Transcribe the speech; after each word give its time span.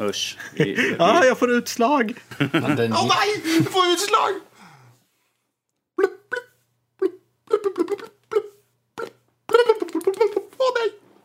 Usch. 0.00 0.38
ja, 0.98 1.24
jag 1.24 1.38
får 1.38 1.50
utslag! 1.50 2.14
Men 2.38 2.76
den... 2.76 2.92
Åh 2.92 3.06
nej, 3.08 3.42
Jag 3.56 3.72
får 3.72 3.86
utslag! 3.86 4.30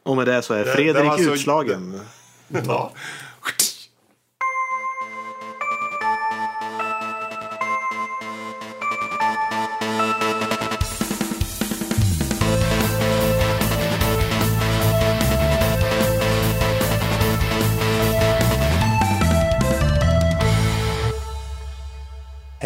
Och 0.04 0.16
med 0.16 0.28
det 0.28 0.42
så 0.42 0.54
är 0.54 0.64
Fredrik 0.64 1.12
det, 1.18 1.24
det 1.24 1.32
utslagen. 1.32 2.00
Ja. 2.68 2.92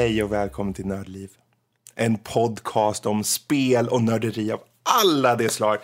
Hej 0.03 0.23
och 0.23 0.31
välkommen 0.31 0.73
till 0.73 0.85
Nördliv. 0.85 1.31
En 1.95 2.17
podcast 2.17 3.05
om 3.05 3.23
spel 3.23 3.87
och 3.87 4.03
nörderi 4.03 4.51
av 4.51 4.61
alla 4.83 5.35
de 5.35 5.49
slag. 5.49 5.77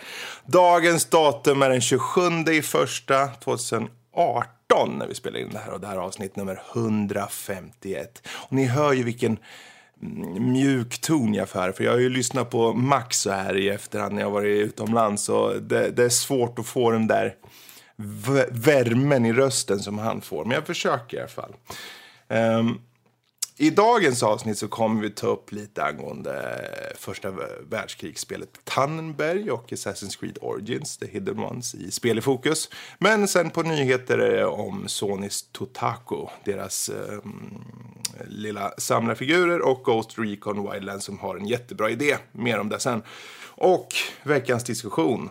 Dagens 0.46 1.04
datum 1.04 1.62
är 1.62 1.70
den 1.70 1.80
27 1.80 2.20
i 2.52 2.62
första 2.62 3.26
2018 3.26 3.88
när 4.98 5.06
vi 5.06 5.14
spelar 5.14 5.40
in 5.40 5.48
det 5.52 5.58
här 5.58 5.72
och 5.72 5.80
det 5.80 5.86
här 5.86 5.94
är 5.94 6.00
avsnitt 6.00 6.36
nummer 6.36 6.62
151. 6.74 8.28
Och 8.28 8.52
ni 8.52 8.64
hör 8.64 8.92
ju 8.92 9.02
vilken 9.02 9.38
mm, 10.02 10.52
mjuk 10.52 11.00
ton 11.00 11.34
jag 11.34 11.48
för. 11.48 11.72
För 11.72 11.84
jag 11.84 11.92
har 11.92 11.98
ju 11.98 12.10
lyssnat 12.10 12.50
på 12.50 12.72
Max 12.72 13.20
så 13.20 13.30
här 13.30 13.56
i 13.56 13.68
efterhand 13.68 14.14
när 14.14 14.22
jag 14.22 14.30
varit 14.30 14.58
utomlands. 14.58 15.28
Och 15.28 15.62
det, 15.62 15.90
det 15.90 16.04
är 16.04 16.08
svårt 16.08 16.58
att 16.58 16.66
få 16.66 16.90
den 16.90 17.06
där 17.06 17.34
värmen 18.50 19.26
i 19.26 19.32
rösten 19.32 19.80
som 19.80 19.98
han 19.98 20.20
får. 20.20 20.44
Men 20.44 20.54
jag 20.54 20.66
försöker 20.66 21.16
i 21.16 21.20
alla 21.20 21.28
fall. 21.28 21.54
Um, 22.28 22.80
i 23.60 23.70
dagens 23.70 24.22
avsnitt 24.22 24.58
så 24.58 24.68
kommer 24.68 25.02
vi 25.02 25.10
ta 25.10 25.26
upp 25.26 25.52
lite 25.52 25.84
angående 25.84 26.64
första 26.98 27.32
världskrigsspelet 27.70 28.64
Tannenberg 28.64 29.50
och 29.50 29.72
Assassin's 29.72 30.20
Creed 30.20 30.38
Origins, 30.40 30.96
The 30.96 31.06
Hidden 31.06 31.38
Ones, 31.38 31.74
i 31.74 31.90
Spel 31.90 32.18
i 32.18 32.20
fokus. 32.20 32.68
Men 32.98 33.28
sen 33.28 33.50
på 33.50 33.62
nyheter 33.62 34.18
är 34.18 34.36
det 34.36 34.44
om 34.44 34.88
Sonys 34.88 35.48
Totako, 35.52 36.28
deras 36.44 36.88
eh, 36.88 37.18
lilla 38.28 38.72
samlarfigurer 38.78 39.60
och 39.60 39.84
Ghost 39.84 40.18
Recon 40.18 40.72
Wildlands 40.72 41.04
som 41.04 41.18
har 41.18 41.36
en 41.36 41.46
jättebra 41.46 41.90
idé. 41.90 42.16
Mer 42.32 42.58
om 42.58 42.68
det 42.68 42.80
sen. 42.80 43.02
Och 43.44 43.88
veckans 44.22 44.64
diskussion 44.64 45.30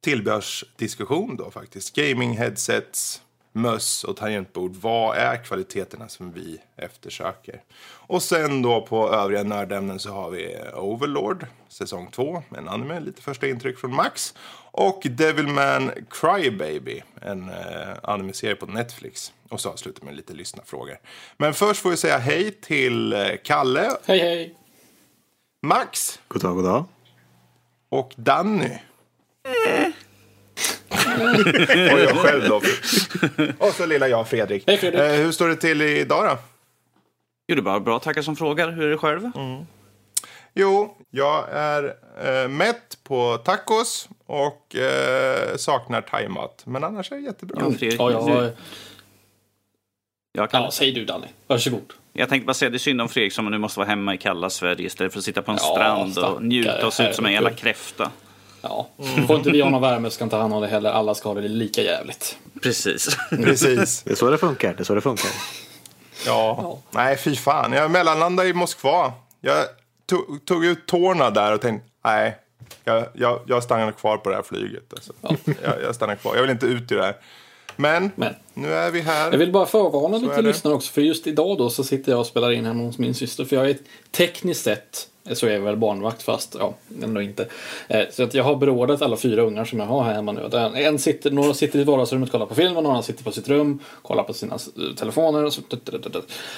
tillbehörsdiskussion 0.00 1.36
då 1.36 1.50
faktiskt. 1.50 1.96
Gaming 1.96 2.36
headsets, 2.38 3.22
möss 3.60 4.04
och 4.04 4.16
tangentbord. 4.16 4.76
Vad 4.76 5.16
är 5.16 5.44
kvaliteterna 5.44 6.08
som 6.08 6.32
vi 6.32 6.60
eftersöker? 6.76 7.62
Och 7.90 8.22
sen 8.22 8.62
då 8.62 8.80
på 8.80 9.14
övriga 9.14 9.42
nördämnen 9.42 9.98
så 9.98 10.12
har 10.12 10.30
vi 10.30 10.56
Overlord, 10.74 11.46
säsong 11.68 12.10
2, 12.10 12.42
en 12.56 12.68
anime, 12.68 13.00
lite 13.00 13.22
första 13.22 13.48
intryck 13.48 13.78
från 13.78 13.94
Max. 13.94 14.34
Och 14.70 15.02
Devilman 15.04 15.90
Crybaby, 16.10 17.02
en 17.22 17.48
eh, 17.48 17.88
anime-serie 18.02 18.56
på 18.56 18.66
Netflix. 18.66 19.32
Och 19.48 19.60
så 19.60 19.70
avslutar 19.70 20.04
med 20.04 20.16
lite 20.16 20.32
lyssnarfrågor. 20.32 20.98
Men 21.36 21.54
först 21.54 21.80
får 21.82 21.90
vi 21.90 21.96
säga 21.96 22.18
hej 22.18 22.50
till 22.50 23.12
eh, 23.12 23.28
Kalle, 23.44 23.90
hej 24.04 24.18
hej! 24.18 24.54
Max 25.62 26.20
God 26.28 26.42
dag, 26.42 26.54
god 26.54 26.64
dag. 26.64 26.84
och 27.88 28.14
Danny. 28.16 28.78
och 31.92 32.00
jag 32.00 32.16
själv 32.16 32.48
då. 32.48 32.62
Och 33.66 33.74
så 33.74 33.86
lilla 33.86 34.08
jag, 34.08 34.28
Fredrik. 34.28 34.64
Hej, 34.66 34.76
Fredrik. 34.78 35.00
Eh, 35.00 35.10
hur 35.12 35.32
står 35.32 35.48
det 35.48 35.56
till 35.56 35.82
idag 35.82 36.24
då? 36.24 36.38
Jo, 37.48 37.54
det 37.54 37.60
är 37.60 37.62
bara 37.62 37.80
bra. 37.80 37.98
Tackar 37.98 38.22
som 38.22 38.36
frågar. 38.36 38.70
Hur 38.70 38.86
är 38.86 38.90
det 38.90 38.98
själv? 38.98 39.30
Jo, 40.54 40.96
jag 41.10 41.44
är 41.52 41.94
eh, 42.24 42.48
mätt 42.48 42.98
på 43.04 43.36
tacos 43.38 44.08
och 44.26 44.76
eh, 44.76 45.56
saknar 45.56 46.00
thaimat. 46.00 46.62
Men 46.66 46.84
annars 46.84 47.12
är 47.12 47.16
det 47.16 47.22
jättebra. 47.22 47.56
Ja, 47.60 47.70
Fredrik, 47.78 48.00
Ja, 48.00 48.10
ja, 48.10 48.40
du, 48.40 48.52
jag, 50.32 50.50
kan, 50.50 50.62
ja, 50.62 50.70
säg 50.70 50.92
du 50.92 51.04
Danny. 51.04 51.26
Varsågod. 51.46 51.92
jag 52.12 52.28
tänkte 52.28 52.46
bara 52.46 52.54
säga 52.54 52.70
det 52.70 52.76
är 52.76 52.78
synd 52.78 53.00
om 53.00 53.08
Fredrik 53.08 53.32
som 53.32 53.50
nu 53.50 53.58
måste 53.58 53.78
vara 53.80 53.88
hemma 53.88 54.14
i 54.14 54.18
kalla 54.18 54.50
Sverige 54.50 54.86
istället 54.86 55.12
för 55.12 55.18
att 55.18 55.24
sitta 55.24 55.42
på 55.42 55.50
en 55.52 55.58
Ja, 55.60 55.74
strand 55.74 56.18
och 56.18 56.42
njuta 56.42 56.86
och 56.86 56.92
se 56.92 57.08
ut 57.08 57.14
som 57.16 57.26
en 57.26 57.32
jävla 57.32 57.50
kräfta. 57.50 58.10
Ja. 58.60 58.88
Får 59.26 59.36
inte 59.36 59.50
vi 59.50 59.60
ha 59.60 59.70
någon 59.70 59.82
värme 59.82 60.10
så 60.10 60.14
ska 60.14 60.24
inte 60.24 60.36
han 60.36 60.52
ha 60.52 60.60
det 60.60 60.66
heller. 60.66 60.90
Alla 60.90 61.14
ska 61.14 61.28
ha 61.28 61.34
det 61.34 61.48
lika 61.48 61.82
jävligt. 61.82 62.38
Precis. 62.62 63.16
Precis. 63.30 64.02
Det 64.02 64.10
är 64.10 64.14
så 64.14 64.30
det 64.30 64.38
funkar. 64.38 64.74
Det 64.74 64.80
är 64.82 64.84
så 64.84 64.94
det 64.94 65.00
funkar. 65.00 65.30
Ja. 66.26 66.58
Ja. 66.62 66.78
Nej, 66.90 67.16
fy 67.16 67.36
fan. 67.36 67.72
Jag 67.72 67.90
mellanlandade 67.90 68.48
i 68.48 68.52
Moskva. 68.52 69.12
Jag 69.40 69.64
tog, 70.06 70.44
tog 70.44 70.64
ut 70.64 70.86
tårna 70.86 71.30
där 71.30 71.54
och 71.54 71.60
tänkte, 71.60 71.88
nej. 72.04 72.36
Jag, 72.84 73.06
jag, 73.14 73.40
jag 73.46 73.62
stannar 73.62 73.92
kvar 73.92 74.16
på 74.16 74.30
det 74.30 74.36
här 74.36 74.42
flyget. 74.42 74.92
Alltså. 74.92 75.12
Jag, 75.44 75.82
jag 75.82 75.94
stannar 75.94 76.14
kvar. 76.14 76.34
Jag 76.34 76.42
vill 76.42 76.50
inte 76.50 76.66
ut 76.66 76.92
i 76.92 76.94
det 76.94 77.02
här. 77.02 77.16
Men, 77.76 78.10
Men. 78.16 78.34
Nu 78.58 78.72
är 78.74 78.90
vi 78.90 79.00
här. 79.00 79.30
Jag 79.30 79.38
vill 79.38 79.52
bara 79.52 79.66
förvarna 79.66 80.18
lite 80.18 80.42
lyssnare 80.42 80.74
också. 80.74 80.92
För 80.92 81.00
just 81.00 81.26
idag 81.26 81.58
då 81.58 81.70
så 81.70 81.84
sitter 81.84 82.12
jag 82.12 82.20
och 82.20 82.26
spelar 82.26 82.52
in 82.52 82.66
hemma 82.66 82.82
hos 82.82 82.98
min 82.98 83.14
syster. 83.14 83.44
För 83.44 83.56
jag 83.56 83.70
är 83.70 83.76
tekniskt 84.10 84.64
sett 84.64 85.08
så 85.32 85.46
är 85.46 85.50
jag 85.50 85.60
väl 85.60 85.76
barnvakt 85.76 86.22
fast 86.22 86.56
ja, 86.58 86.74
ändå 87.02 87.22
inte. 87.22 87.46
Eh, 87.88 88.00
Så 88.10 88.22
att 88.22 88.34
jag 88.34 88.44
har 88.44 88.56
beordrat 88.56 89.02
alla 89.02 89.16
fyra 89.16 89.42
ungar 89.42 89.64
som 89.64 89.78
jag 89.80 89.86
har 89.86 90.04
här 90.04 90.14
hemma 90.14 90.32
nu. 90.32 90.48
En 90.74 90.98
sitter, 90.98 91.30
några 91.30 91.54
sitter 91.54 91.78
i 91.78 91.84
vardagsrummet 91.84 92.28
och 92.28 92.32
kollar 92.32 92.46
på 92.46 92.54
film 92.54 92.76
och 92.76 92.82
några 92.82 93.02
sitter 93.02 93.24
på 93.24 93.32
sitt 93.32 93.48
rum 93.48 93.78
kollar 94.02 94.22
på 94.22 94.32
sina 94.32 94.54
eh, 94.54 94.94
telefoner. 94.96 95.44
Och 95.44 95.52
så 95.52 95.60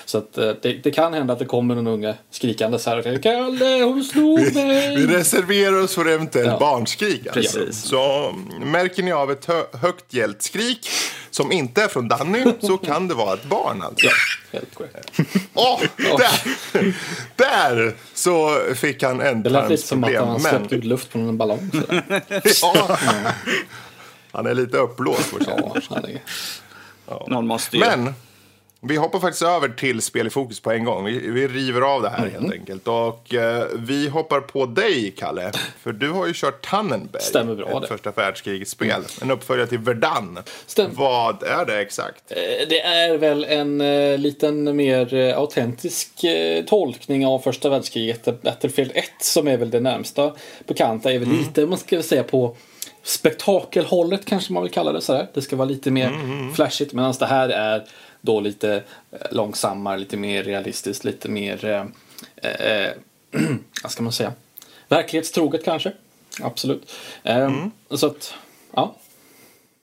så 0.05 0.19
att 0.19 0.39
eh, 0.39 0.51
det, 0.63 0.73
det 0.73 0.91
kan 0.91 1.13
hända 1.15 1.33
att 1.33 1.39
det 1.39 1.45
kommer 1.45 1.75
någon 1.75 1.87
unge 1.87 2.15
skrikande 2.31 2.79
så 2.79 2.91
här. 2.91 3.23
Kalle, 3.23 3.83
hon 3.83 4.05
slog 4.05 4.41
Vi 4.41 4.55
mig! 4.55 5.07
reserverar 5.07 5.83
oss 5.83 5.95
för 5.95 6.09
eventuellt 6.09 6.47
Ja. 6.51 6.59
barnskrik. 6.59 7.27
Alltså. 7.37 7.59
Precis. 7.59 7.83
Så 7.83 8.35
märker 8.65 9.03
ni 9.03 9.13
av 9.13 9.31
ett 9.31 9.45
hö 9.47 9.63
högt 9.73 10.15
gällt 10.15 10.43
skrik 10.43 10.89
som 11.31 11.53
inte 11.53 11.83
är 11.83 11.89
från 11.89 12.09
Danny 12.09 12.45
så 12.61 12.79
kan 12.79 13.09
det 13.09 13.15
vara 13.15 13.35
ett 13.35 13.45
barn. 13.45 13.83
Alltså. 13.83 14.07
Ja, 14.07 14.13
helt 14.53 14.75
korrekt. 14.75 15.11
Åh, 15.55 15.81
där! 15.97 16.95
där 17.37 17.95
så 18.15 18.61
fick 18.75 19.03
han 19.03 19.43
Det 19.43 19.51
lät 19.51 19.71
lite 19.71 19.83
som 19.83 20.05
att 20.05 20.11
ändtarmsproblem. 20.11 20.29
han 20.29 20.43
Men 20.43 20.51
släppte 20.51 20.75
ut 20.75 20.85
luft 20.85 21.13
från 21.13 21.29
en 21.29 21.39
ballong. 21.39 21.71
ja, 22.63 22.99
han 24.33 24.47
är 24.47 24.55
lite 24.55 24.77
uppblåst. 24.77 25.33
vår. 25.33 25.43
Ja, 25.47 25.77
är... 25.97 27.31
Någon 27.31 27.47
måste 27.47 27.77
ju. 27.77 27.85
Men 27.85 28.15
vi 28.83 28.97
hoppar 28.97 29.19
faktiskt 29.21 29.43
över 29.43 29.69
till 29.69 30.03
spel 30.03 30.27
i 30.27 30.31
fokus 30.31 30.61
på 30.61 30.71
en 30.73 30.85
gång. 30.85 31.05
Vi, 31.05 31.31
vi 31.31 31.49
river 31.49 31.81
av 31.81 32.03
det 32.03 32.09
här 32.09 32.19
Mm. 32.27 32.33
helt 32.43 32.53
enkelt. 32.53 32.89
Och 32.89 33.35
eh, 33.35 33.65
vi 33.75 34.09
hoppar 34.09 34.41
på 34.41 34.67
dig, 34.67 35.15
Kalle. 35.19 35.53
För 35.81 35.93
du 35.93 36.11
har 36.11 36.27
ju 36.27 36.33
kört 36.35 36.67
Tannenberg. 36.71 37.23
Stämmer 37.23 37.55
bra, 37.55 37.69
Ett 37.71 37.81
det. 37.83 37.87
första 37.89 38.11
världskrigsspel. 38.11 39.03
En 39.23 39.31
uppföljare 39.31 39.67
till 39.69 39.79
Verdun. 39.79 40.39
Stämmer. 40.67 40.91
Vad 40.95 41.43
är 41.43 41.65
det 41.67 41.81
exakt? 41.81 42.23
Eh, 42.29 42.37
Det 42.69 42.81
är 42.81 43.19
väl 43.19 43.45
en 43.45 43.81
eh, 43.81 44.19
liten 44.19 44.77
mer 44.77 45.15
eh, 45.15 45.39
autentisk 45.39 46.25
eh, 46.25 46.65
tolkning 46.65 47.27
av 47.27 47.39
första 47.39 47.69
världskriget. 47.69 48.43
Battlefield 48.43 48.91
1 48.95 49.05
som 49.21 49.49
är 49.49 49.57
väl 49.57 49.71
det 49.71 49.81
närmsta 49.81 50.33
bekanta. 50.67 51.13
är 51.13 51.19
väl 51.19 51.29
lite, 51.29 51.67
man 51.67 51.79
ska 51.79 52.03
säga 52.03 52.23
på 52.23 52.57
spektakelhållet 53.03 54.25
kanske 54.27 54.53
man 54.53 54.63
vill 54.63 54.73
kalla 54.73 54.93
det 54.93 55.01
sådär. 55.01 55.27
Det 55.35 55.43
ska 55.43 55.57
vara 55.57 55.69
lite 55.69 55.91
mer 55.91 56.13
flashigt 56.55 56.93
medan 56.93 57.15
det 57.19 57.27
här 57.27 57.49
är 57.49 57.85
då 58.21 58.41
lite 58.41 58.83
eh, 59.11 59.19
långsammare, 59.31 59.99
lite 59.99 60.17
mer 60.17 60.43
realistiskt, 60.43 61.05
lite 61.05 61.29
mer 61.29 61.65
eh, 61.65 62.51
eh, 62.51 62.91
vad 63.83 63.93
ska 63.93 64.03
man 64.03 64.13
säga? 64.13 64.33
Verklighetstroget 64.89 65.65
kanske. 65.65 65.93
Absolut. 66.43 66.93
Eh, 67.23 67.67
Så 67.91 68.07
att, 68.07 68.35
ja. 68.73 68.97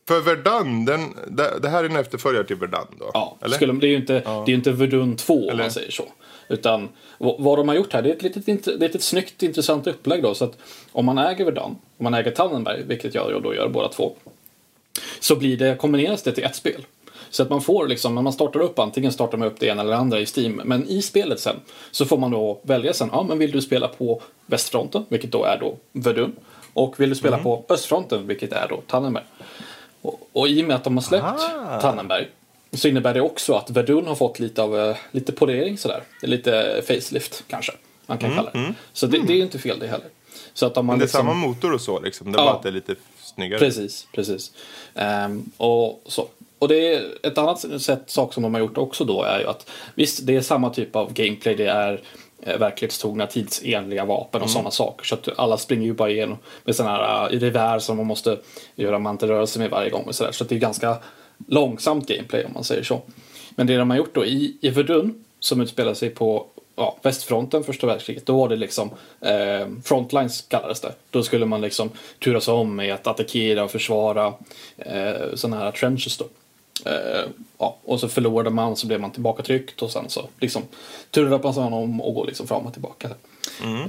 För 0.07 0.21
Verdun, 0.21 0.85
den, 0.85 1.15
det, 1.27 1.59
det 1.61 1.69
här 1.69 1.83
är 1.83 1.89
en 1.89 1.95
efterföljare 1.95 2.43
till 2.43 2.55
Verdun 2.55 2.87
då? 2.99 3.11
Ja, 3.13 3.37
Eller? 3.41 3.55
skulle, 3.55 3.73
det 3.73 3.87
är 3.87 3.89
ju 3.89 3.95
inte, 3.95 4.13
det 4.13 4.51
är 4.51 4.55
inte 4.55 4.71
Verdun 4.71 5.15
2 5.15 5.33
om 5.33 5.49
Eller? 5.49 5.63
man 5.63 5.71
säger 5.71 5.91
så. 5.91 6.05
Utan 6.49 6.89
vad, 7.17 7.57
de 7.57 7.67
har 7.67 7.75
gjort 7.75 7.93
här, 7.93 8.01
det 8.01 8.09
är 8.09 8.15
ett 8.15 8.21
litet, 8.23 8.65
det 8.79 8.85
är 8.85 8.95
ett 8.95 9.03
snyggt 9.03 9.43
intressant 9.43 9.87
upplägg 9.87 10.23
då. 10.23 10.35
Så 10.35 10.45
att 10.45 10.57
om 10.91 11.05
man 11.05 11.17
äger 11.17 11.45
Verdun, 11.45 11.63
om 11.97 12.03
man 12.03 12.13
äger 12.13 12.31
Tannenberg, 12.31 12.83
vilket 12.83 13.15
jag 13.15 13.43
då 13.43 13.55
gör 13.55 13.69
båda 13.69 13.87
två. 13.89 14.15
Så 15.19 15.35
blir 15.35 15.57
det, 15.57 15.75
kombineras 15.75 16.23
det 16.23 16.31
till 16.31 16.43
ett 16.43 16.55
spel. 16.55 16.85
Så 17.37 17.43
att 17.43 17.49
man 17.49 17.61
får 17.61 17.87
liksom, 17.87 18.15
när 18.15 18.21
man 18.21 18.33
startar 18.33 18.59
upp, 18.59 18.79
antingen 18.79 19.11
startar 19.11 19.37
man 19.37 19.47
upp 19.47 19.59
det 19.59 19.65
ena 19.67 19.81
eller 19.81 19.91
det 19.91 19.97
andra 19.97 20.19
i 20.19 20.25
Steam. 20.25 20.61
Men 20.65 20.87
i 20.87 21.01
spelet 21.01 21.39
sen 21.39 21.55
så 21.91 22.05
får 22.05 22.17
man 22.17 22.31
då 22.31 22.59
välja 22.61 22.93
sen, 22.93 23.09
ja 23.11 23.23
men 23.23 23.37
vill 23.39 23.51
du 23.51 23.61
spela 23.61 23.87
på 23.87 24.21
västfronten, 24.45 25.05
vilket 25.09 25.31
då 25.31 25.43
är 25.43 25.57
då 25.59 25.77
Verdun. 25.91 26.35
Och 26.73 26.99
vill 26.99 27.09
du 27.09 27.15
spela 27.15 27.37
på 27.37 27.63
östfronten, 27.69 28.27
vilket 28.27 28.51
är 28.53 28.67
då 28.69 28.81
Tannenberg. 28.87 29.23
Och, 30.01 30.29
och 30.33 30.47
i 30.47 30.63
och 30.63 30.67
med 30.67 30.75
att 30.75 30.83
de 30.83 30.97
har 30.97 31.01
släppt 31.01 31.25
Ah. 31.25 31.81
Tannenberg 31.81 32.27
så 32.73 32.87
innebär 32.87 33.13
det 33.13 33.21
också 33.21 33.53
att 33.53 33.69
Verdun 33.69 34.07
har 34.07 34.15
fått 34.15 34.39
lite 34.39 34.61
av 34.61 34.79
eh, 34.79 34.95
lite 35.11 35.31
polering 35.31 35.77
sådär. 35.77 36.03
Lite 36.21 36.81
facelift 36.87 37.43
kanske 37.47 37.71
man 38.05 38.17
kan 38.17 38.35
kalla 38.35 38.51
det. 38.51 38.73
Så 38.93 39.07
det, 39.07 39.17
det 39.27 39.33
är 39.33 39.37
ju 39.37 39.43
inte 39.43 39.59
fel 39.59 39.79
det 39.79 39.87
heller. 39.87 40.07
Så 40.53 40.65
att 40.65 40.77
om 40.77 40.85
man 40.85 40.93
Men 40.93 40.99
det 40.99 41.03
är 41.03 41.05
liksom, 41.05 41.19
samma 41.19 41.33
motor 41.33 41.73
och 41.73 41.81
så 41.81 41.99
liksom. 41.99 42.31
Det 42.31 42.37
är 42.37 42.41
Ja. 42.41 42.45
bara 42.45 42.55
att 42.55 42.63
det 42.63 42.69
är 42.69 42.73
lite 42.73 42.95
snyggare. 43.21 43.59
Precis, 43.59 44.07
precis. 44.13 44.51
Ehm, 44.95 45.51
och 45.57 46.01
så. 46.05 46.27
Och 46.59 46.67
det 46.67 46.95
är 46.95 47.05
ett 47.23 47.37
annat 47.37 47.81
sätt, 47.81 48.03
sak 48.05 48.33
som 48.33 48.43
de 48.43 48.53
har 48.53 48.61
gjort 48.61 48.77
också 48.77 49.03
då 49.05 49.23
är 49.23 49.39
ju 49.39 49.45
att 49.47 49.69
visst, 49.95 50.25
det 50.25 50.35
är 50.35 50.41
samma 50.41 50.69
typ 50.69 50.95
av 50.95 51.13
gameplay. 51.13 51.55
Det 51.55 51.67
är 51.67 52.01
eh, 52.41 52.57
verklighetstrogna, 52.57 53.27
tidsenliga 53.27 54.05
vapen 54.05 54.41
och 54.41 54.49
sådana 54.49 54.71
saker. 54.71 55.05
Så 55.05 55.15
att 55.15 55.29
alla 55.37 55.57
springer 55.57 55.85
ju 55.85 55.93
bara 55.93 56.09
igenom 56.09 56.37
med 56.63 56.75
sådana 56.75 56.97
här 56.97 57.33
uh, 57.33 57.39
revär 57.39 57.79
som 57.79 57.97
man 57.97 58.05
måste 58.05 58.37
göra 58.75 58.99
mantelrörelser 58.99 59.59
med 59.59 59.69
varje 59.69 59.89
gång 59.89 60.03
och 60.03 60.15
sådär. 60.15 60.31
Så 60.31 60.43
att 60.43 60.49
det 60.49 60.55
är 60.55 60.59
ganska 60.59 60.97
långsamt 61.47 62.07
gameplay 62.07 62.45
om 62.45 62.53
man 62.53 62.63
säger 62.63 62.83
så. 62.83 63.01
Men 63.55 63.67
det 63.67 63.77
de 63.77 63.89
har 63.89 63.97
gjort 63.97 64.15
då 64.15 64.25
i, 64.25 64.57
i 64.61 64.69
Verdun 64.69 65.23
som 65.39 65.61
utspelar 65.61 65.93
sig 65.93 66.09
på 66.09 66.45
ja, 66.75 66.97
västfronten 67.01 67.63
första 67.63 67.87
världskriget. 67.87 68.25
Då 68.25 68.37
var 68.37 68.49
det 68.49 68.55
liksom 68.55 68.89
eh, 69.21 69.67
frontlines 69.83 70.41
kallades 70.41 70.81
det. 70.81 70.93
Då 71.09 71.23
skulle 71.23 71.45
man 71.45 71.61
liksom 71.61 71.89
turas 72.23 72.47
om 72.47 72.75
med 72.75 72.93
att 72.93 73.07
attackera 73.07 73.63
och 73.63 73.71
försvara 73.71 74.33
eh, 74.77 75.13
sådana 75.33 75.57
här 75.57 75.71
trenches 75.71 76.17
då. 76.17 76.25
Eh, 76.85 77.29
ja, 77.57 77.77
och 77.83 77.99
så 77.99 78.09
förlorade 78.09 78.49
man 78.49 78.75
så 78.75 78.87
blev 78.87 79.01
man 79.01 79.11
tillbakatryckt 79.11 79.81
och 79.81 79.91
sen 79.91 80.09
så 80.09 80.27
liksom 80.39 80.63
turade 81.11 81.43
man 81.43 81.53
sig 81.53 81.63
om 81.63 82.01
och 82.01 82.13
går 82.13 82.25
liksom 82.25 82.47
fram 82.47 82.65
och 82.65 82.73
tillbaka. 82.73 83.09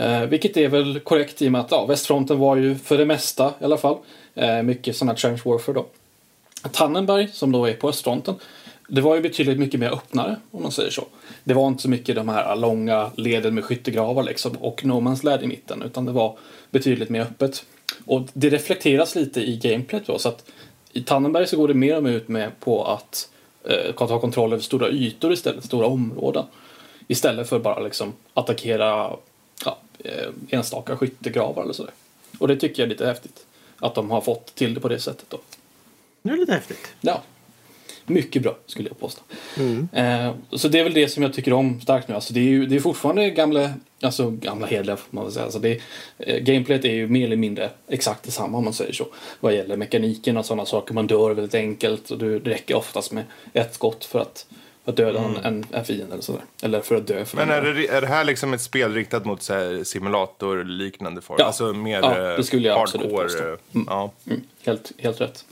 Eh, 0.01 0.23
vilket 0.23 0.57
är 0.57 0.69
väl 0.69 1.01
korrekt 1.01 1.43
i 1.43 1.49
och 1.49 1.53
med 1.53 1.61
att 1.61 1.71
ja, 1.71 1.87
västfronten 1.87 2.39
var 2.39 2.57
ju 2.57 2.75
för 2.75 2.99
det 2.99 3.05
mesta 3.05 3.53
i 3.61 3.65
alla 3.65 3.77
fall 3.77 3.97
eh, 4.35 4.63
mycket 4.63 4.97
sådana 4.97 5.13
här 5.13 5.19
trench 5.19 5.47
warfare 5.47 5.75
då. 5.75 5.87
Tannenberg 6.73 7.29
som 7.33 7.53
då 7.53 7.67
är 7.67 7.75
på 7.75 7.89
östfronten 7.89 8.35
det 8.89 9.01
var 9.01 9.15
ju 9.15 9.21
betydligt 9.21 9.59
mycket 9.59 9.81
mer 9.81 9.91
öppnare 9.91 10.37
om 10.51 10.63
man 10.63 10.73
säger 10.73 10.91
så. 10.91 11.07
Det 11.45 11.55
var 11.55 11.69
inte 11.69 11.83
så 11.83 11.89
mycket 11.89 12.17
de 12.17 12.29
här 12.29 12.57
långa 12.57 13.11
leden 13.17 13.55
med 13.55 13.65
skyttegravar 13.65 14.23
liksom 14.23 14.53
och 14.57 14.85
No 14.85 14.93
Man's 14.93 15.25
Land 15.25 15.43
i 15.43 15.47
mitten 15.47 15.83
utan 15.83 16.05
det 16.05 16.13
var 16.13 16.39
betydligt 16.71 17.09
mer 17.09 17.21
öppet. 17.21 17.65
Och 18.07 18.29
det 18.33 18.49
reflekteras 18.49 19.15
lite 19.15 19.41
i 19.41 19.57
gameplayet 19.57 20.07
då 20.07 20.19
så 20.19 20.29
att 20.29 20.51
i 20.93 21.03
Tannenberg 21.03 21.47
så 21.47 21.57
går 21.57 21.69
det 21.69 21.75
mer 21.75 21.97
och 21.97 22.03
mer 22.03 22.13
ut 22.13 22.29
med 22.29 22.61
på 22.61 22.85
att 22.85 23.31
eh, 23.65 23.95
ta 23.95 24.21
kontroll 24.21 24.53
över 24.53 24.63
stora 24.63 24.89
ytor 24.89 25.33
istället, 25.33 25.65
stora 25.65 25.87
områden. 25.87 26.45
Istället 27.07 27.49
för 27.49 27.59
bara 27.59 27.81
liksom 27.81 28.13
attackera 28.35 29.11
ja, 29.65 29.79
eh, 29.99 30.29
enstaka 30.49 30.97
skyttegravar 30.97 31.63
eller 31.63 31.73
sådär. 31.73 31.93
Och 32.39 32.49
det 32.49 32.57
tycker 32.57 32.83
jag 32.83 32.87
är 32.87 32.91
lite 32.91 33.07
häftigt. 33.07 33.47
Att 33.79 33.95
de 33.95 34.11
har 34.11 34.21
fått 34.21 34.55
till 34.55 34.75
det 34.75 34.81
på 34.81 34.89
det 34.89 35.01
sättet 35.01 35.31
då. 35.31 35.39
Det 36.23 36.31
är 36.31 36.37
lite 36.37 36.53
häftigt. 36.53 36.93
Ja. 37.01 37.23
Mycket 38.09 38.43
bra 38.43 38.57
skulle 38.67 38.89
jag 38.89 39.01
påstå. 39.01 39.23
Eh, 39.93 40.33
så 40.53 40.69
det 40.69 40.79
är 40.81 40.85
väl 40.85 40.95
det 40.95 41.09
som 41.09 41.23
jag 41.23 41.33
tycker 41.35 41.53
om 41.53 41.81
starkt 41.81 42.09
nu. 42.09 42.15
Alltså 42.15 42.33
det 42.35 42.41
är 42.41 42.45
ju 42.45 42.67
det 42.67 42.77
är 42.77 42.81
fortfarande 42.81 43.31
gamla, 43.31 43.71
alltså 44.03 44.31
gamla 44.31 44.67
hederliga 44.67 44.97
får 44.97 45.07
man 45.17 45.25
väl 45.25 45.33
säga. 45.33 45.45
Alltså 45.45 45.59
det, 45.59 45.81
eh, 46.19 46.37
gameplayet 46.39 46.85
är 46.85 46.93
ju 46.93 47.09
mer 47.09 47.25
eller 47.27 47.37
mindre 47.37 47.71
exakt 47.89 48.23
detsamma 48.23 48.59
om 48.59 48.65
man 48.65 48.73
säger 48.73 48.93
så. 48.93 49.07
Vad 49.41 49.55
gäller 49.55 49.77
mekaniken 49.77 50.37
och 50.37 50.47
sådana 50.47 50.67
saker. 50.67 50.95
Man 50.95 51.07
dör 51.07 51.31
väldigt 51.35 51.55
enkelt 51.55 52.11
och 52.11 52.19
det 52.19 52.39
räcker 52.39 52.75
oftast 52.77 53.13
med 53.13 53.25
ett 53.53 53.75
skott 53.75 54.05
för 54.05 54.19
att, 54.21 54.47
för 54.85 54.91
att 54.93 54.97
döda 54.97 55.19
en, 55.21 55.37
en, 55.37 55.67
en 55.73 55.85
fiende 55.85 56.13
eller 56.13 56.23
sådär. 56.23 56.43
Eller 56.63 56.81
för 56.81 56.95
att 56.97 57.07
dö. 57.07 57.25
För 57.25 57.37
Men 57.37 57.51
en- 57.51 57.67
är 57.67 57.75
det, 57.75 57.89
är 57.89 58.01
det 58.01 58.07
här 58.07 58.25
liksom 58.25 58.55
ett 58.55 58.61
spel 58.61 58.95
riktat 58.95 59.25
mot 59.25 59.43
så 59.43 59.55
här, 59.55 59.85
simulator-liknande 59.85 61.21
form? 61.21 61.37
Ja. 61.41 61.45
Alltså 61.45 61.73
mer 61.73 62.01
Ja, 62.03 62.19
det 62.37 62.45
skulle 62.45 62.69
jag 62.69 62.77
eh, 62.77 62.83
absolut 62.83 63.07
hardcore? 63.07 63.25
påstå. 63.29 63.45
eh, 63.79 63.85
Ja. 63.87 64.11
Mm, 64.27 64.41
helt, 64.65 64.93
helt 64.99 65.21
rätt. 65.21 65.45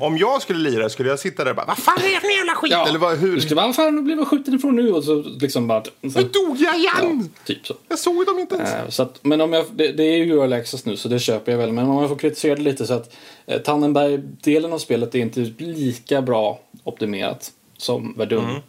Om 0.00 0.18
jag 0.18 0.42
skulle 0.42 0.70
lira 0.70 0.88
skulle 0.88 1.08
jag 1.08 1.18
sitta 1.18 1.44
där 1.44 1.50
och 1.50 1.56
bara 1.56 1.66
Vad 1.66 1.78
fan 1.78 1.98
är 1.98 2.14
det 2.14 2.20
för 2.20 2.36
jävla 2.38 2.54
skit? 2.54 2.72
Eller 2.88 2.98
vad, 2.98 3.18
hur? 3.18 3.34
Du 3.34 3.40
skulle 3.40 3.56
bara, 3.56 3.66
vad 3.66 3.76
fan, 3.76 4.04
blev 4.04 4.18
jag 4.18 4.28
skjuten 4.28 4.54
ifrån 4.54 4.76
nu? 4.76 4.92
Och 4.92 5.04
så 5.04 5.22
liksom 5.22 5.66
bara... 5.68 5.84
Så, 5.84 5.90
Nu 6.02 6.22
dog 6.22 6.56
jag 6.58 6.76
igen! 6.78 7.30
typ 7.44 7.66
så. 7.66 7.74
Jag 7.88 7.98
såg 7.98 8.26
dem 8.26 8.38
inte 8.38 8.54
ens. 8.54 8.70
Eh, 8.72 8.88
Så 8.88 9.02
att, 9.02 9.18
men 9.22 9.40
om 9.40 9.52
jag, 9.52 9.64
det, 9.74 9.92
det 9.92 10.02
är 10.04 10.16
ju 10.24 10.40
early 10.40 10.56
access 10.56 10.84
nu 10.84 10.96
så 10.96 11.08
det 11.08 11.18
köper 11.18 11.52
jag 11.52 11.58
väl. 11.58 11.72
Men 11.72 11.88
om 11.88 12.00
jag 12.00 12.08
får 12.08 12.16
kritisera 12.16 12.54
det 12.54 12.62
lite 12.62 12.86
så 12.86 12.94
att 12.94 13.16
eh, 13.46 13.58
Tannenberg-delen 13.60 14.72
av 14.72 14.78
spelet 14.78 15.14
är 15.14 15.18
inte 15.18 15.40
lika 15.58 16.22
bra 16.22 16.60
optimerat 16.84 17.52
som 17.76 18.14
Verdun 18.18 18.60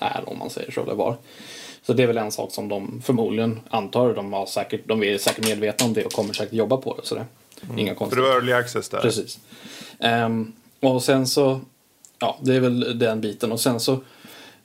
är 0.00 0.22
om 0.26 0.38
man 0.38 0.50
säger 0.50 0.72
så. 0.72 0.82
Eller 0.82 0.94
var. 0.94 1.16
Så 1.86 1.92
det 1.92 2.02
är 2.02 2.06
väl 2.06 2.18
en 2.18 2.32
sak 2.32 2.52
som 2.52 2.68
de 2.68 3.02
förmodligen 3.04 3.60
antar. 3.70 4.14
De, 4.14 4.32
har 4.32 4.46
säkert, 4.46 4.80
de 4.88 5.02
är 5.04 5.18
säkert 5.18 5.44
medvetna 5.48 5.86
om 5.86 5.92
det 5.92 6.04
och 6.04 6.12
kommer 6.12 6.32
säkert 6.34 6.54
jobba 6.54 6.76
på 6.76 6.94
det. 6.94 7.06
Så 7.06 7.14
det. 7.74 7.80
Inga 7.80 7.90
För 7.90 7.98
konstigheter. 7.98 8.16
det 8.28 8.34
var 8.34 8.40
early 8.40 8.52
access 8.52 8.88
där. 8.88 9.00
Precis. 9.00 9.38
Ehm, 10.00 10.52
och 10.80 11.02
sen 11.02 11.26
så, 11.26 11.60
ja, 12.18 12.38
det 12.42 12.54
är 12.54 12.60
väl 12.60 12.98
den 12.98 13.20
biten. 13.20 13.52
Och 13.52 13.60
sen 13.60 13.80
så, 13.80 14.00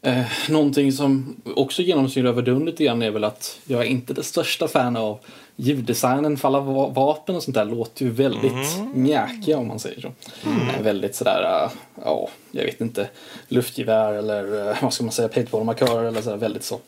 eh, 0.02 0.22
någonting 0.50 0.92
som 0.92 1.36
också 1.56 1.82
genomsyrar 1.82 2.32
Verdun 2.32 2.66
lite 2.66 2.84
grann 2.84 3.02
är 3.02 3.12
väl 3.12 3.24
att 3.24 3.60
jag 3.66 3.82
är 3.82 3.86
inte 3.86 4.14
det 4.14 4.24
största 4.24 4.68
fan 4.68 4.98
av 4.98 5.20
ljuddesignen 5.56 6.38
för 6.38 6.48
alla 6.48 6.60
va- 6.60 6.90
vapen 6.90 7.36
och 7.36 7.44
sånt 7.44 7.56
där 7.56 7.66
låter 7.66 8.06
ju 8.06 8.12
väldigt 8.12 8.80
mjäkiga 8.94 9.58
om 9.58 9.68
man 9.68 9.80
säger 9.80 10.02
så. 10.02 10.08
Eh, 10.50 10.82
väldigt 10.84 11.16
sådär, 11.16 11.64
eh, 11.66 11.72
ja, 12.06 12.30
jag 12.52 12.64
vet 12.66 12.82
inte, 12.82 13.10
luftgevär 13.48 14.14
eller 14.14 14.70
eh, 14.70 14.78
vad 14.82 14.94
ska 14.94 15.04
man 15.04 15.12
säga, 15.14 15.28
paintballmarkörer 15.28 16.04
eller 16.04 16.22
sådär 16.22 16.38
väldigt 16.38 16.64
så 16.64 16.80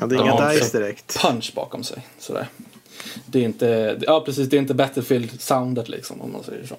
Ja, 0.00 0.06
det 0.06 0.14
är 0.16 0.20
inga 0.20 0.28
Ja, 0.28 0.48
dice 0.52 0.78
direkt. 0.78 1.18
punch 1.22 1.52
bakom 1.54 1.84
sig. 1.84 2.06
Sådär. 2.18 2.46
Det 3.26 3.38
är 3.40 3.44
inte, 3.44 3.98
ja 4.06 4.22
precis, 4.26 4.48
det 4.48 4.56
är 4.56 4.58
inte 4.58 4.74
Battlefield-soundet 4.74 5.88
liksom 5.88 6.20
om 6.20 6.32
man 6.32 6.42
säger 6.44 6.66
så. 6.66 6.74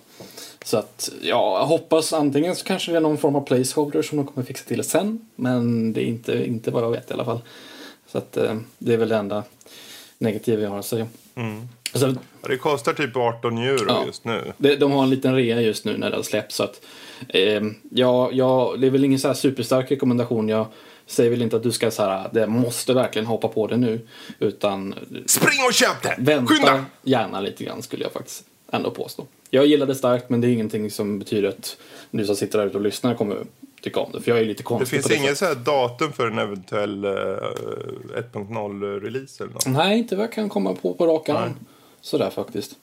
Så 0.66 0.78
att, 0.78 1.10
ja, 1.22 1.60
jag 1.60 1.66
hoppas 1.66 2.14
antingen 2.14 2.56
så 2.56 2.66
kanske 2.66 2.92
det 2.92 2.98
är 2.98 3.02
någon 3.02 3.18
form 3.18 3.36
av 3.36 3.42
placeholder 3.46 4.02
som 4.02 4.18
de 4.18 4.28
kommer 4.28 4.46
fixa 4.48 4.66
till 4.68 4.84
sen. 4.84 5.28
Men 5.36 5.94
det 5.94 6.02
är 6.02 6.06
inte, 6.06 6.46
inte 6.48 6.72
vad 6.72 6.84
jag 6.84 6.92
vet 6.92 7.12
i 7.12 7.14
alla 7.14 7.26
fall. 7.26 7.40
Så 8.12 8.18
att 8.18 8.38
eh, 8.38 8.56
det 8.78 8.94
är 8.94 8.98
väl 8.98 9.10
det 9.10 9.16
enda 9.18 9.44
negativa 10.18 10.62
jag 10.62 10.70
har 10.70 10.80
att 10.80 10.86
säga. 10.86 11.08
Så, 11.94 12.06
Ja, 12.08 12.50
Det 12.50 12.58
kostar 12.58 12.94
typ 12.94 13.16
18 13.18 13.58
euro 13.58 13.86
Ja. 13.88 14.04
just 14.06 14.26
nu. 14.26 14.54
det, 14.58 14.76
de 14.76 14.92
har 14.92 15.04
en 15.04 15.10
liten 15.10 15.36
rea 15.36 15.62
just 15.62 15.86
nu 15.86 15.98
när 15.98 16.10
det 16.10 16.16
har 16.16 16.24
släppts. 16.24 16.56
Så 16.56 16.64
att, 16.64 16.82
eh, 17.30 17.62
ja, 17.92 18.30
ja, 18.34 18.76
det 18.80 18.88
är 18.88 18.92
väl 18.92 19.06
ingen 19.06 19.20
så 19.20 19.28
här 19.28 19.36
superstark 19.36 19.92
rekommendation. 19.92 20.50
Jag 20.50 20.66
säger 21.08 21.30
väl 21.30 21.42
inte 21.42 21.56
att 21.56 21.64
du 21.64 21.72
ska 21.72 21.92
så 21.92 22.04
här, 22.04 22.30
det 22.34 22.48
måste 22.48 22.94
verkligen 22.94 23.26
hoppa 23.26 23.48
på 23.48 23.68
det 23.68 23.78
nu. 23.78 24.02
Utan 24.40 24.96
Spring 25.26 25.60
och 25.68 25.74
köp 25.74 26.02
det! 26.04 26.16
Vänta 26.18 26.54
Skynda! 26.54 26.86
gärna 27.02 27.40
lite 27.42 27.64
grann 27.64 27.82
skulle 27.82 28.04
jag 28.04 28.12
faktiskt 28.12 28.44
ändå 28.72 28.92
påstå. 28.92 29.26
Jag 29.50 29.66
gillar 29.66 29.86
det 29.86 29.96
starkt 29.96 30.30
men 30.30 30.42
det 30.42 30.48
är 30.48 30.52
ingenting 30.52 30.92
som 30.92 31.20
betyder 31.20 31.50
att 31.50 31.78
du 32.12 32.26
som 32.26 32.36
sitter 32.36 32.60
där 32.60 32.66
ute 32.66 32.78
och 32.78 32.84
lyssnar 32.84 33.16
kommer 33.16 33.38
tycka 33.82 34.00
om 34.00 34.12
det. 34.12 34.22
För 34.22 34.32
jag 34.32 34.40
är 34.40 34.46
lite 34.46 34.60
Det 34.60 34.64
konstig 34.64 34.88
finns 34.90 35.06
det 35.06 35.16
inget 35.16 35.38
sättet. 35.38 35.66
så 35.66 35.72
här 35.72 35.80
datum 35.90 36.14
för 36.14 36.28
en 36.28 36.40
eventuell 36.40 37.06
uh, 37.06 37.12
1.0-release 38.34 39.44
eller 39.44 39.54
något? 39.54 39.66
Nej, 39.66 39.98
inte 39.98 40.16
vad 40.16 40.24
jag 40.24 40.32
kan 40.32 40.50
komma 40.50 40.76
på 40.82 40.94
på 40.94 41.08
rak 41.08 41.30
arm. 41.30 41.54
Sådär 42.02 42.30
faktiskt. 42.30 42.76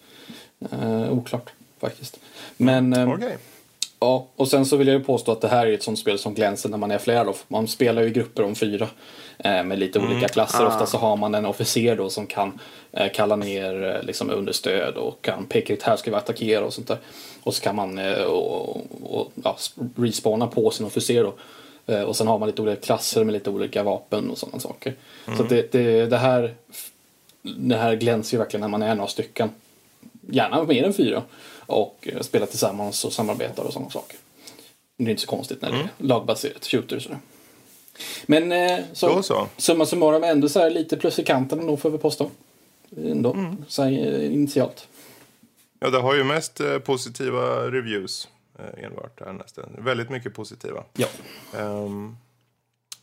Eh, 0.72 1.12
oklart 1.12 1.50
faktiskt. 1.80 2.18
Men 2.56 2.92
eh, 2.92 3.12
Okej. 3.12 3.36
Ja, 4.00 4.26
och 4.36 4.48
sen 4.48 4.66
så 4.66 4.76
vill 4.76 4.88
jag 4.88 4.98
ju 4.98 5.04
påstå 5.04 5.32
att 5.32 5.40
det 5.40 5.48
här 5.48 5.66
är 5.66 5.72
ett 5.72 5.82
sånt 5.82 5.98
spel 5.98 6.18
som 6.18 6.34
glänser 6.34 6.68
när 6.68 6.78
man 6.78 6.90
är 6.90 6.98
flera 6.98 7.24
då. 7.24 7.34
Man 7.48 7.68
spelar 7.68 8.02
ju 8.02 8.08
i 8.08 8.10
grupper 8.10 8.42
om 8.42 8.54
fyra 8.54 8.88
eh, 9.38 9.64
med 9.64 9.78
lite 9.78 9.98
olika 9.98 10.28
klasser. 10.28 10.66
Ofta 10.66 10.86
så 10.86 10.98
har 10.98 11.16
man 11.16 11.34
en 11.34 11.46
officer 11.46 11.96
då 11.96 12.10
som 12.10 12.26
kan 12.26 12.58
eh, 12.92 13.12
kalla 13.14 13.36
ner 13.36 13.96
eh, 13.96 14.06
liksom 14.06 14.30
understöd 14.30 14.94
och 14.94 15.22
kan 15.22 15.46
peka 15.46 15.72
ut 15.72 15.82
här 15.82 15.96
ska 15.96 16.10
vi 16.10 16.16
attackera 16.16 16.64
och 16.64 16.72
sånt 16.72 16.88
där. 16.88 16.98
Och 17.42 17.54
så 17.54 17.62
kan 17.62 17.76
man 17.76 17.98
eh, 17.98 18.22
och, 18.22 18.76
och, 19.02 19.32
ja, 19.44 19.56
respawna 19.96 20.46
på 20.46 20.70
sin 20.70 20.86
officer 20.86 21.24
då. 21.24 21.34
Eh, 21.94 22.02
och 22.02 22.16
sen 22.16 22.26
har 22.26 22.38
man 22.38 22.48
lite 22.48 22.62
olika 22.62 22.80
klasser 22.80 23.24
med 23.24 23.32
lite 23.32 23.50
olika 23.50 23.82
vapen 23.82 24.30
och 24.30 24.38
sådana 24.38 24.58
saker. 24.58 24.94
Så 25.36 25.42
att 25.42 25.48
det, 25.48 25.72
det, 25.72 26.06
det 26.06 26.18
här 26.18 26.54
det 27.42 27.76
här 27.76 27.94
glänser 27.94 28.36
ju 28.36 28.38
verkligen 28.38 28.60
när 28.60 28.68
man 28.68 28.82
är 28.82 28.94
några 28.94 29.08
stycken. 29.08 29.50
Gärna 30.20 30.62
mer 30.64 30.84
än 30.84 30.92
fyra. 30.94 31.22
Och 31.66 32.08
eh, 32.12 32.20
spelar 32.20 32.46
tillsammans 32.46 33.04
och 33.04 33.12
samarbetar 33.12 33.62
och 33.64 33.72
sådana 33.72 33.90
saker. 33.90 34.16
Det 34.98 35.04
är 35.04 35.10
inte 35.10 35.22
så 35.22 35.28
konstigt 35.28 35.62
när 35.62 35.70
det 35.70 35.76
är 35.78 35.88
lagbaserat 35.98 36.66
shooter. 36.66 36.96
och 36.96 37.02
sådär. 37.02 37.18
Men 38.26 38.52
eh, 38.52 38.78
så, 38.92 39.08
Då 39.08 39.22
så. 39.22 39.48
summa 39.56 39.86
summarum 39.86 40.24
ändå 40.24 40.48
så 40.48 40.58
här 40.60 40.70
lite 40.70 40.96
plus 40.96 41.18
i 41.18 41.24
kanten 41.24 41.60
ändå 41.60 41.76
får 41.76 41.90
vi 41.90 41.98
påstå. 41.98 42.30
Ändå, 42.96 43.54
så 43.68 43.82
här, 43.82 43.90
eh, 43.92 44.34
initialt. 44.34 44.88
Ja, 45.80 45.90
det 45.90 45.98
har 45.98 46.14
ju 46.14 46.24
mest 46.24 46.60
eh, 46.60 46.78
positiva 46.78 47.70
reviews 47.70 48.28
eh, 48.58 48.84
enbart 48.84 49.20
nästan. 49.38 49.64
Väldigt 49.78 50.10
mycket 50.10 50.34
positiva. 50.34 50.84
Ja. 50.94 51.06
Ehm, 51.58 52.16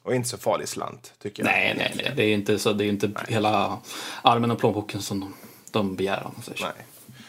och 0.03 0.15
inte 0.15 0.29
så 0.29 0.37
farlig 0.37 0.67
slant, 0.67 1.13
tycker 1.21 1.43
jag. 1.43 1.51
Nej, 1.51 1.73
nej, 1.77 1.93
nej. 1.95 2.13
Det 2.15 2.23
är 2.23 2.33
inte, 2.33 2.59
så, 2.59 2.73
det 2.73 2.85
är 2.85 2.89
inte 2.89 3.11
hela 3.27 3.77
armen 4.21 4.51
och 4.51 4.59
plånboken 4.59 5.01
som 5.01 5.19
de, 5.19 5.33
de 5.71 5.95
begär. 5.95 6.23
Om 6.25 6.31
man 6.35 6.43
säger. 6.43 6.61
Nej. 6.61 6.85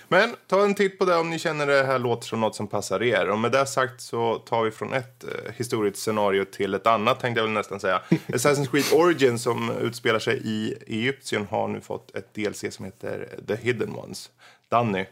Men 0.08 0.36
ta 0.46 0.64
en 0.64 0.74
titt 0.74 0.98
på 0.98 1.04
det 1.04 1.16
om 1.16 1.30
ni 1.30 1.38
känner 1.38 1.66
det 1.66 1.82
här 1.82 1.98
låter 1.98 2.26
som 2.26 2.40
något 2.40 2.56
som 2.56 2.66
passar 2.66 3.02
er. 3.02 3.28
Och 3.28 3.38
med 3.38 3.52
det 3.52 3.66
sagt 3.66 4.00
så 4.00 4.38
tar 4.38 4.62
vi 4.62 4.70
från 4.70 4.92
ett 4.92 5.24
eh, 5.24 5.52
historiskt 5.56 5.98
scenario 5.98 6.44
till 6.44 6.74
ett 6.74 6.86
annat 6.86 7.20
tänkte 7.20 7.40
jag 7.40 7.44
väl 7.44 7.54
nästan 7.54 7.80
säga. 7.80 8.02
Assassin's 8.26 8.70
Creed 8.70 9.00
Origin 9.00 9.38
som 9.38 9.70
utspelar 9.70 10.18
sig 10.18 10.40
i 10.44 10.74
Egypten 10.86 11.46
har 11.50 11.68
nu 11.68 11.80
fått 11.80 12.14
ett 12.14 12.34
DLC 12.34 12.64
som 12.70 12.84
heter 12.84 13.28
The 13.46 13.56
Hidden 13.56 13.94
Ones. 13.94 14.30
Danny, 14.68 15.04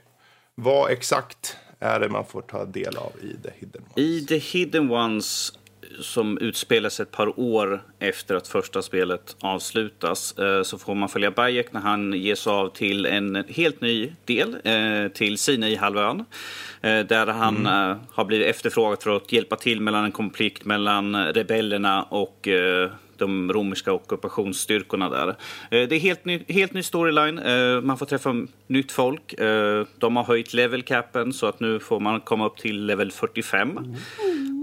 vad 0.54 0.90
exakt 0.90 1.56
är 1.78 2.00
det 2.00 2.08
man 2.08 2.26
får 2.26 2.42
ta 2.42 2.64
del 2.64 2.96
av 2.96 3.12
i 3.22 3.36
The 3.42 3.50
Hidden 3.54 3.82
Ones? 3.82 3.96
I 3.96 4.26
The 4.26 4.38
Hidden 4.38 4.90
Ones 4.90 5.52
som 6.00 6.38
utspelas 6.38 7.00
ett 7.00 7.10
par 7.10 7.40
år 7.40 7.82
efter 7.98 8.34
att 8.34 8.48
första 8.48 8.82
spelet 8.82 9.36
avslutas 9.40 10.38
eh, 10.38 10.62
så 10.62 10.78
får 10.78 10.94
man 10.94 11.08
följa 11.08 11.30
Bayek 11.30 11.72
när 11.72 11.80
han 11.80 12.12
ger 12.12 12.34
sig 12.34 12.52
av 12.52 12.68
till 12.68 13.06
en 13.06 13.44
helt 13.48 13.80
ny 13.80 14.12
del, 14.24 14.56
eh, 14.64 15.08
till 15.12 15.38
Sinai-halvön. 15.38 16.24
Eh, 16.80 17.00
där 17.00 17.26
han 17.26 17.66
eh, 17.66 17.96
har 18.10 18.24
blivit 18.24 18.46
efterfrågad 18.46 19.02
för 19.02 19.16
att 19.16 19.32
hjälpa 19.32 19.56
till 19.56 19.80
mellan 19.80 20.04
en 20.04 20.12
konflikt 20.12 20.64
mellan 20.64 21.16
rebellerna 21.16 22.02
och 22.02 22.48
de 23.16 23.52
romerska 23.52 23.92
ockupationsstyrkorna 23.92 25.08
där. 25.08 25.36
Det 25.70 25.92
är 25.92 26.00
helt 26.00 26.24
ny, 26.24 26.44
helt 26.48 26.72
ny 26.72 26.82
storyline. 26.82 27.40
Man 27.86 27.98
får 27.98 28.06
träffa 28.06 28.46
nytt 28.66 28.92
folk. 28.92 29.34
De 29.98 30.16
har 30.16 30.24
höjt 30.24 30.54
level 30.54 30.82
capen 30.82 31.32
så 31.32 31.46
att 31.46 31.60
nu 31.60 31.78
får 31.78 32.00
man 32.00 32.20
komma 32.20 32.46
upp 32.46 32.56
till 32.56 32.86
level 32.86 33.12
45. 33.12 33.78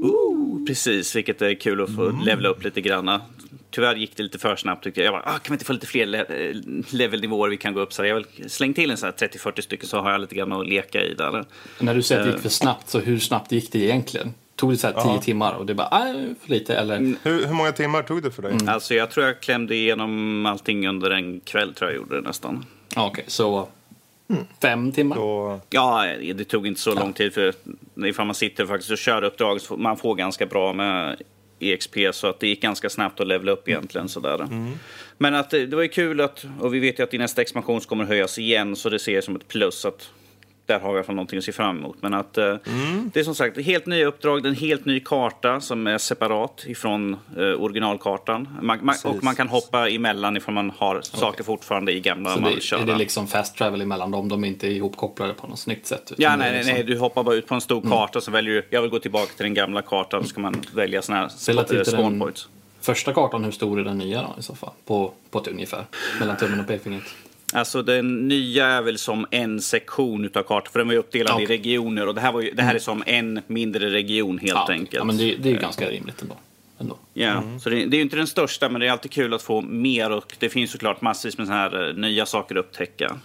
Ooh, 0.03 0.32
precis, 0.67 1.15
vilket 1.15 1.41
är 1.41 1.53
kul 1.53 1.81
att 1.81 1.95
få 1.95 2.09
levela 2.25 2.49
upp 2.49 2.63
lite 2.63 2.81
grann. 2.81 3.19
Tyvärr 3.71 3.95
gick 3.95 4.17
det 4.17 4.23
lite 4.23 4.39
för 4.39 4.55
snabbt 4.55 4.83
tyckte 4.83 5.01
jag. 5.01 5.13
jag 5.13 5.13
bara, 5.13 5.33
ah, 5.35 5.39
kan 5.39 5.51
vi 5.51 5.53
inte 5.53 5.65
få 5.65 5.73
lite 5.73 5.87
fler 5.87 6.05
le 6.05 6.19
eh, 6.19 6.55
levelnivåer 6.89 7.49
vi 7.49 7.57
kan 7.57 7.73
gå 7.73 7.79
upp? 7.79 7.93
Så 7.93 8.05
jag 8.05 8.15
har 8.15 8.21
väl 8.21 8.49
slängt 8.49 8.75
till 8.75 8.91
en 8.91 8.97
sån 8.97 9.11
här 9.19 9.27
30-40 9.27 9.61
stycken 9.61 9.87
så 9.89 10.01
har 10.01 10.11
jag 10.11 10.21
lite 10.21 10.35
grann 10.35 10.51
att 10.51 10.67
leka 10.67 11.01
i 11.01 11.13
där. 11.13 11.45
När 11.79 11.95
du 11.95 12.01
säger 12.01 12.21
att 12.21 12.27
det 12.27 12.33
gick 12.33 12.41
för 12.41 12.49
snabbt, 12.49 12.89
så 12.89 12.99
hur 12.99 13.19
snabbt 13.19 13.51
gick 13.51 13.71
det 13.71 13.79
egentligen? 13.79 14.33
Tog 14.55 14.71
det 14.71 14.77
så 14.77 14.87
här 14.87 15.03
tio 15.03 15.21
timmar 15.21 15.53
och 15.53 15.65
det 15.65 15.73
bara, 15.73 15.99
nej, 16.03 16.35
för 16.41 16.49
lite 16.49 16.75
eller? 16.75 17.15
Hur, 17.23 17.45
hur 17.47 17.53
många 17.53 17.71
timmar 17.71 18.03
tog 18.03 18.23
det 18.23 18.31
för 18.31 18.41
dig? 18.41 18.57
Alltså 18.67 18.93
jag 18.93 19.11
tror 19.11 19.25
jag 19.25 19.41
klämde 19.41 19.75
igenom 19.75 20.45
allting 20.45 20.87
under 20.87 21.11
en 21.11 21.39
kväll 21.39 21.73
tror 21.73 21.91
jag 21.91 21.97
gjorde 21.97 22.15
det 22.15 22.27
nästan. 22.27 22.65
Okej, 22.95 23.23
så 23.27 23.67
fem 24.61 24.91
timmar? 24.91 25.15
Då, 25.15 25.59
Ja, 25.69 26.05
det 26.35 26.43
tog 26.43 26.67
inte 26.67 26.81
så 26.81 26.95
lång 26.95 27.13
tid 27.13 27.33
för 27.33 27.53
ifall 28.05 28.25
man 28.25 28.35
sitter 28.35 28.65
faktiskt 28.65 28.91
och 28.91 28.97
kör 28.97 29.23
uppdrag 29.23 29.61
så 29.61 29.67
får 29.67 29.77
man 29.77 29.97
får 29.97 30.15
ganska 30.15 30.45
bra 30.45 30.73
med 30.73 31.21
EXP 31.59 31.97
så 32.11 32.27
att 32.27 32.39
det 32.39 32.47
gick 32.47 32.61
ganska 32.61 32.89
snabbt 32.89 33.19
att 33.19 33.27
levela 33.27 33.51
upp 33.51 33.69
egentligen 33.69 34.09
sådär. 34.09 34.47
Men 35.17 35.35
att 35.35 35.49
det, 35.49 35.65
det 35.65 35.75
var 35.75 35.83
ju 35.83 35.89
kul 35.89 36.21
att, 36.21 36.45
och 36.59 36.73
vi 36.73 36.79
vet 36.79 36.99
ju 36.99 37.03
att 37.03 37.13
i 37.13 37.17
nästa 37.17 37.41
expansion 37.41 37.81
så 37.81 37.89
kommer 37.89 38.03
det 38.03 38.07
höjas 38.07 38.39
igen 38.39 38.75
så 38.75 38.89
det 38.89 38.99
ser 38.99 39.15
jag 39.15 39.23
som 39.23 39.35
ett 39.35 39.47
plus 39.47 39.85
att 39.85 40.09
där 40.65 40.79
har 40.79 40.89
vi 40.89 40.93
i 40.93 40.97
alla 40.97 41.03
fall 41.03 41.15
någonting 41.15 41.37
att 41.37 41.43
se 41.43 41.51
fram 41.51 41.77
emot. 41.77 41.97
Men 42.01 42.13
att 42.13 42.37
eh, 42.37 42.55
det 43.13 43.19
är 43.19 43.23
som 43.23 43.35
sagt 43.35 43.57
helt 43.61 43.85
nya 43.85 44.05
uppdrag, 44.05 44.45
en 44.45 44.55
helt 44.55 44.85
ny 44.85 44.99
karta 44.99 45.61
som 45.61 45.87
är 45.87 45.97
separat 45.97 46.63
ifrån 46.67 47.13
eh, 47.37 47.43
originalkartan. 47.43 48.47
Man, 48.61 48.79
man, 48.85 48.95
och 49.05 49.23
man 49.23 49.35
kan 49.35 49.47
hoppa 49.47 49.89
emellan 49.89 50.37
ifall 50.37 50.53
man 50.53 50.71
har 50.77 51.01
saker 51.01 51.43
fortfarande 51.43 51.91
i 51.91 51.99
gamla 51.99 52.33
Så 52.33 52.39
det, 52.39 52.61
köra. 52.61 52.81
är 52.81 52.85
det 52.85 52.95
liksom 52.95 53.27
fast 53.27 53.57
travel 53.57 53.81
emellan 53.81 54.11
dem? 54.11 54.29
De 54.29 54.43
är 54.43 54.47
inte 54.47 54.67
ihopkopplade 54.67 55.33
på 55.33 55.47
något 55.47 55.59
snyggt 55.59 55.85
sätt? 55.85 56.11
Ja, 56.17 56.35
nej, 56.35 56.53
liksom- 56.57 56.73
nej, 56.73 56.83
du 56.83 56.97
hoppar 56.99 57.23
bara 57.23 57.35
ut 57.35 57.47
på 57.47 57.55
en 57.55 57.61
stor 57.61 57.81
karta 57.81 58.21
så 58.21 58.31
väljer 58.31 58.53
du, 58.53 58.67
jag 58.69 58.81
vill 58.81 58.91
gå 58.91 58.99
tillbaka 58.99 59.31
till 59.35 59.43
den 59.43 59.53
gamla 59.53 59.81
kartan, 59.81 60.23
så 60.23 60.29
ska 60.29 60.41
man 60.41 60.61
välja 60.73 61.01
såna 61.01 61.17
här 61.17 61.83
spawn 61.83 62.19
points. 62.19 62.47
Första 62.81 63.13
kartan, 63.13 63.43
hur 63.43 63.51
stor 63.51 63.79
är 63.79 63.83
den 63.83 63.97
nya 63.97 64.21
då 64.21 64.35
i 64.39 64.43
så 64.43 64.55
fall? 64.55 64.71
På, 64.85 65.11
på 65.31 65.39
ett 65.39 65.47
ungefär? 65.47 65.85
Mellan 66.19 66.37
tummen 66.37 66.59
och 66.59 66.67
pekfingret? 66.67 67.03
Alltså 67.53 67.81
den 67.81 68.27
nya 68.27 68.65
är 68.67 68.81
väl 68.81 68.97
som 68.97 69.25
en 69.31 69.61
sektion 69.61 70.25
utav 70.25 70.43
kartan, 70.43 70.71
för 70.71 70.79
den 70.79 70.87
var 70.87 70.93
ju 70.93 70.99
uppdelad 70.99 71.33
Ja, 71.37 71.41
i 71.41 71.45
regioner 71.45 72.07
och 72.07 72.15
det 72.15 72.21
här, 72.21 72.31
var 72.31 72.41
ju, 72.41 72.51
det 72.51 72.63
här 72.63 72.75
är 72.75 72.79
som 72.79 73.03
en 73.05 73.41
mindre 73.47 73.89
region 73.89 74.37
helt 74.37 74.51
Ja, 74.53 74.67
enkelt. 74.69 74.93
Ja, 74.93 75.03
men 75.03 75.17
det, 75.17 75.35
det 75.35 75.49
är 75.49 75.53
ju 75.53 75.59
ganska 75.59 75.89
rimligt 75.89 76.21
ändå. 76.21 76.35
ändå. 76.79 76.97
Ja, 77.13 77.43
så 77.61 77.69
det, 77.69 77.75
det 77.75 77.95
är 77.95 77.97
ju 77.97 78.01
inte 78.01 78.15
den 78.15 78.27
största, 78.27 78.69
men 78.69 78.81
det 78.81 78.87
är 78.87 78.91
alltid 78.91 79.11
kul 79.11 79.33
att 79.33 79.41
få 79.41 79.61
mer 79.61 80.11
och 80.11 80.35
det 80.39 80.49
finns 80.49 80.71
såklart 80.71 81.01
massvis 81.01 81.37
med 81.37 81.47
så 81.47 81.53
här 81.53 81.89
eh, 81.89 81.95
nya 81.95 82.25
saker 82.25 82.55
att 82.55 82.65
upptäcka. 82.65 83.19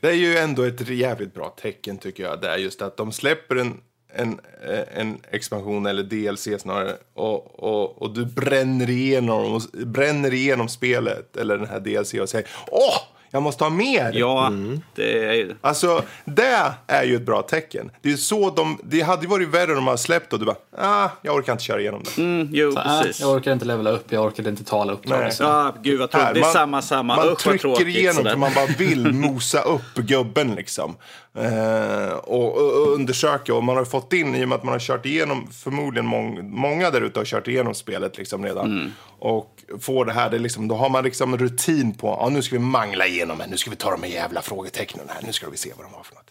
det 0.00 0.08
är 0.08 0.14
ju 0.14 0.36
ändå 0.36 0.62
ett 0.62 0.88
jävligt 0.88 1.34
bra 1.34 1.48
tecken 1.62 1.98
tycker 1.98 2.22
jag. 2.22 2.40
Det 2.40 2.48
är 2.48 2.56
just 2.58 2.82
att 2.82 2.96
de 2.96 3.12
släpper 3.12 3.56
en, 3.56 3.80
en, 4.14 4.40
eh, 4.68 5.00
en 5.00 5.18
expansion 5.30 5.86
eller 5.86 6.02
DLC 6.02 6.48
snarare. 6.62 6.92
Och, 7.14 7.64
och, 7.64 8.02
och 8.02 8.14
du 8.14 8.24
bränner 8.24 8.90
igenom, 8.90 9.60
bränner 9.72 10.34
igenom 10.34 10.68
spelet 10.68 11.36
eller 11.36 11.58
den 11.58 11.68
här 11.68 11.80
DLC 11.80 12.14
och 12.14 12.28
säger 12.28 12.48
Åh! 12.70 12.98
Jag 13.30 13.42
måste 13.42 13.64
ha 13.64 13.70
mer! 13.70 14.12
Ja, 14.14 14.52
det 14.94 15.24
är 15.24 15.32
ju... 15.32 15.54
Alltså, 15.60 16.02
det 16.24 16.72
är 16.86 17.04
ju 17.04 17.16
ett 17.16 17.22
bra 17.26 17.42
tecken. 17.42 17.90
Det 18.02 18.12
är 18.12 18.16
så 18.16 18.50
de, 18.50 18.78
det 18.84 19.00
hade 19.00 19.22
ju 19.22 19.28
varit 19.28 19.48
värre 19.48 19.70
om 19.70 19.74
de 19.74 19.86
hade 19.86 19.98
släppt 19.98 20.32
och 20.32 20.38
du 20.38 20.44
bara, 20.44 20.56
ah, 20.78 21.08
jag 21.22 21.34
orkar 21.36 21.52
inte 21.52 21.64
köra 21.64 21.80
igenom 21.80 22.02
det. 22.04 22.22
Mm, 22.22 22.48
jo, 22.52 22.72
Så, 22.72 22.78
äh, 22.78 23.00
precis. 23.02 23.20
jag 23.20 23.30
orkar 23.30 23.52
inte 23.52 23.64
levela 23.64 23.90
upp, 23.90 24.12
jag 24.12 24.24
orkar 24.24 24.48
inte 24.48 24.64
tala 24.64 24.92
uppdrag. 24.92 25.20
Nej. 25.20 25.32
Så. 25.32 25.42
Ja, 25.42 25.74
gud 25.82 26.00
vad 26.00 26.10
tråkigt. 26.10 26.34
Det 26.34 26.40
är 26.40 26.44
samma, 26.44 26.82
samma. 26.82 27.16
Man 27.16 27.28
Usch, 27.28 27.38
trycker 27.38 27.58
tråkigt. 27.58 27.86
igenom 27.86 28.14
sådär. 28.14 28.30
för 28.30 28.38
man 28.38 28.52
bara 28.54 28.66
vill 28.66 29.12
mosa 29.12 29.60
upp 29.60 29.94
gubben 29.94 30.54
liksom. 30.54 30.96
Eh, 31.34 32.12
och, 32.12 32.56
och, 32.56 32.92
undersöka. 32.94 33.54
Och 33.54 33.64
man 33.64 33.76
har 33.76 33.84
fått 33.84 34.12
in, 34.12 34.34
i 34.34 34.44
och 34.44 34.48
med 34.48 34.56
att 34.56 34.64
man 34.64 34.72
har 34.72 34.78
kört 34.78 35.06
igenom, 35.06 35.48
förmodligen 35.52 36.06
mång, 36.06 36.50
många 36.50 36.90
där 36.90 37.00
ute 37.00 37.20
har 37.20 37.24
kört 37.24 37.48
igenom 37.48 37.74
spelet 37.74 38.18
liksom 38.18 38.44
redan. 38.44 38.66
Mm. 38.66 38.92
Och 39.18 39.64
får 39.80 40.04
det 40.04 40.12
här, 40.12 40.30
det 40.30 40.38
liksom, 40.38 40.68
då 40.68 40.74
har 40.74 40.88
man 40.88 41.04
liksom 41.04 41.38
rutin 41.38 41.94
på, 41.94 42.18
ja 42.20 42.28
nu 42.28 42.42
ska 42.42 42.56
vi 42.56 42.62
mangla 42.62 43.06
igenom 43.06 43.40
här, 43.40 43.48
nu 43.48 43.56
ska 43.56 43.70
vi 43.70 43.76
ta 43.76 43.90
de 43.90 44.02
här 44.02 44.10
jävla 44.10 44.42
frågetecknen 44.42 45.06
här, 45.08 45.22
nu 45.26 45.32
ska 45.32 45.50
vi 45.50 45.56
se 45.56 45.72
vad 45.76 45.86
de 45.86 45.94
har 45.94 46.02
för 46.02 46.14
något. 46.14 46.30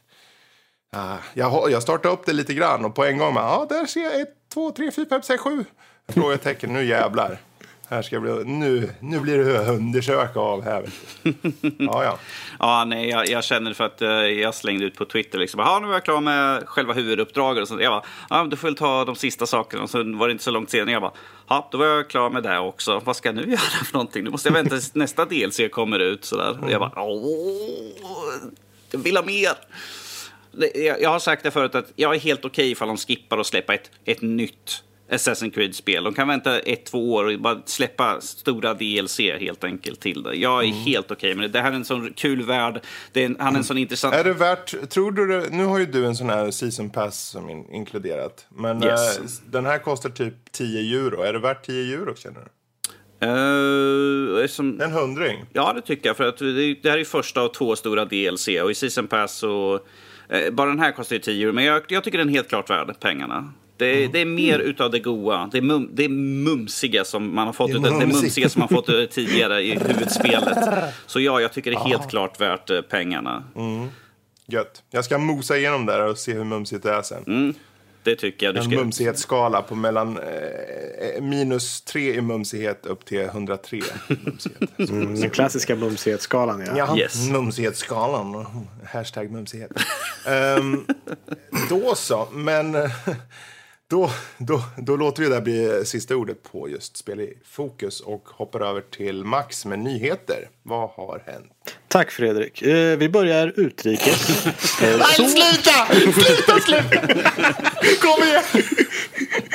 Ah, 0.92 1.18
jag, 1.34 1.72
jag 1.72 1.84
startade 1.84 2.14
upp 2.14 2.26
det 2.26 2.34
lite 2.34 2.54
grann 2.54 2.86
och 2.86 2.96
på 2.96 3.06
en 3.06 3.18
gång, 3.18 3.36
ja 3.36 3.66
där 3.70 3.86
ser 3.86 4.02
jag 4.02 4.22
ett, 4.22 4.34
två, 4.54 4.72
tre, 4.72 4.92
fyra, 4.92 5.06
fem, 5.10 5.22
sex, 5.22 5.44
sju 5.44 5.66
frågetecken, 6.08 6.74
nu 6.74 6.86
jävlar. 6.86 7.40
Här 7.90 8.02
ska 8.02 8.20
bli, 8.20 8.44
nu, 8.46 8.90
nu 9.00 9.20
blir 9.20 9.38
det 9.38 9.60
undersöka 9.60 10.40
av 10.40 10.64
här. 10.64 10.90
Ja, 11.78 12.04
ja. 12.04 12.20
Ja, 12.60 12.86
nej, 12.86 13.10
jag, 13.10 13.28
jag 13.28 13.44
känner 13.44 13.74
för 13.74 13.84
att 13.84 14.02
eh, 14.02 14.10
jag 14.10 14.56
slängde 14.56 14.86
ut 14.86 14.96
på 14.96 15.06
Twitter 15.06 15.40
liksom. 15.40 15.60
Ja, 15.60 15.80
nu 15.80 15.88
är 15.88 15.94
jag 15.94 16.04
klar 16.04 16.22
med 16.22 16.68
själva 16.68 16.94
huvuduppdraget. 16.94 17.62
Och 17.62 17.68
så, 17.68 17.82
jag 17.82 17.92
bara, 17.92 18.04
ja, 18.30 18.44
du 18.44 18.58
får 18.58 18.68
väl 18.68 18.76
ta 18.76 19.06
de 19.06 19.16
sista 19.16 19.46
sakerna. 19.46 19.84
Och 19.84 19.90
så 19.90 19.98
var 20.18 20.28
det 20.28 20.32
inte 20.32 20.44
så 20.44 20.52
långt 20.52 20.70
senare. 20.70 20.92
Jag 20.92 21.02
bara, 21.02 21.12
ja, 21.48 21.70
då 21.72 21.78
var 21.78 21.86
jag 21.86 22.10
klar 22.10 22.30
med 22.30 22.44
det 22.44 22.60
också. 22.60 23.02
Vad 23.06 23.16
ska 23.16 23.30
jag 23.30 23.36
nu 23.36 23.42
göra 23.52 23.58
för 23.86 23.94
någonting? 23.94 24.24
Nu 24.24 24.30
måste 24.30 24.50
jag 24.50 24.54
vänta 24.54 24.70
tills 24.70 24.96
nästa 24.96 25.26
DLC 25.26 25.60
kommer 25.72 26.00
ut. 26.00 26.26
Sådär. 26.26 26.64
Och 26.64 26.72
jag 26.72 26.80
bara, 26.80 27.04
åh, 27.04 28.34
jag 28.92 29.00
vill 29.00 29.18
ha 29.18 29.24
mer. 29.24 29.52
Jag, 31.02 31.10
har 31.10 31.20
sagt 31.20 31.44
det 31.44 31.52
förut 31.52 31.76
att 31.76 31.92
jag 31.96 32.16
är 32.16 32.20
helt 32.20 32.46
okej 32.46 32.72
ifall 32.72 32.88
de 32.88 32.98
skippar 32.98 33.38
och 33.38 33.46
släppa 33.46 33.74
ett, 33.74 33.92
ett 34.06 34.22
nytt 34.22 34.84
Assassin's 35.10 35.52
Creed-spel. 35.52 36.04
De 36.04 36.14
kan 36.14 36.28
vänta 36.28 36.60
ett, 36.60 36.86
två 36.86 37.14
år 37.14 37.34
och 37.34 37.40
bara 37.40 37.62
släppa 37.66 38.22
stora 38.22 38.74
DLC 38.74 39.20
helt 39.20 39.64
enkelt 39.64 40.00
till 40.00 40.24
det. 40.24 40.36
Jag 40.36 40.64
är 40.64 40.68
helt 40.68 41.12
okej 41.12 41.36
med 41.36 41.44
det. 41.44 41.48
Det 41.54 41.62
här 41.62 41.72
är 41.72 41.76
en 41.76 41.86
sån 41.86 42.14
kul 42.14 42.42
värld. 42.46 42.80
Det 43.12 43.22
är 43.22 43.26
en, 43.26 43.36
han 43.40 43.54
är 43.54 43.58
en 43.58 43.64
sån 43.64 43.78
intressant... 43.78 44.16
Är 44.16 44.24
det 44.24 44.34
värt, 44.34 44.90
tror 44.90 45.12
du 45.12 45.28
det, 45.28 45.50
nu 45.52 45.66
har 45.66 45.80
ju 45.80 45.86
du 45.86 46.06
en 46.06 46.16
sån 46.16 46.30
här 46.30 46.52
season 46.52 46.90
pass 46.90 47.20
som 47.20 47.50
är 47.50 47.76
inkluderat. 47.76 48.46
Men 48.50 48.84
Yes. 48.84 49.18
eh, 49.20 49.24
den 49.52 49.66
här 49.66 49.80
kostar 49.80 50.10
typ 50.10 50.52
10 50.52 51.00
euro. 51.06 51.22
Är 51.22 51.34
det 51.34 51.40
värt 51.40 51.66
10 51.66 51.96
euro 51.98 52.16
känner 52.16 52.40
du? 52.40 52.48
Eh, 53.22 54.48
som, 54.48 54.82
En 54.82 54.92
hundring? 54.92 55.46
ja, 55.54 55.74
det 55.74 55.82
tycker 55.82 56.10
jag. 56.10 56.18
För 56.18 56.24
att 56.28 56.38
det, 56.38 56.74
det 56.84 56.90
här 56.90 56.98
är 56.98 57.04
första 57.04 57.42
av 57.42 57.48
två 57.48 57.76
stora 57.76 58.06
DLC. 58.06 58.48
Och 58.64 58.72
i 58.72 58.76
Season 58.76 59.08
Pass 59.08 59.36
så... 59.38 59.80
eh, 60.30 60.54
bara 60.54 60.70
den 60.70 60.80
här 60.80 60.92
kostar 60.92 61.16
ju 61.16 61.20
10 61.20 61.44
euro. 61.44 61.54
Men 61.54 61.64
jag, 61.64 61.82
jag 61.88 62.04
tycker 62.04 62.18
den 62.18 62.30
är 62.30 62.34
helt 62.34 62.50
klart 62.50 62.70
värd 62.70 63.00
pengarna. 63.00 63.54
Det, 63.78 64.08
det 64.08 64.20
är 64.20 64.26
mer 64.26 64.60
utav 64.60 64.92
det 64.92 65.00
goa. 65.00 65.50
Det, 65.52 65.58
är 65.58 65.62
mum, 65.62 65.90
det 65.94 66.06
är 66.06 66.10
mumsiga 66.10 67.06
som 67.06 67.36
man 67.36 67.46
har 67.46 67.54
fått. 67.54 67.72
Det 67.72 67.78
är 67.90 68.00
Det, 68.00 68.06
mumsiga 68.08 68.50
som 68.50 68.60
man 68.60 68.70
fått 68.70 68.90
eh, 68.90 69.04
tidigare 69.12 69.62
i 69.62 69.80
huvudspelet. 69.80 70.58
Så 71.06 71.20
ja, 71.20 71.42
jag 71.42 71.54
tycker 71.54 71.72
det 71.72 71.78
är 71.78 71.86
helt 71.86 72.10
klart 72.10 72.42
värt 72.42 72.70
eh, 72.70 72.82
pengarna. 72.82 73.44
Gött. 74.48 74.84
Jag 74.92 75.06
ska 75.06 75.18
mosa 75.18 75.58
igenom 75.58 75.86
där 75.86 76.06
och 76.06 76.18
se 76.18 76.34
hur 76.34 76.44
mumsigt 76.44 76.84
det 76.84 76.92
är 76.92 77.02
sen. 77.02 77.54
Det 78.04 78.16
tycker 78.16 78.46
jag 78.46 78.56
du 78.56 78.60
En 78.60 78.66
ska... 78.66 78.76
mumsighetsskala 78.76 79.62
på 79.62 79.76
mellan 79.76 80.18
eh, 80.18 81.22
minus 81.22 81.82
3 81.82 82.14
i 82.14 82.22
mumsighet 82.22 82.86
upp 82.86 83.06
till 83.06 83.20
103 83.22 83.78
i 83.78 83.82
mumsighet. 84.26 84.70
Mm, 84.90 85.20
den 85.22 85.30
klassiska 85.30 85.76
mumsighetsskalan, 85.76 86.64
ja. 86.68 86.74
Ja, 86.78 86.98
Yes. 86.98 87.30
mumsighetsskalan. 87.30 88.46
Hashtag 88.92 89.32
mumsighet. 89.32 89.72
Ehm, 90.26 90.86
då 91.70 91.96
så, 91.96 92.28
men 92.32 92.76
eh, 92.76 92.92
då, 93.90 94.12
då, 94.38 94.64
då 94.78 94.96
låter 94.96 95.24
vi 95.24 95.30
det 95.30 95.42
bli 95.42 95.86
sista 95.86 96.16
ordet 96.16 96.44
på 96.44 96.70
just 96.70 96.98
Spel 96.98 97.20
i 97.20 97.34
fokus 97.46 98.00
och 98.00 98.24
hoppar 98.30 98.62
över 98.62 98.82
till 98.82 99.24
Max 99.24 99.66
med 99.66 99.80
nyheter. 99.80 100.50
Vad 100.64 100.90
har 100.90 101.24
hänt? 101.26 101.52
Tack 101.88 102.12
Fredrik. 102.12 102.62
Eh, 102.62 102.98
vi 102.98 103.10
börjar 103.10 103.54
utrikes. 103.56 104.46
Eh, 104.82 105.00
så, 105.02 105.28
sluta! 105.28 105.88
Sluta, 106.12 106.60
sluta! 106.60 107.08
Kom 108.02 108.24
igen! 108.24 108.44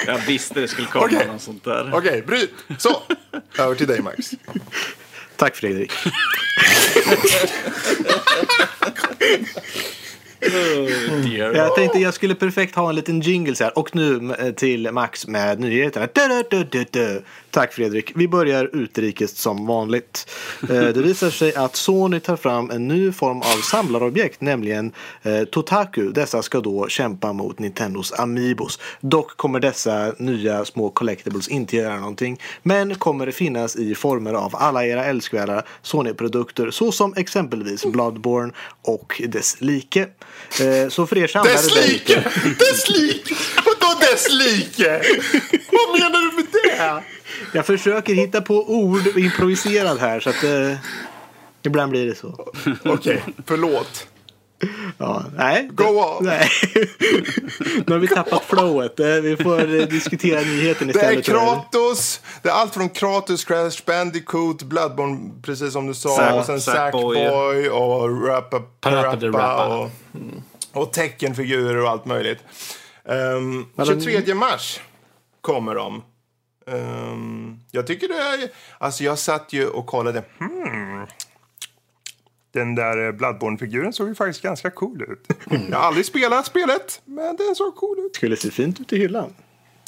Jag 0.06 0.18
visste 0.18 0.60
det 0.60 0.68
skulle 0.68 0.86
komma 0.86 1.04
Okej. 1.04 1.26
något 1.26 1.42
sånt 1.42 1.64
där. 1.64 1.90
Okej, 1.94 2.22
bryt! 2.22 2.50
Så, 2.78 3.02
över 3.58 3.74
till 3.74 3.86
dig 3.86 4.02
Max. 4.02 4.30
tack 5.36 5.56
Fredrik. 5.56 5.92
dear. 10.42 11.54
Jag 11.54 11.74
tänkte 11.74 11.98
jag 11.98 12.14
skulle 12.14 12.34
perfekt 12.34 12.74
ha 12.74 12.88
en 12.88 12.94
liten 12.94 13.20
jingle 13.20 13.54
så 13.54 13.64
här. 13.64 13.78
Och 13.78 13.96
nu 13.96 14.34
eh, 14.38 14.52
till 14.52 14.90
Max 14.92 15.26
med 15.26 15.60
nyheterna. 15.60 16.08
Du, 16.50 16.64
du, 16.70 16.84
du. 16.90 17.22
Tack 17.50 17.72
Fredrik. 17.72 18.12
Vi 18.14 18.28
börjar 18.28 18.70
utrikes 18.72 19.36
som 19.38 19.66
vanligt. 19.66 20.30
Eh, 20.62 20.68
Det 20.68 21.02
visar 21.02 21.30
sig 21.30 21.54
att 21.54 21.76
Sony 21.76 22.20
tar 22.20 22.36
fram 22.36 22.70
en 22.70 22.88
ny 22.88 23.12
form 23.12 23.38
av 23.38 23.60
samlarobjekt, 23.62 24.40
nämligen 24.40 24.92
eh, 25.22 25.44
Totaku. 25.44 26.12
Dessa 26.12 26.42
ska 26.42 26.60
då 26.60 26.88
kämpa 26.88 27.32
mot 27.32 27.58
Nintendos 27.58 28.12
Amiibos. 28.12 28.78
Dock 29.00 29.36
kommer 29.36 29.60
dessa 29.60 30.12
nya 30.18 30.64
små 30.64 30.90
collectibles 30.90 31.48
inte 31.48 31.76
göra 31.76 31.96
någonting. 31.96 32.40
Men 32.62 32.94
kommer 32.94 33.30
finnas 33.30 33.76
i 33.76 33.94
former 33.94 34.34
av 34.34 34.56
alla 34.56 34.86
era 34.86 35.04
älskvärda 35.04 35.62
Sony-produkter 35.82 36.70
såsom 36.70 37.14
exempelvis 37.16 37.84
Bloodborne 37.84 38.52
och 38.82 39.22
dess 39.28 39.56
like. 39.60 40.06
Eh, 40.60 40.88
Så 40.88 41.06
för 41.06 41.18
er 41.18 41.26
samlare 41.26 41.54
Dess 41.54 41.74
like! 41.74 42.14
Dess 42.58 42.88
like! 42.90 43.34
Vadå 43.64 44.00
dess 44.00 44.28
like? 44.30 45.00
Vad 45.72 46.00
menar 46.00 46.30
du 46.30 46.36
med 46.36 46.46
det? 46.52 47.02
Jag 47.54 47.66
försöker 47.66 48.14
hitta 48.14 48.40
på 48.40 48.70
ord 48.74 49.06
och 49.06 49.18
improviserad 49.20 49.98
här 49.98 50.20
så 50.20 50.30
att 50.30 50.44
eh, 50.44 50.76
ibland 51.62 51.90
blir 51.90 52.06
det 52.06 52.14
så. 52.14 52.52
Okej, 52.84 53.24
förlåt. 53.46 54.06
Ja, 54.98 55.24
nej. 55.36 55.68
Go 55.72 55.84
on. 55.84 56.16
Nej. 56.26 56.48
nu 57.86 57.92
har 57.92 57.98
vi 57.98 58.08
tappat 58.08 58.42
flowet. 58.44 59.00
Eh, 59.00 59.06
Vi 59.06 59.36
får 59.36 59.60
eh, 59.80 59.86
diskutera 59.88 60.40
nyheten 60.40 60.88
Det 60.88 60.92
är 60.92 60.96
istället. 60.96 61.24
tror 61.24 61.38
jag. 61.38 61.54
Kratos. 61.54 62.20
Det 62.42 62.48
är 62.48 62.52
allt 62.52 62.74
från 62.74 62.88
Kratos, 62.88 63.44
Crash 63.44 63.82
Bandicoot, 63.86 64.62
Bloodborne, 64.62 65.30
precis 65.42 65.72
som 65.72 65.86
du 65.86 65.94
sa. 65.94 66.16
Zack- 66.16 66.38
och 66.38 66.44
sen 66.46 66.60
Sackboy. 66.60 67.28
Och 67.70 68.26
Rappa, 68.26 68.60
Parappa 68.80 69.66
och, 69.78 69.90
och 70.72 70.92
teckenfigurer 70.92 71.76
och 71.82 71.88
allt 71.90 72.04
möjligt. 72.04 72.38
Um, 73.04 73.66
de- 73.76 74.00
23 74.00 74.34
mars 74.34 74.80
kommer 75.40 75.74
de. 75.74 76.02
Ehm, 76.66 77.56
jag 77.70 77.86
tycker 77.86 78.08
det 78.08 78.14
är... 78.14 78.50
Alltså 78.78 79.04
jag 79.04 79.18
satt 79.18 79.52
ju 79.52 79.66
och 79.68 79.86
kollade. 79.86 80.22
Hmm. 80.38 81.06
Den 82.52 82.74
där 82.74 83.06
eh, 83.06 83.12
Bloodborne-figuren 83.12 83.92
såg 83.92 84.08
ju 84.08 84.14
faktiskt 84.14 84.42
ganska 84.42 84.70
cool 84.70 85.02
ut. 85.02 85.26
Jag 85.70 85.78
har 85.78 85.86
aldrig 85.86 86.06
spelat 86.06 86.46
spelet, 86.46 87.00
men 87.04 87.36
den 87.36 87.54
såg 87.54 87.76
cool 87.76 87.98
ut. 87.98 88.16
Skulle 88.16 88.36
se 88.36 88.50
fint 88.50 88.80
ut 88.80 88.92
i 88.92 88.98
hyllan. 88.98 89.34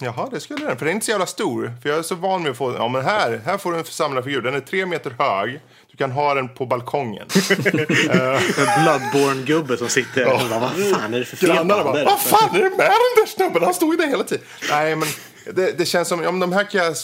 Jaha, 0.01 0.29
det 0.31 0.41
skulle 0.41 0.67
den. 0.67 0.77
För 0.77 0.85
den 0.85 0.89
är 0.89 0.95
inte 0.95 1.07
så 1.07 1.11
jävla 1.11 1.27
stor. 1.27 1.73
För 1.83 1.89
jag 1.89 1.99
är 1.99 2.03
så 2.03 2.15
van 2.15 2.43
med 2.43 2.51
att 2.51 2.57
få... 2.57 2.75
Ja, 2.75 2.89
men 2.89 3.05
här, 3.05 3.41
här 3.45 3.59
får 3.59 3.73
du 3.73 3.79
en 3.79 3.85
samlarfigur. 3.85 4.43
Den 4.43 4.55
är 4.55 4.61
tre 4.61 4.87
meter 4.87 5.11
hög. 5.19 5.61
Du 5.91 5.97
kan 5.97 6.11
ha 6.11 6.35
den 6.35 6.49
på 6.49 6.67
balkongen. 6.67 7.27
En 7.59 8.85
Bloodborne-gubbe 8.85 9.77
som 9.77 9.89
sitter 9.89 10.33
och 10.33 10.41
bara, 10.51 10.59
vad 10.59 10.71
fan 10.71 11.15
är 11.15 11.19
det 11.19 11.25
för 11.25 11.37
fel 11.37 11.49
Grannarna 11.49 11.85
bara, 11.85 11.97
där?" 11.97 12.05
vad 12.05 12.21
fan 12.21 12.57
är 12.57 12.63
det 12.63 12.71
med 12.71 12.79
den 12.79 13.15
där 13.17 13.27
snubben? 13.27 13.63
Han 13.63 13.75
stod 13.75 13.95
ju 13.95 13.97
där 13.97 14.07
hela 14.07 14.25
tiden. 14.25 14.45
Nej, 14.71 14.97
men 14.97 15.09
det, 15.55 15.79
det 15.79 15.85
känns 15.85 16.09
som, 16.09 16.23
ja, 16.23 16.31
men 16.31 16.41
de 16.41 16.53
här 16.53 16.65
kan 16.65 16.85
jag 16.85 16.97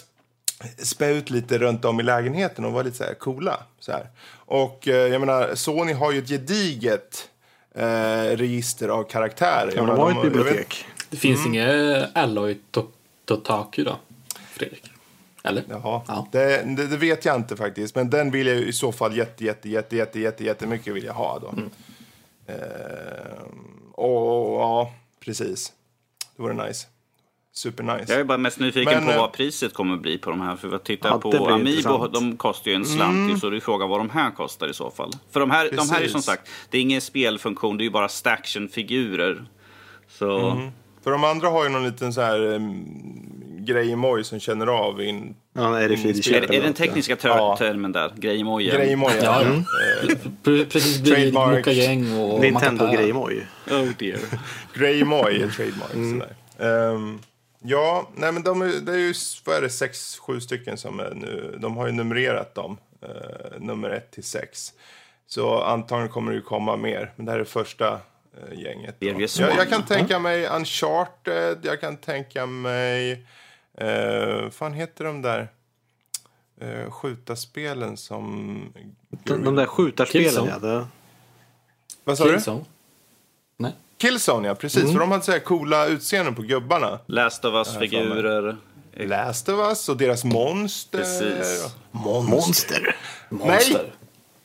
spä 0.79 1.09
ut 1.11 1.31
lite 1.31 1.59
runt 1.59 1.85
om 1.85 2.01
i 2.01 2.03
lägenheten 2.03 2.65
och 2.65 2.73
vara 2.73 2.83
lite 2.83 2.97
så 2.97 3.05
här 3.05 3.15
coola. 3.15 3.63
Så 3.79 3.93
här. 3.93 4.07
Och 4.33 4.89
eh, 4.89 4.95
jag 4.95 5.21
menar, 5.21 5.55
Sony 5.55 5.93
har 5.93 6.13
ju 6.13 6.19
ett 6.19 6.29
gediget 6.29 7.29
eh, 7.75 8.23
register 8.37 8.89
av 8.89 9.05
karaktärer. 9.05 9.73
Ja, 9.77 9.77
Jag 9.77 9.87
de 9.87 9.99
har 9.99 10.11
ett 10.11 10.17
jag 10.17 10.25
bibliotek. 10.33 10.85
Det 11.11 11.17
finns 11.17 11.41
Mm. 11.47 11.55
inget 11.55 12.17
Alloy 12.17 12.59
To- 12.73 12.87
Totaku 13.25 13.85
då? 13.85 13.97
Fredrik? 14.53 14.93
Eller? 15.45 15.65
Jaha, 15.69 16.03
Ja. 16.09 16.29
det, 16.33 16.63
det, 16.77 16.87
det 16.87 16.97
vet 16.97 17.25
jag 17.25 17.37
inte 17.37 17.57
faktiskt. 17.57 17.95
Men 17.95 18.11
den 18.11 18.31
vill 18.31 18.47
jag 18.47 18.57
i 18.57 18.73
så 18.73 18.93
fall 18.93 19.17
jätte, 19.17 19.45
jätte, 19.45 19.69
jätte, 19.69 19.97
jätte, 19.97 20.21
jätte, 20.21 20.45
jättemycket 20.45 20.95
vilja 20.95 21.13
ha 21.13 21.39
då. 21.39 21.49
Mm. 21.49 21.71
Ehm, 22.47 23.93
och 23.93 24.61
ja, 24.61 24.93
precis. 25.25 25.73
Det 26.37 26.43
vore 26.43 26.67
nice. 26.67 26.87
Super 27.61 27.83
nice. 27.85 28.13
Jag 28.13 28.21
är 28.21 28.25
bara 28.25 28.39
mest 28.39 28.59
nyfiken 28.59 28.95
Men, 28.95 29.05
på 29.05 29.11
eh, 29.11 29.19
vad 29.19 29.33
priset 29.33 29.75
kommer 29.75 29.97
bli 29.97 30.19
på 30.19 30.31
de 30.31 30.41
här. 30.41 30.57
För 30.57 30.75
att 30.75 30.85
titta 30.85 31.09
Ja, 31.09 31.19
på 31.19 31.29
Amiibo, 31.49 31.69
intressant. 31.71 32.13
de 32.15 32.37
kostar 32.37 32.71
ju 32.71 32.75
en 32.75 32.85
slant. 32.85 33.31
ju, 33.33 33.39
Så 33.39 33.51
det 33.51 33.57
är 33.57 33.61
frågan 33.61 33.89
vad 33.89 34.01
de 34.01 34.11
här 34.11 34.31
kostar 34.31 34.69
i 34.69 34.75
så 34.75 34.91
fall. 34.91 35.13
För 35.33 35.41
de 35.41 35.51
här, 35.51 35.71
de 35.77 35.89
här 35.89 35.97
är 35.97 35.99
Precis. 35.99 36.13
som 36.13 36.23
sagt, 36.23 36.49
det 36.71 36.79
är 36.79 36.83
ingen 36.83 37.01
spelfunktion, 37.01 37.77
det 37.77 37.83
är 37.83 37.85
ju 37.85 37.91
bara 37.91 38.09
staction-figurer. 38.09 39.45
Så 40.09 40.61
För 41.05 41.11
de 41.11 41.25
andra 41.25 41.49
har 41.49 41.65
ju 41.65 41.71
någon 41.71 41.85
liten 41.85 42.13
så 42.13 42.21
här 42.21 42.41
um, 42.41 42.85
grej 43.59 43.91
i 43.91 43.97
moj 43.97 44.25
som 44.25 44.41
känner 44.41 44.67
av 44.67 45.03
in 45.03 45.35
Ja, 45.53 45.79
är 45.79 45.89
det 45.89 45.95
Mm, 45.95 46.15
Fidi 46.15 46.35
är, 46.37 46.53
är 46.55 46.63
den 46.63 46.73
tekniska 46.75 47.17
ter- 47.17 47.29
Ja. 47.29 47.57
termen 47.57 47.93
där? 47.93 48.13
Grejemojen? 48.17 48.77
grej 48.77 48.91
i 48.93 48.97
moj. 48.97 49.13
Ja. 49.23 49.43
Pre- 50.45 50.65
Precis 50.71 51.01
bredvid 51.03 51.33
Trademark. 51.35 51.57
Mokagäng 51.67 52.21
och. 52.21 52.41
Nintendo. 52.41 52.87
Grejmoj. 52.93 53.47
Oh 53.71 53.89
dear. 53.99 54.19
Grej 54.75 54.99
i 55.01 55.05
moj 55.05 55.43
är 55.43 55.49
trademark. 55.49 55.93
Sådär. 55.93 56.35
Ehm, 56.95 57.19
ja, 57.63 58.09
nej 58.15 58.33
men 58.33 58.43
de 58.43 58.63
är, 58.63 58.67
det 58.67 58.93
är 58.93 58.99
ju 58.99 59.15
vad 59.45 59.57
är 59.57 59.63
det, 59.63 59.71
sex, 59.71 60.19
sju 60.19 60.41
stycken 60.41 60.77
som 60.77 61.01
är 61.01 61.15
nu. 61.15 61.59
De 61.61 61.77
har 61.77 61.87
ju 61.87 61.93
numrerat 61.93 62.55
dem. 62.55 62.79
eh, 63.03 63.61
nummer 63.61 63.91
ett 63.91 64.11
till 64.11 64.25
sex. 64.25 64.73
Så 65.27 65.63
antagligen 65.63 66.09
kommer 66.09 66.33
det 66.33 66.37
ju 66.37 66.43
komma 66.43 66.77
mer. 66.77 67.13
Men 67.17 67.27
det 67.27 67.33
här 67.33 67.39
är 67.39 67.45
första 67.45 67.93
eh, 67.93 68.59
gänget. 68.59 68.97
Jag, 68.99 69.21
jag 69.57 69.69
kan 69.69 69.83
tänka 69.87 70.19
mig 70.19 70.47
Uncharted. 70.47 71.59
Jag 71.63 71.81
kan 71.81 71.97
tänka 71.97 72.47
mig... 72.47 73.27
Uh, 73.83 74.51
fan 74.51 74.73
heter 74.73 75.05
de 75.05 75.23
där 75.23 75.49
uh, 76.63 76.91
skjutarspelen 76.91 77.97
som... 77.97 78.73
De, 79.09 79.45
de 79.45 79.55
där 79.55 79.67
skjutarspelen 79.67 80.25
Killzone. 80.25 80.51
ja. 80.51 80.59
Det, 80.59 80.87
Vad 82.05 82.19
sa 82.19 82.25
du? 82.25 82.31
Killzone? 82.31 82.57
Nej. 82.57 82.67
Killzone, 84.01 84.49
ja. 84.49 84.55
Precis. 84.55 84.93
För 84.93 84.99
de 84.99 85.11
hade 85.11 85.25
så 85.25 85.33
här 85.33 85.39
coola 85.39 85.87
utseenden 85.87 86.35
på 86.35 86.43
gubbarna. 86.43 86.99
Last 87.07 87.45
of 87.45 87.55
Us-figurer. 87.55 88.57
Last 88.97 89.49
of 89.49 89.59
Us 89.69 89.89
och 89.89 89.97
deras 89.97 90.25
monster. 90.25 90.99
Precis. 90.99 91.75
monster. 91.91 92.97
Monster. 93.29 93.93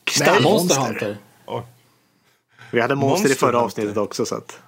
Monster 0.06 0.40
monster. 0.42 0.80
Hunter. 0.80 1.16
Oj. 1.46 1.62
Vi 2.70 2.80
hade 2.80 2.94
monster, 2.94 3.18
i 3.18 3.28
Monster 3.28 3.46
förra 3.46 3.50
Hunter. 3.58 3.64
avsnittet 3.64 3.96
också. 3.96 4.26
Så 4.26 4.34
att, 4.34 4.60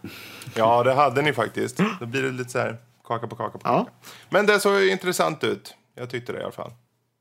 Ja, 0.55 0.83
det 0.83 0.93
hade 0.95 1.23
ni 1.23 1.33
faktiskt. 1.33 1.81
Då 2.01 2.07
blir 2.07 2.23
det 2.23 2.31
lite 2.31 2.51
så 2.51 2.59
här 2.59 2.77
kaka 3.05 3.27
på 3.27 3.37
kaka 3.37 3.59
på 3.59 3.69
Ja. 3.69 3.79
kaka. 3.79 3.91
Men 4.31 4.47
det 4.47 4.61
såg 4.61 4.81
ju 4.81 4.91
intressant 4.91 5.45
ut. 5.45 5.75
Jag 5.95 6.11
tyckte 6.11 6.33
det 6.33 6.39
i 6.39 6.43
alla 6.43 6.53
fall. 6.53 6.71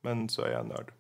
Men 0.03 0.29
så 0.29 0.41
är 0.41 0.49
jag 0.51 0.67
nörd. 0.67 0.91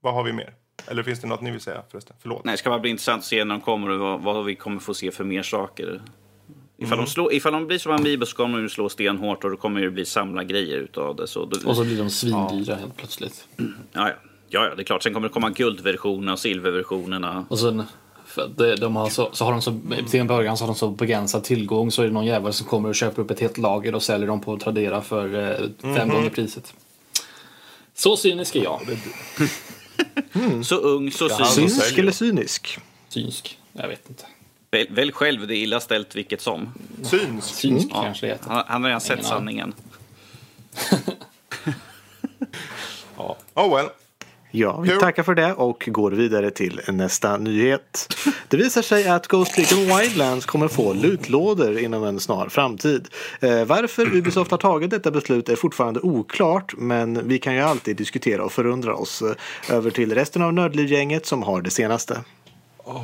Vad 0.00 0.14
har 0.14 0.22
vi 0.24 0.32
mer? 0.32 0.54
Eller 0.86 1.02
finns 1.02 1.20
det 1.20 1.26
något 1.26 1.40
ni 1.40 1.50
vill 1.50 1.60
säga 1.60 1.82
förresten? 1.90 2.16
Förlåt. 2.22 2.44
Nej, 2.44 2.52
det 2.52 2.58
ska 2.58 2.70
bara 2.70 2.78
bli 2.78 2.90
intressant 2.90 3.18
att 3.20 3.24
se 3.26 3.44
när 3.44 3.54
de 3.54 3.60
kommer 3.60 3.90
och 3.90 3.98
vad, 3.98 4.20
vad 4.22 4.44
vi 4.44 4.54
kommer 4.54 4.80
få 4.80 4.94
se 4.94 5.10
för 5.10 5.24
mer 5.24 5.42
saker. 5.42 6.02
Ifall, 6.76 6.92
Mm. 6.92 7.04
de, 7.04 7.10
slår, 7.10 7.32
ifall 7.32 7.52
de 7.52 7.66
blir 7.66 7.78
som 7.78 7.92
Amiibo 7.92 8.26
så 8.26 8.36
kommer 8.36 8.58
de 8.58 8.62
ju 8.62 8.68
slå 8.68 8.88
stenhårt 8.88 9.44
och 9.44 9.50
då 9.50 9.56
kommer 9.56 9.80
det 9.80 9.90
bli 9.90 10.04
samla 10.04 10.44
grejer 10.44 10.76
utav 10.78 11.16
det. 11.16 11.26
Så 11.26 11.44
då, 11.44 11.68
Och 11.68 11.76
så 11.76 11.84
blir 11.84 11.98
de 11.98 12.10
svindyra 12.10 12.74
helt 12.74 12.96
plötsligt. 12.96 13.48
ja, 13.56 13.64
ja. 13.92 14.08
ja, 14.48 14.64
ja, 14.68 14.74
det 14.74 14.82
är 14.82 14.84
klart. 14.84 15.02
Sen 15.02 15.14
kommer 15.14 15.28
det 15.28 15.32
komma 15.32 15.50
guldversionerna 15.50 16.32
och 16.32 16.38
silverversionerna. 16.38 17.46
Och 17.48 17.58
sen, 17.58 17.82
det- 18.56 18.76
de 18.76 18.96
har 18.96 19.08
så, 19.08 19.28
så 19.32 19.44
har 19.44 19.52
de 19.52 19.62
så, 19.62 19.80
till 20.10 20.20
en 20.20 20.26
början 20.26 20.56
så 20.56 20.64
har 20.64 20.66
de 20.68 20.74
så 20.78 20.88
begränsad 20.90 21.44
tillgång 21.44 21.90
så 21.90 22.02
är 22.02 22.06
det 22.06 22.12
någon 22.12 22.26
jävel 22.26 22.52
som 22.52 22.66
kommer 22.66 22.88
och 22.88 22.94
köper 22.94 23.22
upp 23.22 23.30
ett 23.30 23.40
helt 23.40 23.58
lager 23.58 23.94
och 23.94 24.02
säljer 24.02 24.26
dem 24.28 24.40
på 24.40 24.58
Tradera 24.58 25.00
för 25.02 25.34
eh, 25.52 25.94
fem 25.96 26.08
gånger 26.08 26.30
priset. 26.30 26.74
Så 27.94 28.16
cynisk 28.16 28.56
är 28.56 28.62
jag. 28.62 28.80
Så 30.64 30.76
ung, 30.76 31.10
så 31.12 31.28
som 31.28 31.46
synsk. 31.46 31.74
synsk 31.82 31.98
eller 31.98 32.12
cynisk? 32.12 32.78
Synsk? 33.08 33.58
Jag 33.72 33.88
vet 33.88 34.08
inte. 34.08 34.24
Väl, 34.70 34.86
väl 34.90 35.12
själv, 35.12 35.46
det 35.46 35.56
är 35.56 35.58
illa 35.58 35.80
ställt 35.80 36.14
vilket 36.14 36.40
som. 36.40 36.74
Syns. 37.02 37.44
Synsk 37.44 37.88
Ja, 37.90 38.02
kanske 38.02 38.26
det 38.26 38.32
heter. 38.32 38.50
han, 38.50 38.64
han 38.66 38.82
har 38.82 38.88
redan 38.88 39.00
sett 39.00 39.24
sanningen. 39.24 39.74
Ja. 43.16 43.36
Oh 43.54 43.76
well. 43.76 43.88
Ja, 44.56 44.80
vi 44.80 44.98
tackar 44.98 45.22
för 45.22 45.34
det 45.34 45.52
och 45.54 45.84
går 45.86 46.10
vidare 46.10 46.50
till 46.50 46.80
nästa 46.88 47.36
nyhet. 47.36 48.14
Det 48.48 48.56
visar 48.56 48.82
sig 48.82 49.08
att 49.08 49.28
Ghost 49.28 49.58
Recon 49.58 49.98
Wildlands 49.98 50.46
kommer 50.46 50.68
få 50.68 50.92
lootlådor 50.92 51.78
inom 51.78 52.04
en 52.04 52.20
snar 52.20 52.48
framtid. 52.48 53.08
Eh, 53.40 53.64
varför 53.64 54.16
Ubisoft 54.16 54.50
har 54.50 54.58
tagit 54.58 54.90
detta 54.90 55.10
beslut 55.10 55.48
är 55.48 55.56
fortfarande 55.56 56.00
oklart 56.00 56.74
men 56.76 57.28
vi 57.28 57.38
kan 57.38 57.54
ju 57.54 57.60
alltid 57.60 57.96
diskutera 57.96 58.44
och 58.44 58.52
förundra 58.52 58.94
oss. 58.94 59.22
Eh, 59.22 59.76
Över 59.76 59.90
till 59.90 60.14
resten 60.14 60.42
av 60.42 60.52
Nördlivgänget 60.54 61.26
som 61.26 61.42
har 61.42 61.62
det 61.62 61.70
senaste. 61.70 62.20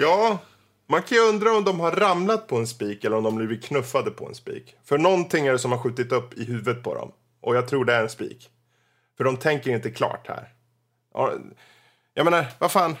Ja, 0.00 0.38
man 0.88 1.02
kan 1.02 1.18
ju 1.18 1.24
undra 1.24 1.56
om 1.56 1.64
de 1.64 1.80
har 1.80 1.90
ramlat 1.90 2.46
på 2.46 2.56
en 2.56 2.66
spik 2.66 3.04
eller 3.04 3.16
om 3.16 3.24
de 3.24 3.36
blivit 3.36 3.64
knuffade 3.64 4.10
på 4.10 4.26
en 4.26 4.34
spik. 4.34 4.76
För 4.84 4.98
någonting 4.98 5.46
är 5.46 5.52
det 5.52 5.58
som 5.58 5.72
har 5.72 5.78
skjutit 5.78 6.12
upp 6.12 6.38
i 6.38 6.44
huvudet 6.44 6.82
på 6.82 6.94
dem. 6.94 7.12
Och 7.40 7.56
jag 7.56 7.68
tror 7.68 7.84
det 7.84 7.94
är 7.94 8.02
en 8.02 8.08
spik. 8.08 8.50
För 9.16 9.24
de 9.24 9.36
tänker 9.36 9.70
inte 9.70 9.90
klart 9.90 10.28
här. 10.28 10.48
Ja, 11.14 11.32
Jag 12.14 12.24
menar, 12.24 12.46
vad 12.58 12.72
fan. 12.72 12.96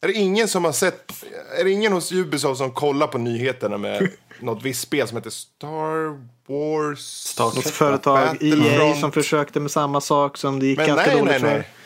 Är 0.00 0.08
det 0.08 0.12
ingen 0.12 0.48
som 0.48 0.64
har 0.64 0.72
sett... 0.72 1.24
Är 1.58 1.64
det 1.64 1.70
ingen 1.70 1.92
hos 1.92 2.12
Ubisoft 2.12 2.58
som 2.58 2.70
kollar 2.70 3.06
på 3.06 3.18
nyheterna 3.18 3.78
med 3.78 4.08
något 4.40 4.62
visst 4.62 4.80
spel 4.80 5.08
som 5.08 5.16
heter 5.16 5.30
Star 5.30 6.20
Wars? 6.46 7.38
Något 7.38 7.70
företag, 7.70 8.42
EA, 8.42 8.94
som 8.94 9.12
försökte 9.12 9.60
med 9.60 9.70
samma 9.70 10.00
sak 10.00 10.36
som 10.36 10.60
det 10.60 10.66
gick 10.66 10.78
Men 10.78 10.86
ganska 10.86 11.06
nej, 11.06 11.20
dåligt 11.20 11.42
nej, 11.42 11.62
för. 11.62 11.81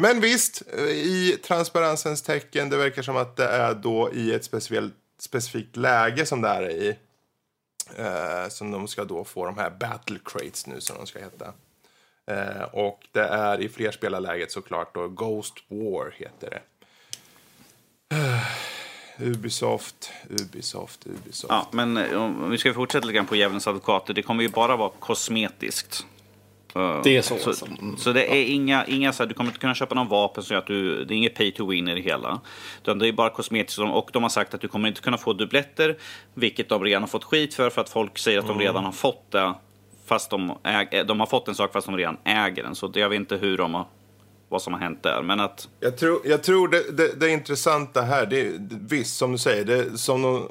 Men 0.00 0.20
visst, 0.20 0.62
eh, 0.72 0.84
i 0.84 1.38
transparensens 1.42 2.22
tecken, 2.22 2.70
det 2.70 2.76
verkar 2.76 3.02
som 3.02 3.16
att 3.16 3.36
det 3.36 3.48
är 3.48 3.74
då 3.74 4.12
i 4.12 4.34
ett 4.34 4.44
speciellt, 4.44 4.94
specifikt 5.18 5.76
läge 5.76 6.26
som 6.26 6.40
det 6.40 6.48
här 6.48 6.62
är 6.62 6.70
i. 6.70 6.96
Eh, 7.96 8.48
som 8.48 8.70
de 8.70 8.88
ska 8.88 9.04
då 9.04 9.24
få 9.24 9.46
de 9.46 9.58
här 9.58 9.70
battle 9.70 10.18
crates 10.24 10.66
nu 10.66 10.80
som 10.80 10.96
de 10.96 11.06
ska 11.06 11.18
heta. 11.18 11.52
Eh, 12.26 12.62
och 12.62 13.06
det 13.12 13.24
är 13.24 13.60
i 13.60 13.68
flerspelarläget 13.68 14.52
såklart 14.52 14.94
då 14.94 15.08
Ghost 15.08 15.54
War 15.68 16.14
heter 16.16 16.50
det. 16.50 16.62
Eh, 18.16 19.28
Ubisoft, 19.28 20.12
Ubisoft, 20.28 21.06
Ubisoft. 21.06 21.52
Ja, 21.52 21.68
men 21.72 21.96
eh, 21.96 22.22
om 22.22 22.50
vi 22.50 22.58
ska 22.58 22.74
fortsätta 22.74 23.06
lite 23.06 23.16
grann 23.16 23.26
på 23.26 23.36
djävulens 23.36 23.66
advokater. 23.66 24.14
Det 24.14 24.22
kommer 24.22 24.42
ju 24.42 24.48
bara 24.48 24.76
vara 24.76 24.90
kosmetiskt. 24.98 26.06
Eh, 26.74 27.00
Det 27.04 27.16
är 27.16 27.22
så, 27.22 27.36
Så, 27.36 27.48
alltså. 27.50 27.66
Mm. 27.66 27.96
så 27.96 28.12
det 28.12 28.32
är 28.34 28.44
inga, 28.44 28.86
inga 28.86 29.12
så 29.12 29.22
här, 29.22 29.28
du 29.28 29.34
kommer 29.34 29.50
inte 29.50 29.60
kunna 29.60 29.74
köpa 29.74 29.94
någon 29.94 30.08
vapen 30.08 30.42
som 30.44 30.54
gör 30.54 30.58
att 30.60 30.66
du, 30.66 31.04
det 31.04 31.14
är 31.14 31.16
inget 31.16 31.34
pay 31.34 31.52
to 31.52 31.66
win 31.66 31.88
i 31.88 31.94
det 31.94 32.00
hela. 32.00 32.40
Utan 32.82 32.98
det 32.98 33.08
är 33.08 33.12
bara 33.12 33.30
kosmetiskt 33.30 33.78
och 33.78 34.10
de 34.12 34.22
har 34.22 34.30
sagt 34.30 34.54
att 34.54 34.60
du 34.60 34.68
kommer 34.68 34.88
inte 34.88 35.00
kunna 35.00 35.18
få 35.18 35.32
dubbletter, 35.32 35.96
vilket 36.34 36.68
de 36.68 36.84
redan 36.84 37.02
har 37.02 37.08
fått 37.08 37.24
skit 37.24 37.54
för, 37.54 37.70
för 37.70 37.80
att 37.80 37.88
folk 37.90 38.18
säger 38.18 38.38
att 38.38 38.46
de 38.46 38.50
Mm. 38.52 38.66
redan 38.66 38.84
har 38.84 38.92
fått 38.92 39.30
det. 39.30 39.54
Fast 40.06 40.30
de, 40.30 40.52
äg, 40.64 41.04
de 41.04 41.20
har 41.20 41.26
fått 41.26 41.48
en 41.48 41.54
sak 41.54 41.72
fast 41.72 41.86
de 41.86 41.96
redan 41.96 42.16
äger 42.24 42.62
den. 42.62 42.74
Så 42.74 42.88
det, 42.88 43.00
jag 43.00 43.08
vet 43.08 43.16
inte 43.16 43.36
hur 43.36 43.58
de 43.58 43.74
har, 43.74 43.84
vad 44.48 44.62
som 44.62 44.72
har 44.72 44.80
hänt 44.80 45.02
där. 45.02 45.22
Men 45.22 45.40
att 45.40 45.68
Jag 45.80 45.98
tror, 45.98 46.20
jag 46.24 46.42
tror 46.42 46.68
det, 46.68 46.96
det, 46.96 47.20
det 47.20 47.30
intressanta 47.30 48.02
här, 48.02 48.26
det, 48.26 48.58
det, 48.58 48.76
visst 48.90 49.16
som 49.16 49.32
du 49.32 49.38
säger, 49.38 49.64
det, 49.64 49.98
som 49.98 50.22
de, 50.22 50.48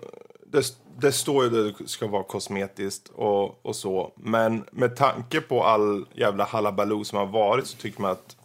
det, 0.51 0.63
det 1.01 1.11
står 1.11 1.43
ju 1.43 1.69
att 1.69 1.77
det 1.77 1.87
ska 1.87 2.07
vara 2.07 2.23
kosmetiskt 2.23 3.11
och, 3.15 3.65
och 3.65 3.75
så. 3.75 4.11
Men 4.15 4.63
med 4.71 4.95
tanke 4.95 5.41
på 5.41 5.63
all 5.63 6.05
jävla 6.13 6.43
halabaloo 6.43 7.03
som 7.03 7.17
har 7.17 7.25
varit 7.25 7.67
så 7.67 7.77
tycker 7.77 8.01
man 8.01 8.11
att 8.11 8.35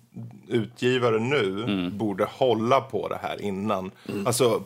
utgivare 0.49 1.19
nu 1.19 1.91
borde 1.91 2.25
hålla 2.25 2.81
på 2.81 3.09
det 3.09 3.19
här 3.23 3.43
innan. 3.43 3.91
Alltså 4.27 4.63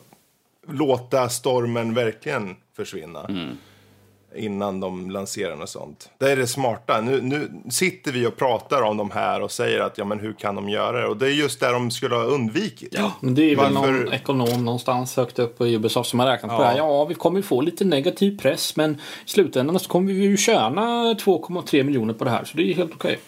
låta 0.67 1.29
stormen 1.29 1.93
verkligen 1.93 2.55
försvinna. 2.75 3.29
Innan 4.35 4.79
de 4.79 5.11
lanserar 5.11 5.55
något 5.55 5.69
sånt. 5.69 6.09
Det 6.17 6.31
är 6.31 6.35
det 6.35 6.47
smarta. 6.47 7.01
Nu, 7.01 7.21
nu 7.21 7.51
sitter 7.69 8.11
vi 8.11 8.27
och 8.27 8.37
pratar 8.37 8.81
om 8.81 8.97
de 8.97 9.11
här 9.11 9.41
och 9.41 9.51
säger 9.51 9.79
att 9.79 9.97
ja 9.97 10.05
men 10.05 10.19
hur 10.19 10.33
kan 10.33 10.55
de 10.55 10.69
göra 10.69 11.01
det? 11.01 11.07
Och 11.07 11.17
det 11.17 11.25
är 11.25 11.31
just 11.31 11.59
det 11.59 11.71
de 11.71 11.91
skulle 11.91 12.15
ha 12.15 12.23
undvikit. 12.23 12.93
Ja, 12.97 13.11
men 13.19 13.35
det 13.35 13.51
är 13.51 13.55
väl 13.55 13.73
Varför- 13.73 13.91
någon 13.91 14.13
ekonom 14.13 14.65
någonstans 14.65 15.17
högt 15.17 15.39
upp 15.39 15.57
på 15.57 15.65
Ubisoft 15.65 16.09
som 16.09 16.19
har 16.19 16.27
räknat 16.27 16.49
på 16.51 16.55
Ja. 16.57 16.59
det 16.61 16.65
här. 16.71 16.77
Ja, 16.77 17.05
vi 17.05 17.13
kommer 17.15 17.39
ju 17.39 17.43
få 17.43 17.61
lite 17.61 17.85
negativ 17.85 18.39
press 18.39 18.75
men 18.75 18.93
i 19.25 19.29
slutändan 19.29 19.79
så 19.79 19.89
kommer 19.89 20.13
vi 20.13 20.23
ju 20.23 20.37
tjäna 20.37 21.13
2,3 21.13 21.83
miljoner 21.83 22.13
på 22.13 22.23
det 22.23 22.29
här 22.31 22.43
så 22.43 22.57
det 22.57 22.63
är 22.71 22.73
helt 22.73 22.93
okej. 22.95 23.19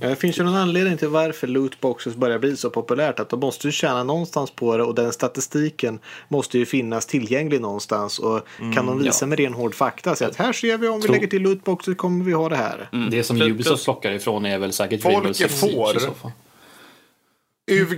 Ja, 0.00 0.08
Det 0.08 0.16
finns 0.16 0.38
ju 0.38 0.42
någon 0.42 0.54
anledning 0.54 0.96
till 0.98 1.08
varför 1.08 1.46
lootboxes 1.46 2.14
börjar 2.16 2.38
bli 2.38 2.56
så 2.56 2.70
populärt. 2.70 3.20
Att 3.20 3.28
de 3.28 3.40
måste 3.40 3.68
ju 3.68 3.72
tjäna 3.72 4.04
någonstans 4.04 4.50
på 4.50 4.76
det 4.76 4.82
och 4.84 4.94
den 4.94 5.12
statistiken 5.12 5.98
måste 6.28 6.58
ju 6.58 6.66
finnas 6.66 7.06
tillgänglig 7.06 7.60
någonstans. 7.60 8.18
Och 8.18 8.40
kan 8.74 8.86
de 8.86 8.98
visa 9.02 9.24
ja. 9.24 9.26
med 9.26 9.38
ren 9.38 9.54
hård 9.54 9.74
fakta, 9.74 10.16
säga 10.16 10.30
att 10.30 10.36
här 10.36 10.52
ser 10.52 10.78
vi 10.78 10.88
om 10.88 10.96
vi 10.96 11.02
Tror- 11.02 11.12
lägger 11.14 11.26
till 11.26 11.42
lootboxes 11.42 11.96
kommer 11.96 12.24
vi 12.24 12.32
ha 12.32 12.48
det 12.48 12.56
här. 12.56 12.88
Det 13.10 13.24
som 13.24 13.42
Ubisoft 13.42 13.84
plockar 13.84 14.12
ifrån 14.12 14.46
är 14.46 14.58
väl 14.58 14.72
säkert 14.72 15.02
Folk 15.02 15.40
är 15.40 15.48
får. 15.48 15.98
så 16.00 16.32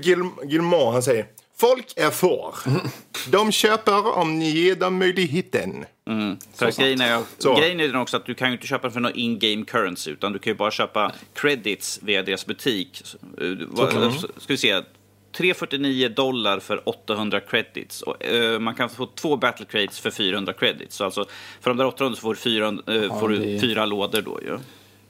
Gil- 0.03 0.31
Gilmore, 0.45 0.93
han 0.93 1.03
säger 1.03 1.27
Folk 1.57 1.87
är 1.97 2.11
får. 2.11 2.55
De 3.31 3.53
köper 3.53 4.17
om 4.19 4.39
ni 4.39 4.51
ger 4.51 4.75
dem 4.75 4.99
möjligheten. 4.99 5.85
För 6.55 6.81
grejen, 6.81 7.01
är, 7.01 7.23
Så. 7.39 7.55
grejen 7.57 7.81
är 7.81 7.87
den 7.89 7.97
också 7.97 8.17
att 8.17 8.27
du 8.27 8.35
kan 8.35 8.49
ju 8.49 8.55
inte 8.55 8.67
köpa 8.67 8.91
för 8.91 9.01
någon 9.01 9.15
in-game 9.15 9.65
currency 9.65 10.11
utan 10.11 10.33
du 10.33 10.39
kan 10.39 10.51
ju 10.53 10.57
bara 10.57 10.71
köpa 10.71 11.13
credits 11.35 11.99
via 12.03 12.23
deras 12.23 12.47
butik. 12.47 13.03
Eh, 13.41 13.47
vad- 13.69 14.15
Ska 14.15 14.29
vi 14.47 14.57
se. 14.57 14.83
349 15.37 16.09
dollar 16.09 16.61
för 16.61 16.89
800 16.89 17.41
credits. 17.41 18.03
Och, 18.03 18.25
eh, 18.25 18.59
man 18.59 18.75
kan 18.75 18.89
få 18.89 19.07
två 19.07 19.37
battle 19.37 19.67
crates 19.67 20.01
för 20.01 20.11
400 20.11 20.53
credits. 20.53 20.97
Så 20.97 21.05
alltså, 21.05 21.25
för 21.61 21.71
de 21.71 21.77
där 21.77 21.85
800 21.87 22.17
så 22.17 22.21
får 22.21 22.35
du 22.35 22.41
fyra, 22.41 22.67
eh, 22.69 23.19
får 23.21 23.29
du 23.29 23.59
fyra 23.61 23.87
lådor 23.87 24.23
då 24.23 24.41
ju. 24.43 24.59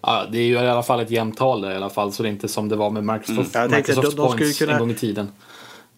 Ja, 0.01 0.27
det 0.33 0.39
är 0.39 0.43
ju 0.47 0.53
i 0.55 0.59
alla 0.59 0.83
fall 0.83 1.01
ett 1.01 1.11
jämnt 1.11 1.37
tal 1.37 1.61
där 1.61 1.71
i 1.73 1.77
alla 1.77 1.91
fall 1.91 2.13
så 2.13 2.23
det 2.23 2.29
är 2.29 2.31
inte 2.31 2.49
som 2.49 2.69
det 2.69 2.77
var 2.77 2.91
med 2.91 3.05
Microsoft, 3.05 3.57
att 3.57 3.71
Microsoft 3.71 4.11
de- 4.11 4.17
de 4.17 4.37
Points 4.39 4.59
kunna- 4.59 4.73
en 4.73 4.79
gång 4.79 4.91
i 4.91 4.95
tiden. 4.95 5.29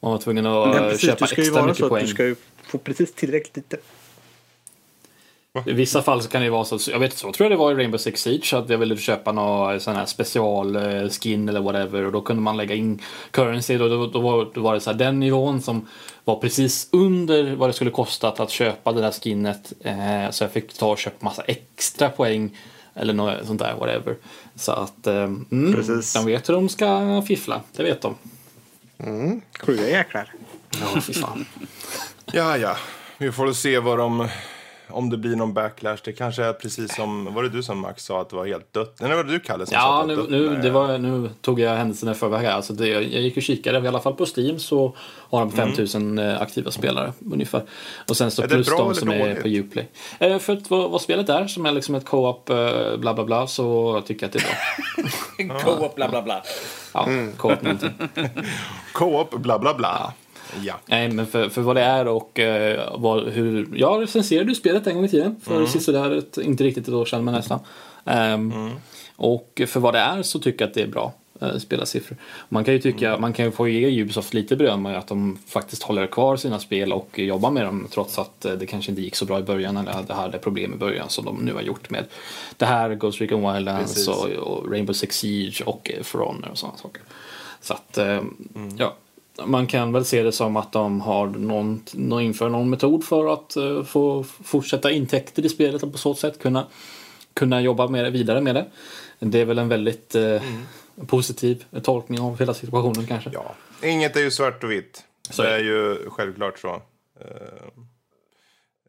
Man 0.01 0.11
var 0.13 0.19
tvungen 0.19 0.47
att 0.47 0.69
Men 0.69 0.79
precis, 0.91 1.11
köpa 1.11 1.25
extra 1.25 1.67
mycket 1.67 1.89
poäng. 1.89 2.05
du 2.05 2.11
ska 2.11 2.25
ju 2.25 2.37
få 2.67 2.79
precis 2.79 3.15
tillräckligt 3.15 3.57
lite. 3.57 3.77
I 5.67 5.73
vissa 5.73 6.03
fall 6.03 6.23
så 6.23 6.29
kan 6.29 6.43
det 6.43 6.51
vara 6.51 6.65
så, 6.65 6.91
jag 6.91 6.99
vet 6.99 7.19
så 7.19 7.33
tror 7.33 7.45
jag 7.45 7.51
det 7.51 7.57
var 7.57 7.73
i 7.73 7.75
Rainbow 7.75 7.99
Six 7.99 8.23
Siege 8.23 8.53
att 8.53 8.69
jag 8.69 8.79
ville 8.79 8.97
köpa 8.97 9.33
någon 9.33 9.81
sån 9.81 9.97
här 9.97 10.07
special 10.07 10.77
eh, 10.77 11.09
skin 11.09 11.49
eller 11.49 11.61
whatever 11.61 12.05
och 12.05 12.13
då 12.13 12.21
kunde 12.21 12.43
man 12.43 12.57
lägga 12.57 12.75
in 12.75 13.03
currency 13.31 13.79
och 13.79 13.91
då, 13.91 14.07
då, 14.07 14.21
var, 14.21 14.51
då 14.55 14.61
var 14.61 14.75
det 14.75 14.81
så 14.81 14.91
här 14.91 14.99
den 14.99 15.21
nivån 15.21 15.63
som 15.63 15.89
var 16.25 16.37
precis 16.37 16.89
under 16.93 17.55
vad 17.55 17.69
det 17.69 17.73
skulle 17.73 17.91
kostat 17.91 18.41
att 18.41 18.51
köpa 18.51 18.93
det 18.93 19.01
där 19.01 19.11
skinnet 19.11 19.73
eh, 19.81 20.31
så 20.31 20.45
jag 20.45 20.53
fick 20.53 20.73
ta 20.73 20.91
och 20.91 20.99
köpa 20.99 21.25
massa 21.25 21.43
extra 21.43 22.09
poäng 22.09 22.59
eller 22.95 23.15
något 23.15 23.47
sånt 23.47 23.59
där 23.59 23.75
whatever. 23.75 24.17
Så 24.55 24.73
att 24.73 25.07
eh, 25.07 25.23
mm, 25.23 25.73
Precis. 25.75 26.13
de 26.13 26.27
vet 26.27 26.49
hur 26.49 26.55
de 26.55 26.69
ska 26.69 27.23
fiffla, 27.27 27.61
det 27.77 27.83
vet 27.83 28.03
de. 28.03 28.15
Sjuka 29.61 29.89
jäklar. 29.89 30.33
Ja, 30.81 31.01
fy 31.01 31.13
fan. 31.13 31.47
Ja, 32.33 32.57
ja. 32.57 32.77
Vi 33.19 33.33
får 33.33 33.53
se 33.53 33.79
vad 33.79 33.99
de... 33.99 34.29
Om 34.93 35.11
det 35.11 35.17
blir 35.17 35.37
någon 35.37 35.55
backlash. 35.55 35.99
Det 36.05 36.13
kanske 36.13 36.45
är 36.45 36.53
precis 36.53 36.95
som... 36.97 37.35
Var 37.35 37.43
det 37.43 37.49
du 37.49 37.63
som 37.63 37.79
Max 37.81 38.05
sa 38.05 38.21
att 38.21 38.31
det 38.31 38.37
var 38.37 38.47
helt 38.47 38.73
dött? 38.73 38.97
Nej, 39.01 39.17
var 39.17 39.25
det 39.25 39.33
du 39.33 39.41
Kalle 39.41 39.67
som 39.67 39.75
sa 39.75 39.79
Ja, 39.81 40.01
att 40.03 40.09
det 40.09 40.15
nu, 40.17 40.21
var 40.21 40.23
dött? 40.23 40.31
nu, 40.31 40.63
det 40.63 40.71
var, 40.71 40.99
nu 40.99 41.31
tog 41.41 41.61
jag 41.61 41.77
händelserna 41.77 42.13
i 42.13 42.15
förväg 42.15 42.41
här. 42.41 42.53
Alltså 42.53 42.73
det, 42.73 42.89
jag 42.89 43.03
gick 43.03 43.37
och 43.37 43.43
kikade, 43.43 43.79
i 43.85 43.89
alla 43.89 44.01
fall 44.01 44.15
på 44.15 44.27
Steam 44.37 44.59
så 44.59 44.97
har 45.31 45.41
de 45.41 45.53
5000 45.53 46.19
eh, 46.19 46.41
aktiva 46.43 46.71
spelare 46.71 47.13
ungefär. 47.33 47.63
Och 48.09 48.17
sen 48.17 48.31
så 48.31 48.43
Mm. 48.43 48.53
Är 48.53 48.59
det 48.59 48.65
plus 48.65 48.79
de 48.79 48.95
som 48.95 49.09
är 49.11 49.19
dåligt? 49.19 49.43
på 49.43 49.49
Uplay. 49.49 49.89
Eh, 50.19 50.39
för 50.39 50.53
att 50.53 50.71
vad, 50.71 50.91
vad 50.91 51.01
spelet 51.01 51.29
är, 51.29 51.47
som 51.47 51.67
är 51.67 51.73
liksom 51.73 51.95
ett 51.95 52.05
co-op 52.07 52.51
eh, 52.51 52.97
bla 52.97 53.15
bla 53.15 53.25
bla, 53.25 53.47
så 53.47 54.01
tycker 54.07 54.23
jag 54.27 54.29
att 54.29 54.33
det 54.33 55.49
är 55.49 55.49
bra. 55.49 55.61
Co-op 55.65 55.95
bla 55.95 56.09
bla 56.09 56.23
bla. 56.23 56.43
Ja, 56.95 57.09
co-op 57.37 57.63
någonting. 57.63 57.91
Co-op, 58.93 59.31
bla 59.31 59.59
bla 59.59 59.75
bla. 59.75 59.89
Ja. 60.05 60.13
Nej, 60.87 61.09
men 61.13 61.27
för, 61.27 61.49
för 61.49 61.61
vad 61.63 61.77
det 61.77 61.83
är 61.83 62.09
och 62.09 62.39
eh, 62.39 62.95
vad, 62.99 63.29
hur... 63.29 63.69
Jag 63.77 64.03
recenserade 64.03 64.49
ju 64.49 64.55
spelet 64.55 64.87
en 64.87 64.95
gång 64.95 65.05
i 65.05 65.09
tiden. 65.09 65.37
För 65.43 65.55
Mm. 65.57 65.67
sisådär, 65.67 66.11
ett, 66.11 66.39
inte 66.39 66.65
riktigt 66.65 66.89
ett 66.89 66.95
år 66.95 67.05
sedan, 67.05 67.25
men 67.25 67.35
nästan. 67.35 67.61
Ehm, 68.05 68.53
Mm. 68.53 68.71
Och 69.17 69.63
för 69.67 69.81
vad 69.81 69.95
det 69.95 69.99
är 70.01 70.23
så 70.23 70.39
tycker 70.39 70.63
jag 70.65 70.69
att 70.69 70.75
det 70.75 70.83
är 70.83 70.87
bra 70.87 71.13
eh, 71.41 71.57
spelarsiffror. 71.59 72.17
Man 72.49 72.65
kan 72.65 72.75
ju 72.75 72.81
tycka, 72.81 73.09
Mm. 73.09 73.21
man 73.21 73.33
kan 73.33 73.45
ju 73.45 73.51
få 73.51 73.69
ge 73.69 74.03
Ubisoft 74.03 74.35
lite 74.35 74.57
beröm 74.57 74.87
att 74.87 75.07
de 75.07 75.39
faktiskt 75.49 75.83
håller 75.83 76.07
kvar 76.07 76.37
sina 76.37 76.59
spel 76.59 76.93
och 76.93 77.19
jobbar 77.19 77.51
med 77.51 77.65
dem 77.65 77.89
trots 77.91 78.19
att 78.19 78.45
eh, 78.45 78.53
det 78.53 78.67
kanske 78.67 78.91
inte 78.93 79.03
gick 79.03 79.17
så 79.17 79.25
bra 79.25 79.39
i 79.39 79.43
början 79.43 79.77
eller 79.77 79.93
hade, 79.93 80.15
hade 80.15 80.39
problem 80.39 80.75
i 80.75 80.77
början 80.77 81.09
som 81.09 81.25
de 81.25 81.37
nu 81.37 81.53
har 81.55 81.61
gjort 81.61 81.91
med 81.91 82.05
det 82.57 82.65
här, 82.67 82.95
Ghost 82.95 83.21
Recon 83.21 83.53
Wildlands 83.55 84.09
och, 84.09 84.29
och 84.29 84.71
Rainbow 84.73 84.93
Six 84.95 85.19
Siege 85.19 85.63
och 85.67 85.91
For 86.03 86.19
Honor 86.19 86.49
och 86.53 86.59
sådana 86.59 86.77
saker. 86.79 87.03
Så 87.61 87.75
att, 87.75 87.99
eh, 87.99 88.21
ja. 88.79 88.95
Man 89.45 89.67
kan 89.67 89.93
väl 89.93 90.05
se 90.05 90.23
det 90.23 90.33
som 90.33 90.57
att 90.57 90.73
de 90.73 91.01
har 91.01 91.27
någon, 91.27 91.83
någon, 91.93 92.23
inför 92.23 92.49
någon 92.49 92.71
metod 92.71 93.05
för 93.05 93.33
att 93.33 93.57
eh, 93.57 93.85
få 93.85 94.23
fortsätta 94.25 94.91
intäkter 94.91 95.47
i 95.47 95.49
spelet 95.49 95.83
och 95.83 95.93
på 95.93 95.99
så 95.99 96.15
sätt 96.15 96.39
kunna, 96.39 96.67
kunna 97.35 97.61
jobba 97.61 97.89
med 97.89 98.05
det, 98.05 98.11
vidare 98.11 98.41
med 98.41 98.55
det. 98.55 98.67
Det 99.19 99.41
är 99.41 99.45
väl 99.45 99.59
en 99.59 99.69
väldigt 99.69 100.15
eh, 100.15 100.43
positiv 101.07 101.65
tolkning 101.83 102.21
av 102.21 102.39
hela 102.39 102.55
situationen 102.55 103.07
kanske. 103.07 103.31
ja. 103.33 103.55
Inget 103.83 104.17
är 104.17 104.21
ju 104.21 104.31
svart 104.31 104.65
och 104.65 104.71
vitt. 104.71 105.05
Så 105.31 105.43
det 105.43 105.55
är 105.55 105.59
ju 105.59 106.11
självklart 106.11 106.59
så. 106.59 106.83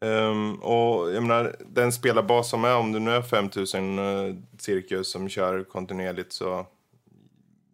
Ehm, 0.02 0.54
och 0.54 1.12
jag 1.12 1.22
menar, 1.22 1.56
den 1.66 1.92
spelarbas 1.92 2.50
som 2.50 2.64
är, 2.64 2.76
om 2.76 2.92
det 2.92 2.98
nu 2.98 3.10
är 3.10 3.22
5000 3.22 3.98
uh, 3.98 4.34
cirkus 4.58 5.10
som 5.10 5.28
kör 5.28 5.64
kontinuerligt 5.64 6.32
så 6.32 6.66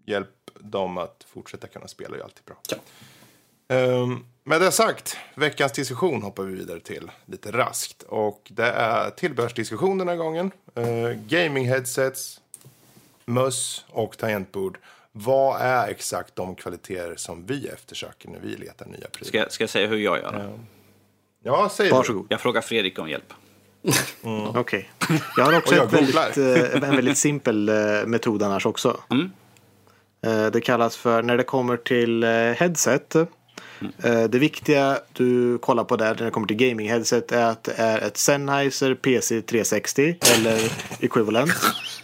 hjälp 0.07 0.29
dem 0.61 0.99
att 0.99 1.27
fortsätta 1.29 1.67
kunna 1.67 1.89
spela 1.89 2.15
är 2.15 2.19
ju 2.19 2.25
alltid 2.25 2.45
bra. 2.45 2.57
Ja. 2.69 2.77
Ehm, 3.69 4.25
med 4.45 4.61
det 4.61 4.73
sagt, 4.73 5.17
veckans 5.35 5.73
diskussion 5.73 6.23
hoppar 6.23 6.43
vi 6.43 6.55
vidare 6.55 6.81
till 6.81 7.11
lite 7.27 7.53
raskt. 7.53 8.03
Och 8.03 8.49
det 8.49 8.71
är 8.71 9.11
tillbehörsdiskussion 9.11 9.99
den 9.99 10.09
här 10.09 10.17
gången. 10.17 10.51
Uh, 10.79 11.11
gaming 11.29 11.69
headsets, 11.69 12.41
möss 13.25 13.85
och 13.89 14.19
tangentbord. 14.19 14.79
Vad 15.13 15.61
är 15.61 15.89
exakt 15.89 16.37
de 16.37 16.55
kvaliteter 16.55 17.17
som 17.17 17.47
vi 17.47 17.67
eftersöker 17.67 18.29
när 18.29 18.39
vi 18.39 18.57
letar 18.57 18.87
nya 18.87 19.09
prylar? 19.09 19.29
Ska, 19.29 19.51
ska 19.51 19.63
jag 19.63 19.71
säga 19.71 19.87
hur 19.87 19.97
jag 19.97 20.19
gör? 20.19 20.59
Ja, 21.43 21.69
säg 21.73 21.91
Varsågod. 21.91 22.27
Jag 22.29 22.41
frågar 22.41 22.61
Fredrik 22.61 22.99
om 22.99 23.09
hjälp. 23.09 23.33
Okej. 24.55 24.91
Jag 25.37 25.45
har 25.45 25.59
också 25.59 25.75
jag 25.75 25.87
väldigt, 25.87 26.37
eh, 26.39 26.75
en 26.75 26.97
väldigt 26.97 27.19
simpel 27.19 27.69
eh, 27.69 28.07
metod 28.07 28.43
annars 28.43 28.67
också. 28.67 29.01
Mm. 29.11 29.31
Eh, 30.27 30.47
Det 30.47 30.61
kallas 30.61 30.97
för 30.97 31.23
när 31.23 31.37
det 31.37 31.45
kommer 31.45 31.77
till 31.77 32.23
eh, 32.23 32.31
headset 32.31 33.17
Eh, 34.03 34.25
Det 34.25 34.39
viktiga 34.39 34.99
du 35.13 35.59
kollar 35.59 35.85
på 35.85 35.97
där 35.97 36.15
när 36.19 36.25
det 36.25 36.31
kommer 36.31 36.47
till 36.47 36.57
gaming 36.57 36.91
headset 36.91 37.33
är 37.33 37.45
att 37.45 37.65
det 37.65 37.73
är 37.77 37.99
ett 38.01 38.17
Sennheiser 38.17 38.95
PC 38.95 39.43
360 39.43 40.17
eller 40.35 40.73
equivalent. 41.01 41.53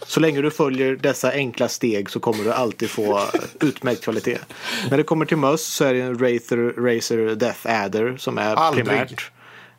Så 0.05 0.19
länge 0.19 0.41
du 0.41 0.51
följer 0.51 0.95
dessa 0.95 1.31
enkla 1.31 1.67
steg 1.67 2.09
så 2.09 2.19
kommer 2.19 2.43
du 2.43 2.53
alltid 2.53 2.89
få 2.89 3.21
utmärkt 3.61 4.03
kvalitet. 4.03 4.37
När 4.89 4.97
det 4.97 5.03
kommer 5.03 5.25
till 5.25 5.37
möss 5.37 5.63
så 5.65 5.85
är 5.85 5.93
det 5.93 6.01
en 6.01 6.19
Razer, 6.19 6.57
Razer 6.85 7.35
Death 7.35 7.59
Adder 7.85 8.17
som 8.17 8.37
är 8.37 8.55
Aldrig. 8.55 8.85
primärt. 8.85 9.31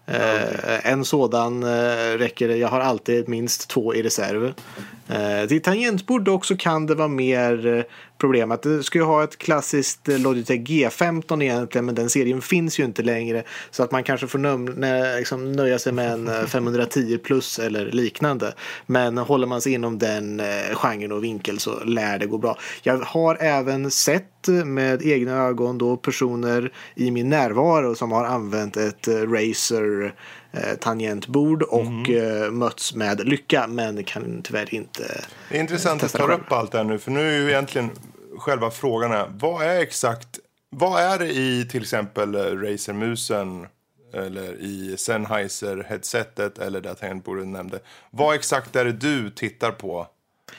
Eh, 0.08 0.92
en 0.92 1.04
sådan 1.04 1.62
eh, 1.62 2.18
räcker. 2.18 2.48
Jag 2.48 2.68
har 2.68 2.80
alltid 2.80 3.28
minst 3.28 3.68
två 3.70 3.94
i 3.94 4.02
reserv. 4.02 4.54
Eh, 5.08 5.48
till 5.48 5.62
tangentbord 5.62 6.28
också 6.28 6.56
kan 6.56 6.86
det 6.86 6.94
vara 6.94 7.08
mer 7.08 7.84
problemet. 8.18 8.62
Du 8.62 8.82
ska 8.82 8.98
ju 8.98 9.04
ha 9.04 9.24
ett 9.24 9.38
klassiskt 9.38 10.08
eh, 10.08 10.18
Logitech 10.18 10.60
G15 10.60 11.42
egentligen 11.42 11.84
men 11.84 11.94
den 11.94 12.10
serien 12.10 12.42
finns 12.42 12.80
ju 12.80 12.84
inte 12.84 13.02
längre. 13.02 13.42
Så 13.70 13.82
att 13.82 13.92
man 13.92 14.04
kanske 14.04 14.26
får 14.26 15.16
liksom 15.18 15.52
nöja 15.52 15.78
sig 15.78 15.92
med 15.92 16.12
en 16.12 16.28
eh, 16.28 16.44
510 16.46 17.18
plus 17.18 17.58
eller 17.58 17.90
liknande. 17.90 18.54
Men 18.86 19.18
håller 19.18 19.46
man 19.46 19.60
sig 19.60 19.72
inom 19.72 19.98
den 19.98 20.40
eh, 20.40 20.74
genren 20.74 21.12
och 21.12 21.24
vinkel 21.24 21.58
så 21.58 21.84
lär 21.84 22.18
det 22.18 22.26
gå 22.26 22.38
bra. 22.38 22.58
Jag 22.82 22.98
har 22.98 23.36
även 23.40 23.90
sett 23.90 24.48
med 24.64 25.02
egna 25.02 25.32
ögon 25.32 25.78
då 25.78 25.96
personer 25.96 26.72
i 26.94 27.10
min 27.10 27.28
närvaro 27.28 27.94
som 27.94 28.12
har 28.12 28.24
använt 28.24 28.76
ett 28.76 29.08
Razer 29.08 30.14
tangentbord 30.80 31.62
och 31.62 32.10
eh, 32.10 32.50
mötts 32.50 32.94
med 32.94 33.28
lycka 33.28 33.66
men 33.66 34.04
kan 34.04 34.42
tyvärr 34.44 34.74
inte 34.74 35.24
Det 35.48 35.56
är 35.56 35.60
intressant 35.60 35.94
att 35.94 36.00
Testa 36.00 36.18
ta 36.18 36.26
själv. 36.26 36.40
upp 36.40 36.52
allt 36.52 36.72
det 36.72 36.78
här 36.78 36.84
nu, 36.84 36.98
för 36.98 37.10
nu 37.10 37.28
är 37.28 37.40
ju 37.40 37.48
egentligen 37.48 37.90
själva 38.38 38.70
frågan 38.70 39.10
här, 39.10 39.30
vad 39.38 39.62
är 39.62 39.80
exakt, 39.80 40.28
vad 40.70 41.02
är 41.02 41.18
det 41.18 41.28
i 41.32 41.68
till 41.70 41.82
exempel 41.82 42.34
eh, 42.34 42.38
Razer-musen 42.40 43.66
eller 44.14 44.52
i 44.60 44.96
Sennheiser-headsetet 44.96 46.58
eller 46.58 46.80
det 46.80 46.94
tangentbordet 46.94 47.44
du 47.44 47.48
nämnde. 47.50 47.78
Vad 48.10 48.34
exakt 48.34 48.76
är 48.76 48.84
det 48.84 48.92
du 48.92 49.30
tittar 49.30 49.70
på 49.70 50.06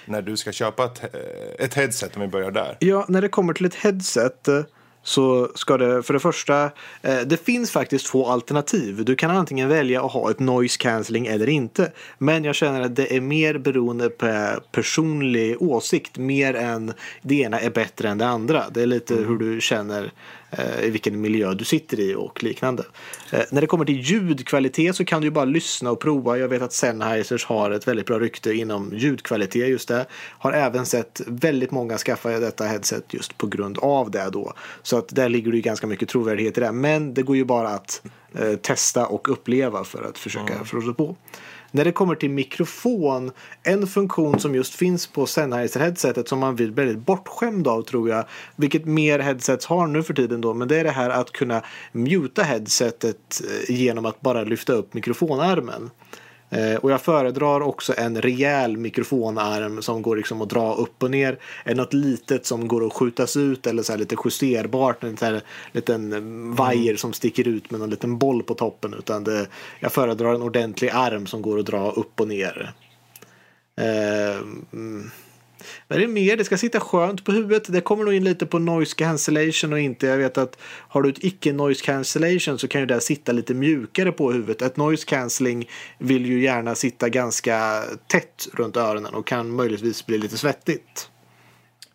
när 0.05 0.21
du 0.21 0.37
ska 0.37 0.51
köpa 0.51 0.85
ett, 0.85 1.03
eh, 1.03 1.65
ett 1.65 1.73
headset 1.73 2.15
om 2.15 2.21
vi 2.21 2.27
börjar 2.27 2.51
där? 2.51 2.77
Ja, 2.79 3.05
när 3.07 3.21
det 3.21 3.29
kommer 3.29 3.53
till 3.53 3.65
ett 3.65 3.75
headset 3.75 4.47
eh, 4.47 4.61
så 5.07 5.51
ska 5.55 5.77
det 5.77 6.03
för 6.03 6.13
det 6.13 6.19
första, 6.19 6.63
eh, 7.01 7.19
det 7.25 7.45
finns 7.45 7.71
faktiskt 7.71 8.07
två 8.07 8.27
alternativ. 8.27 9.05
Du 9.05 9.15
kan 9.15 9.31
antingen 9.31 9.69
välja 9.69 10.05
att 10.05 10.11
ha 10.11 10.31
ett 10.31 10.39
noise 10.39 10.77
cancelling 10.79 11.27
eller 11.27 11.49
inte. 11.49 11.91
Men 12.17 12.43
jag 12.43 12.55
känner 12.55 12.81
att 12.81 12.95
det 12.95 13.15
är 13.15 13.21
mer 13.21 13.57
beroende 13.57 14.09
på 14.09 14.59
personlig 14.71 15.61
åsikt 15.61 16.17
mer 16.17 16.53
än 16.53 16.93
det 17.21 17.35
ena 17.35 17.59
är 17.59 17.69
bättre 17.69 18.09
än 18.09 18.17
det 18.17 18.27
andra. 18.27 18.63
Det 18.69 18.81
är 18.81 18.85
lite 18.85 19.15
hur 19.15 19.37
du 19.37 19.61
känner 19.61 20.11
i 20.83 20.89
vilken 20.89 21.21
miljö 21.21 21.53
du 21.53 21.65
sitter 21.65 21.99
i 21.99 22.15
och 22.15 22.43
liknande. 22.43 22.83
Eh, 23.31 23.41
när 23.51 23.61
det 23.61 23.67
kommer 23.67 23.85
till 23.85 23.99
ljudkvalitet 23.99 24.95
så 24.95 25.05
kan 25.05 25.21
du 25.21 25.27
ju 25.27 25.31
bara 25.31 25.45
lyssna 25.45 25.91
och 25.91 25.99
prova. 25.99 26.37
Jag 26.37 26.47
vet 26.47 26.61
att 26.61 26.73
Sennheisers 26.73 27.45
har 27.45 27.71
ett 27.71 27.87
väldigt 27.87 28.05
bra 28.05 28.19
rykte 28.19 28.53
inom 28.53 28.93
ljudkvalitet 28.95 29.69
just 29.69 29.87
det. 29.87 30.05
Har 30.13 30.51
även 30.51 30.85
sett 30.85 31.21
väldigt 31.27 31.71
många 31.71 31.97
skaffa 31.97 32.29
detta 32.29 32.63
headset 32.63 33.13
just 33.13 33.37
på 33.37 33.47
grund 33.47 33.77
av 33.77 34.11
det 34.11 34.29
då. 34.33 34.53
Så 34.83 34.97
att 34.97 35.07
där 35.07 35.29
ligger 35.29 35.51
det 35.51 35.57
ju 35.57 35.61
ganska 35.61 35.87
mycket 35.87 36.09
trovärdighet 36.09 36.57
i 36.57 36.61
det. 36.61 36.71
Men 36.71 37.13
det 37.13 37.21
går 37.21 37.35
ju 37.35 37.45
bara 37.45 37.67
att 37.69 38.01
eh, 38.33 38.55
testa 38.55 39.07
och 39.07 39.31
uppleva 39.31 39.83
för 39.83 40.03
att 40.03 40.17
försöka 40.17 40.65
förstå 40.65 40.93
på. 40.93 41.15
När 41.71 41.85
det 41.85 41.91
kommer 41.91 42.15
till 42.15 42.29
mikrofon, 42.29 43.31
en 43.63 43.87
funktion 43.87 44.39
som 44.39 44.55
just 44.55 44.75
finns 44.75 45.07
på 45.07 45.25
Sennheiser 45.25 45.79
headsetet 45.79 46.27
som 46.27 46.39
man 46.39 46.55
blir 46.55 46.71
väldigt 46.71 47.05
bortskämd 47.05 47.67
av 47.67 47.81
tror 47.81 48.09
jag, 48.09 48.25
vilket 48.55 48.85
mer 48.85 49.19
headsets 49.19 49.65
har 49.65 49.87
nu 49.87 50.03
för 50.03 50.13
tiden 50.13 50.41
då, 50.41 50.53
men 50.53 50.67
det 50.67 50.79
är 50.79 50.83
det 50.83 50.91
här 50.91 51.09
att 51.09 51.31
kunna 51.31 51.61
muta 51.91 52.43
headsetet 52.43 53.41
eh, 53.69 53.75
genom 53.75 54.05
att 54.05 54.21
bara 54.21 54.43
lyfta 54.43 54.73
upp 54.73 54.93
mikrofonarmen. 54.93 55.89
Eh, 56.49 56.75
och 56.75 56.91
jag 56.91 57.01
föredrar 57.01 57.61
också 57.61 57.93
en 57.97 58.21
rejäl 58.21 58.77
mikrofonarm 58.77 59.81
som 59.81 60.01
går 60.01 60.15
liksom 60.15 60.41
att 60.41 60.49
dra 60.49 60.73
upp 60.73 61.03
och 61.03 61.11
ner. 61.11 61.39
Än 61.65 61.77
något 61.77 61.93
litet 61.93 62.45
som 62.45 62.67
går 62.67 62.85
att 62.85 62.93
skjutas 62.93 63.37
ut 63.37 63.67
eller 63.67 63.83
så 63.83 63.95
lite 63.95 64.15
justerbart. 64.25 65.03
En 65.03 65.17
här 65.21 65.41
liten 65.71 66.13
mm, 66.13 66.55
vajer 66.55 66.95
som 66.95 67.13
sticker 67.13 67.47
ut 67.47 67.71
med 67.71 67.79
någon 67.79 67.89
liten 67.89 68.17
boll 68.17 68.43
på 68.43 68.53
toppen. 68.53 68.93
Utan 68.93 69.23
det, 69.23 69.47
jag 69.79 69.91
föredrar 69.91 70.33
en 70.33 70.41
ordentlig 70.41 70.89
arm 70.89 71.27
som 71.27 71.41
går 71.41 71.59
att 71.59 71.65
dra 71.65 71.91
upp 71.91 72.19
och 72.19 72.27
ner. 72.27 72.73
Eh, 73.77 74.37
mm. 74.73 75.11
Vad 75.87 75.97
är 75.97 76.01
det 76.01 76.07
mer? 76.07 76.37
Det 76.37 76.43
ska 76.43 76.57
sitta 76.57 76.79
skönt 76.79 77.25
på 77.25 77.31
huvudet. 77.31 77.63
Det 77.67 77.81
kommer 77.81 78.03
nog 78.03 78.13
in 78.13 78.23
lite 78.23 78.45
på 78.45 78.59
noise 78.59 78.95
cancellation 78.95 79.73
och 79.73 79.79
inte. 79.79 80.07
Jag 80.07 80.17
vet 80.17 80.37
att 80.37 80.57
har 80.63 81.01
du 81.01 81.09
ett 81.09 81.23
icke 81.23 81.53
noise 81.53 81.85
cancellation 81.85 82.59
så 82.59 82.67
kan 82.67 82.81
ju 82.81 82.87
det 82.87 83.01
sitta 83.01 83.31
lite 83.31 83.53
mjukare 83.53 84.11
på 84.11 84.31
huvudet. 84.31 84.61
Ett 84.61 84.77
noise 84.77 85.05
cancelling 85.05 85.69
vill 85.97 86.25
ju 86.25 86.43
gärna 86.43 86.75
sitta 86.75 87.09
ganska 87.09 87.83
tätt 88.07 88.47
runt 88.53 88.77
öronen 88.77 89.13
och 89.13 89.27
kan 89.27 89.55
möjligtvis 89.55 90.05
bli 90.05 90.17
lite 90.17 90.37
svettigt. 90.37 91.09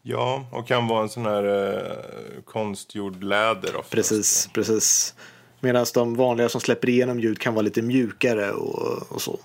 Ja, 0.02 0.46
och 0.52 0.68
kan 0.68 0.88
vara 0.88 1.02
en 1.02 1.08
sån 1.08 1.26
här 1.26 1.74
eh, 1.74 2.42
konstgjord 2.44 3.24
läder 3.24 3.76
oftast. 3.76 3.90
Precis, 3.90 4.48
precis. 4.54 5.14
Medan 5.60 5.86
de 5.94 6.14
vanliga 6.14 6.48
som 6.48 6.60
släpper 6.60 6.88
igenom 6.88 7.20
ljud 7.20 7.38
kan 7.38 7.54
vara 7.54 7.62
lite 7.62 7.82
mjukare 7.82 8.50
och, 8.50 9.12
och 9.12 9.22
så. 9.22 9.38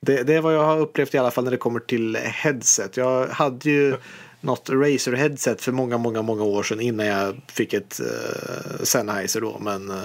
Det, 0.00 0.22
det 0.22 0.34
är 0.34 0.40
vad 0.40 0.54
jag 0.54 0.64
har 0.64 0.78
upplevt 0.78 1.14
i 1.14 1.18
alla 1.18 1.30
fall 1.30 1.44
när 1.44 1.50
det 1.50 1.56
kommer 1.56 1.80
till 1.80 2.16
headset. 2.16 2.96
Jag 2.96 3.26
hade 3.28 3.70
ju 3.70 3.96
något 4.40 4.70
Razer 4.70 5.12
headset 5.12 5.62
för 5.62 5.72
många, 5.72 5.98
många, 5.98 6.22
många 6.22 6.42
år 6.42 6.62
sedan 6.62 6.80
innan 6.80 7.06
jag 7.06 7.40
fick 7.48 7.72
ett 7.72 8.00
uh, 8.00 8.84
Sennheiser 8.84 9.40
då. 9.40 9.58
Men 9.58 9.90
eh, 9.90 10.02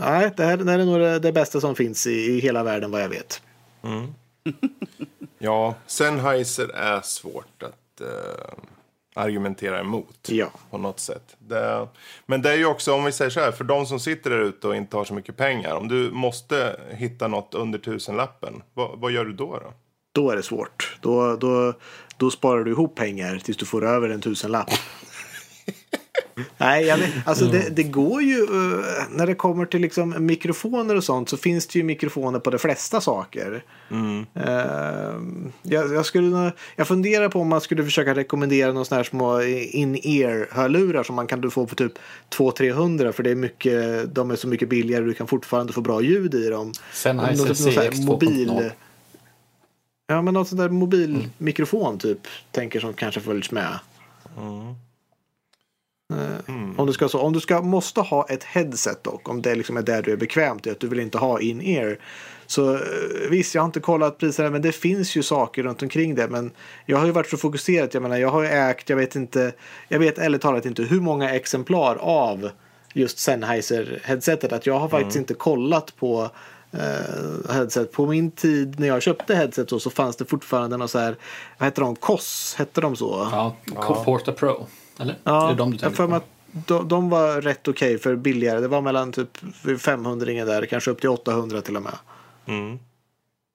nej, 0.00 0.32
det, 0.36 0.44
här, 0.44 0.56
det 0.56 0.70
här 0.70 0.78
är 0.78 0.84
nog 0.84 1.00
det, 1.00 1.18
det 1.18 1.32
bästa 1.32 1.60
som 1.60 1.74
finns 1.74 2.06
i, 2.06 2.10
i 2.10 2.40
hela 2.40 2.62
världen 2.62 2.90
vad 2.90 3.02
jag 3.02 3.08
vet. 3.08 3.42
Ja, 5.38 5.74
Sennheiser 5.86 6.68
är 6.68 7.00
svårt 7.00 7.62
att 7.62 8.00
eh, 8.00 8.58
argumentera 9.16 9.80
emot 9.80 10.28
Ja. 10.28 10.46
på 10.70 10.78
något 10.78 11.00
sätt. 11.00 11.36
Det, 11.38 11.88
men 12.26 12.42
det 12.42 12.50
är 12.52 12.56
ju 12.56 12.66
också, 12.66 12.92
om 12.94 13.04
vi 13.04 13.12
säger 13.12 13.30
så 13.30 13.40
här, 13.40 13.52
för 13.52 13.64
de 13.64 13.86
som 13.86 14.00
sitter 14.00 14.30
där 14.30 14.38
ute 14.38 14.68
och 14.68 14.76
inte 14.76 14.96
har 14.96 15.04
så 15.04 15.14
mycket 15.14 15.36
pengar. 15.36 15.74
Om 15.74 15.88
du 15.88 16.10
måste 16.10 16.80
hitta 16.90 17.28
något 17.28 17.54
under 17.54 17.78
tusenlappen, 17.78 18.62
vad, 18.74 18.98
vad 18.98 19.12
gör 19.12 19.24
du 19.24 19.32
då? 19.32 19.58
då? 19.58 19.72
Då 20.12 20.30
är 20.30 20.36
det 20.36 20.42
svårt. 20.42 20.96
Då, 21.00 21.36
då, 21.36 21.72
då 22.16 22.30
sparar 22.30 22.64
du 22.64 22.70
ihop 22.70 22.94
pengar 22.96 23.38
tills 23.44 23.56
du 23.56 23.66
får 23.66 23.84
över 23.84 24.08
en 24.08 24.20
tusenlapp. 24.20 24.70
Nej, 26.58 26.84
jag 26.86 26.98
vet, 26.98 27.10
alltså 27.24 27.44
det, 27.46 27.68
det 27.76 27.82
går 27.82 28.22
ju 28.22 28.38
eh, 28.42 28.84
när 29.10 29.26
det 29.26 29.34
kommer 29.34 29.66
till 29.66 29.80
liksom 29.80 30.14
mikrofoner 30.18 30.94
och 30.96 31.04
sånt 31.04 31.28
så 31.28 31.36
finns 31.36 31.66
det 31.66 31.78
ju 31.78 31.84
mikrofoner 31.84 32.38
på 32.38 32.50
de 32.50 32.58
flesta 32.58 33.00
saker. 33.00 33.64
Eh, 34.34 35.14
jag, 35.62 35.94
jag, 35.94 36.06
skulle, 36.06 36.52
jag 36.76 36.88
funderar 36.88 37.28
på 37.28 37.40
om 37.40 37.48
man 37.48 37.60
skulle 37.60 37.84
försöka 37.84 38.14
rekommendera 38.14 38.72
några 38.72 38.84
sådana 38.84 38.98
här 38.98 39.04
små 39.04 39.42
in-ear-hörlurar 39.42 41.02
som 41.02 41.14
man 41.16 41.26
kan 41.26 41.50
få 41.50 41.66
för 41.66 41.76
typ 41.76 41.92
200-300 42.36 43.12
för 43.12 43.22
det 43.22 43.30
är 43.30 43.34
mycket, 43.34 44.14
de 44.14 44.30
är 44.30 44.36
så 44.36 44.48
mycket 44.48 44.68
billigare 44.68 45.02
och 45.02 45.08
du 45.08 45.14
kan 45.14 45.26
fortfarande 45.26 45.72
få 45.72 45.80
bra 45.80 46.00
ljud 46.02 46.34
i 46.34 46.48
dem. 46.48 46.72
Sennheiser 46.92 47.42
Något- 47.42 47.48
något 47.48 47.56
sånt 47.58 47.76
här 47.76 47.90
2.0. 47.90 48.70
Ja, 50.06 50.22
men 50.22 50.34
något 50.34 50.48
sånt 50.48 50.58
där 50.60 50.68
mobilmikrofon 50.68 51.98
typ. 51.98 52.18
Tänker 52.50 52.80
som 52.80 52.92
kanske 52.94 53.20
följs 53.20 53.50
med. 53.50 53.78
Eh, 56.14 56.54
Om 56.80 56.86
du 56.86 56.92
ska 56.92 57.08
så, 57.08 57.20
om 57.20 57.32
du 57.32 57.40
ska, 57.40 57.62
måste 57.62 58.00
ha 58.00 58.26
ett 58.28 58.44
headset 58.44 59.04
dock, 59.04 59.28
om 59.28 59.42
det 59.42 59.54
liksom 59.54 59.76
är 59.76 59.82
där 59.82 60.02
du 60.02 60.12
är 60.12 60.16
bekvämt 60.16 60.66
i, 60.66 60.70
att 60.70 60.80
du 60.80 60.88
vill 60.88 61.00
inte 61.00 61.18
ha 61.18 61.40
in-ear. 61.40 61.98
Så 62.46 62.74
eh, 62.74 62.80
visst, 63.30 63.54
jag 63.54 63.62
har 63.62 63.66
inte 63.66 63.80
kollat 63.80 64.18
priserna, 64.18 64.50
men 64.50 64.62
det 64.62 64.72
finns 64.72 65.16
ju 65.16 65.22
saker 65.22 65.62
runt 65.62 65.82
omkring 65.82 66.14
det. 66.14 66.28
Men 66.28 66.50
jag 66.86 66.98
har 66.98 67.06
ju 67.06 67.12
varit 67.12 67.30
så 67.30 67.36
fokuserad, 67.36 67.88
jag 67.92 68.02
menar, 68.02 68.16
jag 68.16 68.28
har 68.28 68.42
ju 68.42 68.48
ägt, 68.48 68.88
jag 68.88 68.96
vet 68.96 69.16
inte, 69.16 69.52
jag 69.88 69.98
vet 69.98 70.18
ärligt 70.18 70.42
talat 70.42 70.66
inte 70.66 70.82
hur 70.82 71.00
många 71.00 71.34
exemplar 71.34 71.96
av 71.96 72.50
just 72.92 73.18
Sennheiser 73.18 74.00
headsetet, 74.04 74.52
att 74.52 74.66
jag 74.66 74.78
har 74.78 74.88
faktiskt 74.88 75.16
inte 75.16 75.34
kollat 75.34 75.96
på 75.96 76.30
eh, 76.72 77.52
headset. 77.54 77.92
På 77.92 78.06
min 78.06 78.30
tid 78.30 78.80
när 78.80 78.86
jag 78.86 79.02
köpte 79.02 79.34
headset 79.34 79.70
så, 79.70 79.80
så 79.80 79.90
fanns 79.90 80.16
det 80.16 80.24
fortfarande 80.24 80.76
någon 80.76 80.88
så 80.88 80.98
här, 80.98 81.16
vad 81.58 81.66
hette 81.66 81.80
de, 81.80 81.96
KOS, 81.96 82.54
hette 82.58 82.80
de 82.80 82.96
så? 82.96 83.28
Ja, 83.32 83.56
Porta 84.04 84.32
Pro. 84.32 84.66
Eller? 84.98 85.12
Är 85.12 85.18
Ja, 85.24 85.48
det 85.48 85.54
de 85.54 85.70
du 85.70 85.74
jag 85.74 85.80
tänker 85.80 85.96
för 85.96 86.04
på? 86.04 86.10
mig 86.10 86.16
att 86.16 86.26
de, 86.66 86.88
de 86.88 87.10
var 87.10 87.40
rätt 87.40 87.68
okej 87.68 87.98
för 87.98 88.16
billigare. 88.16 88.60
Det 88.60 88.68
var 88.68 88.80
mellan 88.80 89.12
typ 89.12 89.28
500 89.80 90.26
där, 90.44 90.66
kanske 90.66 90.90
upp 90.90 91.00
till 91.00 91.08
800 91.10 91.62
till 91.62 91.76
och 91.76 91.82
med. 91.82 91.98
Mm. 92.46 92.78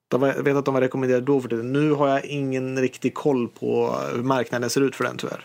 De 0.08 0.22
var, 0.22 0.28
jag 0.28 0.44
vet 0.44 0.56
att 0.56 0.66
de 0.66 0.74
var 0.74 0.82
rekommenderade 0.82 1.26
då 1.26 1.42
för 1.42 1.50
det. 1.50 1.56
Nu 1.64 1.92
har 1.92 2.08
jag 2.08 2.26
ingen 2.26 2.80
riktig 2.82 3.14
koll 3.14 3.48
på 3.48 3.96
hur 4.14 4.24
marknaden 4.24 4.70
ser 4.70 4.82
ut 4.82 4.96
för 4.96 5.04
den 5.04 5.18
tyvärr. 5.18 5.44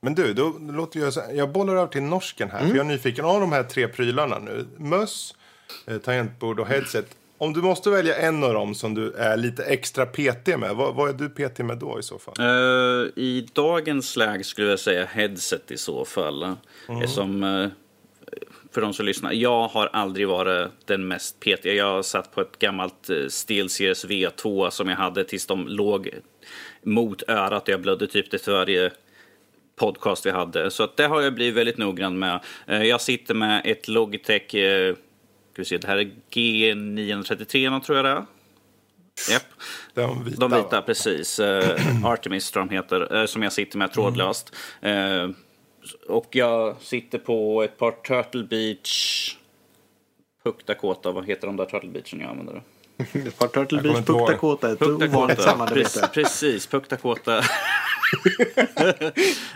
Men 0.00 0.14
du, 0.14 0.34
då 0.34 0.54
låter 0.60 1.00
jag, 1.00 1.12
jag 1.36 1.52
bollar 1.52 1.74
över 1.76 1.86
till 1.86 2.02
norsken 2.02 2.50
här. 2.50 2.58
För 2.60 2.68
jag 2.68 2.76
är 2.78 2.84
nyfiken 2.84 3.24
av 3.24 3.40
de 3.40 3.52
här 3.52 3.62
tre 3.62 3.88
prylarna 3.88 4.38
nu. 4.38 4.66
Möss, 4.76 5.34
eh, 5.86 5.98
tangentbord 5.98 6.60
och 6.60 6.66
headset. 6.66 7.06
Om 7.40 7.52
du 7.52 7.62
måste 7.62 7.90
välja 7.90 8.16
en 8.16 8.44
av 8.44 8.54
dem 8.54 8.74
som 8.74 8.94
du 8.94 9.12
är 9.12 9.36
lite 9.36 9.64
extra 9.64 10.06
PT 10.06 10.46
med, 10.46 10.74
vad, 10.74 10.94
vad 10.94 11.08
är 11.08 11.12
du 11.12 11.28
PT 11.28 11.58
med 11.58 11.78
då 11.78 11.98
i 11.98 12.02
så 12.02 12.18
fall? 12.18 12.34
Uh, 12.40 13.08
I 13.16 13.48
dagens 13.52 14.16
läge 14.16 14.44
skulle 14.44 14.68
jag 14.68 14.78
säga 14.78 15.04
headset 15.04 15.70
i 15.70 15.76
så 15.76 16.04
fall. 16.04 16.56
Mm. 16.88 17.08
Som, 17.08 17.42
uh, 17.42 17.68
för 18.72 18.80
de 18.80 18.92
som 18.92 19.06
lyssnar, 19.06 19.32
jag 19.32 19.68
har 19.68 19.86
aldrig 19.86 20.28
varit 20.28 20.70
den 20.84 21.08
mest 21.08 21.40
petiga. 21.40 21.74
Jag 21.74 22.04
satt 22.04 22.34
på 22.34 22.40
ett 22.40 22.58
gammalt 22.58 23.10
SteelSeries 23.28 24.04
V2 24.04 24.70
som 24.70 24.88
jag 24.88 24.96
hade 24.96 25.24
tills 25.24 25.46
de 25.46 25.68
låg 25.68 26.10
mot 26.82 27.22
örat 27.28 27.62
och 27.62 27.68
jag 27.68 27.80
blödde 27.80 28.06
typ 28.06 28.30
till 28.30 28.52
varje 28.52 28.90
podcast 29.76 30.26
vi 30.26 30.30
hade. 30.30 30.70
Så 30.70 30.82
att 30.82 30.96
det 30.96 31.06
har 31.06 31.20
jag 31.20 31.34
blivit 31.34 31.54
väldigt 31.54 31.78
noggrann 31.78 32.18
med. 32.18 32.40
Jag 32.66 33.00
sitter 33.00 33.34
med 33.34 33.62
ett 33.64 33.88
Logitech, 33.88 34.54
vi 35.60 35.64
se, 35.64 35.78
det 35.78 35.86
här 35.86 35.96
är 35.96 36.10
G933 36.30 37.80
tror 37.80 37.96
jag 37.96 38.04
det 38.04 38.10
är. 38.10 38.24
Yep. 39.32 39.42
De 39.94 40.24
vita, 40.24 40.48
de 40.48 40.56
vita 40.56 40.82
precis. 40.82 41.40
Uh, 41.40 42.04
Artemis 42.04 42.50
tror 42.50 42.64
de 42.64 42.74
heter, 42.74 43.16
uh, 43.16 43.26
som 43.26 43.42
jag 43.42 43.52
sitter 43.52 43.78
med 43.78 43.92
trådlöst. 43.92 44.56
Mm. 44.80 45.30
Uh, 45.30 45.36
och 46.08 46.28
jag 46.30 46.76
sitter 46.80 47.18
på 47.18 47.62
ett 47.62 47.78
par 47.78 47.90
Turtle 47.90 48.44
Beach 48.44 49.36
Puck 50.44 50.66
Dakota, 50.66 51.12
vad 51.12 51.26
heter 51.26 51.46
de 51.46 51.56
där 51.56 51.64
Turtle 51.64 51.90
Beachen 51.90 52.20
jag 52.20 52.30
använder? 52.30 52.62
Ett 53.00 53.38
par 53.38 53.46
Turtle 53.46 53.82
Beach 53.82 54.06
Puck 54.06 54.28
Dakota, 54.28 54.72
ett 54.72 54.82
ovanligt 54.82 55.42
samarbete. 55.42 56.10
Precis, 56.14 56.66
Puck 56.66 56.88
Dakota. 56.88 57.42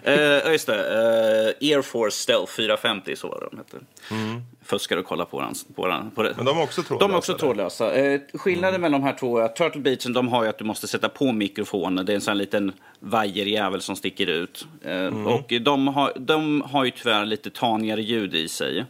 uh, 0.07 0.53
just 0.53 0.67
det, 0.67 0.75
uh, 0.75 1.71
Air 1.71 1.83
Force 1.83 2.17
Stealth 2.17 2.53
450 2.53 3.17
så 3.17 3.29
var 3.29 3.49
de 3.51 3.59
hette. 3.59 3.77
Mm. 4.11 4.43
Fuskar 4.65 4.97
och 4.97 5.05
kollar 5.05 5.25
på 5.25 5.41
den. 5.41 5.55
På 5.75 5.87
den 5.87 6.11
på 6.11 6.23
det. 6.23 6.33
Men 6.37 6.45
de 6.45 6.59
är 6.59 6.63
också 6.63 6.83
trådlösa? 6.83 7.09
De 7.09 7.15
är 7.15 7.19
också 7.19 7.35
trådlösa. 7.39 8.03
Uh, 8.03 8.21
skillnaden 8.35 8.75
mm. 8.75 8.81
mellan 8.81 9.01
de 9.01 9.07
här 9.07 9.17
två 9.19 9.39
är 9.39 9.43
att 9.43 9.57
Turtle 9.57 9.81
Beachen 9.81 10.13
de 10.13 10.29
har 10.29 10.43
ju 10.43 10.49
att 10.49 10.59
du 10.59 10.65
måste 10.65 10.87
sätta 10.87 11.09
på 11.09 11.33
mikrofonen. 11.33 12.07
Det 12.07 12.13
är 12.13 12.15
en 12.15 12.21
sån 12.21 12.39
liten 12.39 12.73
vajerjävel 13.01 13.81
som 13.81 13.97
sticker 13.97 14.27
ut. 14.27 14.67
Mm. 14.85 15.27
Och 15.27 15.53
de 15.61 15.89
har, 15.89 16.13
de 16.17 16.63
har 16.63 16.85
ju 16.85 16.91
tyvärr 16.91 17.25
lite 17.25 17.51
tanigare 17.51 18.03
ljud 18.03 18.35
i 18.35 18.49
sig. 18.49 18.85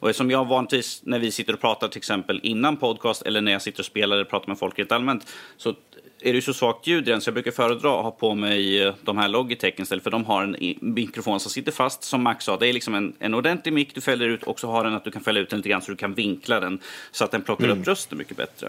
Och 0.00 0.14
som 0.14 0.30
jag 0.30 0.48
vanligtvis 0.48 1.00
när 1.04 1.18
vi 1.18 1.30
sitter 1.30 1.52
och 1.52 1.60
pratar 1.60 1.88
till 1.88 1.98
exempel 1.98 2.40
innan 2.42 2.76
podcast 2.76 3.22
eller 3.22 3.40
när 3.40 3.52
jag 3.52 3.62
sitter 3.62 3.80
och 3.80 3.86
spelar 3.86 4.16
eller 4.16 4.24
pratar 4.24 4.48
med 4.48 4.58
folk 4.58 4.78
helt 4.78 4.92
allmänt 4.92 5.32
så 5.56 5.74
är 6.20 6.32
det 6.32 6.42
så 6.42 6.54
svagt 6.54 6.86
ljud 6.86 7.08
i 7.08 7.10
den 7.10 7.20
så 7.20 7.28
jag 7.28 7.34
brukar 7.34 7.50
föredra 7.50 7.98
att 7.98 8.04
ha 8.04 8.10
på 8.10 8.34
mig 8.34 8.82
eh, 8.82 8.94
de 9.02 9.18
här 9.18 9.28
Logitech 9.28 9.80
istället 9.80 10.04
för 10.04 10.10
de 10.10 10.24
har 10.24 10.42
en 10.42 10.56
mikrofon 10.80 11.40
som 11.40 11.50
sitter 11.50 11.72
fast 11.72 12.04
som 12.04 12.22
Max 12.22 12.44
sa. 12.44 12.56
Det 12.56 12.68
är 12.68 12.72
liksom 12.72 12.94
en, 12.94 13.12
en 13.18 13.34
ordentlig 13.34 13.72
mick 13.72 13.94
du 13.94 14.00
fäller 14.00 14.28
ut 14.28 14.42
och 14.42 14.60
så 14.60 14.70
har 14.70 14.84
den 14.84 14.94
att 14.94 15.04
du 15.04 15.10
kan 15.10 15.22
fälla 15.22 15.40
ut 15.40 15.50
den 15.50 15.58
lite 15.58 15.68
grann 15.68 15.82
så 15.82 15.90
du 15.90 15.96
kan 15.96 16.14
vinkla 16.14 16.60
den 16.60 16.80
så 17.10 17.24
att 17.24 17.30
den 17.30 17.42
plockar 17.42 17.64
mm. 17.64 17.80
upp 17.80 17.86
rösten 17.86 18.18
mycket 18.18 18.36
bättre. 18.36 18.68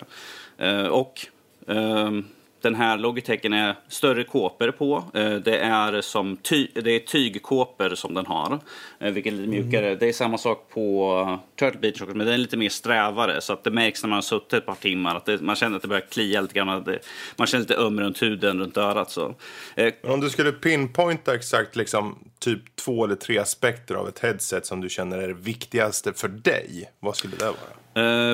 Uh, 0.62 0.88
och 0.88 1.28
uh, 1.70 2.22
den 2.62 2.76
här 2.76 2.98
Logitechen 2.98 3.54
är 3.54 3.76
större 3.88 4.24
kåpor 4.24 4.72
på. 4.72 5.04
Eh, 5.14 5.34
det 5.34 5.58
är, 5.58 6.02
som 6.02 6.38
ty 6.38 6.68
det 6.74 6.92
är 6.92 7.00
tygkåpor 7.00 7.96
som 7.96 8.14
den 8.14 8.26
har, 8.26 8.60
eh, 9.00 9.12
vilket 9.12 9.34
är 9.34 9.38
lite 9.38 9.50
mjukare. 9.50 9.88
Mm. 9.88 10.00
Det 10.00 10.08
är 10.08 10.14
samma 10.14 10.38
sak 10.38 10.70
på 10.74 11.40
Turtle 11.60 11.80
Beach 11.80 12.02
men 12.08 12.18
den 12.18 12.28
är 12.28 12.38
lite 12.38 12.58
mer 12.58 12.70
strävare 12.70 13.42
så 13.42 13.54
att 13.54 13.64
det 13.64 13.72
märks 13.72 14.04
när 14.04 14.10
man 14.10 14.18
har 14.18 14.22
suttit 14.22 14.54
ett 14.54 14.66
par 14.66 14.76
timmar 14.76 15.16
att 15.16 15.26
det, 15.26 15.42
man 15.42 15.56
känner 15.56 15.76
att 15.76 15.82
det 15.82 15.88
börjar 15.88 16.06
klia 16.10 16.42
lite 16.42 16.54
grann. 16.54 16.84
Det, 16.84 17.00
man 17.36 17.48
känner 17.48 17.62
lite 17.62 17.76
öm 17.76 18.00
runt 18.00 18.22
huden, 18.22 18.60
runt 18.60 18.78
örat. 18.78 19.12
Så. 19.12 19.36
Eh, 19.76 19.94
om 20.04 20.20
du 20.20 20.30
skulle 20.30 20.52
pinpointa 20.52 21.36
exakt 21.36 21.76
liksom, 21.76 22.20
typ 22.40 22.76
två 22.76 23.06
eller 23.06 23.16
tre 23.16 23.38
aspekter 23.38 23.96
av 23.96 24.08
ett 24.08 24.20
headset 24.20 24.66
som 24.66 24.82
du 24.82 24.90
känner 24.90 25.18
är 25.18 25.28
det 25.28 25.34
viktigaste 25.34 26.14
för 26.14 26.28
dig, 26.28 26.92
vad 27.00 27.16
skulle 27.16 27.36
det 27.38 27.46
vara? 27.46 27.56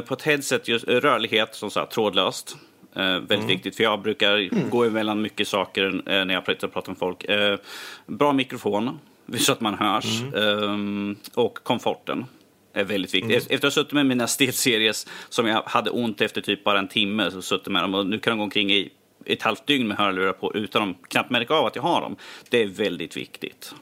på 0.01 0.13
ett 0.13 0.21
headset, 0.21 0.67
just, 0.67 0.87
rörlighet, 0.87 1.55
som 1.55 1.71
sagt, 1.71 1.91
trådlöst. 1.91 2.57
Eh, 2.95 3.03
väldigt 3.03 3.31
mm. 3.31 3.47
viktigt, 3.47 3.75
för 3.75 3.83
jag 3.83 4.01
brukar 4.01 4.37
mm. 4.37 4.69
gå 4.69 4.83
emellan 4.83 5.21
mycket 5.21 5.47
saker 5.47 5.85
eh, 5.85 6.25
när 6.25 6.33
jag 6.33 6.45
pratar, 6.45 6.67
pratar 6.67 6.91
med 6.91 6.97
folk. 6.97 7.23
Eh, 7.23 7.57
bra 8.05 8.33
mikrofon, 8.33 8.99
så 9.37 9.51
att 9.51 9.61
man 9.61 9.73
hörs. 9.73 10.21
Mm. 10.21 11.11
Eh, 11.11 11.39
och 11.39 11.57
komforten 11.63 12.25
är 12.73 12.83
väldigt 12.83 13.13
viktigt. 13.13 13.31
Mm. 13.31 13.37
Efter 13.37 13.55
att 13.55 13.63
ha 13.63 13.71
suttit 13.71 13.93
med 13.93 14.05
mina 14.05 14.27
stelseries 14.37 15.07
som 15.29 15.47
jag 15.47 15.61
hade 15.65 15.89
ont 15.89 16.21
efter 16.21 16.41
typ 16.41 16.63
bara 16.63 16.79
en 16.79 16.87
timme, 16.87 17.31
så 17.31 17.41
suttit 17.41 17.67
med 17.67 17.83
dem 17.83 17.93
och 17.93 18.07
nu 18.07 18.19
kan 18.19 18.31
de 18.31 18.37
gå 18.37 18.43
omkring 18.43 18.71
i 18.71 18.89
ett 19.25 19.41
halvt 19.41 19.67
dygn 19.67 19.87
med 19.87 19.97
hörlurar 19.97 20.33
på 20.33 20.55
utan 20.55 20.89
att 20.89 21.09
knappt 21.09 21.29
märka 21.29 21.53
av 21.53 21.65
att 21.65 21.75
jag 21.75 21.83
har 21.83 22.01
dem. 22.01 22.15
Det 22.49 22.61
är 22.61 22.67
väldigt 22.67 23.17
viktigt. 23.17 23.75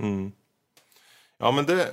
Mm. 0.00 0.32
Ja, 1.38 1.52
men 1.52 1.66
det, 1.66 1.88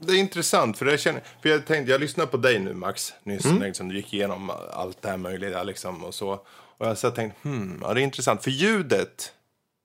det 0.00 0.12
är 0.12 0.16
intressant, 0.16 0.78
för, 0.78 0.86
jag, 0.86 1.00
känner, 1.00 1.22
för 1.42 1.48
jag 1.48 1.66
tänkte, 1.66 1.92
jag 1.92 2.00
lyssnade 2.00 2.30
på 2.30 2.36
dig 2.36 2.58
nu 2.58 2.74
Max, 2.74 3.12
nyss, 3.22 3.44
mm. 3.44 3.62
liksom, 3.62 3.88
du 3.88 3.96
gick 3.96 4.14
igenom 4.14 4.52
allt 4.72 5.02
det 5.02 5.08
här 5.08 5.16
möjliga 5.16 5.62
liksom, 5.62 6.04
och 6.04 6.14
så. 6.14 6.40
Och 6.78 6.86
jag 6.86 6.98
så 6.98 7.10
tänkte, 7.10 7.48
hmm, 7.48 7.78
ja, 7.82 7.94
det 7.94 8.00
är 8.00 8.02
intressant, 8.02 8.44
för 8.44 8.50
ljudet 8.50 9.32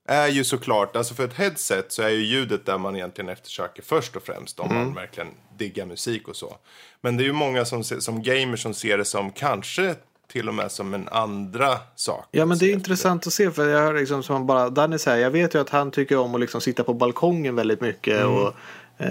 är 0.08 0.28
ju 0.28 0.44
såklart, 0.44 0.96
alltså 0.96 1.14
för 1.14 1.26
ett 1.26 1.34
headset 1.34 1.92
så 1.92 2.02
är 2.02 2.10
ju 2.10 2.24
ljudet 2.24 2.66
där 2.66 2.78
man 2.78 2.96
egentligen 2.96 3.30
eftersöker 3.30 3.84
först 3.84 4.16
och 4.16 4.24
främst 4.24 4.60
om 4.60 4.72
mm. 4.72 4.84
man 4.84 4.94
verkligen 4.94 5.30
diggar 5.58 5.86
musik 5.86 6.28
och 6.28 6.36
så. 6.36 6.58
Men 7.02 7.18
det 7.18 7.24
är 7.24 7.26
ju 7.26 7.34
många 7.34 7.66
som, 7.66 7.84
som 7.84 8.24
gamers 8.24 8.62
som 8.62 8.74
ser 8.74 8.98
det 8.98 9.06
som 9.06 9.32
kanske 9.32 9.96
till 10.28 10.48
och 10.48 10.56
med 10.56 10.72
som 10.72 10.94
en 10.94 11.08
andra 11.08 11.78
sak. 11.96 12.28
Ja 12.32 12.46
men 12.46 12.58
det 12.58 12.66
är 12.66 12.74
intressant 12.74 13.28
att 13.28 13.34
se 13.34 13.52
för 13.52 13.70
jag 13.70 13.80
hör 13.80 13.94
liksom 13.94 14.24
som 14.24 14.48
bara 14.48 14.70
Danny 14.70 14.98
säger, 14.98 15.24
jag 15.24 15.32
vet 15.32 15.56
ju 15.56 15.62
att 15.62 15.70
han 15.70 15.92
tycker 15.92 16.18
om 16.18 16.36
att 16.36 16.42
liksom 16.42 16.62
sitta 16.62 16.84
på 16.84 16.94
balkongen 16.94 17.56
väldigt 17.56 17.82
mycket 17.82 18.22
mm. 18.22 18.34
och 18.34 18.54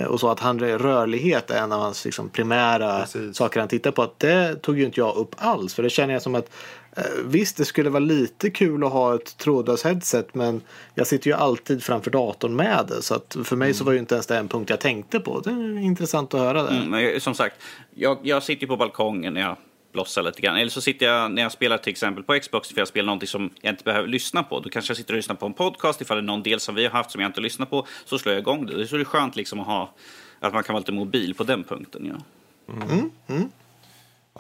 och 0.09 0.21
så 0.21 0.29
att 0.29 0.41
han, 0.41 0.59
rörlighet 0.59 1.51
är 1.51 1.63
en 1.63 1.73
av 1.73 1.81
hans 1.81 2.05
liksom, 2.05 2.29
primära 2.29 3.01
Precis. 3.01 3.37
saker 3.37 3.61
han 3.61 3.69
tittar 3.69 3.91
på. 3.91 4.13
Det 4.19 4.55
tog 4.63 4.79
ju 4.79 4.85
inte 4.85 5.01
jag 5.01 5.17
upp 5.17 5.35
alls. 5.39 5.75
För 5.75 5.83
det 5.83 5.91
känner 5.91 6.13
jag 6.13 6.23
som 6.23 6.35
att 6.35 6.51
eh, 6.97 7.03
visst, 7.25 7.57
det 7.57 7.65
skulle 7.65 7.91
vara 7.91 8.01
lite 8.01 8.51
kul 8.51 8.85
att 8.85 8.93
ha 8.93 9.15
ett 9.15 9.37
trådlöst 9.39 9.85
headset. 9.85 10.35
Men 10.35 10.61
jag 10.95 11.07
sitter 11.07 11.31
ju 11.31 11.37
alltid 11.37 11.83
framför 11.83 12.11
datorn 12.11 12.57
med 12.57 12.85
det. 12.89 13.03
Så 13.03 13.15
att 13.15 13.37
för 13.45 13.57
mig 13.57 13.67
mm. 13.67 13.75
så 13.75 13.85
var 13.85 13.93
ju 13.93 13.99
inte 13.99 14.15
ens 14.15 14.27
det 14.27 14.37
en 14.37 14.49
punkt 14.49 14.71
jag 14.71 14.81
tänkte 14.81 15.21
på. 15.21 15.41
Det 15.41 15.51
är 15.51 15.79
intressant 15.79 16.35
att 16.35 16.41
höra 16.41 16.63
det. 16.63 16.77
Mm, 16.77 16.91
men 16.91 17.21
som 17.21 17.35
sagt, 17.35 17.57
jag, 17.95 18.19
jag 18.23 18.43
sitter 18.43 18.63
ju 18.63 18.69
på 18.69 18.77
balkongen 18.77 19.37
jag 19.37 19.57
blossa 19.93 20.23
lite 20.23 20.41
grann. 20.41 20.57
Eller 20.57 20.71
så 20.71 20.81
sitter 20.81 21.07
jag 21.07 21.31
när 21.31 21.43
jag 21.43 21.53
spelar 21.53 21.79
till 21.79 21.91
exempel 21.91 22.25
på 22.25 22.39
Xbox 22.41 22.69
för 22.69 22.79
jag 22.79 22.89
spelar 22.89 23.07
någonting 23.07 23.29
som 23.29 23.51
jag 23.61 23.73
inte 23.73 23.85
behöver 23.85 24.09
lyssna 24.09 24.43
på. 24.43 24.61
Då 24.61 24.71
kanske 24.71 24.91
jag 24.91 24.97
sitter 24.97 25.15
och 25.15 25.17
lyssnar 25.17 25.37
på 25.37 25.47
en 25.47 25.53
podcast 25.53 26.01
ifall 26.01 26.17
det 26.17 26.21
är 26.21 26.27
någon 26.27 26.43
del 26.43 26.61
som 26.61 26.75
vi 26.75 26.85
har 26.85 26.91
haft 26.91 27.11
som 27.11 27.21
jag 27.21 27.29
inte 27.29 27.41
lyssnar 27.41 27.67
på. 27.67 27.87
Så 28.05 28.19
slår 28.19 28.35
jag 28.35 28.41
igång 28.41 28.67
det. 28.67 28.87
Så 28.87 28.97
det 28.97 29.03
är 29.03 29.05
skönt 29.05 29.37
liksom 29.37 29.61
att 29.61 29.67
ha 29.67 29.95
att 30.41 30.53
man 30.53 30.63
kan 30.63 30.73
vara 30.73 30.81
lite 30.81 30.93
mobil 30.93 31.35
på 31.35 31.45
den 31.45 31.65
punkten. 31.65 32.07
Ja, 32.07 32.75
mm. 32.75 33.11
Mm. 33.27 33.49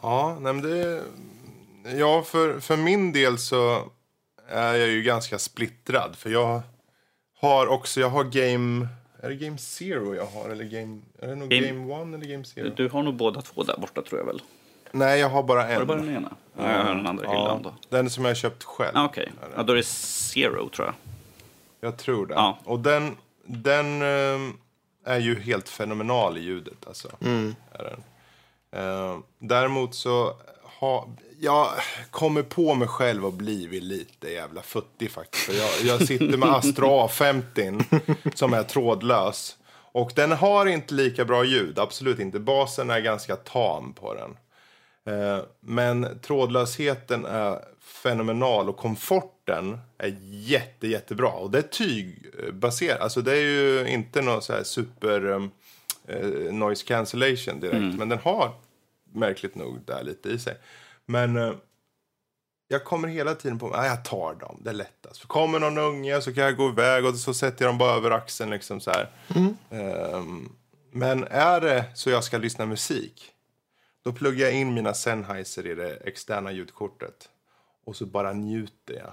ja 0.03 0.39
nej, 0.41 0.53
men 0.53 0.63
det, 0.63 1.03
ja 1.99 2.23
för, 2.23 2.61
för 2.61 2.77
min 2.77 3.13
del 3.13 3.39
så 3.39 3.91
är 4.49 4.75
jag 4.75 4.89
ju 4.89 5.03
ganska 5.03 5.39
splittrad. 5.39 6.17
För 6.17 6.31
jag 6.31 6.63
har 7.41 7.67
också, 7.67 8.01
jag 8.01 8.09
har 8.09 8.25
Game... 8.25 8.89
Är 9.23 9.29
det 9.29 9.35
Game 9.35 9.59
Zero 9.59 10.15
jag 10.15 10.27
har? 10.27 10.51
Eller 10.51 10.65
game, 10.65 11.01
är 11.19 11.29
det 11.29 11.35
nog 11.35 11.51
Game, 11.51 11.67
game 11.67 11.95
One 11.95 12.17
eller 12.17 12.27
Game 12.27 12.45
Zero? 12.45 12.71
Du 12.77 12.89
har 12.89 13.03
nog 13.03 13.15
båda 13.15 13.43
två 13.43 13.63
där 13.63 13.77
borta 13.77 14.03
tror 14.03 14.21
jag 14.21 14.27
väl. 14.27 14.43
Nej, 14.93 15.21
jag 15.21 15.29
har 15.29 15.43
bara 15.43 15.69
en. 15.69 15.73
Har 15.73 15.81
du 15.81 15.87
bara 15.87 15.99
den 15.99 16.17
ena? 16.17 16.33
Ja, 16.57 16.73
jag 16.73 16.85
har 16.85 16.95
den 16.95 17.07
andra 17.07 17.29
hyllan 17.31 17.63
då. 17.63 17.75
Den 17.89 18.11
som 18.11 18.25
jag 18.25 18.37
köpt 18.37 18.65
själv. 18.65 18.97
Ah, 18.97 19.05
Okej, 19.05 19.33
okay. 19.37 19.51
ja, 19.57 19.63
då 19.63 19.73
är 19.73 19.77
det 19.77 19.87
Zero 19.87 20.69
tror 20.69 20.87
jag. 20.87 20.95
Jag 21.81 21.97
tror 21.99 22.27
det. 22.27 22.35
Ja. 22.35 22.59
Och 22.65 22.81
den, 22.81 23.17
den 23.47 24.03
um, 24.03 24.59
är 25.05 25.19
ju 25.19 25.41
helt 25.41 25.69
fenomenal 25.69 26.39
i 26.39 26.41
ljudet. 26.41 26.87
Alltså. 26.87 27.09
Mm. 27.21 27.55
Är 27.73 27.85
den. 27.85 28.03
Uh, 28.83 29.19
däremot 29.39 29.95
så 29.95 30.35
har 30.65 31.09
jag 31.41 31.69
kommer 32.11 32.43
på 32.43 32.75
mig 32.75 32.89
själv 32.89 33.27
och 33.27 33.33
blivit 33.33 33.83
lite 33.83 34.31
jävla 34.31 34.63
futtig 34.63 35.11
faktiskt. 35.11 35.49
Jag, 35.53 35.99
jag 35.99 36.07
sitter 36.07 36.37
med 36.37 36.49
Astra 36.49 36.87
A50 36.87 37.85
som 38.35 38.53
är 38.55 38.63
trådlös. 38.63 39.57
Och 39.73 40.13
den 40.15 40.33
har 40.33 40.67
inte 40.67 40.95
lika 40.95 41.25
bra 41.25 41.45
ljud, 41.45 41.79
absolut 41.79 42.19
inte. 42.19 42.39
Basen 42.39 42.91
är 42.91 43.01
ganska 43.01 43.37
tam 43.37 43.93
på 43.93 44.15
den. 44.15 44.37
Eh, 45.05 45.45
men 45.61 46.19
trådlösheten 46.21 47.25
är 47.25 47.65
fenomenal 47.81 48.69
och 48.69 48.77
komforten 48.77 49.79
är 49.99 50.17
jätte, 50.31 50.89
jättebra. 50.89 51.29
Och 51.29 51.51
det 51.51 51.59
är 51.59 51.63
tygbaserat. 51.63 53.01
Alltså 53.01 53.23
det 53.23 53.33
är 53.33 53.43
ju 53.43 53.89
inte 53.89 54.23
någon 54.23 54.43
så 54.43 54.65
super 54.65 55.27
um, 55.27 55.51
uh, 56.11 56.53
noise 56.53 56.87
cancellation 56.87 57.61
direkt. 57.61 57.77
Mm. 57.77 57.97
Men 57.97 58.09
den 58.09 58.19
har 58.19 58.55
märkligt 59.13 59.55
nog 59.55 59.81
där 59.87 60.03
lite 60.03 60.29
i 60.29 60.39
sig. 60.39 60.57
Men 61.07 61.37
uh, 61.37 61.55
jag 62.69 62.85
kommer 62.85 63.09
hela 63.09 63.35
tiden 63.35 63.59
på 63.59 63.71
att 63.71 63.87
jag 63.87 64.05
tar 64.05 64.35
dem, 64.35 64.61
det 64.65 64.71
är 64.71 64.75
lättast. 64.75 65.21
För 65.21 65.29
kommer 65.29 65.59
någon 65.61 65.79
unge 65.79 66.21
så 66.21 66.35
kan 66.35 66.45
jag 66.45 66.57
gå 66.57 66.69
iväg 66.69 67.05
och 67.05 67.15
så 67.15 67.35
sätter 67.35 67.65
jag 67.65 67.69
dem 67.69 67.79
bara 67.79 67.97
över 67.97 68.11
axeln 68.11 68.51
liksom 68.51 68.81
så 68.81 68.91
här. 68.91 69.11
Mm. 69.35 69.57
Um, 70.15 70.57
men 70.91 71.25
är 71.25 71.61
det 71.61 71.85
så 71.95 72.11
jag 72.11 72.25
ska 72.25 72.39
lyssna 72.39 72.67
musik 72.67 73.33
då 74.03 74.13
pluggar 74.13 74.47
jag 74.47 74.55
in 74.55 74.75
mina 74.75 74.95
Sennheiser 74.95 75.67
i 75.67 75.75
det 75.75 75.95
externa 75.95 76.53
ljudkortet. 76.53 77.29
Och 77.85 77.97
så 77.97 78.07
bara 78.07 78.33
njuter 78.33 78.95
jag. 78.95 79.13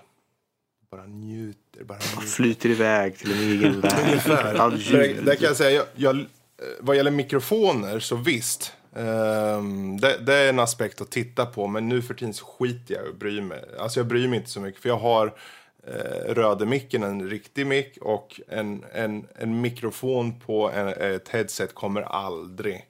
Bara 0.91 1.05
njuter. 1.05 1.83
Bara 1.83 1.97
njuter. 1.97 2.27
Flyter 2.27 2.69
iväg 2.69 3.17
till 3.17 3.31
en 3.31 3.39
egen 3.39 3.81
värld. 3.81 4.07
Ungefär. 4.07 4.53
där, 4.53 5.21
där 5.21 5.35
kan 5.35 5.47
jag 5.47 5.57
säga, 5.57 5.71
jag, 5.71 5.85
jag, 5.95 6.25
vad 6.79 6.95
gäller 6.95 7.11
mikrofoner 7.11 7.99
så 7.99 8.15
visst. 8.15 8.73
Ehm, 8.95 9.99
det, 9.99 10.17
det 10.17 10.35
är 10.35 10.49
en 10.49 10.59
aspekt 10.59 11.01
att 11.01 11.11
titta 11.11 11.45
på, 11.45 11.67
men 11.67 11.89
nu 11.89 12.01
för 12.01 12.13
tiden 12.13 12.33
så 12.33 12.45
skiter 12.45 12.95
jag 12.95 13.07
och 13.07 13.15
bryr 13.15 13.41
mig. 13.41 13.63
Alltså 13.79 13.99
jag 13.99 14.07
bryr 14.07 14.27
mig 14.27 14.37
inte 14.37 14.49
så 14.49 14.59
mycket, 14.59 14.81
för 14.81 14.89
jag 14.89 14.97
har 14.97 15.33
eh, 15.87 16.33
röde-micken, 16.33 17.03
en 17.03 17.29
riktig 17.29 17.67
mick 17.67 17.97
och 18.01 18.41
en, 18.47 18.85
en, 18.93 19.27
en 19.35 19.61
mikrofon 19.61 20.39
på 20.39 20.71
en, 20.71 20.87
ett 20.87 21.29
headset 21.29 21.75
kommer 21.75 22.01
aldrig 22.01 22.85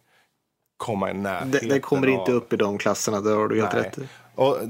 komma 0.79 1.11
i 1.11 1.13
närheten 1.13 1.51
Det, 1.51 1.73
det 1.73 1.79
kommer 1.79 2.07
inte 2.07 2.31
av- 2.31 2.37
upp 2.37 2.53
i 2.53 2.55
de 2.55 2.77
klasserna, 2.77 3.21
det 3.21 3.29
har 3.31 3.47
du 3.47 3.61
helt 3.61 3.73
Nej. 3.73 3.83
rätt 3.83 3.97
i. 3.97 4.07
Och 4.35 4.57
eh, 4.61 4.67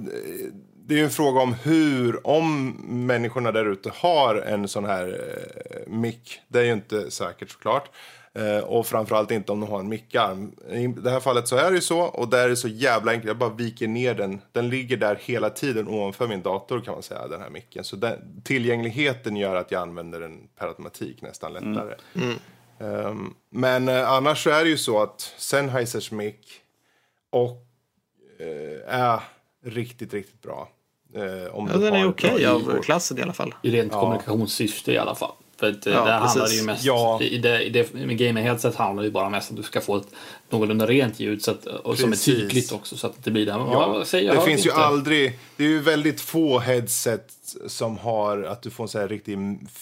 det 0.85 0.93
är 0.93 0.97
ju 0.97 1.03
en 1.03 1.09
fråga 1.09 1.41
om 1.41 1.53
hur, 1.53 2.27
om 2.27 2.69
människorna 3.07 3.51
där 3.51 3.65
ute 3.71 3.91
har 3.95 4.35
en 4.35 4.67
sån 4.67 4.85
här 4.85 5.07
eh, 5.07 5.91
mick. 5.93 6.39
Det 6.47 6.59
är 6.59 6.63
ju 6.63 6.73
inte 6.73 7.11
säkert 7.11 7.49
såklart. 7.51 7.89
Eh, 8.33 8.63
och 8.63 8.87
framförallt 8.87 9.31
inte 9.31 9.51
om 9.51 9.59
de 9.59 9.69
har 9.69 9.79
en 9.79 9.89
mickarm. 9.89 10.51
I 10.71 10.87
det 10.87 11.09
här 11.09 11.19
fallet 11.19 11.47
så 11.47 11.55
är 11.55 11.69
det 11.69 11.75
ju 11.75 11.81
så 11.81 11.99
och 12.01 12.27
där 12.29 12.43
är 12.45 12.49
det 12.49 12.55
så 12.55 12.67
jävla 12.67 13.11
enkelt. 13.11 13.27
Jag 13.27 13.37
bara 13.37 13.49
viker 13.49 13.87
ner 13.87 14.13
den. 14.13 14.41
Den 14.51 14.69
ligger 14.69 14.97
där 14.97 15.19
hela 15.21 15.49
tiden 15.49 15.87
ovanför 15.87 16.27
min 16.27 16.41
dator 16.41 16.79
kan 16.81 16.93
man 16.93 17.03
säga, 17.03 17.27
den 17.27 17.41
här 17.41 17.49
micken. 17.49 17.83
Så 17.83 17.95
den, 17.95 18.41
tillgängligheten 18.43 19.35
gör 19.37 19.55
att 19.55 19.71
jag 19.71 19.81
använder 19.81 20.19
den 20.19 20.39
per 20.59 20.67
automatik 20.67 21.21
nästan 21.21 21.53
lättare. 21.53 21.95
Ehm, 22.79 23.33
men 23.49 23.87
eh, 23.89 24.11
annars 24.11 24.43
så 24.43 24.49
är 24.49 24.63
det 24.63 24.69
ju 24.69 24.77
så 24.77 25.01
att 25.01 25.33
Sennheisers 25.37 26.11
mick 26.11 26.61
och 27.29 27.65
eh, 28.39 28.95
är 28.99 29.19
riktigt, 29.65 30.13
riktigt 30.13 30.41
bra. 30.41 30.69
Eh, 31.15 31.55
om 31.55 31.67
Ja, 31.67 31.77
den 31.77 31.95
är 31.95 32.07
okej 32.07 32.39
bra 32.39 32.75
av 32.75 32.81
klassen 32.81 33.17
i 33.17 33.21
alla 33.21 33.33
fall. 33.33 33.55
I 33.63 33.71
rent 33.71 33.91
kommunikationssyfte 33.91 34.91
i 34.91 34.97
alla 34.97 35.15
fall. 35.15 35.33
För 35.59 35.69
att, 35.69 35.87
eh, 35.87 35.93
Ja, 35.93 35.99
handlar 35.99 36.33
det 36.35 36.39
precis. 36.41 36.61
ju 36.61 36.65
mest, 36.65 36.83
Ja. 36.85 37.21
i 37.21 37.37
det, 37.37 37.63
i 37.63 37.69
det, 37.69 37.93
med 37.93 38.17
gaming 38.17 38.43
headset 38.43 38.75
handlar 38.75 39.03
det 39.03 39.07
ju 39.07 39.11
bara 39.13 39.29
mest 39.29 39.49
om 39.51 39.55
att 39.55 39.61
du 39.61 39.67
ska 39.67 39.81
få 39.81 39.97
ett 39.97 40.07
någorlunda 40.49 40.87
rent 40.87 41.19
ljud 41.19 41.41
så 41.43 41.51
att, 41.51 41.65
och 41.65 41.97
som 41.97 42.11
är 42.11 42.15
tydligt 42.15 42.71
också 42.71 42.97
så 42.97 43.07
att 43.07 43.23
det 43.23 43.31
blir 43.31 43.45
det. 43.45 43.51
Ja, 43.51 44.03
jag? 44.11 44.35
det 44.35 44.41
finns 44.41 44.65
ju 44.65 44.69
inte. 44.69 44.81
aldrig, 44.81 45.39
det 45.57 45.63
är 45.63 45.67
ju 45.67 45.79
väldigt 45.79 46.21
få 46.21 46.59
headset 46.59 47.31
som 47.67 47.97
har 47.97 48.43
att 48.43 48.61
du 48.61 48.69
får 48.69 48.83
en 48.83 48.87
så 48.87 48.99
här 48.99 49.07
riktigt 49.07 49.37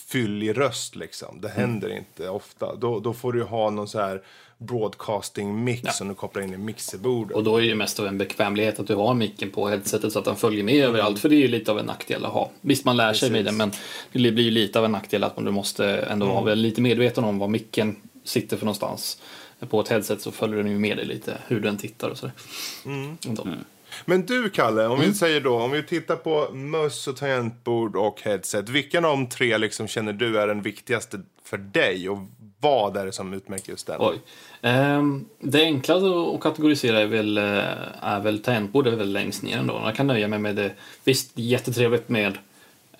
fyllig 0.07 0.57
röst 0.57 0.95
liksom. 0.95 1.41
Det 1.41 1.49
händer 1.49 1.97
inte 1.97 2.29
ofta. 2.29 2.75
Då, 2.75 2.99
då 2.99 3.13
får 3.13 3.33
du 3.33 3.39
ju 3.39 3.45
ha 3.45 3.69
någon 3.69 3.87
så 3.87 3.99
här 3.99 4.21
broadcasting 4.57 5.63
mix 5.63 5.97
som 5.97 6.07
du 6.07 6.15
kopplar 6.15 6.43
in 6.43 6.53
i 6.53 6.57
mixerbordet. 6.57 7.35
Och 7.35 7.43
då 7.43 7.57
är 7.57 7.61
det 7.61 7.67
ju 7.67 7.75
mest 7.75 7.99
av 7.99 8.07
en 8.07 8.17
bekvämlighet 8.17 8.79
att 8.79 8.87
du 8.87 8.95
har 8.95 9.13
micken 9.13 9.51
på 9.51 9.67
headsetet 9.67 10.13
så 10.13 10.19
att 10.19 10.25
den 10.25 10.35
följer 10.35 10.63
med 10.63 10.85
överallt. 10.85 11.19
För 11.19 11.29
det 11.29 11.35
är 11.35 11.39
ju 11.39 11.47
lite 11.47 11.71
av 11.71 11.79
en 11.79 11.85
nackdel 11.85 12.25
att 12.25 12.33
ha. 12.33 12.51
Visst, 12.61 12.85
man 12.85 12.97
lär 12.97 13.13
sig 13.13 13.31
med 13.31 13.45
det, 13.45 13.51
men 13.51 13.71
det 14.11 14.31
blir 14.31 14.43
ju 14.43 14.51
lite 14.51 14.79
av 14.79 14.85
en 14.85 14.91
nackdel 14.91 15.23
att 15.23 15.35
man 15.35 15.45
du 15.45 15.51
måste 15.51 15.85
ändå 15.85 16.25
vara 16.25 16.55
lite 16.55 16.81
medveten 16.81 17.23
om 17.23 17.39
var 17.39 17.47
micken 17.47 17.95
sitter 18.23 18.57
för 18.57 18.65
någonstans. 18.65 19.21
På 19.69 19.81
ett 19.81 19.87
headset 19.87 20.21
så 20.21 20.31
följer 20.31 20.57
den 20.57 20.71
ju 20.71 20.79
med 20.79 20.97
dig 20.97 21.05
lite 21.05 21.37
hur 21.47 21.59
den 21.59 21.77
tittar 21.77 22.09
och 22.09 22.17
sådär. 22.17 22.33
Ändå. 23.27 23.47
Men 24.05 24.25
du 24.25 24.49
Kalle, 24.49 24.85
om 24.85 24.95
Mm. 24.95 25.07
vi 25.11 25.13
säger 25.17 25.41
då, 25.41 25.55
om 25.55 25.71
vi 25.71 25.83
tittar 25.83 26.15
på 26.15 26.53
möss 26.53 27.07
och 27.07 27.17
tangentbord 27.17 27.95
och 27.95 28.21
headset. 28.21 28.69
Vilken 28.69 29.05
av 29.05 29.11
de 29.11 29.29
tre 29.29 29.57
liksom 29.57 29.87
känner 29.87 30.13
du 30.13 30.39
är 30.39 30.47
den 30.47 30.61
viktigaste 30.61 31.21
för 31.43 31.57
dig 31.57 32.09
och 32.09 32.17
vad 32.59 32.97
är 32.97 33.05
det 33.05 33.11
som 33.11 33.33
utmärker 33.33 33.69
just 33.71 33.87
den? 33.87 33.97
Oj. 33.99 34.21
Ehm, 34.61 35.25
det 35.39 35.61
enklaste 35.61 36.35
att 36.35 36.41
kategorisera 36.41 36.99
är 36.99 37.05
väl, 37.05 37.37
eh, 37.37 37.43
är 38.01 38.19
väl 38.19 38.39
tangentbord 38.39 38.87
är 38.87 38.91
väl 38.91 39.11
längst 39.11 39.43
ner 39.43 39.57
ändå. 39.57 39.81
Jag 39.85 39.95
kan 39.95 40.07
nöja 40.07 40.27
mig 40.27 40.39
med 40.39 40.55
det. 40.55 40.71
Visst, 41.03 41.31
jättetrevligt 41.35 42.09
med 42.09 42.37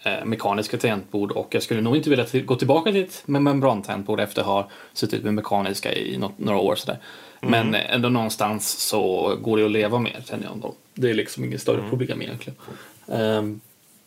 eh, 0.03 0.25
mekaniska 0.25 0.77
tangentbord 0.77 1.31
och 1.31 1.47
jag 1.55 1.63
skulle 1.63 1.81
nog 1.81 1.97
inte 1.97 2.09
vilja 2.09 2.25
gå 2.45 2.55
tillbaka 2.55 2.91
till 2.91 3.03
ett 3.03 3.23
med 3.25 3.41
membrantangentbord 3.41 4.19
efter 4.19 4.41
att 4.41 4.47
ha 4.47 4.69
suttit 4.93 5.23
med 5.23 5.33
mekaniska 5.33 5.93
i 5.93 6.17
något, 6.17 6.39
några 6.39 6.59
år 6.59 6.75
sådär. 6.75 6.99
Men 7.41 7.75
eh, 7.75 7.93
ändå 7.93 8.09
någonstans 8.09 8.79
så 8.79 9.35
går 9.41 9.57
det 9.57 9.65
att 9.65 9.71
leva 9.71 9.99
med 9.99 10.23
känner 10.25 10.43
jag 10.43 10.53
ändå. 10.53 10.73
Det 10.93 11.09
är 11.09 11.13
liksom 11.13 11.43
inget 11.43 11.61
större 11.61 11.89
problem 11.89 12.21
egentligen. 12.21 12.59
Ehm, 13.07 13.61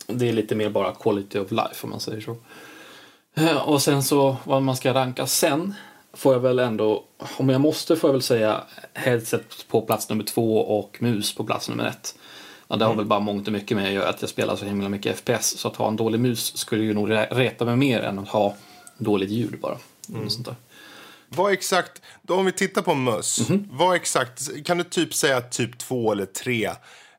det 0.07 0.29
är 0.29 0.33
lite 0.33 0.55
mer 0.55 0.69
bara 0.69 0.91
quality 0.91 1.39
of 1.39 1.51
life 1.51 1.83
om 1.83 1.89
man 1.89 1.99
säger 1.99 2.21
så. 2.21 2.35
Eh, 3.35 3.57
Och 3.69 3.81
sen 3.81 4.03
så 4.03 4.37
vad 4.43 4.61
man 4.61 4.75
ska 4.75 4.93
ranka 4.93 5.27
sen 5.27 5.73
får 6.13 6.33
jag 6.33 6.39
väl 6.39 6.59
ändå, 6.59 7.03
om 7.37 7.49
jag 7.49 7.61
måste 7.61 7.95
får 7.95 8.07
jag 8.07 8.13
väl 8.13 8.21
säga 8.21 8.63
headset 8.93 9.67
på 9.67 9.81
plats 9.81 10.09
nummer 10.09 10.23
två 10.23 10.57
och 10.79 10.97
mus 11.01 11.35
på 11.35 11.43
plats 11.43 11.69
nummer 11.69 11.85
ett. 11.85 12.15
Ja, 12.67 12.75
det 12.75 12.85
har 12.85 12.95
väl 12.95 13.05
bara 13.05 13.19
mångt 13.19 13.47
och 13.47 13.53
mycket 13.53 13.77
med 13.77 13.85
att 13.87 13.93
göra 13.93 14.09
att 14.09 14.21
jag 14.21 14.29
spelar 14.29 14.55
så 14.55 14.65
himla 14.65 14.89
mycket 14.89 15.17
FPS 15.19 15.57
så 15.57 15.67
att 15.67 15.75
ha 15.75 15.87
en 15.87 15.95
dålig 15.95 16.19
mus 16.19 16.57
skulle 16.57 16.83
ju 16.83 16.93
nog 16.93 17.09
re- 17.09 17.33
reta 17.35 17.65
mig 17.65 17.75
mer 17.75 17.99
än 18.01 18.19
att 18.19 18.27
ha 18.29 18.55
dåligt 18.97 19.29
ljud 19.29 19.59
bara. 19.61 19.77
Mm. 20.09 20.29
Sånt 20.29 20.45
där. 20.45 20.55
Vad 21.29 21.53
exakt, 21.53 22.01
då 22.21 22.35
om 22.35 22.45
vi 22.45 22.51
tittar 22.51 22.81
på 22.81 22.93
möss, 22.95 23.49
Mhm. 23.49 23.67
vad 23.71 23.95
exakt, 23.95 24.65
kan 24.65 24.77
du 24.77 24.83
typ 24.83 25.13
säga 25.13 25.41
typ 25.41 25.77
två 25.77 26.11
eller 26.11 26.25
tre 26.25 26.65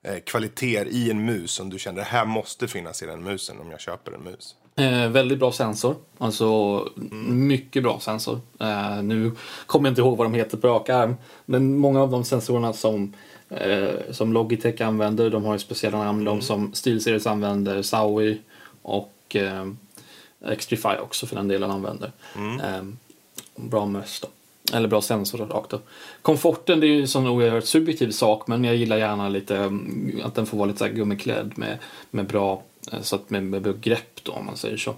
eh, 0.02 0.18
kvaliteter 0.26 0.86
i 0.90 1.10
en 1.10 1.24
mus 1.24 1.52
som 1.52 1.70
du 1.70 1.78
känner 1.78 1.98
det 1.98 2.04
här 2.08 2.24
måste 2.24 2.68
finnas 2.68 3.02
i 3.02 3.06
den 3.06 3.22
musen 3.24 3.60
om 3.60 3.70
jag 3.70 3.80
köper 3.80 4.12
en 4.12 4.20
mus? 4.24 4.54
Eh, 4.76 5.08
väldigt 5.08 5.38
bra 5.38 5.52
sensor. 5.52 5.96
Alltså 6.18 6.80
mycket 7.26 7.82
bra 7.82 8.00
sensor. 8.00 8.40
Eh, 8.60 9.02
nu 9.02 9.32
kommer 9.66 9.88
jag 9.88 9.92
inte 9.92 10.00
ihåg 10.00 10.16
vad 10.16 10.26
de 10.26 10.34
heter 10.34 10.56
på 10.56 10.68
rak 10.68 10.88
arm. 10.88 11.16
Men 11.44 11.78
många 11.78 12.02
av 12.02 12.10
de 12.10 12.24
sensorerna 12.24 12.72
som, 12.72 13.12
eh, 13.48 13.90
som 14.10 14.32
Logitech 14.32 14.80
använder, 14.80 15.30
de 15.30 15.44
har 15.44 15.52
ju 15.52 15.58
speciella 15.58 15.98
namn. 15.98 16.24
De 16.24 16.40
som 16.40 16.74
SteelSeries 16.74 17.26
använder, 17.26 17.82
Zowie 17.82 18.38
och 18.82 19.36
eh, 19.36 19.66
Xtrify 20.58 20.96
också 21.02 21.26
för 21.26 21.36
den 21.36 21.48
delen 21.48 21.70
använder. 21.70 22.12
Eh, 22.36 22.82
bra 23.56 23.86
möss 23.86 24.20
då. 24.20 24.28
Eller 24.76 24.88
bra 24.88 25.00
sensor 25.00 25.38
rakt 25.38 25.70
då. 25.70 25.80
Komforten 26.22 26.80
det 26.80 26.86
är 26.86 26.88
ju 26.88 27.00
en 27.00 27.08
sån 27.08 27.26
oerhört 27.26 27.64
subjektiv 27.64 28.10
sak 28.10 28.46
men 28.46 28.64
jag 28.64 28.76
gillar 28.76 28.96
gärna 28.96 29.28
lite 29.28 29.56
mm, 29.56 30.20
att 30.24 30.34
den 30.34 30.46
får 30.46 30.58
vara 30.58 30.66
lite 30.66 30.78
så 30.78 30.84
här 30.84 30.92
gummiklädd 30.92 31.52
med, 31.58 31.78
med 32.10 32.26
bra 32.26 32.62
så 33.02 33.16
att 33.16 33.30
med, 33.30 33.42
med 33.44 33.80
grepp 33.82 34.20
då 34.22 34.32
om 34.32 34.46
man 34.46 34.56
säger 34.56 34.76
så. 34.76 34.94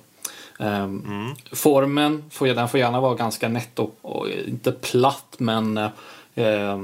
Ehm, 0.59 1.35
Formen 1.53 2.24
får, 2.30 2.47
den 2.47 2.68
får 2.68 2.80
gärna 2.80 3.01
vara 3.01 3.14
ganska 3.14 3.49
nätt 3.49 3.78
och, 3.78 3.95
och 4.03 4.28
inte 4.28 4.72
platt 4.72 5.35
men 5.39 5.76
eh, 6.35 6.78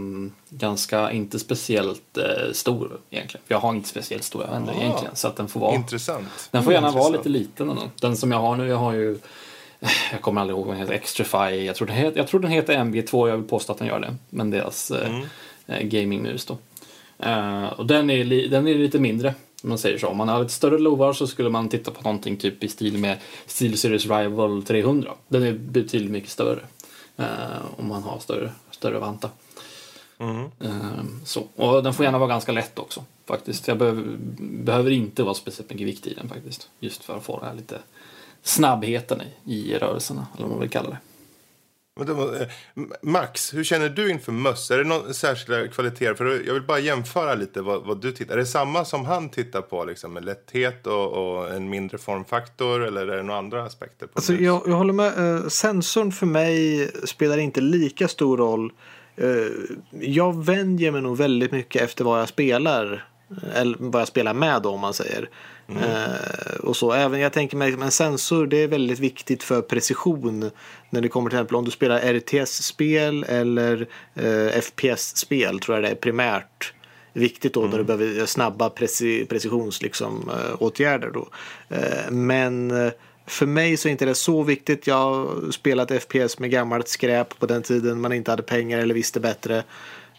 ganska 0.49 1.11
inte 1.13 1.39
speciellt 1.39 2.19
eh, 2.19 2.53
stor 2.53 3.01
egentligen. 3.11 3.45
Jag 3.49 3.59
har 3.61 3.75
inte 3.75 3.89
speciellt 3.89 4.25
stora 4.25 4.47
händer 4.47 4.73
Ah. 4.73 4.81
egentligen 4.81 5.17
så 5.17 5.29
att 5.29 5.37
den 5.37 5.49
får 5.49 5.61
vara 5.61 5.75
Intressant. 5.75 6.49
den 6.51 6.63
får 6.63 6.73
gärna 6.73 6.91
vara 6.91 7.07
Intressant. 7.07 7.27
lite 7.27 7.39
liten 7.39 7.71
ändå. 7.71 7.83
Den 8.01 8.17
som 8.17 8.33
jag 8.33 8.39
har 8.39 8.57
nu, 8.57 8.67
jag 8.69 8.77
har 8.77 8.93
ju 8.93 9.19
jag 10.13 10.21
kommer 10.21 10.41
aldrig 10.41 10.57
ihåg 10.57 10.67
vad 10.67 10.75
den 10.77 10.81
heter, 10.81 10.95
Extrify. 10.95 11.65
Jag 11.67 11.77
tror 11.77 11.87
den 11.87 11.97
heter, 11.97 12.19
jag 12.19 12.29
tror 12.29 12.41
den 12.41 12.51
heter 12.51 12.75
MG2, 12.77 13.29
jag 13.29 13.37
vill 13.37 13.49
påstå 13.49 13.73
att 13.73 13.79
den 13.79 13.89
gör 13.89 14.01
det. 14.01 14.15
Men 14.31 14.51
deras 14.51 14.91
Mm. 14.91 15.23
eh, 15.67 15.83
gamingmus 15.83 16.45
då. 16.47 16.59
Eh, 17.19 17.65
och 17.65 17.87
den 17.87 18.11
är, 18.11 18.49
den 18.49 18.69
är 18.69 18.75
lite 18.75 18.99
mindre, 18.99 19.35
man 19.63 19.79
säger 19.79 19.99
så. 19.99 20.07
Om 20.07 20.17
man 20.17 20.29
har 20.29 20.41
lite 20.41 20.53
större 20.53 20.79
lovar 20.79 21.13
så 21.13 21.27
skulle 21.27 21.51
man 21.51 21.69
titta 21.69 21.91
på 21.91 22.03
någonting 22.03 22.37
typ 22.37 22.65
i 22.65 22.69
stil 22.69 22.99
med 22.99 23.19
SteelSeries 23.47 24.07
Rival 24.07 24.63
300. 24.63 25.15
Den 25.29 25.43
är 25.43 25.53
betydligt 25.53 26.11
mycket 26.11 26.31
större. 26.31 26.61
Eh, 27.17 27.27
om 27.77 27.89
man 27.89 28.03
har 28.03 28.19
större, 28.19 28.53
större 28.71 28.99
vanta. 28.99 29.31
Ehm, 30.61 31.21
Så. 31.25 31.47
Och 31.57 31.83
den 31.83 31.95
får 31.95 32.05
gärna 32.05 32.19
vara 32.19 32.29
ganska 32.29 32.53
lätt 32.53 32.79
också. 32.79 33.05
Faktiskt. 33.27 33.69
Jag 33.69 33.79
behöver, 33.79 34.17
behöver 34.39 34.91
inte 34.91 35.23
vara 35.23 35.35
speciellt 35.35 35.71
mycket 35.71 35.87
vikt 35.87 36.07
i 36.07 36.15
den 36.15 36.29
faktiskt. 36.29 36.69
Just 36.81 37.05
för 37.05 37.17
att 37.17 37.25
få 37.25 37.39
den 37.39 37.49
här 37.49 37.55
lite 37.55 37.79
snabbheten 38.43 39.23
i, 39.45 39.73
i 39.73 39.79
rörelserna, 39.79 40.27
eller 40.35 40.43
vad 40.43 40.51
man 40.51 40.61
vill 40.61 40.71
kalla 40.71 40.91
det. 40.91 40.99
Men 40.99 41.07
det 41.09 41.09
var, 41.09 41.79
eh, 41.79 41.80
Max, 43.03 43.55
hur 43.55 43.65
känner 43.65 43.89
du 43.89 44.11
inför 44.11 44.33
möss? 44.33 44.71
Är 44.71 44.79
det 44.79 44.85
några 44.85 45.13
särskilda 45.13 45.69
kvaliteter? 45.69 46.15
För 46.15 46.43
jag 46.47 46.55
vill 46.55 46.63
bara 46.63 46.79
jämföra 46.79 47.35
lite 47.35 47.63
vad, 47.63 47.87
vad 47.87 48.01
du 48.01 48.13
tittar. 48.13 48.35
Är 48.35 48.39
det 48.39 48.47
samma 48.47 48.85
som 48.85 49.05
han 49.05 49.29
tittar 49.29 49.63
på, 49.63 49.85
liksom, 49.85 50.13
med 50.13 50.25
lätthet 50.25 50.87
och, 50.87 51.13
och 51.13 51.55
en 51.55 51.71
mindre 51.71 51.99
formfaktor? 51.99 52.85
Eller 52.85 53.07
är 53.07 53.17
det 53.17 53.23
några 53.23 53.39
andra 53.39 53.65
aspekter? 53.65 54.07
På 54.07 54.13
Alltså, 54.15 54.35
jag, 54.35 54.63
jag 54.67 54.75
håller 54.75 54.93
med. 54.93 55.37
Eh, 55.37 55.49
sensorn 55.49 56.13
för 56.13 56.27
mig 56.27 56.89
spelar 57.05 57.39
inte 57.39 57.61
lika 57.61 58.09
stor 58.09 58.37
roll. 58.37 58.73
Eh, 59.17 59.29
jag 60.01 60.45
vänjer 60.45 60.93
mig 60.93 61.03
nog 61.03 61.17
väldigt 61.17 61.53
mycket 61.53 61.83
efter 61.83 62.05
vad 62.05 62.21
jag 62.21 62.29
spelar. 62.29 63.09
Eller 63.55 63.77
vad 63.79 64.01
jag 64.01 64.09
spelar 64.09 64.35
med 64.35 64.67
om 64.67 64.81
man 64.81 64.95
säger. 64.95 65.31
Eh, 65.77 66.55
och 66.61 66.77
så. 66.77 66.93
Även 66.93 67.21
jag 67.21 67.33
tänker 67.33 67.57
mig 67.57 67.73
en 67.73 67.91
sensor 67.91 68.47
det 68.47 68.63
är 68.63 68.69
väldigt 68.69 68.99
viktigt 68.99 69.43
för 69.43 69.63
precision. 69.63 70.51
När 70.91 71.01
det 71.01 71.09
kommer 71.09 71.31
till 71.31 71.37
exempel 71.39 71.57
om 71.57 71.65
du 71.65 71.71
spelar 71.71 72.13
RTS-spel 72.13 73.25
eller 73.29 73.87
eh, 74.15 74.61
FPS-spel 74.61 75.61
tror 75.61 75.77
jag 75.77 75.85
det 75.85 75.91
är 75.91 75.95
primärt 75.95 76.73
viktigt 77.13 77.55
då 77.55 77.61
när 77.61 77.79
du 77.79 77.85
behöver 77.85 78.07
göra 78.07 78.27
snabba 78.27 78.69
preci- 78.69 79.27
precisions 79.27 79.83
liksom, 79.83 80.31
åtgärder 80.59 81.11
då. 81.11 81.29
Eh, 81.69 82.11
men 82.11 82.71
eh, 82.71 82.93
för 83.27 83.47
mig 83.47 83.77
så 83.77 83.89
är 83.89 83.93
inte 83.93 84.05
det 84.05 84.15
så 84.15 84.43
viktigt. 84.43 84.87
Jag 84.87 84.95
har 84.95 85.51
spelat 85.51 86.03
FPS 86.03 86.39
med 86.39 86.51
gammalt 86.51 86.89
skräp 86.89 87.39
på 87.39 87.47
den 87.47 87.63
tiden 87.63 88.01
man 88.01 88.13
inte 88.13 88.31
hade 88.31 88.43
pengar 88.43 88.79
eller 88.79 88.95
visste 88.95 89.21
bättre. 89.21 89.65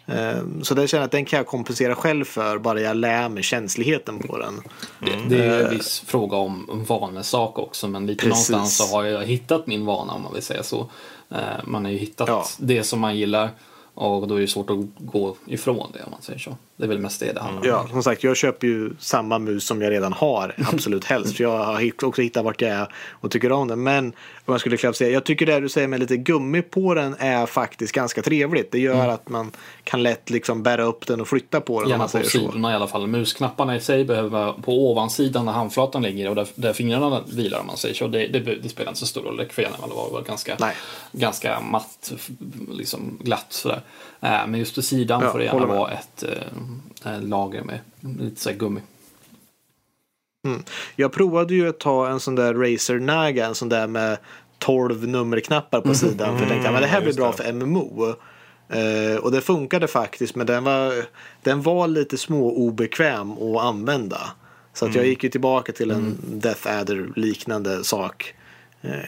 Eh, 0.06 0.38
Så 0.62 0.74
det 0.74 0.88
känner 0.88 1.00
jag 1.02 1.04
att 1.06 1.12
den 1.12 1.24
kan 1.24 1.36
jag 1.36 1.46
kompensera 1.46 1.94
själv 1.94 2.24
för 2.24 2.58
bara 2.58 2.80
jag 2.80 2.96
lär 2.96 3.28
mig 3.28 3.42
känsligheten 3.42 4.18
på 4.18 4.38
den. 4.38 4.62
Det, 5.00 5.36
det 5.36 5.44
är 5.44 5.64
en 5.64 5.70
viss 5.70 6.00
fråga 6.06 6.36
om 6.36 6.84
vanesak 6.88 7.58
också, 7.58 7.88
men 7.88 8.06
lite 8.06 8.24
Precis. 8.28 8.50
någonstans 8.50 8.76
så 8.90 8.96
har 8.96 9.04
jag 9.04 9.24
hittat 9.24 9.66
min 9.66 9.84
vana 9.86 10.12
om 10.12 10.22
man 10.22 10.32
vill 10.32 10.42
säga 10.42 10.62
så. 10.62 10.88
Eh, 11.30 11.38
Man 11.64 11.84
har 11.84 11.92
ju 11.92 11.98
hittat 11.98 12.28
Ja. 12.28 12.44
det 12.58 12.82
som 12.84 13.00
man 13.00 13.16
gillar 13.16 13.50
Och 13.94 14.28
då 14.28 14.34
är 14.34 14.40
det 14.40 14.46
svårt 14.48 14.70
att 14.70 14.76
gå 14.98 15.36
ifrån 15.46 15.90
det 15.92 16.02
om 16.04 16.10
man 16.10 16.22
säger 16.22 16.38
så. 16.38 16.56
Det 16.82 16.86
är 16.86 16.88
väl 16.88 16.98
mest 16.98 17.20
det 17.20 17.32
det 17.32 17.40
handlar 17.40 17.62
om. 17.62 17.68
Ja, 17.68 17.88
som 17.90 18.02
sagt, 18.02 18.24
jag 18.24 18.36
köper 18.36 18.66
ju 18.66 18.90
samma 18.98 19.38
mus 19.38 19.66
som 19.66 19.82
jag 19.82 19.90
redan 19.90 20.12
har, 20.12 20.54
absolut 20.72 21.04
helst. 21.04 21.36
För 21.36 21.44
jag 21.44 21.58
har 21.64 22.04
också 22.04 22.22
hittat 22.22 22.44
vart 22.44 22.60
jag 22.60 22.70
är 22.70 22.94
och 23.10 23.30
tycker 23.30 23.52
om 23.52 23.68
den. 23.68 23.82
Men 23.82 24.06
om 24.44 24.52
jag 24.54 24.60
skulle 24.60 24.76
klart 24.76 24.96
säga, 24.96 25.10
jag 25.10 25.24
tycker 25.24 25.46
det 25.46 25.60
du 25.60 25.68
säger 25.68 25.88
med 25.88 26.00
lite 26.00 26.16
gummi 26.16 26.62
på 26.62 26.94
den 26.94 27.16
är 27.18 27.46
faktiskt 27.46 27.92
ganska 27.92 28.22
trevligt. 28.22 28.72
Det 28.72 28.78
gör 28.78 29.08
att 29.08 29.28
man 29.28 29.50
kan 29.84 30.02
lätt 30.02 30.30
liksom 30.30 30.62
bära 30.62 30.82
upp 30.82 31.06
den 31.06 31.20
och 31.20 31.28
flytta 31.28 31.60
på 31.60 31.80
den. 31.80 31.90
Gärna 31.90 32.04
på 32.04 32.10
säger 32.10 32.24
så. 32.24 32.30
sidorna 32.30 32.72
i 32.72 32.74
alla 32.74 32.88
fall. 32.88 33.06
Musknapparna 33.06 33.76
i 33.76 33.80
sig 33.80 34.04
behöver 34.04 34.28
vara 34.28 34.52
på 34.52 34.90
ovansidan 34.90 35.46
där 35.46 35.52
handflatan 35.52 36.02
ligger 36.02 36.28
och 36.28 36.34
där, 36.34 36.46
där 36.54 36.72
fingrarna 36.72 37.22
vilar 37.32 37.60
om 37.60 37.66
man 37.66 37.76
säger 37.76 37.94
så. 37.94 38.06
Det, 38.08 38.26
det, 38.26 38.40
det 38.40 38.68
spelar 38.68 38.90
inte 38.90 39.00
så 39.00 39.06
stor 39.06 39.22
roll. 39.22 39.36
Det 39.36 39.52
får 39.52 39.64
gärna 39.64 39.76
vara, 39.86 40.22
ganska, 40.22 40.56
Nej. 40.60 40.74
ganska 41.12 41.60
matt, 41.60 42.12
liksom 42.70 43.18
glatt 43.20 43.46
sådär. 43.48 43.82
Eh, 44.22 44.46
Men 44.46 44.54
just 44.54 44.74
på 44.74 44.82
sidan 44.82 45.22
Ja, 45.22 45.32
får 45.32 45.38
det 45.38 45.44
gärna 45.44 45.66
vara 45.66 45.90
ett 45.90 46.24
eh, 47.04 47.22
lager 47.22 47.62
med 47.62 47.78
lite 48.00 48.40
så 48.40 48.50
gummi. 48.52 48.80
Jag 50.96 51.12
provade 51.12 51.54
ju 51.54 51.68
att 51.68 51.80
ta 51.80 52.08
en 52.08 52.20
sån 52.20 52.34
där 52.34 52.54
Razer 52.54 52.98
Naga, 52.98 53.46
en 53.46 53.54
sån 53.54 53.68
där 53.68 53.86
med 53.86 54.18
12 54.58 55.08
nummerknappar 55.08 55.80
på 55.80 55.94
sidan. 55.94 56.34
För 56.34 56.44
jag 56.44 56.48
tänkte 56.48 56.70
att 56.70 56.80
det 56.80 56.86
här 56.86 57.00
blir 57.00 57.08
just 57.08 57.18
bra 57.18 57.30
det. 57.30 57.36
för 57.42 57.52
MMO. 57.52 58.14
Eh, 58.68 59.16
och 59.16 59.32
det 59.32 59.40
funkade 59.40 59.88
faktiskt 59.88 60.34
men 60.34 60.46
den 60.46 60.64
var, 60.64 60.92
den 61.42 61.62
var 61.62 61.88
lite 61.88 62.18
små 62.18 62.52
obekväm 62.52 63.32
att 63.32 63.62
använda. 63.62 64.20
Så 64.74 64.86
att 64.86 64.94
jag 64.94 65.06
gick 65.06 65.24
ju 65.24 65.30
tillbaka 65.30 65.72
till 65.72 65.90
en 65.90 66.18
Death 66.24 66.80
Adder 66.80 67.12
liknande 67.16 67.84
sak 67.84 68.34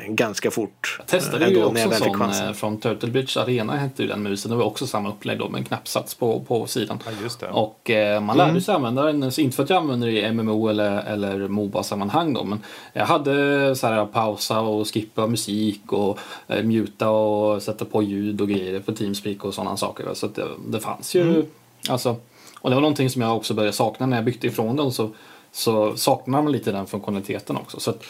ganska 0.09 0.51
fort. 0.51 0.97
Jag 0.99 1.07
testade 1.07 1.45
Eh, 1.45 1.51
ju 1.51 1.57
ändå 1.57 1.67
också 1.67 1.75
när 1.75 1.81
jag 1.81 1.93
en 1.93 1.99
sån 1.99 2.19
chansen. 2.19 2.47
eh, 2.49 2.53
från 2.53 2.79
Turtle 2.81 3.11
Bridge 3.11 3.41
Arena 3.41 3.77
hette 3.77 4.03
ju 4.03 4.09
den 4.09 4.23
musen. 4.23 4.51
Det 4.51 4.57
var 4.57 4.65
också 4.65 4.87
samma 4.87 5.09
upplägg 5.09 5.39
då 5.39 5.49
med 5.49 5.59
en 5.59 5.65
knappsats 5.65 6.15
på, 6.15 6.41
på 6.41 6.67
sidan. 6.67 6.99
Ja, 7.07 7.13
just 7.23 7.41
det. 7.41 7.49
Och 7.51 7.91
eh, 7.91 8.21
man 8.21 8.37
lärde 8.37 8.61
sig 8.61 8.75
använda 8.75 9.03
den, 9.03 9.33
så 9.33 9.41
inte 9.41 9.57
för 9.57 9.63
att 9.63 9.71
jag 9.71 9.77
använder 9.77 10.07
det 10.07 10.21
i 10.21 10.33
MMO 10.33 10.69
eller, 10.69 11.03
eller 11.03 11.49
Moba-sammanhang 11.49 12.33
då, 12.35 12.45
men 12.45 12.59
jag 12.93 13.07
hade 13.07 13.77
så 13.77 13.87
här 13.87 14.07
pausa 14.07 14.61
och 14.61 14.95
skippa 14.95 15.27
musik 15.27 15.93
och 15.93 16.19
eh, 16.49 16.63
muta 16.63 17.11
och 17.11 17.63
sätta 17.63 17.85
på 17.85 18.03
ljud 18.03 18.41
och 18.41 18.49
grejer 18.49 18.81
på 18.81 18.93
Teamspeak 18.93 19.45
och 19.45 19.55
sådana 19.55 19.77
saker. 19.77 20.07
Så 20.15 20.27
att 20.27 20.35
det, 20.35 20.45
det 20.69 20.81
fanns 20.81 21.15
ju, 21.15 21.45
alltså, 21.89 22.17
och 22.61 22.71
det 22.71 22.77
var 22.77 22.81
någonting 22.81 23.11
som 23.11 23.23
jag 23.23 23.37
också 23.37 23.55
började 23.55 23.73
sakna 23.73 24.07
när 24.07 24.17
jag 24.17 24.25
bytte 24.25 24.47
ifrån 24.47 24.77
den. 24.77 24.93
Så, 24.93 25.11
så 25.55 25.97
saknar 25.97 26.43
man 26.43 26.53
lite 26.53 26.73
den 26.73 26.87
funktionaliteten 26.87 27.57
också. 27.57 27.81
Så 27.81 27.91
att, 27.91 28.03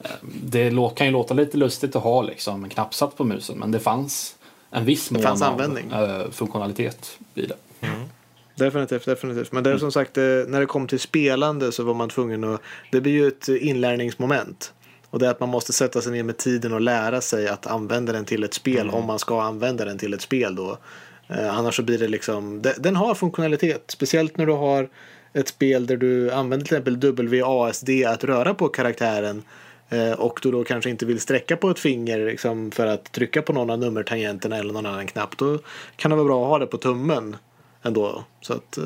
eh, 0.00 0.10
det 0.22 0.90
kan 0.96 1.06
ju 1.06 1.12
låta 1.12 1.34
lite 1.34 1.56
lustigt 1.56 1.96
att 1.96 2.02
ha 2.02 2.22
liksom 2.22 2.64
en 2.64 2.70
knappsats 2.70 3.16
på 3.16 3.24
musen, 3.24 3.58
men 3.58 3.70
det 3.70 3.80
fanns 3.80 4.34
en 4.70 4.84
viss 4.84 5.10
mån 5.10 5.22
fanns 5.22 5.42
av 5.42 5.52
användning. 5.52 5.90
eh, 5.92 6.30
funktionalitet 6.30 7.18
i 7.34 7.46
det. 7.46 7.56
Definitivt, 8.54 9.04
definitivt. 9.04 9.52
Men 9.52 9.62
det 9.64 9.70
Mm. 9.70 9.76
är 9.76 9.80
som 9.80 9.92
sagt, 9.92 10.18
eh, 10.18 10.22
när 10.24 10.60
det 10.60 10.66
kom 10.66 10.86
till 10.86 11.00
spelande 11.00 11.72
så 11.72 11.84
var 11.84 11.94
man 11.94 12.08
tvungen 12.08 12.44
att... 12.44 12.60
Det 12.92 13.00
blir 13.00 13.12
ju 13.12 13.28
ett 13.28 13.48
inlärningsmoment. 13.48 14.72
Och 15.10 15.18
det 15.18 15.26
är 15.26 15.30
att 15.30 15.40
man 15.40 15.48
måste 15.48 15.72
sätta 15.72 16.00
sig 16.00 16.12
ner 16.12 16.22
med 16.22 16.36
tiden 16.36 16.72
och 16.72 16.80
lära 16.80 17.20
sig 17.20 17.48
att 17.48 17.66
använda 17.66 18.12
den 18.12 18.24
till 18.24 18.44
ett 18.44 18.54
spel 18.54 18.80
Mm. 18.80 18.94
om 18.94 19.04
man 19.06 19.18
ska 19.18 19.42
använda 19.42 19.84
den 19.84 19.98
till 19.98 20.14
ett 20.14 20.20
spel 20.22 20.54
då. 20.54 20.78
Eh, 21.28 21.58
annars 21.58 21.76
så 21.76 21.82
blir 21.82 21.98
det 21.98 22.08
liksom... 22.08 22.62
de- 22.62 22.74
Den 22.78 22.96
har 22.96 23.14
funktionalitet. 23.14 23.84
Speciellt 23.88 24.36
när 24.36 24.46
du 24.46 24.52
har 24.52 24.88
ett 25.32 25.48
spel 25.48 25.86
där 25.86 25.96
du 25.96 26.30
använder 26.30 26.66
till 26.66 26.76
exempel 26.76 27.28
WASD 27.28 27.90
att 28.06 28.24
röra 28.24 28.54
på 28.54 28.68
karaktären. 28.68 29.42
Eh, 29.88 30.12
och 30.12 30.40
du 30.42 30.50
då 30.50 30.64
kanske 30.64 30.90
inte 30.90 31.06
vill 31.06 31.20
sträcka 31.20 31.56
på 31.56 31.70
ett 31.70 31.78
finger 31.78 32.26
liksom, 32.26 32.70
för 32.70 32.86
att 32.86 33.12
trycka 33.12 33.42
på 33.42 33.52
någon 33.52 33.70
av 33.70 33.78
nummertangenterna 33.78 34.56
eller 34.56 34.72
någon 34.72 34.86
annan 34.86 35.06
knapp. 35.06 35.36
Då 35.36 35.58
kan 35.96 36.10
det 36.10 36.16
vara 36.16 36.26
bra 36.26 36.42
att 36.42 36.48
ha 36.48 36.58
det 36.58 36.66
på 36.66 36.76
tummen 36.76 37.36
ändå. 37.82 38.24
Så 38.40 38.52
att, 38.52 38.78
eh, 38.78 38.84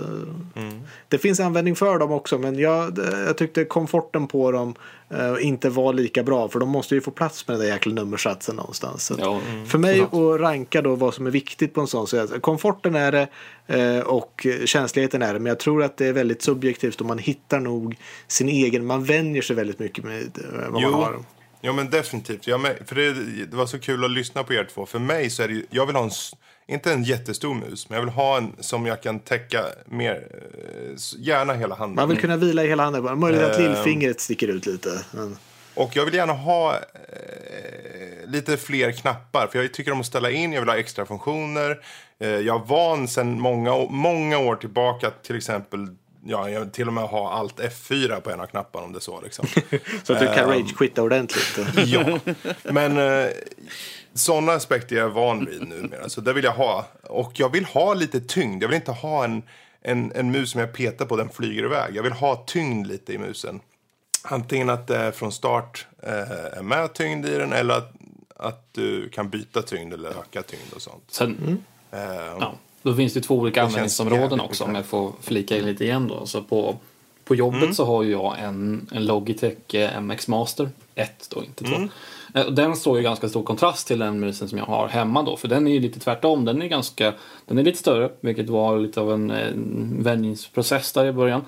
Det 1.09 1.19
finns 1.19 1.41
användning 1.41 1.77
för 1.77 1.99
dem 1.99 2.13
också 2.13 2.39
men 2.39 2.59
jag, 2.59 2.95
det- 2.95 3.25
jag 3.27 3.37
tyckte 3.39 3.65
komforten 3.65 4.27
på 4.27 4.53
dem 4.53 4.75
eh, 5.11 5.35
inte 5.41 5.69
var 5.69 5.93
lika 5.93 6.23
bra 6.23 6.49
för 6.49 6.61
de 6.61 6.69
måste 6.69 6.95
ju 6.95 7.01
få 7.01 7.11
plats 7.11 7.49
med 7.49 7.57
den 7.57 7.67
där 7.67 7.73
jäkla 7.73 7.93
nummersatsen 7.95 8.57
någonstans. 8.57 9.05
Så 9.07 9.15
Ja, 9.19 9.41
för 9.67 9.79
mig 9.79 10.01
att 10.01 10.41
ranka 10.41 10.83
då 10.83 10.95
vad 10.95 11.15
som 11.15 11.27
är 11.27 11.31
viktigt 11.31 11.75
på 11.75 11.81
en 11.81 11.87
sån 11.87 12.07
så 12.07 12.17
är 12.17 12.41
komforten 12.41 12.95
är 12.95 13.13
det 13.13 13.29
eh, 13.67 14.01
och 14.01 14.47
känsligheten 14.65 15.23
är 15.23 15.33
det 15.35 15.39
men 15.41 15.51
jag 15.51 15.59
tror 15.59 15.83
att 15.83 15.97
det 15.97 16.07
är 16.07 16.13
väldigt 16.13 16.43
subjektivt 16.43 17.01
och 17.01 17.07
man 17.07 17.19
hittar 17.19 17.61
nog 17.61 17.97
sin 18.27 18.49
egen, 18.49 18.87
man 18.87 19.05
vänjer 19.05 19.43
sig 19.43 19.57
väldigt 19.57 19.79
mycket 19.79 20.05
med 20.05 20.23
eh, 20.23 20.71
vad 20.71 20.83
man 20.83 20.93
har. 20.95 21.13
Jo, 21.17 21.25
ja, 21.61 21.73
men 21.73 21.91
definitivt. 21.91 22.47
Ja, 22.47 22.59
men, 22.59 22.73
för 22.87 22.95
det, 22.95 23.13
det 23.47 23.57
var 23.57 23.67
så 23.67 23.79
kul 23.79 24.05
att 24.05 24.11
lyssna 24.11 24.43
på 24.45 24.55
er 24.55 24.69
två. 24.75 24.87
För 24.87 24.99
mig 24.99 25.31
så 25.31 25.43
är 25.43 25.49
det 25.49 25.55
ju, 25.55 25.67
jag 25.71 25.87
vill 25.87 25.97
ha 25.97 26.05
en, 26.05 26.11
inte 26.69 26.93
en 26.93 27.03
jättestor 27.05 27.55
mus, 27.55 27.89
men 27.89 27.97
jag 27.99 28.05
vill 28.05 28.15
ha 28.15 28.37
en 28.37 28.53
som 28.61 28.87
jag 28.87 29.03
kan 29.03 29.21
täcka 29.21 29.65
mer, 29.87 30.13
eh, 30.13 30.97
gärna 31.19 31.55
hela 31.55 31.75
handen. 31.75 31.97
Man 31.97 32.09
vill 32.09 32.19
kunna 32.19 32.37
vila 32.37 32.65
i 32.65 32.69
hela 32.69 32.83
handen. 32.85 33.19
Möjligt 33.21 33.43
att 33.43 33.59
Ehm. 33.59 33.65
lillfingret 33.65 34.21
sticker 34.21 34.49
ut 34.49 34.67
lite. 34.67 35.05
Men... 35.13 35.37
Och 35.75 35.97
jag 35.97 36.05
vill 36.05 36.15
gärna 36.15 36.33
ha 36.33 36.75
eh, 36.75 38.29
lite 38.29 38.57
fler 38.57 38.93
knappar. 38.93 39.47
För 39.47 39.63
jag 39.63 39.75
tycker 39.75 39.93
om 39.93 40.01
att 40.01 40.07
ställa 40.07 40.31
in, 40.31 40.53
jag 40.53 40.61
vill 40.61 40.69
ha 40.69 40.77
extra 40.77 41.07
funktioner. 41.07 41.81
Eh, 42.21 42.29
jag 42.29 42.61
är 42.61 42.65
van 42.67 43.09
sedan 43.09 43.41
många, 43.41 43.77
många 43.91 44.39
år 44.39 44.57
tillbaka 44.57 45.09
att 45.09 45.25
till 45.25 45.37
exempel 45.37 45.89
Ja, 46.29 46.51
jag 46.51 46.61
vill 46.61 46.71
till 46.71 46.87
och 46.87 46.93
med 46.93 47.05
ha 47.05 47.33
allt 47.33 47.61
F4 47.61 48.21
på 48.21 48.31
en 48.31 48.41
av 48.41 48.47
knapparna 48.47 48.85
om 48.85 48.93
det 48.93 48.99
är 48.99 49.01
så. 49.01 49.21
Liksom. 49.21 49.47
Så 50.05 50.13
att 50.13 50.21
du 50.21 50.27
kan 50.27 50.39
Ehm. 50.39 50.51
rage-quitta 50.51 51.03
ordentligt. 51.03 51.59
Ja, 51.77 52.19
men 52.63 52.97
eh, 52.99 53.29
sådana 54.17 54.53
aspekter 54.53 54.97
är 54.97 55.01
jag 55.01 55.11
van 55.11 55.45
vid 55.47 55.69
numera. 55.69 56.09
Så 56.09 56.21
det 56.21 56.33
vill 56.33 56.45
jag 56.45 56.53
ha. 56.53 56.87
Och 57.03 57.33
jag 57.35 57.53
vill 57.53 57.65
ha 57.65 57.95
lite 57.95 58.21
tyngd. 58.21 58.63
Jag 58.63 58.69
vill 58.69 58.77
inte 58.77 58.93
ha 58.93 59.25
en, 59.25 59.43
en, 59.83 60.13
en 60.15 60.31
mus 60.31 60.51
som 60.51 60.61
jag 60.61 60.73
petar 60.73 61.05
på 61.07 61.17
den 61.17 61.29
flyger 61.29 61.65
iväg. 61.65 61.97
Jag 61.97 62.03
vill 62.03 62.13
ha 62.13 62.45
tyngd 62.47 62.87
lite 62.87 63.13
i 63.13 63.19
musen. 63.19 63.61
Antingen 64.23 64.71
att 64.71 64.87
det 64.87 65.13
från 65.13 65.33
start 65.33 65.87
eh, 66.03 66.59
är 66.59 66.63
med 66.63 66.93
tyngd 66.95 67.27
i 67.27 67.31
den 67.39 67.53
eller 67.53 67.75
att, 67.75 67.93
att 68.37 68.69
du 68.73 69.09
kan 69.09 69.29
byta 69.29 69.63
tyngd 69.63 69.95
eller 69.95 70.09
öka 70.09 70.43
tyngd 70.43 70.73
och 70.75 70.83
sånt. 70.83 71.05
Sen, 71.09 71.63
Eh, 71.91 71.99
Ja, 72.41 72.55
då 72.83 72.95
finns 72.95 73.15
det 73.15 73.21
två 73.21 73.39
olika 73.39 73.61
känns 73.61 73.71
användningsområden 73.71 74.41
också 74.41 74.65
om 74.65 74.75
jag 74.75 74.87
får 74.87 75.13
flika 75.21 75.57
in 75.57 75.65
lite 75.67 75.85
igen 75.85 76.09
då. 76.09 76.27
Så 76.27 76.43
på, 76.43 76.77
på 77.25 77.35
jobbet 77.35 77.63
Mm. 77.63 77.75
så 77.75 77.85
har 77.85 78.05
jag 78.05 78.37
en, 78.39 78.89
en 78.93 79.07
Logitech 79.07 79.75
eh, 79.75 80.01
MX 80.01 80.29
Master 80.29 80.71
1 80.95 81.27
då, 81.31 81.45
inte 81.45 81.65
2. 81.65 81.75
Mm. 81.75 81.89
Eh, 82.35 82.47
Den 82.47 82.77
står 82.77 82.99
i 82.99 83.03
ganska 83.03 83.29
stor 83.29 83.43
kontrast 83.43 83.87
till 83.87 83.99
den 83.99 84.21
musen 84.21 84.49
som 84.49 84.59
jag 84.59 84.65
har 84.65 84.89
hemma 84.89 85.23
då. 85.23 85.37
För 85.37 85.49
den 85.49 85.67
är 85.67 85.73
ju 85.73 85.81
lite 85.81 86.01
tvärtom. 86.01 86.45
Den 86.45 86.63
är 86.63 86.67
ganska, 86.67 87.13
den 87.47 87.59
är 87.59 87.63
lite 87.63 87.79
större, 87.79 88.11
vilket 88.21 88.49
var 88.49 88.79
lite 88.79 89.01
av 89.01 89.13
en, 89.13 89.31
en 89.31 89.97
vänjningsprocess 90.03 90.93
där 90.93 91.07
i 91.07 91.13
början. 91.13 91.45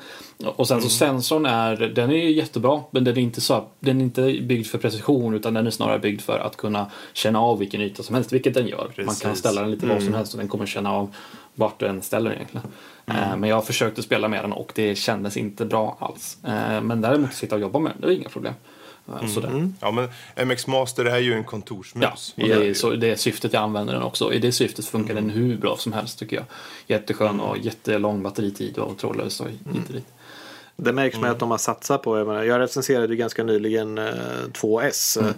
Och 0.57 0.69
sen 0.69 0.83
så 0.83 0.89
sensorn 0.89 1.47
är, 1.47 1.77
den 1.77 2.11
är 2.11 2.15
ju 2.17 2.33
jättebra, 2.33 2.83
men 2.91 3.05
den 3.05 3.17
är 3.17 3.21
inte 3.23 3.41
så, 3.41 3.65
den 3.81 4.01
är 4.01 4.05
inte 4.05 4.23
byggd 4.23 4.67
för 4.67 4.79
precision 4.79 5.35
utan 5.35 5.55
den 5.55 5.67
är 5.67 5.71
snarare 5.71 5.99
byggd 5.99 6.21
för 6.21 6.39
att 6.39 6.57
kunna 6.57 6.91
känna 7.13 7.41
av 7.41 7.59
vilken 7.59 7.81
yta 7.81 8.03
som 8.03 8.15
helst, 8.15 8.33
vilket 8.33 8.55
den 8.55 8.67
gör. 8.67 8.79
Man 8.79 8.95
kan 8.97 9.05
Precis. 9.17 9.39
ställa 9.39 9.61
den 9.61 9.71
lite 9.71 9.87
var 9.87 10.01
som 10.01 10.15
helst 10.15 10.33
och 10.35 10.39
den 10.39 10.49
kommer 10.49 10.67
känna 10.67 10.93
av 10.93 11.15
vart 11.55 11.81
du 11.81 11.87
än 11.87 12.03
ställer 12.03 12.31
den 12.31 12.39
egentligen. 12.39 12.67
Eh, 13.07 13.37
Men 13.37 13.51
jag 13.51 13.67
försökte 13.67 14.03
spela 14.03 14.29
med 14.29 14.45
den 14.45 14.53
och 14.53 14.73
det 14.75 14.95
kändes 14.95 15.37
inte 15.37 15.65
bra 15.65 15.97
alls. 16.01 16.39
Eh, 16.45 16.81
Men 16.83 17.01
däremot 17.01 17.35
sitta 17.35 17.55
och 17.55 17.61
jobba 17.61 17.79
med 17.79 17.93
den, 17.93 18.01
det 18.01 18.07
var 18.07 18.15
inga 18.15 18.29
problem. 18.29 18.55
Eh, 19.23 19.27
Sådär. 19.29 19.71
ja, 19.81 19.91
men 19.91 20.49
MX 20.49 20.67
Master 20.67 21.05
är 21.05 21.19
ju 21.19 21.33
en 21.35 21.45
kontorsmus. 21.45 22.33
Ja, 22.37 22.45
och 22.45 22.49
det 22.61 22.69
är, 22.69 22.75
så, 22.75 22.91
det 22.91 23.11
är 23.11 23.17
syftet 23.17 23.53
jag 23.53 23.63
använder 23.63 23.93
den 23.95 24.03
också. 24.03 24.33
I 24.33 24.39
det 24.39 24.53
syftet 24.53 24.87
funkar 24.87 25.15
den 25.15 25.31
hur 25.31 25.57
bra 25.57 25.77
som 25.77 25.93
helst 25.93 26.19
tycker 26.19 26.37
jag. 26.37 26.45
Jätteskön 26.87 27.41
och 27.41 27.59
jättelång 27.59 28.23
batteritid 28.23 28.79
och 28.79 28.99
trådlös 28.99 29.41
och 29.41 29.49
hit 29.49 29.61
och 29.89 29.93
dit. 29.95 30.07
Det 30.77 30.93
märks 30.93 31.19
med 31.19 31.31
att 31.31 31.39
de 31.39 31.51
har 31.51 31.59
satsat 31.59 32.03
på. 32.03 32.19
Jag, 32.19 32.27
menar, 32.27 32.43
jag 32.43 32.61
recenserade 32.61 33.07
ju 33.13 33.17
ganska 33.17 33.45
nyligen 33.45 33.99
eh, 33.99 34.05
2S. 34.53 35.21
eh, 35.21 35.31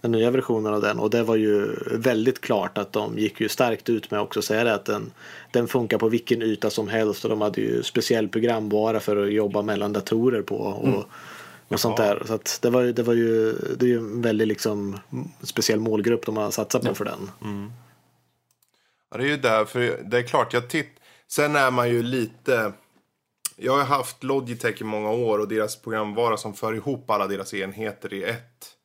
Den 0.00 0.12
nya 0.12 0.30
versionen 0.30 0.74
av 0.74 0.80
den. 0.80 0.98
Och 0.98 1.10
det 1.10 1.22
var 1.22 1.36
ju 1.36 1.76
väldigt 1.92 2.40
klart 2.40 2.78
att 2.78 2.92
de 2.92 3.18
gick 3.18 3.40
ju 3.40 3.48
starkt 3.48 3.88
ut 3.88 4.10
med 4.10 4.20
också 4.20 4.38
att 4.38 4.44
säga 4.44 4.64
det. 4.64 4.74
Att 4.74 4.84
den, 4.84 5.12
den 5.50 5.68
funkar 5.68 5.98
på 5.98 6.08
vilken 6.08 6.42
yta 6.42 6.70
som 6.70 6.88
helst. 6.88 7.24
Och 7.24 7.30
de 7.30 7.40
hade 7.40 7.60
ju 7.60 7.82
speciell 7.82 8.28
programvara 8.28 9.00
för 9.00 9.26
att 9.26 9.32
jobba 9.32 9.62
mellan 9.62 9.92
datorer 9.92 10.42
på. 10.42 10.56
Och, 10.56 11.04
och 11.68 11.80
sånt 11.80 11.96
där. 11.96 12.22
Så 12.26 12.34
att 12.34 12.58
det 12.62 12.70
var 12.70 12.82
ju, 12.82 12.92
det 12.92 13.02
var 13.02 13.14
ju, 13.14 13.52
det 13.52 13.86
är 13.86 13.88
ju 13.88 13.98
en 13.98 14.22
väldigt 14.22 14.48
liksom 14.48 14.98
speciell 15.42 15.80
målgrupp 15.80 16.26
de 16.26 16.36
har 16.36 16.50
satsat 16.50 16.82
på 16.82 16.94
för 16.94 17.04
den. 17.04 17.30
Ja, 19.10 19.16
det 19.16 19.24
är 19.24 19.28
ju 19.28 19.36
därför. 19.36 20.00
Det 20.04 20.18
är 20.18 20.22
klart, 20.22 20.52
jag 20.52 20.70
titt... 20.70 20.90
Sen 21.28 21.56
är 21.56 21.70
man 21.70 21.88
ju 21.88 22.02
lite... 22.02 22.72
Jag 23.56 23.72
har 23.72 23.84
haft 23.84 24.24
Logitech 24.24 24.80
i 24.80 24.84
många 24.84 25.10
år 25.10 25.38
och 25.38 25.48
deras 25.48 25.76
programvara 25.76 26.36
som 26.36 26.54
för 26.54 26.74
ihop 26.74 27.10
alla 27.10 27.26
deras 27.26 27.54
enheter 27.54 28.14
i 28.14 28.22
ett. 28.22 28.76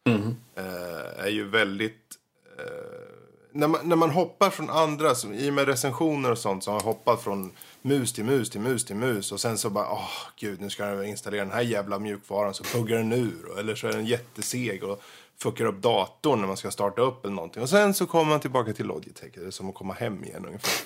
Eh, 0.55 1.25
är 1.25 1.29
ju 1.29 1.47
väldigt... 1.47 2.15
Eh, 2.57 3.10
när, 3.51 3.67
man, 3.67 3.89
när 3.89 3.95
man 3.95 4.09
hoppar 4.09 4.49
från 4.49 4.69
andra, 4.69 5.15
som, 5.15 5.33
i 5.33 5.49
och 5.49 5.53
med 5.53 5.67
recensioner 5.67 6.31
och 6.31 6.37
sånt, 6.37 6.63
så 6.63 6.71
har 6.71 6.79
jag 6.79 6.85
hoppat 6.85 7.21
från 7.21 7.51
mus 7.81 8.13
till 8.13 8.25
mus 8.25 8.49
till 8.49 8.61
mus 8.61 8.85
till 8.85 8.95
mus. 8.95 9.31
Och 9.31 9.39
sen 9.39 9.57
så 9.57 9.69
bara, 9.69 9.91
åh 9.91 10.09
gud, 10.39 10.61
nu 10.61 10.69
ska 10.69 10.87
jag 10.87 11.07
installera 11.07 11.43
den 11.43 11.53
här 11.53 11.61
jävla 11.61 11.99
mjukvaran 11.99 12.53
så 12.53 12.63
puggar 12.63 12.97
den 12.97 13.13
ur. 13.13 13.59
Eller 13.59 13.75
så 13.75 13.87
är 13.87 13.91
den 13.91 14.05
jätteseg 14.05 14.83
och 14.83 15.01
fuckar 15.37 15.65
upp 15.65 15.81
datorn 15.81 16.39
när 16.39 16.47
man 16.47 16.57
ska 16.57 16.71
starta 16.71 17.01
upp 17.01 17.25
eller 17.25 17.35
någonting. 17.35 17.63
Och 17.63 17.69
sen 17.69 17.93
så 17.93 18.05
kommer 18.05 18.25
man 18.31 18.39
tillbaka 18.39 18.73
till 18.73 18.85
Logitech. 18.85 19.31
Det 19.35 19.45
är 19.45 19.51
som 19.51 19.69
att 19.69 19.75
komma 19.75 19.93
hem 19.93 20.23
igen 20.23 20.45
ungefär. 20.45 20.85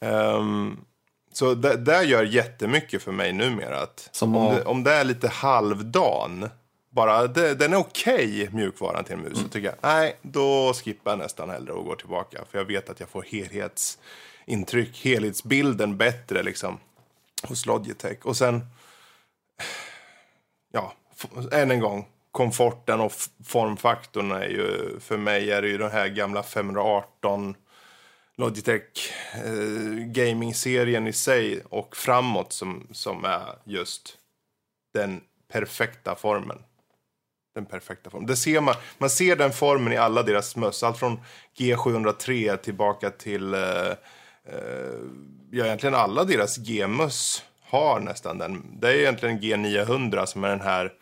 Ehm, 0.00 0.76
så 1.32 1.54
det, 1.54 1.76
det 1.76 2.02
gör 2.02 2.22
jättemycket 2.22 3.02
för 3.02 3.12
mig 3.12 3.32
numera. 3.32 3.82
Att 3.82 4.08
Som 4.12 4.36
om, 4.36 4.54
det, 4.54 4.64
om 4.64 4.84
det 4.84 4.92
är 4.92 5.04
lite 5.04 5.28
halvdan, 5.28 6.48
bara 6.90 7.26
det, 7.26 7.54
den 7.54 7.72
är 7.72 7.76
okej 7.76 8.48
mjukvaran 8.52 9.04
till 9.04 9.14
en 9.14 9.20
mus, 9.20 9.38
så 9.38 9.48
tycker 9.48 9.68
jag 9.68 9.76
nej, 9.80 10.16
då 10.22 10.72
skippar 10.72 11.10
jag 11.10 11.18
nästan 11.18 11.50
hellre 11.50 11.72
och 11.72 11.84
går 11.84 11.96
tillbaka. 11.96 12.44
För 12.50 12.58
jag 12.58 12.64
vet 12.64 12.90
att 12.90 13.00
jag 13.00 13.08
får 13.08 13.22
helhetsintryck, 13.22 15.04
helhetsbilden 15.04 15.96
bättre 15.96 16.42
liksom 16.42 16.78
hos 17.42 17.66
Logitech. 17.66 18.18
Och 18.22 18.36
sen, 18.36 18.66
ja, 20.72 20.92
än 21.52 21.70
en 21.70 21.80
gång, 21.80 22.08
komforten 22.30 23.00
och 23.00 23.12
formfaktorn 23.44 24.30
är 24.32 24.48
ju, 24.48 25.00
för 25.00 25.16
mig 25.16 25.52
är 25.52 25.62
det 25.62 25.68
ju 25.68 25.78
den 25.78 25.90
här 25.90 26.08
gamla 26.08 26.42
518 26.42 27.54
Logitech 28.36 29.12
eh, 29.34 30.04
gaming-serien 30.06 31.06
i 31.06 31.12
sig 31.12 31.62
och 31.68 31.96
framåt 31.96 32.52
som, 32.52 32.86
som 32.92 33.24
är 33.24 33.58
just 33.64 34.18
den 34.94 35.20
perfekta 35.52 36.14
formen. 36.14 36.58
Den 37.54 37.66
perfekta 37.66 38.10
formen. 38.10 38.26
Det 38.26 38.36
ser 38.36 38.60
man, 38.60 38.74
man 38.98 39.10
ser 39.10 39.36
den 39.36 39.52
formen 39.52 39.92
i 39.92 39.96
alla 39.96 40.22
deras 40.22 40.56
möss. 40.56 40.82
Allt 40.82 40.98
från 40.98 41.20
G703 41.58 42.56
tillbaka 42.56 43.10
till 43.10 43.54
eh, 43.54 43.60
eh, 44.44 44.98
ja, 45.50 45.64
egentligen 45.64 45.94
alla 45.94 46.24
deras 46.24 46.56
G-möss 46.56 47.44
har 47.62 48.00
nästan 48.00 48.38
den. 48.38 48.78
Det 48.80 48.88
är 48.88 48.94
egentligen 48.94 49.40
G900 49.40 50.26
som 50.26 50.44
är 50.44 50.48
den 50.48 50.60
här 50.60 50.92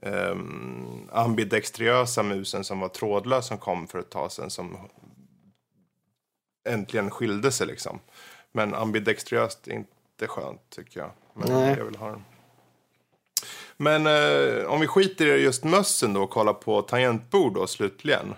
um, 0.00 1.08
ambidextriösa 1.12 2.22
musen 2.22 2.64
som 2.64 2.80
var 2.80 2.88
trådlös 2.88 3.46
som 3.46 3.58
kom 3.58 3.86
för 3.86 3.98
ett 3.98 4.10
tag 4.10 4.32
sedan 4.32 4.50
som 4.50 4.76
äntligen 6.68 7.10
skilde 7.10 7.52
sig 7.52 7.66
liksom. 7.66 7.98
Men 8.52 8.74
ambidextriöst 8.74 9.68
är 9.68 9.72
inte 9.72 10.26
skönt 10.26 10.70
tycker 10.70 11.00
jag. 11.00 11.10
Men 11.34 11.52
Nej. 11.52 11.74
jag 11.78 11.84
vill 11.84 11.96
ha 11.96 12.10
den. 12.10 12.24
Men 13.76 14.06
eh, 14.06 14.64
om 14.66 14.80
vi 14.80 14.86
skiter 14.86 15.26
i 15.26 15.42
just 15.42 15.64
mössen 15.64 16.12
då 16.12 16.22
och 16.22 16.30
kollar 16.30 16.52
på 16.52 16.82
tangentbord 16.82 17.54
då 17.54 17.66
slutligen. 17.66 18.34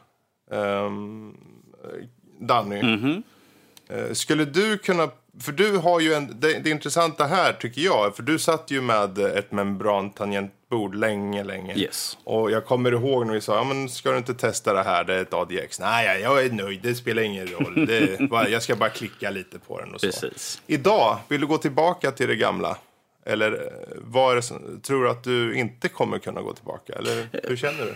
Um, 0.50 1.36
Danny. 2.40 2.80
Eh, 3.88 4.12
skulle 4.12 4.44
du 4.44 4.78
kunna, 4.78 5.08
för 5.40 5.52
du 5.52 5.76
har 5.76 6.00
ju 6.00 6.14
en, 6.14 6.40
det, 6.40 6.58
det 6.58 6.70
intressanta 6.70 7.24
här 7.24 7.52
tycker 7.52 7.80
jag, 7.80 8.16
för 8.16 8.22
du 8.22 8.38
satt 8.38 8.70
ju 8.70 8.80
med 8.80 9.18
ett 9.18 9.52
membran-tangentbord 9.52 10.94
länge, 10.94 11.44
länge. 11.44 11.74
Yes. 11.78 12.18
Och 12.24 12.50
jag 12.50 12.64
kommer 12.66 12.92
ihåg 12.92 13.26
när 13.26 13.34
vi 13.34 13.40
sa, 13.40 13.56
ja 13.56 13.64
men 13.64 13.88
ska 13.88 14.10
du 14.10 14.18
inte 14.18 14.34
testa 14.34 14.72
det 14.72 14.82
här, 14.82 15.04
det 15.04 15.14
är 15.14 15.22
ett 15.22 15.34
ADX. 15.34 15.80
Nej, 15.80 16.20
jag- 16.20 16.44
är 16.44 16.50
nöjd, 16.50 16.80
det 16.82 16.94
spelar 16.94 17.22
ingen 17.22 17.46
roll. 17.46 17.86
Det 17.86 18.28
bara, 18.30 18.48
jag 18.48 18.62
ska 18.62 18.76
bara 18.76 18.90
klicka 18.90 19.30
lite 19.30 19.58
på 19.58 19.80
den 19.80 19.94
och 19.94 20.00
så. 20.00 20.06
Precis. 20.06 20.62
Idag, 20.66 21.18
vill 21.28 21.40
du 21.40 21.46
gå 21.46 21.58
tillbaka 21.58 22.10
till 22.10 22.28
det 22.28 22.36
gamla? 22.36 22.76
Eller 23.26 23.52
eh, 23.52 23.58
vad 24.00 24.32
är 24.32 24.36
det 24.36 24.42
som, 24.42 24.80
tror 24.82 25.04
du 25.04 25.10
att 25.10 25.24
du 25.24 25.54
inte 25.54 25.88
kommer 25.88 26.18
kunna 26.18 26.42
gå 26.42 26.52
tillbaka? 26.52 26.92
Eller 26.92 27.26
hur 27.48 27.56
känner 27.56 27.84
du? 27.84 27.94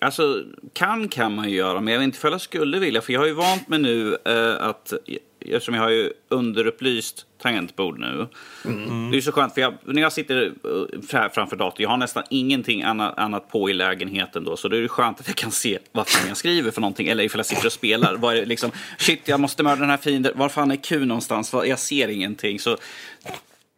Alltså, 0.00 0.42
kan 0.72 1.08
kan 1.08 1.34
man 1.34 1.50
ju 1.50 1.56
göra, 1.56 1.80
men 1.80 1.92
jag 1.92 2.00
vet 2.00 2.04
inte 2.04 2.18
för 2.18 2.30
jag 2.30 2.40
skulle 2.40 2.78
vilja. 2.78 3.00
För 3.00 3.12
jag 3.12 3.20
har 3.20 3.26
ju 3.26 3.32
vant 3.32 3.68
mig 3.68 3.78
nu 3.78 4.16
eh, 4.24 4.66
att, 4.66 4.92
eftersom 5.40 5.74
jag 5.74 5.82
har 5.82 5.90
ju 5.90 6.12
underupplyst 6.28 7.26
tangentbord 7.42 7.98
nu. 7.98 8.26
Det 8.64 8.70
är 9.14 9.14
ju 9.14 9.22
så 9.22 9.32
skönt, 9.32 9.54
för 9.54 9.60
jag, 9.60 9.74
när 9.84 10.02
jag 10.02 10.12
sitter 10.12 10.46
eh, 10.46 11.00
fra- 11.08 11.30
framför 11.30 11.56
datorn, 11.56 11.82
jag 11.82 11.90
har 11.90 11.96
nästan 11.96 12.22
ingenting 12.30 12.82
annat, 12.82 13.18
annat 13.18 13.48
på 13.50 13.70
i 13.70 13.72
lägenheten 13.72 14.44
då. 14.44 14.56
Så 14.56 14.68
det 14.68 14.76
är 14.76 14.80
ju 14.80 14.88
skönt 14.88 15.20
att 15.20 15.28
jag 15.28 15.36
kan 15.36 15.50
se 15.50 15.78
vad 15.92 16.08
fan 16.08 16.28
jag 16.28 16.36
skriver 16.36 16.70
för 16.70 16.80
någonting. 16.80 17.08
Eller 17.08 17.24
ifall 17.24 17.38
jag 17.38 17.46
sitter 17.46 17.66
och 17.66 17.72
spelar. 17.72 18.16
Vad 18.16 18.34
är 18.36 18.40
det 18.40 18.44
liksom, 18.46 18.70
shit, 18.98 19.28
jag 19.28 19.40
måste 19.40 19.62
mörda 19.62 19.80
den 19.80 19.90
här 19.90 19.96
fienden. 19.96 20.32
Var 20.36 20.48
fan 20.48 20.70
är 20.70 20.76
Q 20.76 21.04
någonstans? 21.04 21.52
Jag 21.52 21.78
ser 21.78 22.08
ingenting. 22.08 22.58
Så 22.60 22.76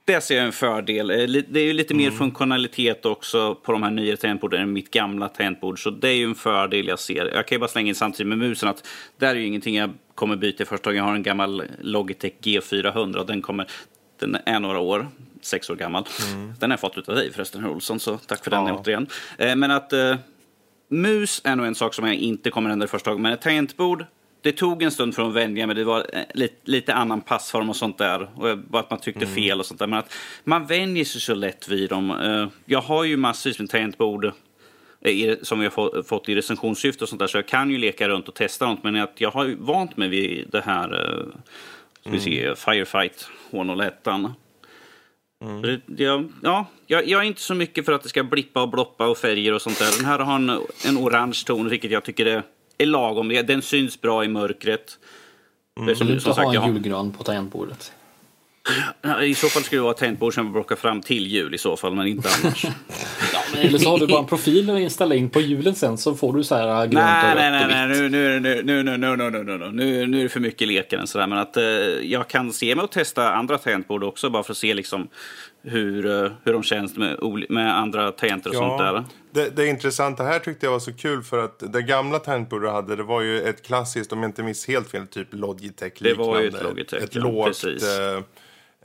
det 0.04 0.20
ser 0.20 0.36
jag 0.36 0.46
en 0.46 0.52
fördel. 0.52 1.10
Eh, 1.10 1.16
Det 1.48 1.60
är 1.60 1.64
ju 1.64 1.72
lite 1.72 1.94
mer 1.94 2.10
funktionalitet 2.10 3.06
också 3.06 3.54
på 3.54 3.72
de 3.72 3.82
här 3.82 3.90
nyare 3.90 4.16
tangentborden 4.16 4.62
än 4.62 4.72
mitt 4.72 4.90
gamla 4.90 5.28
tangentbord. 5.28 5.82
Så 5.82 5.90
det 5.90 6.08
är 6.08 6.14
ju 6.14 6.24
en 6.24 6.34
fördel 6.34 6.86
jag 6.88 6.98
ser. 6.98 7.30
Jag 7.34 7.46
kan 7.48 7.56
ju 7.56 7.60
bara 7.60 7.68
slänga 7.68 7.88
in 7.88 7.94
samtidigt 7.94 8.28
med 8.28 8.38
musen 8.38 8.68
att 8.68 8.86
där 9.18 9.28
är 9.28 9.34
ju 9.34 9.46
ingenting 9.46 9.76
jag 9.76 9.90
kommer 10.14 10.36
byta 10.36 10.64
första 10.64 10.90
gången. 10.90 10.98
Jag 11.04 11.04
har 11.10 11.14
en 11.16 11.22
gammal 11.22 11.62
Logitech 11.80 12.32
G400. 12.42 13.26
Den, 13.26 13.42
kommer, 13.42 13.66
den 14.20 14.36
är 14.46 14.60
några 14.60 14.78
år, 14.78 15.08
sex 15.42 15.70
år 15.70 15.76
gammal. 15.76 16.04
Den 16.60 16.70
har 16.70 16.72
jag 16.72 16.80
fått 16.80 17.08
av 17.08 17.14
dig 17.14 17.32
förresten, 17.32 17.60
herr 17.62 17.70
Olsson. 17.70 18.00
Så 18.00 18.16
tack 18.18 18.44
för 18.44 18.50
den 18.50 18.66
Ja. 18.66 18.74
återigen. 18.80 19.06
Eh, 19.38 19.56
Men 19.56 19.70
att 19.70 19.92
eh, 19.92 20.16
mus 20.88 21.40
är 21.44 21.56
nog 21.56 21.66
en 21.66 21.74
sak 21.74 21.94
som 21.94 22.06
jag 22.06 22.14
inte 22.14 22.50
kommer 22.50 22.70
ändra 22.70 22.86
första 22.86 23.10
gången. 23.10 23.22
Men 23.22 23.32
ett 23.32 23.42
tangentbord, 23.42 24.04
det 24.44 24.52
tog 24.52 24.82
en 24.82 24.90
stund 24.90 25.14
för 25.14 25.28
att 25.28 25.34
vänja 25.34 25.66
mig. 25.66 25.76
Det 25.76 25.84
var 25.84 26.06
eh, 26.12 26.22
lite, 26.34 26.54
lite 26.70 26.94
annan 26.94 27.20
passform 27.20 27.70
och 27.70 27.76
sånt 27.76 27.98
där. 27.98 28.28
Och 28.36 28.48
jag- 28.48 28.58
bara 28.58 28.82
att 28.82 28.90
man 28.90 29.00
tryckte 29.00 29.26
fel 29.34 29.60
och 29.60 29.66
sånt 29.66 29.78
där. 29.80 29.86
Men 29.86 29.98
att 29.98 30.12
man 30.44 30.66
vänjer 30.66 31.04
sig 31.04 31.20
så 31.20 31.34
lätt 31.34 31.68
vid 31.68 31.90
dem. 31.90 32.10
Eh, 32.10 32.48
Jag 32.64 32.80
har 32.80 33.04
ju 33.04 33.16
massvis 33.16 33.58
med 33.58 33.70
tangentbord 33.70 34.24
eh, 35.04 35.36
som 35.42 35.70
få- 35.70 36.02
fått 36.06 36.28
i 36.28 36.34
recensionssyfte 36.34 37.04
och 37.04 37.08
sånt 37.08 37.18
där. 37.18 37.26
Så 37.26 37.38
jag 37.38 37.48
kan 37.48 37.70
ju 37.70 37.78
leka 37.78 38.08
runt 38.08 38.28
och 38.28 38.34
testa 38.34 38.66
något. 38.66 38.82
Men 38.84 38.96
att 38.96 39.20
jag 39.20 39.30
har 39.30 39.44
ju 39.44 39.56
vant 39.56 39.96
mig 39.96 40.08
vid 40.08 40.48
det 40.52 40.60
här, 40.60 40.92
eh, 41.20 41.26
ska 42.00 42.10
vi 42.10 42.20
se, 42.20 42.54
Firefight 42.56 43.28
H01. 43.50 44.30
Det- 45.62 46.04
Jag, 46.04 46.32
ja, 46.42 46.66
jag, 46.86 47.08
jag 47.08 47.20
är 47.22 47.24
inte 47.26 47.40
så 47.40 47.54
mycket 47.54 47.84
för 47.84 47.92
att 47.92 48.02
det 48.02 48.08
ska 48.08 48.24
blippa 48.24 48.62
och 48.62 48.68
bloppa 48.68 49.06
och 49.06 49.18
färger 49.18 49.52
och 49.54 49.62
sånt 49.62 49.78
där. 49.78 49.96
Den 49.96 50.04
här 50.06 50.18
har 50.18 50.34
en, 50.34 50.50
en 50.86 50.98
orange 50.98 51.42
ton, 51.46 51.68
vilket 51.68 51.90
jag 51.90 52.04
tycker 52.04 52.26
är, 52.26 52.42
är 52.78 52.86
lagom. 52.86 53.28
Den 53.28 53.62
syns 53.62 54.00
bra 54.00 54.24
i 54.24 54.28
mörkret. 54.28 54.98
Det 55.86 55.90
är 55.90 55.94
som, 55.94 56.06
Vill 56.06 56.16
du 56.16 56.20
som 56.20 56.30
inte 56.30 56.58
ha 56.58 56.66
en 56.66 56.74
julgran 56.74 57.12
på 57.12 57.24
tangentbordet? 57.24 57.92
Ja, 59.02 59.22
I 59.22 59.34
så 59.34 59.48
fall 59.48 59.62
skulle 59.62 59.78
det 59.78 59.84
vara 59.84 59.94
tangentbord 59.94 60.34
som 60.34 60.46
vi 60.46 60.52
plockar 60.52 60.76
fram 60.76 61.02
till 61.02 61.26
jul 61.26 61.54
i 61.54 61.58
så 61.58 61.76
fall, 61.76 61.94
men 61.94 62.06
inte 62.06 62.28
annars. 62.28 62.64
Ja, 63.32 63.40
men 63.52 63.66
eller 63.66 63.78
så 63.78 63.90
har 63.90 63.98
du 63.98 64.06
bara 64.06 64.18
en 64.18 64.26
profil 64.26 64.70
att 64.70 64.80
installera 64.80 65.18
in 65.18 65.30
på 65.30 65.40
julen 65.40 65.74
sen 65.74 65.98
så 65.98 66.14
får 66.14 66.32
du 66.32 66.44
så 66.44 66.54
här 66.54 66.86
grönt 66.86 66.92
nej, 66.92 67.32
och 67.32 67.36
nej, 67.36 67.50
rött 67.50 67.68
nej, 67.68 67.88
nej, 67.88 68.02
vitt. 68.02 68.12
nu, 68.12 68.40
nu, 68.40 68.40
nu, 68.40 68.62
nu, 68.62 68.82
nu, 68.82 68.96
nu, 68.96 69.16
nu, 69.16 69.30
nu, 69.30 69.58
nu, 69.58 69.70
nu, 69.72 70.06
nu 70.06 70.18
är 70.18 70.22
det 70.22 70.28
för 70.28 70.40
mycket 70.40 70.68
leken 70.68 71.00
än 71.00 71.06
sådär. 71.06 71.26
Men 71.26 71.38
att 71.38 71.56
eh, 71.56 71.64
jag 72.02 72.28
kan 72.28 72.52
se 72.52 72.74
mig 72.74 72.84
och 72.84 72.90
testa 72.90 73.32
andra 73.32 73.58
tangentbord 73.58 74.04
också, 74.04 74.30
bara 74.30 74.42
för 74.42 74.52
att 74.52 74.58
se 74.58 74.74
liksom 74.74 75.08
hur, 75.62 76.06
eh, 76.06 76.30
hur 76.44 76.52
de 76.52 76.62
känns 76.62 76.96
med, 76.96 77.18
med 77.48 77.78
andra 77.78 78.10
tangenter 78.10 78.50
och 78.50 78.56
sånt 78.56 78.78
där. 78.78 79.04
Det, 79.34 79.50
det 79.50 79.66
intressanta 79.66 80.24
här 80.24 80.38
tyckte 80.38 80.66
jag 80.66 80.70
var 80.70 80.78
så 80.78 80.92
kul 80.92 81.22
för 81.22 81.44
att 81.44 81.72
det 81.72 81.82
gamla 81.82 82.18
tangentbordet 82.18 82.72
hade 82.72 82.96
det 82.96 83.02
var 83.02 83.20
ju 83.20 83.42
ett 83.42 83.62
klassiskt, 83.62 84.12
om 84.12 84.22
jag 84.22 84.28
inte 84.28 84.42
minns 84.42 84.68
helt 84.68 84.90
fel, 84.90 85.06
typ 85.06 85.28
Logitech 85.30 85.92
Det 86.00 86.14
var 86.14 86.40
ju 86.40 86.48
ett. 86.48 86.62
Logitech, 86.62 87.02
Ett 87.02 87.14
ja, 87.14 87.22
lågt 87.22 87.46
precis. 87.46 87.82
eh, 87.88 88.22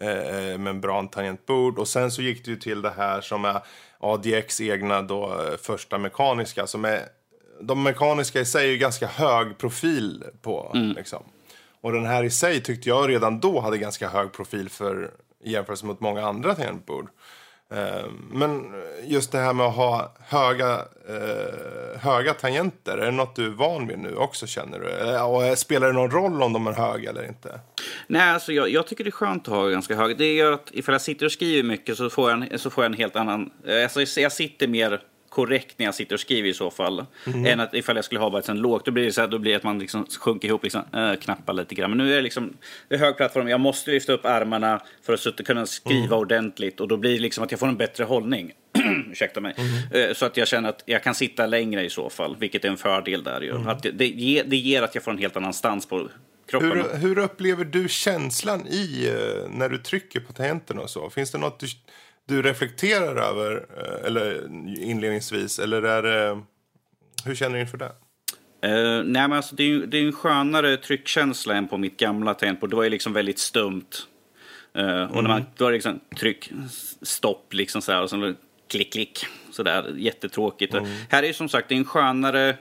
eh, 0.10 0.58
membran-tangentbord. 0.58 1.80
Och 1.80 1.88
sen 1.88 2.12
så 2.12 2.22
gick 2.22 2.45
det 2.45 2.52
ju 2.52 2.58
till 2.58 2.82
det 2.82 2.93
här 2.97 3.22
som 3.22 3.45
är 3.45 3.62
ADX 4.00 4.62
egna 4.62 5.02
då 5.02 5.26
eh, 5.26 5.58
första 5.58 5.97
mekaniska 5.97 6.68
som 6.68 6.86
är 6.86 7.02
de 7.62 7.84
mekaniska 7.84 8.39
i 8.39 8.45
sig 8.45 8.68
är 8.68 8.72
ju 8.72 8.78
ganska 8.78 9.08
hög 9.08 9.58
profil 9.58 10.24
på. 10.41 10.72
Mm. 10.76 10.95
Liksom. 10.95 11.24
Och 11.82 11.91
den 11.91 12.06
här 12.06 12.24
i 12.24 12.30
sig 12.30 12.64
tyckte 12.64 12.89
jag 12.89 13.10
redan 13.10 13.39
då 13.39 13.60
hade 13.60 13.78
ganska 13.78 14.10
hög 14.10 14.32
profil 14.32 14.70
för 14.70 15.12
i 15.43 15.52
jämförelse 15.52 15.86
mot 15.86 16.00
många 16.00 16.26
andra 16.28 16.56
tangentbord. 16.56 17.08
Eh, 17.74 18.06
men 18.32 18.74
just 19.04 19.32
det 19.32 19.38
här 19.38 19.54
med 19.54 19.66
att 19.66 19.76
ha 19.76 20.14
höga, 20.20 20.86
eh, 21.10 22.00
höga 22.00 22.34
tangenter, 22.34 22.98
är 22.98 23.06
det 23.06 23.12
något 23.12 23.36
du 23.36 23.46
är 23.46 23.50
van 23.50 23.88
vid 23.88 24.00
nu 24.00 24.16
också 24.16 24.48
känner 24.48 24.80
du? 24.80 25.12
Eh, 25.14 25.32
och 25.32 25.58
spelar 25.58 25.88
det 25.88 25.94
någon 25.94 26.12
roll 26.12 26.44
om 26.44 26.54
de 26.54 26.68
är 26.68 26.72
höga 26.72 27.10
eller 27.10 27.28
inte? 27.28 27.60
Nej, 28.08 28.30
alltså 28.30 28.54
jag, 28.54 28.70
jag 28.70 28.88
tycker 28.88 29.04
det 29.04 29.10
är 29.10 29.12
skönt 29.12 29.48
att 29.48 29.54
ha 29.54 29.68
ganska 29.68 29.96
höga. 29.96 30.16
Det 30.16 30.34
gör 30.34 30.52
att 30.52 30.70
ifall 30.72 30.94
jag 30.94 31.02
sitter 31.02 31.26
och 31.26 31.32
skriver 31.32 31.64
mycket 31.64 31.98
så 31.98 32.10
får 32.10 32.32
jag 32.32 32.52
en, 32.52 32.60
så 32.60 32.70
får 32.70 32.84
jag 32.84 32.92
en 32.92 32.98
helt 32.98 33.16
annan... 33.16 33.52
Alltså 33.84 34.22
jag 34.22 34.32
sitter 34.32 34.68
mer 34.68 35.02
korrekt 35.30 35.80
när 35.80 35.86
jag 35.86 35.96
sitter 35.96 36.16
och 36.16 36.20
skriver 36.20 36.50
i 36.50 36.54
så 36.54 36.72
fall. 36.72 37.06
Än 37.46 37.60
att 37.60 37.74
ifall 37.74 37.96
jag 37.96 38.06
skulle 38.06 38.20
ha 38.20 38.40
ett 38.40 38.46
sånt 38.46 38.60
lågt, 38.60 38.86
då 38.86 38.92
blir 38.92 39.06
det 39.06 39.12
så 39.12 39.22
här, 39.22 39.28
då 39.28 39.40
blir 39.40 39.56
att 39.56 39.64
man 39.64 39.80
liksom 39.80 40.06
sjunker 40.20 40.48
ihop, 40.48 40.64
liksom, 40.64 40.82
äh, 40.94 41.14
knappar 41.16 41.54
lite 41.54 41.76
grann. 41.76 41.90
Men 41.92 41.98
nu 41.98 42.12
är 42.12 42.16
det 42.16 42.22
liksom, 42.22 42.54
det 42.88 42.96
är 42.96 43.00
hög 43.00 43.18
plattform, 43.18 43.48
jag 43.48 43.60
måste 43.60 43.92
lyfta 43.92 44.14
upp 44.14 44.26
armarna 44.26 44.82
för 45.06 45.14
att 45.14 45.46
kunna 45.46 45.66
skriva 45.66 46.16
ordentligt. 46.16 46.80
Och 46.80 46.88
då 46.88 46.98
blir 46.98 47.14
det 47.14 47.20
liksom 47.20 47.44
att 47.44 47.52
jag 47.52 47.60
får 47.60 47.68
en 47.68 47.78
bättre 47.78 48.04
hållning. 48.04 48.52
Ursäkta 49.12 49.42
mig. 49.42 49.56
Eh, 49.94 50.14
Så 50.14 50.26
att 50.26 50.38
jag 50.38 50.48
känner 50.48 50.70
att 50.70 50.84
jag 50.86 51.04
kan 51.04 51.16
sitta 51.16 51.46
längre 51.46 51.86
i 51.86 51.90
så 51.90 52.10
fall, 52.10 52.36
vilket 52.40 52.66
är 52.66 52.70
en 52.70 52.78
fördel 52.78 53.24
där 53.24 53.42
ju. 53.42 53.70
Att 53.70 53.84
det, 53.84 53.92
det, 53.92 54.08
ger, 54.08 54.44
det 54.44 54.58
ger 54.58 54.82
att 54.82 54.96
jag 54.96 55.04
får 55.04 55.12
en 55.12 55.18
helt 55.18 55.38
annan 55.38 55.54
stans 55.54 55.86
på 55.86 56.10
kroppen. 56.48 56.72
Hur, 56.72 56.98
hur 56.98 57.18
upplever 57.20 57.66
du 57.66 57.90
känslan 57.90 58.68
i 58.68 59.08
eh, 59.08 59.50
när 59.52 59.70
du 59.70 59.78
trycker 59.78 60.20
på 60.20 60.34
tangenterna 60.34 60.82
och 60.82 60.90
så? 60.90 61.10
Finns 61.10 61.32
det 61.32 61.38
något 61.38 61.60
du, 61.60 61.68
du 62.30 62.42
reflekterar 62.42 63.16
över 63.16 63.66
eh, 63.78 64.06
eller 64.06 64.46
inledningsvis? 64.80 65.60
Eller 65.60 65.84
är 65.84 66.04
det, 66.04 66.42
hur 67.26 67.36
känner 67.36 67.56
du 67.56 67.62
inför 67.62 67.78
det? 67.78 67.92
Uh, 68.66 69.04
nej, 69.04 69.28
men 69.28 69.34
alltså, 69.34 69.56
det, 69.56 69.64
är 69.64 69.68
ju, 69.68 69.86
det 69.86 69.98
är 69.98 70.06
en 70.06 70.14
skönare 70.14 70.78
tryckkänsla 70.78 71.56
än 71.56 71.68
på 71.68 71.78
mitt 71.78 71.98
gamla 71.98 72.34
tangentbord. 72.34 72.70
Det 72.70 72.76
var 72.76 72.84
ju 72.84 72.90
liksom 72.90 73.14
väldigt 73.14 73.40
stumt. 73.40 73.90
Uh, 74.78 75.04
och 75.04 75.24
när 75.24 75.30
man, 75.30 75.32
mm. 75.32 75.46
då 75.58 75.64
var 75.64 75.72
det 75.72 75.76
liksom 75.78 76.00
tryck, 76.20 76.52
stopp, 77.02 77.54
liksom 77.54 77.82
så 77.82 77.92
här, 77.92 78.02
och 78.02 78.10
sen 78.10 78.36
klick, 78.68 78.94
klick. 78.94 79.26
Sådär, 79.52 79.94
jättetråkigt. 79.98 80.74
Mm. 80.74 80.90
Här 81.10 81.24
är 81.24 81.28
det 81.28 81.34
som 81.34 81.50
sagt 81.50 81.70
det 81.70 81.76
är 81.76 81.78
en 81.78 81.86
skönare 81.86 82.58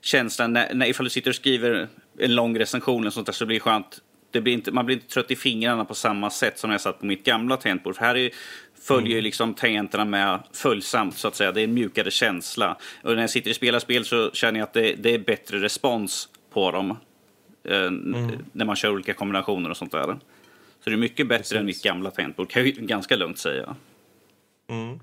känsla 0.00 0.46
när, 0.46 0.74
när 0.74 0.86
ifall 0.86 1.04
du 1.04 1.10
sitter 1.10 1.30
och 1.30 1.36
skriver 1.36 1.88
en 2.18 2.34
lång 2.34 2.58
recension 2.58 3.06
och 3.06 3.12
sånt 3.12 3.26
där, 3.26 3.32
så 3.32 3.46
blir 3.46 3.56
det 3.56 3.60
skönt. 3.60 4.00
Det 4.30 4.40
blir 4.40 4.52
inte, 4.52 4.72
man 4.72 4.86
blir 4.86 4.96
inte 4.96 5.08
trött 5.08 5.30
i 5.30 5.36
fingrarna 5.36 5.84
på 5.84 5.94
samma 5.94 6.30
sätt 6.30 6.58
som 6.58 6.70
jag 6.70 6.80
satt 6.80 7.00
på 7.00 7.06
mitt 7.06 7.24
gamla 7.24 7.56
tangentbord. 7.56 7.96
För 7.96 8.04
här 8.04 8.16
är, 8.16 8.30
följer 8.80 9.12
mm. 9.12 9.24
liksom 9.24 9.54
tangenterna 9.54 10.04
med 10.04 10.42
följsamt 10.52 11.16
så 11.16 11.28
att 11.28 11.36
säga. 11.36 11.52
Det 11.52 11.60
är 11.60 11.64
en 11.64 11.74
mjukare 11.74 12.10
känsla. 12.10 12.76
Och 13.02 13.14
när 13.14 13.20
jag 13.20 13.30
sitter 13.30 13.50
och 13.50 13.56
spelar 13.56 13.78
spel 13.78 14.04
så 14.04 14.30
känner 14.30 14.60
jag 14.60 14.66
att 14.66 14.72
det, 14.72 14.94
det 14.94 15.14
är 15.14 15.18
bättre 15.18 15.58
respons 15.58 16.28
på 16.52 16.70
dem. 16.70 16.96
Eh, 17.64 17.82
mm. 17.82 18.30
När 18.52 18.64
man 18.64 18.76
kör 18.76 18.90
olika 18.90 19.14
kombinationer 19.14 19.70
och 19.70 19.76
sånt 19.76 19.92
där. 19.92 20.18
Så 20.84 20.90
det 20.90 20.92
är 20.92 20.96
mycket 20.96 21.28
bättre 21.28 21.38
Precis. 21.38 21.56
än 21.56 21.66
mitt 21.66 21.82
gamla 21.82 22.10
tangentbord 22.10 22.50
kan 22.50 22.64
jag 22.64 22.74
ganska 22.74 23.16
lugnt 23.16 23.38
säga. 23.38 23.76
Mm. 24.70 25.00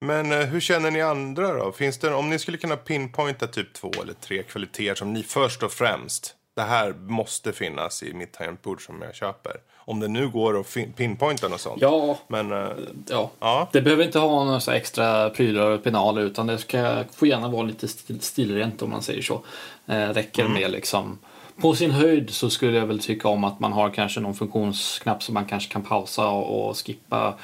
Men 0.00 0.32
eh, 0.32 0.38
hur 0.38 0.60
känner 0.60 0.90
ni 0.90 1.00
andra 1.00 1.54
då? 1.54 1.72
Finns 1.72 1.98
det, 1.98 2.14
om 2.14 2.30
ni 2.30 2.38
skulle 2.38 2.58
kunna 2.58 2.76
pinpointa 2.76 3.46
typ 3.46 3.72
två 3.72 3.90
eller 4.02 4.12
tre 4.12 4.42
kvaliteter 4.42 4.94
som 4.94 5.12
ni 5.12 5.22
först 5.22 5.62
och 5.62 5.72
främst, 5.72 6.36
det 6.60 6.66
här 6.66 6.92
måste 6.92 7.52
finnas 7.52 8.02
i 8.02 8.12
mitt 8.12 8.32
tangentbord 8.32 8.86
som 8.86 9.02
jag 9.02 9.14
köper. 9.14 9.52
Om 9.76 10.00
det 10.00 10.08
nu 10.08 10.28
går 10.28 10.60
att 10.60 10.76
pinpointa 10.96 11.48
något 11.48 11.60
sånt. 11.60 11.82
Ja, 11.82 12.18
Men, 12.28 12.52
uh, 12.52 12.68
ja. 13.08 13.30
ja. 13.40 13.68
det 13.72 13.82
behöver 13.82 14.04
inte 14.04 14.18
ha 14.18 14.44
några 14.44 14.60
så 14.60 14.70
extra 14.70 15.30
prylar 15.30 15.70
och 15.70 15.82
penaler 15.82 16.22
utan 16.22 16.46
det 16.46 16.58
ska, 16.58 17.04
får 17.12 17.28
gärna 17.28 17.48
vara 17.48 17.62
lite 17.62 17.88
stil, 17.88 18.20
stilrent 18.20 18.82
om 18.82 18.90
man 18.90 19.02
säger 19.02 19.22
så. 19.22 19.42
Eh, 19.86 20.08
räcker 20.08 20.44
mm. 20.44 20.60
med 20.60 20.70
liksom 20.70 21.18
på 21.56 21.74
sin 21.74 21.90
höjd 21.90 22.30
så 22.30 22.50
skulle 22.50 22.78
jag 22.78 22.86
väl 22.86 23.00
tycka 23.00 23.28
om 23.28 23.44
att 23.44 23.60
man 23.60 23.72
har 23.72 23.90
kanske 23.90 24.20
någon 24.20 24.34
funktionsknapp 24.34 25.22
som 25.22 25.34
man 25.34 25.44
kanske 25.44 25.72
kan 25.72 25.82
pausa 25.82 26.28
och, 26.28 26.68
och 26.68 26.76
skippa 26.76 27.34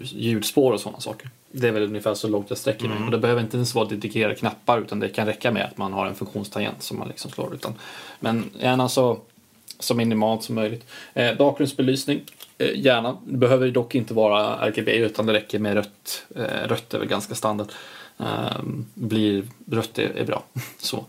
ljudspår 0.00 0.72
och 0.72 0.80
sådana 0.80 1.00
saker. 1.00 1.30
Det 1.56 1.68
är 1.68 1.72
väl 1.72 1.82
ungefär 1.82 2.14
så 2.14 2.28
långt 2.28 2.46
jag 2.48 2.58
sträcker 2.58 2.88
mig. 2.88 2.96
Mm. 2.96 3.04
Och 3.04 3.10
det 3.10 3.18
behöver 3.18 3.42
inte 3.42 3.56
ens 3.56 3.74
vara 3.74 3.88
dedikerade 3.88 4.34
knappar 4.34 4.80
utan 4.80 5.00
det 5.00 5.08
kan 5.08 5.26
räcka 5.26 5.50
med 5.50 5.64
att 5.64 5.78
man 5.78 5.92
har 5.92 6.06
en 6.06 6.14
funktionstangent 6.14 6.82
som 6.82 6.98
man 6.98 7.08
liksom 7.08 7.30
slår. 7.30 7.54
Utan, 7.54 7.74
men 8.20 8.50
gärna 8.60 8.88
så, 8.88 9.18
så 9.78 9.94
minimalt 9.94 10.42
som 10.42 10.54
möjligt. 10.54 10.86
Eh, 11.14 11.36
bakgrundsbelysning, 11.36 12.20
eh, 12.58 12.80
gärna. 12.80 13.16
Det 13.26 13.36
behöver 13.36 13.70
dock 13.70 13.94
inte 13.94 14.14
vara 14.14 14.56
RGB 14.68 14.96
utan 14.96 15.26
det 15.26 15.32
räcker 15.32 15.58
med 15.58 15.74
rött. 15.74 16.26
Eh, 16.36 16.68
rött 16.68 16.94
är 16.94 16.98
väl 16.98 17.08
ganska 17.08 17.34
standard. 17.34 17.68
Eh, 18.18 18.62
blir, 18.94 19.44
rött 19.70 19.98
är, 19.98 20.16
är 20.16 20.24
bra. 20.24 20.42
så. 20.78 21.04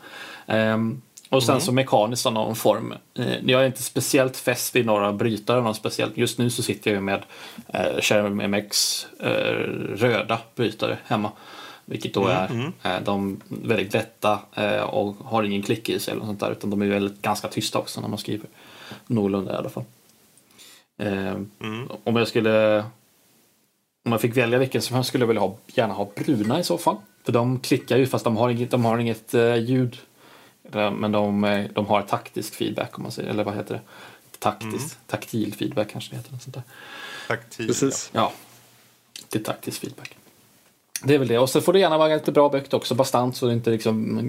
Och 1.30 1.44
sen 1.44 1.54
mm. 1.54 1.62
så 1.62 1.72
mekaniskt 1.72 2.26
av 2.26 2.34
någon 2.34 2.56
form. 2.56 2.94
Eh, 3.18 3.46
jag 3.46 3.62
är 3.62 3.66
inte 3.66 3.84
speciellt 3.84 4.38
fäst 4.38 4.76
vid 4.76 4.86
några 4.86 5.14
brytare. 5.14 5.62
Någon 5.62 5.76
speciellt. 5.76 6.18
Just 6.18 6.38
nu 6.38 6.50
så 6.50 6.64
sitter 6.64 6.94
jag 6.94 7.04
med 7.04 7.24
eh, 7.68 8.00
Cherry 8.02 8.48
MX 8.48 9.06
eh, 9.20 9.30
röda 9.96 10.40
brytare 10.56 10.98
hemma. 11.06 11.32
Vilket 11.86 12.14
då 12.14 12.28
mm, 12.28 12.38
är 12.38 12.50
mm. 12.50 12.74
Eh, 12.84 13.02
de 13.04 13.42
väldigt 13.48 13.94
lätta 13.94 14.40
eh, 14.54 14.82
och 14.82 15.16
har 15.26 15.44
ingen 15.44 15.62
klick 15.62 15.90
i 15.90 16.00
sig 16.00 16.12
eller 16.12 16.26
sånt 16.26 16.40
där. 16.40 16.52
Utan 16.52 16.70
de 16.70 16.82
är 16.82 16.86
väldigt 16.86 17.22
ganska 17.22 17.48
tysta 17.48 17.80
också 17.80 18.02
när 18.02 18.08
man 18.08 18.18
skriver. 18.18 18.50
Någorlunda 19.08 19.54
i 19.54 19.56
alla 19.56 19.70
fall. 19.70 19.84
Eh, 21.00 21.36
mm. 21.60 21.90
Om 22.04 22.16
jag 22.16 22.28
skulle 22.28 22.86
om 24.06 24.12
jag 24.12 24.22
fick 24.22 24.38
välja 24.38 24.60
vilken 24.60 24.82
som 24.82 24.96
helst 24.96 25.08
skulle 25.08 25.22
jag 25.22 25.28
vilja 25.28 25.42
ha, 25.42 25.58
gärna 25.68 25.94
ha 25.94 26.10
bruna 26.16 26.60
i 26.60 26.64
så 26.64 26.78
fall. 26.78 26.98
För 27.24 27.32
de 27.32 27.60
klickar 27.60 27.98
ju 27.98 28.06
fast 28.06 28.24
de 28.24 28.38
har 28.38 28.50
inget, 28.50 28.72
de 28.72 28.86
har 28.86 28.98
inget 28.98 29.34
eh, 29.34 29.56
ljud 29.56 29.98
men 30.72 31.12
de, 31.12 31.68
de 31.74 31.86
har 31.86 32.02
taktisk 32.02 32.56
feedback 32.56 32.98
om 32.98 33.04
man 33.04 33.12
säger, 33.12 33.30
eller 33.30 33.44
vad 33.44 33.56
heter 33.56 33.74
det? 33.74 33.82
Taktisk, 34.40 34.74
mm. 34.74 34.90
taktil 35.08 35.54
feedback 35.54 35.92
kanske 35.92 36.12
det 36.12 36.18
heter. 36.18 36.32
Något 36.32 36.42
sånt 36.42 36.54
där. 36.54 36.64
Taktil, 37.28 37.68
Precis. 37.68 38.10
Ja. 38.14 38.32
Det 39.30 39.40
är 39.40 39.44
taktisk 39.44 39.82
feedback. 39.82 40.16
Det 41.04 41.14
är 41.14 41.18
väl 41.18 41.28
det. 41.28 41.40
Och 41.40 41.50
så 41.50 41.62
får 41.62 41.74
det 41.74 41.80
gärna 41.80 41.98
vara 41.98 42.14
lite 42.14 42.32
bra 42.32 42.50
bökt 42.50 42.74
också, 42.74 42.96
bastant 42.96 43.38
så 43.38 43.46
det 43.48 43.54
inte 43.54 43.70
liksom 43.70 44.20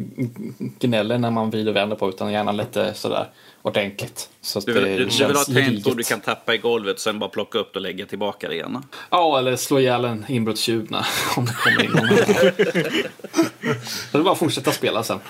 gnäller 0.58 1.18
när 1.18 1.30
man 1.30 1.50
vrider 1.50 1.70
och 1.70 1.76
vänder 1.76 1.96
på 1.96 2.08
utan 2.08 2.32
gärna 2.32 2.52
lite 2.52 2.94
sådär 2.94 3.28
ordentligt. 3.62 4.30
Så 4.40 4.60
du, 4.60 4.72
vill, 4.72 4.84
du, 4.84 5.04
du 5.04 5.26
vill 5.26 5.36
ha 5.36 5.42
ett 5.42 5.54
tangentbord 5.54 5.96
du 5.96 6.02
kan 6.02 6.20
tappa 6.20 6.54
i 6.54 6.58
golvet 6.58 6.94
och 6.94 7.00
sen 7.00 7.18
bara 7.18 7.30
plocka 7.30 7.58
upp 7.58 7.72
det 7.72 7.78
och 7.78 7.82
lägga 7.82 8.06
tillbaka 8.06 8.48
det 8.48 8.54
igen? 8.54 8.82
Ja, 9.10 9.38
eller 9.38 9.56
slå 9.56 9.80
ihjäl 9.80 10.04
en 10.04 10.24
inbrottstjuv 10.28 10.88
om 11.36 11.44
det 11.44 11.52
kommer 11.52 11.84
in 11.84 11.90
någon. 11.90 12.08
så 13.84 14.12
det 14.12 14.18
är 14.18 14.22
bara 14.22 14.32
att 14.32 14.38
fortsätta 14.38 14.72
spela 14.72 15.02
sen. 15.02 15.20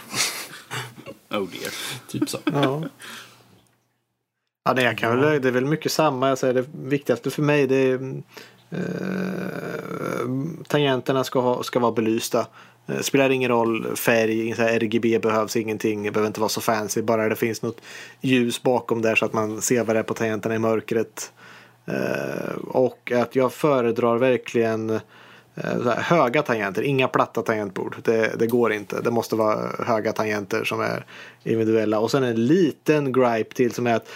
Oh 1.31 1.49
dear. 1.51 1.72
Typ 2.09 2.29
så. 2.29 2.39
Ja. 2.45 2.83
Ja, 4.64 4.74
det, 4.74 4.95
kan 4.95 5.20
väl, 5.20 5.43
det 5.43 5.49
är 5.49 5.53
väl 5.53 5.64
mycket 5.64 5.93
samma. 5.93 6.29
Jag 6.29 6.39
säger 6.39 6.55
det 6.55 6.64
viktigaste 6.85 7.31
för 7.31 7.43
mig 7.43 7.66
det 7.66 7.77
är 7.77 8.22
eh, 8.70 10.29
tangenterna 10.68 11.24
ska, 11.24 11.41
ha, 11.41 11.62
ska 11.62 11.79
vara 11.79 11.93
belysta. 11.93 12.47
Eh, 12.87 13.01
spelar 13.01 13.31
ingen 13.31 13.51
roll 13.51 13.97
färg, 13.97 14.55
så 14.55 14.62
RGB 14.62 15.18
behövs 15.18 15.57
ingenting. 15.57 16.03
Det 16.03 16.11
behöver 16.11 16.27
inte 16.27 16.41
vara 16.41 16.49
så 16.49 16.61
fancy. 16.61 17.03
Bara 17.03 17.29
det 17.29 17.37
finns 17.37 17.62
något 17.62 17.81
ljus 18.20 18.62
bakom 18.62 19.03
där 19.03 19.14
så 19.14 19.24
att 19.24 19.33
man 19.33 19.62
ser 19.62 19.85
vad 19.85 19.97
det 19.97 20.01
är 20.01 20.03
på 20.03 20.14
tangenterna 20.14 20.55
i 20.55 20.59
mörkret. 20.59 21.33
Eh, 21.87 22.55
och 22.68 23.12
att 23.12 23.37
jag 23.37 23.53
föredrar 23.53 24.18
verkligen 24.18 24.91
Eh, 24.91 25.01
Eh, 25.57 25.89
höga 25.99 26.43
tangenter, 26.43 26.83
inga 26.83 27.09
platta 27.09 27.43
tangentbord. 27.43 27.97
Det, 28.03 28.39
det, 28.39 28.47
går 28.47 28.73
inte. 28.73 29.01
Det 29.01 29.11
måste 29.11 29.37
vara 29.37 29.85
höga 29.87 30.13
tangenter 30.13 30.65
som 30.65 30.81
är 30.81 31.05
individuella. 31.45 31.99
Och 31.99 32.11
sen 32.11 32.25
en 32.25 32.47
liten 32.47 33.13
gripe 33.13 33.55
till 33.55 33.73
som 33.73 33.87
är 33.87 33.95
att 33.95 34.09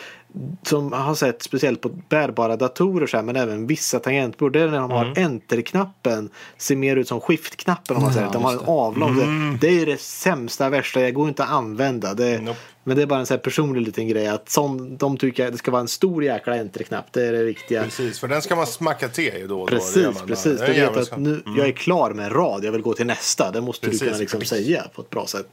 som 0.62 0.92
har 0.92 1.14
sett 1.14 1.42
speciellt 1.42 1.80
på 1.80 1.88
bärbara 2.08 2.56
datorer 2.56 3.06
så 3.06 3.16
här, 3.16 3.24
men 3.24 3.36
även 3.36 3.66
vissa 3.66 3.98
tangentbord. 3.98 4.52
Det 4.52 4.60
är 4.60 4.68
när 4.68 4.78
de 4.78 4.90
har 4.90 5.04
mm. 5.04 5.24
enter-knappen 5.24 6.30
ser 6.56 6.76
mer 6.76 6.96
ut 6.96 7.08
som 7.08 7.20
skift-knappen 7.20 7.96
om 7.96 8.02
man 8.02 8.12
säger. 8.12 8.26
Ja, 8.26 8.32
de 8.32 8.44
har 8.44 8.52
en 8.52 8.58
avlång. 8.58 9.10
Mm. 9.10 9.58
Det, 9.60 9.82
är 9.82 9.86
det 9.86 10.00
sämsta, 10.00 10.68
värsta. 10.68 11.00
Det 11.00 11.10
går 11.10 11.28
inte 11.28 11.44
att 11.44 11.50
använda. 11.50 12.14
Det, 12.14 12.40
nope. 12.40 12.58
Men 12.84 12.96
det 12.96 13.02
är 13.02 13.06
bara 13.06 13.20
en 13.20 13.26
så 13.26 13.38
personlig 13.38 13.82
liten 13.82 14.08
grej. 14.08 14.26
Att 14.26 14.48
sån, 14.48 14.96
de 14.96 15.16
tycker 15.16 15.46
att 15.46 15.52
det 15.52 15.58
ska 15.58 15.70
vara 15.70 15.80
en 15.80 15.88
stor 15.88 16.24
jäkla 16.24 16.56
enter-knapp. 16.56 17.12
Det 17.12 17.26
är 17.26 17.32
det 17.32 17.44
viktiga. 17.44 17.84
Precis, 17.84 18.20
för 18.20 18.28
den 18.28 18.42
ska 18.42 18.56
man 18.56 18.66
smacka 18.66 19.08
till 19.08 19.48
då. 19.48 19.66
Precis, 19.66 20.04
då, 20.04 20.26
precis. 20.26 20.60
Du 20.60 20.72
vet 20.72 20.96
att 20.96 21.18
nu, 21.18 21.42
mm. 21.46 21.58
jag 21.58 21.68
är 21.68 21.72
klar 21.72 22.10
med 22.10 22.24
en 22.24 22.32
rad. 22.32 22.64
Jag 22.64 22.72
vill 22.72 22.82
gå 22.82 22.94
till 22.94 23.06
nästa. 23.06 23.50
Det 23.50 23.60
måste 23.60 23.86
precis. 23.86 24.00
du 24.00 24.06
kunna 24.06 24.18
liksom 24.18 24.40
säga 24.40 24.84
på 24.94 25.02
ett 25.02 25.10
bra 25.10 25.26
sätt. 25.26 25.46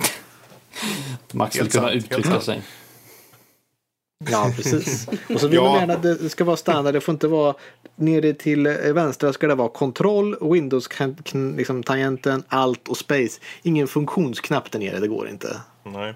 Max 1.32 1.60
vill 1.60 1.72
kunna 1.72 1.92
uttrycka 1.92 2.42
sig. 2.42 2.62
Ja, 4.26 4.52
precis. 4.56 5.08
Och 5.30 5.40
så 5.40 5.48
vill 5.48 5.56
ja. 5.56 5.64
man 5.64 5.80
gärna 5.80 5.94
att 5.94 6.04
det 6.04 6.30
ska 6.30 6.44
vara 6.44 6.58
standard. 6.58 6.94
Det 6.94 7.02
får 7.02 7.14
inte 7.14 7.28
vara 7.28 7.56
nere 7.96 8.34
till 8.34 8.68
vänstra 8.94 9.34
ska 9.34 9.48
det 9.48 9.56
vara 9.56 9.70
kontroll, 9.70 10.52
Windows 10.54 10.90
liksom, 11.34 11.84
tangenten, 11.84 12.44
allt 12.48 12.88
och 12.88 12.98
space. 12.98 13.42
Ingen 13.64 13.88
funktionsknapp 13.88 14.72
där 14.72 14.80
nere, 14.80 15.00
det 15.00 15.08
går 15.08 15.30
inte. 15.30 15.62
Nej. 15.84 16.16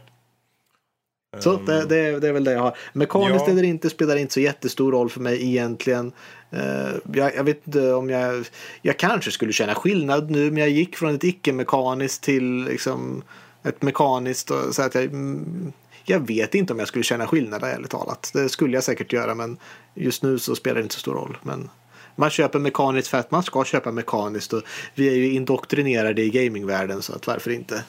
Så 1.39 1.53
um, 1.53 1.65
det, 1.65 1.85
det, 1.85 2.19
det, 2.19 2.27
är 2.27 2.33
väl 2.33 2.43
det 2.43 2.51
jag 2.51 2.59
har. 2.59 2.77
Mekaniskt 2.93 3.43
ja. 3.47 3.51
eller 3.51 3.63
inte 3.63 3.89
spelar 3.89 4.15
inte 4.15 4.33
så 4.33 4.39
jättestor 4.39 4.91
roll 4.91 5.09
för 5.09 5.19
mig 5.19 5.47
egentligen. 5.47 6.11
Uh, 6.53 6.93
jag, 7.13 7.35
jag, 7.35 7.43
vet 7.43 7.67
inte 7.67 7.93
om 7.93 8.09
jag... 8.09 8.45
Jag 8.81 8.97
kanske 8.97 9.31
skulle 9.31 9.53
känna 9.53 9.75
skillnad 9.75 10.31
nu 10.31 10.51
men 10.51 10.57
jag 10.57 10.69
gick 10.69 10.95
från 10.97 11.15
ett 11.15 11.23
icke-mekaniskt 11.23 12.23
till 12.23 12.63
liksom 12.63 13.23
ett 13.63 13.81
mekaniskt. 13.81 14.51
Och, 14.51 14.75
så 14.75 14.81
att 14.81 14.95
jag, 14.95 15.03
mm, 15.03 15.73
jag 16.11 16.27
vet 16.27 16.55
inte 16.55 16.73
om 16.73 16.79
jag 16.79 16.87
skulle 16.87 17.03
känna 17.03 17.27
skillnad 17.27 17.63
ärligt 17.63 17.91
talat. 17.91 18.31
Det 18.33 18.49
skulle 18.49 18.77
jag 18.77 18.83
säkert 18.83 19.13
göra 19.13 19.35
men 19.35 19.57
just 19.93 20.23
nu 20.23 20.39
så 20.39 20.55
spelar 20.55 20.75
det 20.75 20.81
inte 20.81 20.95
så 20.95 20.99
stor 20.99 21.13
roll. 21.13 21.37
Men 21.43 21.69
man 22.15 22.29
köper 22.29 22.59
mekaniskt 22.59 23.07
för 23.07 23.17
att 23.17 23.31
man 23.31 23.43
ska 23.43 23.65
köpa 23.65 23.91
mekaniskt 23.91 24.53
och 24.53 24.63
vi 24.95 25.07
är 25.07 25.15
ju 25.15 25.33
indoktrinerade 25.33 26.21
i 26.21 26.29
gamingvärlden 26.29 27.01
så 27.01 27.15
att 27.15 27.27
varför 27.27 27.51
inte? 27.51 27.83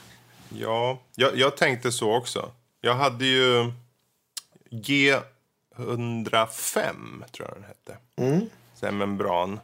Ja, 0.48 1.02
jag, 1.14 1.36
jag 1.36 1.56
tänkte 1.56 1.92
så 1.92 2.16
också. 2.16 2.50
Jag 2.80 2.94
hade 2.94 3.24
ju 3.24 3.72
G105 4.70 5.24
tror 7.32 7.48
jag 7.48 7.56
den 7.56 7.64
hette. 7.64 7.96
Mm. 8.16 8.40
Så 8.74 8.92
membran. 8.92 9.60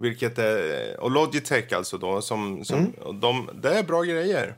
Vilket 0.00 0.38
är, 0.38 1.00
och 1.00 1.10
Logitech 1.10 1.72
alltså 1.72 1.98
då. 1.98 2.22
Som, 2.22 2.64
som, 2.64 2.78
mm. 2.78 3.20
de, 3.20 3.50
det 3.54 3.78
är 3.78 3.82
bra 3.82 4.02
grejer. 4.02 4.54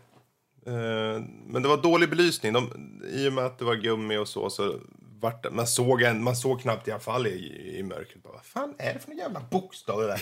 Uh, 0.66 1.22
men 1.46 1.62
det 1.62 1.68
var 1.68 1.82
dålig 1.82 2.10
belysning. 2.10 2.52
De, 2.52 2.70
I 3.12 3.28
och 3.28 3.32
med 3.32 3.44
att 3.44 3.58
det 3.58 3.64
var 3.64 3.74
gummi 3.74 4.16
och 4.16 4.28
så. 4.28 4.50
så 4.50 4.74
vart, 5.20 5.52
man, 5.52 5.66
såg 5.66 6.02
en, 6.02 6.22
man 6.22 6.36
såg 6.36 6.60
knappt 6.60 6.88
i 6.88 6.90
alla 6.90 7.00
fall 7.00 7.26
i, 7.26 7.74
i 7.78 7.82
mörkret. 7.82 8.22
Bara, 8.22 8.32
Vad 8.32 8.44
fan 8.44 8.74
är 8.78 8.94
det 8.94 9.00
för 9.00 9.12
jävla 9.12 9.40
bokstav 9.50 10.00
det 10.00 10.06
där? 10.06 10.20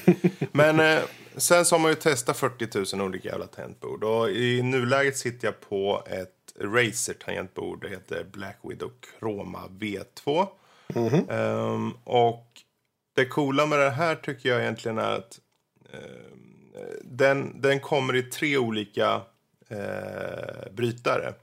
men 0.52 0.80
uh, 0.80 1.04
sen 1.36 1.64
så 1.64 1.74
har 1.74 1.80
man 1.80 1.90
ju 1.90 1.94
testat 1.94 2.36
40 2.36 2.96
000 2.96 3.06
olika 3.06 3.28
jävla 3.28 3.46
tangentbord. 3.46 4.04
Och 4.04 4.30
i 4.30 4.62
nuläget 4.62 5.16
sitter 5.16 5.48
jag 5.48 5.60
på 5.60 6.02
ett 6.06 6.34
Razer-tangentbord. 6.60 7.82
Det 7.82 7.88
heter 7.88 8.24
Black 8.32 8.58
Widow 8.62 8.90
Chroma 9.18 9.62
V2. 9.68 10.46
Mm 10.94 11.08
-hmm. 11.08 11.72
um, 11.72 11.96
och 12.04 12.46
det 13.16 13.26
coola 13.26 13.66
med 13.66 13.78
det 13.78 13.90
här 13.90 14.14
tycker 14.14 14.48
jag 14.48 14.60
egentligen 14.60 14.98
är 14.98 15.10
att 15.10 15.38
um, 15.92 16.72
den, 17.02 17.60
den 17.60 17.80
kommer 17.80 18.16
i 18.16 18.22
tre 18.22 18.56
olika 18.56 19.22
eh, 19.68 20.72
brytare. 20.72 21.34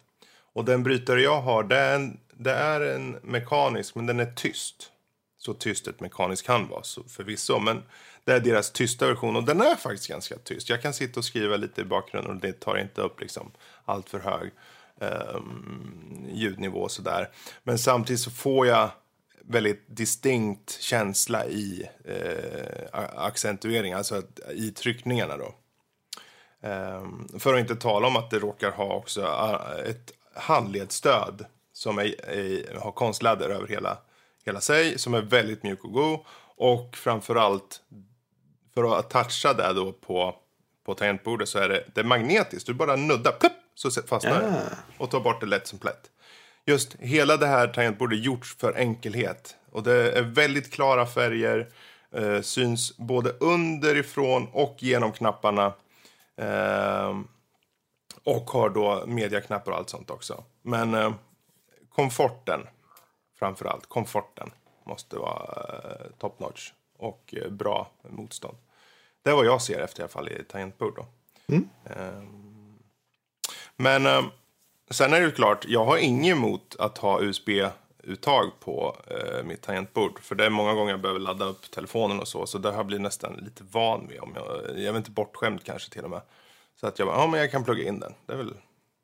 Och 0.54 0.66
den 0.66 0.84
brytare 0.84 1.22
jag 1.22 1.42
har, 1.42 1.64
det 1.64 1.78
är, 1.78 1.96
en, 1.96 2.20
det 2.34 2.52
är 2.52 2.82
en 2.82 3.12
mekanisk, 3.12 3.96
men 3.96 4.06
den 4.06 4.20
är 4.20 4.34
tyst. 4.36 4.92
Så 5.38 5.54
tyst 5.54 5.88
ett 5.88 6.00
mekaniskt 6.00 6.46
kan 6.46 6.68
vara, 6.68 6.84
så 6.84 7.04
förvisso. 7.04 7.60
Men 7.60 7.84
det 8.24 8.34
är 8.34 8.40
deras 8.40 8.72
tysta 8.72 9.08
version 9.08 9.36
och 9.36 9.44
den 9.44 9.62
är 9.62 9.76
faktiskt 9.76 10.08
ganska 10.08 10.38
tyst. 10.38 10.70
Jag 10.70 10.82
kan 10.82 10.94
sitta 10.94 11.20
och 11.20 11.26
skriva 11.26 11.58
lite 11.58 11.82
i 11.82 11.86
bakgrunden 11.86 12.36
och 12.36 12.42
det 12.42 12.60
tar 12.60 12.78
inte 12.78 13.02
upp 13.02 13.22
liksom 13.22 13.52
allt 13.86 14.10
för 14.10 14.20
hög 14.20 14.52
eh, 15.02 15.40
ljudnivå 16.32 16.90
sådär. 16.90 17.30
Men 17.64 17.78
samtidigt 17.78 18.22
så 18.22 18.32
får 18.32 18.68
jag 18.68 18.90
väldigt 19.42 19.84
distinkt 19.88 20.82
känsla 20.82 21.46
i 21.46 21.90
eh, 22.06 23.00
accentuering, 23.16 23.94
alltså 23.94 24.22
i 24.54 24.72
tryckningarna 24.72 25.38
då. 25.38 25.56
Um, 26.66 27.28
för 27.40 27.54
att 27.54 27.60
inte 27.60 27.76
tala 27.76 28.08
om 28.08 28.16
att 28.16 28.30
det 28.30 28.40
råkar 28.40 28.72
ha 28.72 28.94
också 28.94 29.22
uh, 29.22 29.90
ett 29.90 30.12
handledsstöd 30.34 31.46
som 31.74 31.98
är, 31.98 32.30
är, 32.30 32.80
har 32.80 32.92
konstläder 32.92 33.50
över 33.50 33.68
hela, 33.68 33.98
hela 34.46 34.62
sig, 34.62 35.00
som 35.00 35.14
är 35.14 35.22
väldigt 35.22 35.64
mjuk 35.64 35.84
och 35.84 35.92
god. 35.92 36.20
Och 36.58 36.98
framförallt, 36.98 37.82
för 38.74 39.00
att 39.00 39.10
toucha 39.10 39.54
det 39.54 39.74
då 39.74 39.92
på, 39.92 40.36
på 40.86 40.94
tangentbordet 40.94 41.50
så 41.50 41.60
är 41.60 41.70
det, 41.70 41.84
det 41.94 42.02
är 42.02 42.06
magnetiskt. 42.06 42.68
Du 42.68 42.74
bara 42.74 42.96
nuddar, 42.96 43.32
plupp, 43.32 43.54
så 43.76 43.92
fastnar 43.92 44.42
det. 44.42 44.78
Och 44.98 45.12
tar 45.12 45.20
bort 45.20 45.42
det 45.42 45.46
lätt 45.46 45.68
som 45.68 45.80
plätt. 45.80 46.12
Just 46.66 46.96
hela 47.00 47.38
det 47.38 47.48
här 47.48 47.68
tangentbordet 47.68 48.20
är 48.20 48.24
gjort 48.24 48.46
för 48.46 48.78
enkelhet. 48.78 49.56
Och 49.72 49.84
det 49.84 50.12
är 50.12 50.22
väldigt 50.22 50.74
klara 50.74 51.06
färger. 51.06 51.70
Eh, 52.12 52.42
syns 52.42 52.98
både 52.98 53.30
underifrån 53.30 54.48
och 54.52 54.76
genom 54.80 55.12
knapparna. 55.12 55.74
Eh, 56.38 57.20
och 58.24 58.50
har 58.50 58.70
då 58.70 59.04
mediaknappar 59.08 59.72
och 59.72 59.78
allt 59.78 59.90
sånt 59.90 60.10
också. 60.10 60.44
Men 60.62 60.94
eh, 60.94 61.14
komforten, 61.90 62.68
framför 63.40 63.66
allt, 63.66 63.90
komforten 63.90 64.52
måste 64.86 65.16
vara 65.16 65.80
eh, 65.84 66.12
top 66.20 66.40
notch 66.40 66.72
och 66.98 67.36
eh, 67.38 67.50
bra 67.50 67.92
motstånd. 68.10 68.58
Det 69.24 69.30
är 69.30 69.36
vad 69.36 69.46
jag 69.46 69.62
ser 69.62 69.80
efter 69.80 70.00
i 70.00 70.04
alla 70.04 70.10
fall 70.10 70.30
i 70.30 70.44
tangentbord 70.44 70.96
då. 70.96 71.06
Mm. 71.48 71.70
Ehm, 71.86 72.78
men 73.76 74.06
ehm, 74.06 74.26
sen 74.90 75.14
är 75.14 75.20
det 75.20 75.26
ju 75.26 75.32
klart, 75.32 75.66
jag 75.68 75.86
har 75.86 75.98
inget 75.98 76.36
emot 76.36 76.76
att 76.80 76.98
ha 76.98 77.20
USB-uttag 78.06 78.52
på 78.60 78.96
eh, 79.08 79.44
mitt 79.46 79.62
tangentbord. 79.62 80.20
För 80.20 80.36
det 80.36 80.46
är 80.46 80.50
många 80.50 80.74
gånger 80.74 80.92
jag 80.92 81.02
behöver 81.02 81.20
ladda 81.20 81.46
upp 81.46 81.72
telefonen 81.72 82.20
och 82.20 82.28
så. 82.28 82.46
Så 82.46 82.58
det 82.58 82.70
har 82.70 82.76
jag 82.76 82.86
blivit 82.86 83.02
nästan 83.02 83.34
lite 83.44 83.64
van 83.72 84.08
vid. 84.08 84.20
Om 84.20 84.32
jag, 84.36 84.80
jag 84.80 84.94
är 84.94 84.98
inte 84.98 85.12
bortskämd 85.12 85.64
kanske 85.64 85.92
till 85.92 86.04
och 86.04 86.10
med. 86.10 86.22
Så 86.80 86.88
att 86.88 87.00
jag 87.00 87.08
bara, 87.08 87.18
ja 87.18 87.28
men 87.28 87.40
jag 87.40 87.52
kan 87.52 87.64
plugga 87.64 87.88
in 87.88 88.00
den. 88.00 88.14
Det 88.26 88.34
är 88.34 88.38
väl, 88.38 88.54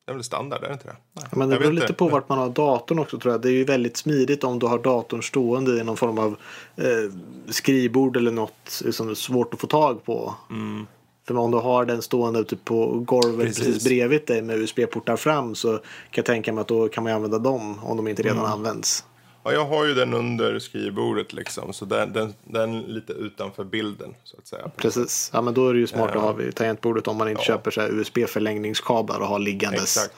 det 0.05 0.11
är 0.11 0.13
väl 0.13 0.23
standard, 0.23 0.63
är 0.63 0.67
det 0.67 0.73
inte 0.73 0.87
det? 0.87 0.95
Nej, 1.13 1.25
men 1.31 1.49
det 1.49 1.59
beror 1.59 1.71
lite 1.71 1.93
på 1.93 2.07
vart 2.07 2.29
man 2.29 2.37
har 2.37 2.49
datorn 2.49 2.99
också 2.99 3.19
tror 3.19 3.33
jag. 3.33 3.41
Det 3.41 3.49
är 3.49 3.53
ju 3.53 3.63
väldigt 3.63 3.97
smidigt 3.97 4.43
om 4.43 4.59
du 4.59 4.65
har 4.65 4.79
datorn 4.79 5.23
stående 5.23 5.71
i 5.71 5.83
någon 5.83 5.97
form 5.97 6.17
av 6.17 6.37
eh, 6.75 7.13
skrivbord 7.49 8.17
eller 8.17 8.31
något 8.31 8.81
som 8.91 9.09
är 9.09 9.13
svårt 9.13 9.53
att 9.53 9.59
få 9.59 9.67
tag 9.67 10.03
på. 10.05 10.35
Mm. 10.49 10.87
För 11.27 11.37
om 11.37 11.51
du 11.51 11.57
har 11.57 11.85
den 11.85 12.01
stående 12.01 12.39
ute 12.39 12.55
på 12.55 12.99
golvet 12.99 13.47
precis, 13.47 13.65
precis 13.65 13.83
bredvid 13.83 14.25
dig 14.27 14.41
med 14.41 14.57
USB-portar 14.59 15.15
fram 15.15 15.55
så 15.55 15.77
kan 15.77 15.83
jag 16.11 16.25
tänka 16.25 16.53
mig 16.53 16.61
att 16.61 16.67
då 16.67 16.89
kan 16.89 17.03
man 17.03 17.13
använda 17.13 17.39
dem 17.39 17.79
om 17.83 17.97
de 17.97 18.07
inte 18.07 18.23
redan 18.23 18.37
mm. 18.37 18.51
används. 18.51 19.05
Ja, 19.43 19.53
jag 19.53 19.65
har 19.65 19.85
ju 19.85 19.93
den 19.93 20.13
under 20.13 20.59
skrivbordet 20.59 21.33
liksom, 21.33 21.73
så 21.73 21.85
den, 21.85 22.13
den, 22.13 22.33
den 22.43 22.81
lite 22.81 23.13
utanför 23.13 23.63
bilden 23.63 24.13
så 24.23 24.37
att 24.37 24.47
säga. 24.47 24.71
Precis, 24.77 25.29
ja 25.33 25.41
men 25.41 25.53
då 25.53 25.69
är 25.69 25.73
det 25.73 25.79
ju 25.79 25.87
smart 25.87 26.15
att 26.15 26.21
ha 26.21 26.33
vid 26.33 26.55
tangentbordet 26.55 27.07
om 27.07 27.17
man 27.17 27.29
inte 27.29 27.41
ja. 27.41 27.45
köper 27.45 27.91
USB-förlängningskablar 27.91 29.19
och 29.19 29.27
har 29.27 29.39
liggandes. 29.39 29.97
Exakt. 29.97 30.15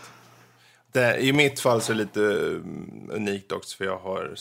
Det, 0.92 1.18
I 1.20 1.34
mitt 1.34 1.60
fall 1.60 1.82
så 1.82 1.92
är 1.92 1.96
det 1.96 2.04
lite 2.04 2.22
mm, 2.22 3.10
unikt 3.12 3.52
också 3.52 3.78
för 3.78 3.86
jag 3.86 3.98
har 3.98 4.36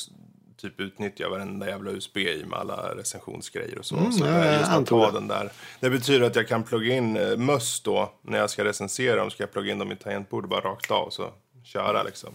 typ 0.56 0.80
utnyttjar 0.80 1.28
varenda 1.28 1.68
jävla 1.68 1.90
USB 1.90 2.16
i 2.16 2.44
med 2.44 2.58
alla 2.58 2.94
recensionsgrejer 2.94 3.78
och 3.78 3.86
så. 3.86 3.96
Mm, 3.96 4.12
så 4.12 4.24
ja, 4.24 4.52
just 4.52 4.70
att 4.70 4.88
ha 4.88 5.10
den 5.10 5.28
där. 5.28 5.50
Det 5.80 5.90
betyder 5.90 6.26
att 6.26 6.36
jag 6.36 6.48
kan 6.48 6.62
plugga 6.62 6.94
in 6.94 7.16
uh, 7.16 7.36
möss 7.38 7.80
då 7.80 8.12
när 8.22 8.38
jag 8.38 8.50
ska 8.50 8.64
recensera 8.64 9.16
dem. 9.16 9.30
Ska 9.30 9.42
jag 9.42 9.52
plugga 9.52 9.72
in 9.72 9.78
dem 9.78 9.92
i 9.92 9.96
tangentbordet 9.96 10.50
bara 10.50 10.60
rakt 10.60 10.90
av 10.90 11.06
och 11.06 11.12
så 11.12 11.32
köra 11.64 12.02
liksom. 12.02 12.34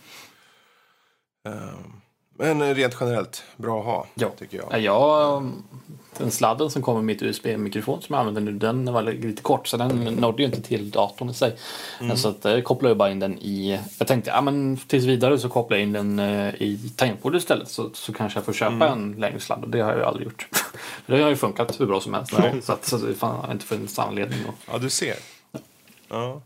Um, 1.43 2.01
men 2.37 2.75
rent 2.75 2.97
generellt, 2.99 3.43
bra 3.57 3.79
att 3.79 3.85
ha, 3.85 4.05
ja. 4.15 4.29
tycker 4.37 4.57
jag. 4.57 4.81
Ja, 4.81 5.43
den 6.17 6.31
sladden 6.31 6.69
som 6.69 6.81
kommer 6.81 7.01
med 7.01 7.05
mitt 7.05 7.21
USB-mikrofon 7.21 8.01
som 8.01 8.13
jag 8.13 8.19
använder 8.19 8.41
nu, 8.41 8.51
den 8.51 8.93
var 8.93 9.01
lite 9.01 9.41
kort 9.41 9.67
så 9.67 9.77
den 9.77 10.03
nådde 10.03 10.41
ju 10.41 10.45
inte 10.45 10.61
till 10.61 10.91
datorn 10.91 11.29
i 11.29 11.33
sig. 11.33 11.55
Mm. 12.01 12.17
Så 12.17 12.29
att, 12.29 12.45
jag 12.45 12.57
eh, 12.57 12.61
kopplade 12.61 12.95
bara 12.95 13.11
in 13.11 13.19
den 13.19 13.39
i, 13.39 13.79
jag 13.97 14.07
tänkte 14.07 14.29
ja 14.29 14.41
men 14.41 14.77
tills 14.77 15.05
vidare 15.05 15.37
så 15.37 15.49
kopplar 15.49 15.77
jag 15.77 15.83
in 15.83 15.93
den 15.93 16.19
eh, 16.19 16.53
i 16.61 16.91
tangentbordet 16.95 17.41
istället 17.41 17.69
så, 17.69 17.89
så 17.93 18.13
kanske 18.13 18.39
jag 18.39 18.45
får 18.45 18.53
köpa 18.53 18.87
mm. 18.87 18.91
en 18.91 19.19
längre 19.19 19.39
sladd 19.39 19.63
och 19.63 19.69
det 19.69 19.79
har 19.79 19.89
jag 19.89 19.99
ju 19.99 20.05
aldrig 20.05 20.25
gjort. 20.25 20.47
det 21.05 21.21
har 21.21 21.29
ju 21.29 21.35
funkat 21.35 21.79
hur 21.79 21.85
bra 21.85 22.01
som 22.01 22.13
helst. 22.13 22.33
så 22.61 22.73
att, 22.73 22.85
så, 22.85 23.13
fan, 23.13 23.45
har 23.45 23.51
inte 23.51 23.65
funnits 23.65 23.99
anledning. 23.99 24.39
Och... 24.47 24.55
Ja, 24.71 24.77
du 24.77 24.89
ser. 24.89 25.15
Ja. 26.09 26.41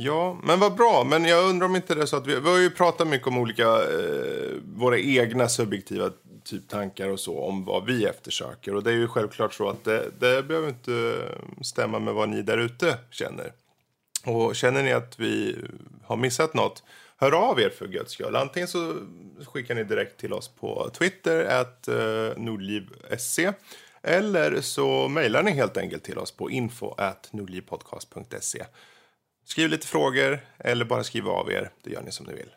Ja, 0.00 0.38
men 0.42 0.60
vad 0.60 0.74
bra. 0.74 1.04
Men 1.04 1.24
jag 1.24 1.48
undrar 1.48 1.66
om 1.66 1.76
inte 1.76 1.94
det 1.94 2.02
är 2.02 2.06
så 2.06 2.16
att 2.16 2.26
vi, 2.26 2.40
vi 2.40 2.50
har 2.50 2.58
ju 2.58 2.70
pratat 2.70 3.08
mycket 3.08 3.26
om 3.26 3.38
olika, 3.38 3.64
eh, 3.64 4.54
våra 4.76 4.98
egna 4.98 5.48
subjektiva 5.48 6.10
typ 6.44 6.68
tankar 6.68 7.08
och 7.08 7.20
så 7.20 7.40
om 7.40 7.64
vad 7.64 7.84
vi 7.86 8.04
eftersöker. 8.04 8.74
Och 8.74 8.82
det 8.82 8.90
är 8.90 8.94
ju 8.94 9.08
självklart 9.08 9.54
så 9.54 9.68
att 9.68 9.84
det, 9.84 10.10
det 10.18 10.42
behöver 10.42 10.68
inte 10.68 11.22
stämma 11.62 11.98
med 11.98 12.14
vad 12.14 12.28
ni 12.28 12.42
där 12.42 12.58
ute 12.58 12.98
känner. 13.10 13.52
Och 14.24 14.56
känner 14.56 14.82
ni 14.82 14.92
att 14.92 15.18
vi 15.18 15.56
har 16.04 16.16
missat 16.16 16.54
något, 16.54 16.82
hör 17.16 17.32
av 17.32 17.60
er 17.60 17.70
för 17.70 17.86
guds 17.86 18.12
skull. 18.12 18.36
Antingen 18.36 18.68
så 18.68 18.94
skickar 19.46 19.74
ni 19.74 19.84
direkt 19.84 20.20
till 20.20 20.32
oss 20.32 20.48
på 20.48 20.90
Twitter, 20.98 21.44
at 21.44 21.88
eh, 21.88 22.42
nordliv.se. 22.42 23.52
Eller 24.02 24.60
så 24.60 25.08
mejlar 25.08 25.42
ni 25.42 25.50
helt 25.50 25.76
enkelt 25.76 26.04
till 26.04 26.18
oss 26.18 26.30
på 26.32 26.50
info 26.50 26.94
at 26.96 27.28
nordlivpodcast.se. 27.32 28.64
Skriv 29.48 29.68
lite 29.68 29.86
frågor 29.86 30.40
eller 30.58 30.84
bara 30.84 31.04
skriv 31.04 31.28
av 31.28 31.52
er. 31.52 31.70
Det 31.84 31.90
gör 31.90 32.02
ni 32.02 32.12
som 32.12 32.26
ni 32.26 32.34
vill. 32.34 32.50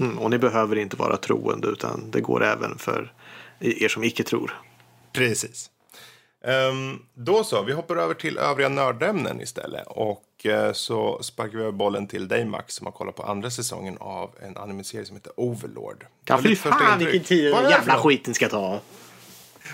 Mm, 0.00 0.18
och 0.18 0.30
ni 0.30 0.38
behöver 0.38 0.76
inte 0.76 0.96
vara 0.96 1.16
troende 1.16 1.68
utan 1.68 2.10
det 2.10 2.20
går 2.20 2.44
även 2.44 2.78
för 2.78 3.12
er 3.60 3.88
som 3.88 4.04
icke 4.04 4.22
tror. 4.22 4.60
Precis. 5.12 5.70
Um, 6.70 7.06
då 7.14 7.44
så, 7.44 7.62
vi 7.62 7.72
hoppar 7.72 7.96
över 7.96 8.14
till 8.14 8.38
övriga 8.38 8.68
nördämnen 8.68 9.40
istället. 9.40 9.86
Och 9.86 10.46
uh, 10.46 10.72
så 10.72 11.22
sparkar 11.22 11.58
vi 11.58 11.62
över 11.62 11.72
bollen 11.72 12.06
till 12.06 12.28
dig 12.28 12.44
Max 12.44 12.74
som 12.74 12.86
har 12.86 12.92
kollat 12.92 13.16
på 13.16 13.22
andra 13.22 13.50
säsongen 13.50 13.98
av 14.00 14.30
en 14.42 14.56
animiserie 14.56 15.04
som 15.04 15.16
heter 15.16 15.32
Overlord. 15.36 16.06
Ja 16.24 16.38
fy 16.42 16.56
fan 16.56 16.98
vilken 16.98 17.22
tid 17.22 17.52
den 17.52 17.70
jävla 17.70 17.94
skiten 17.94 18.34
ska 18.34 18.48
ta. 18.48 18.80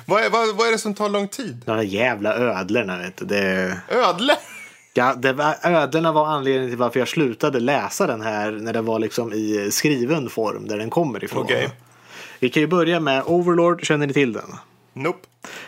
Vad 0.06 0.24
är, 0.24 0.30
vad, 0.30 0.56
vad 0.56 0.66
är 0.66 0.72
det 0.72 0.78
som 0.78 0.94
tar 0.94 1.08
lång 1.08 1.28
tid? 1.28 1.62
De 1.64 1.76
där 1.76 1.82
jävla 1.82 2.34
ödlorna 2.34 2.98
vet 2.98 3.16
du. 3.16 3.24
Det... 3.24 3.80
Ödlor? 3.88 4.53
Ja, 4.96 5.14
det 5.14 5.32
var, 5.32 5.56
ödena 5.62 6.12
var 6.12 6.26
anledningen 6.26 6.70
till 6.70 6.78
varför 6.78 6.98
jag 6.98 7.08
slutade 7.08 7.60
läsa 7.60 8.06
den 8.06 8.20
här 8.20 8.52
när 8.52 8.72
den 8.72 8.84
var 8.84 8.98
liksom 8.98 9.32
i 9.32 9.68
skriven 9.70 10.28
form 10.28 10.68
där 10.68 10.78
den 10.78 10.90
kommer 10.90 11.24
ifrån. 11.24 11.42
Okay. 11.42 11.68
Vi 12.38 12.48
kan 12.48 12.60
ju 12.60 12.66
börja 12.66 13.00
med 13.00 13.22
Overlord, 13.26 13.84
känner 13.84 14.06
ni 14.06 14.12
till 14.12 14.32
den? 14.32 14.54
Nope. 14.92 15.18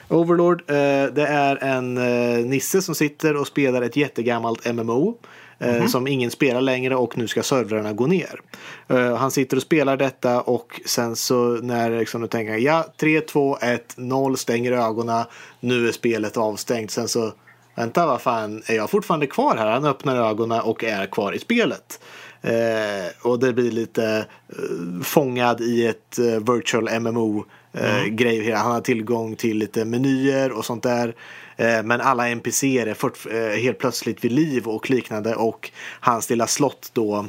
Overlord, 0.08 0.60
eh, 0.70 0.74
det 1.12 1.26
är 1.28 1.56
en 1.56 1.98
eh, 1.98 2.46
nisse 2.46 2.82
som 2.82 2.94
sitter 2.94 3.36
och 3.36 3.46
spelar 3.46 3.82
ett 3.82 3.96
jättegammalt 3.96 4.74
MMO. 4.74 5.18
Mm 5.58 5.82
-hmm. 5.82 5.86
Som 5.86 6.06
ingen 6.06 6.30
spelar 6.30 6.60
längre 6.60 6.96
och 6.96 7.18
nu 7.18 7.28
ska 7.28 7.42
servrarna 7.42 7.92
gå 7.92 8.06
ner. 8.06 8.40
Han 9.16 9.30
sitter 9.30 9.56
och 9.56 9.62
spelar 9.62 9.96
detta 9.96 10.40
och 10.40 10.80
sen 10.86 11.16
så 11.16 11.48
när 11.48 11.98
liksom 11.98 12.20
du 12.20 12.28
tänker 12.28 12.56
ja 12.56 12.86
3, 12.96 13.20
2, 13.20 13.58
1, 13.60 13.94
0 13.96 14.36
stänger 14.36 14.72
ögonen. 14.72 15.24
Nu 15.60 15.88
är 15.88 15.92
spelet 15.92 16.36
avstängt. 16.36 16.90
Sen 16.90 17.08
så 17.08 17.32
Vänta, 17.76 18.06
vad 18.06 18.20
fan, 18.20 18.62
är 18.66 18.74
jag 18.74 18.90
fortfarande 18.90 19.26
kvar 19.26 19.56
här? 19.56 19.70
Han 19.70 19.84
öppnar 19.84 20.16
ögonen 20.16 20.60
och 20.60 20.84
är 20.84 21.06
kvar 21.06 21.32
i 21.32 21.38
spelet. 21.38 22.00
Eh, 22.42 23.06
och 23.22 23.38
det 23.38 23.52
blir 23.52 23.70
lite 23.70 24.26
eh, 24.48 25.02
fångad 25.02 25.60
i 25.60 25.86
ett 25.86 26.18
eh, 26.18 26.54
virtual 26.54 27.00
MMO 27.00 27.44
eh, 27.72 27.98
mm. 27.98 28.16
grej. 28.16 28.50
Han 28.50 28.72
har 28.72 28.80
tillgång 28.80 29.36
till 29.36 29.58
lite 29.58 29.84
menyer 29.84 30.52
och 30.52 30.64
sånt 30.64 30.82
där. 30.82 31.14
Eh, 31.56 31.82
men 31.82 32.00
alla 32.00 32.28
NPCer 32.28 32.86
är 32.86 32.94
fort, 32.94 33.18
eh, 33.30 33.60
helt 33.62 33.78
plötsligt 33.78 34.24
vid 34.24 34.32
liv 34.32 34.66
och 34.66 34.90
liknande. 34.90 35.34
Och 35.34 35.70
hans 36.00 36.30
lilla 36.30 36.46
slott 36.46 36.90
då 36.92 37.26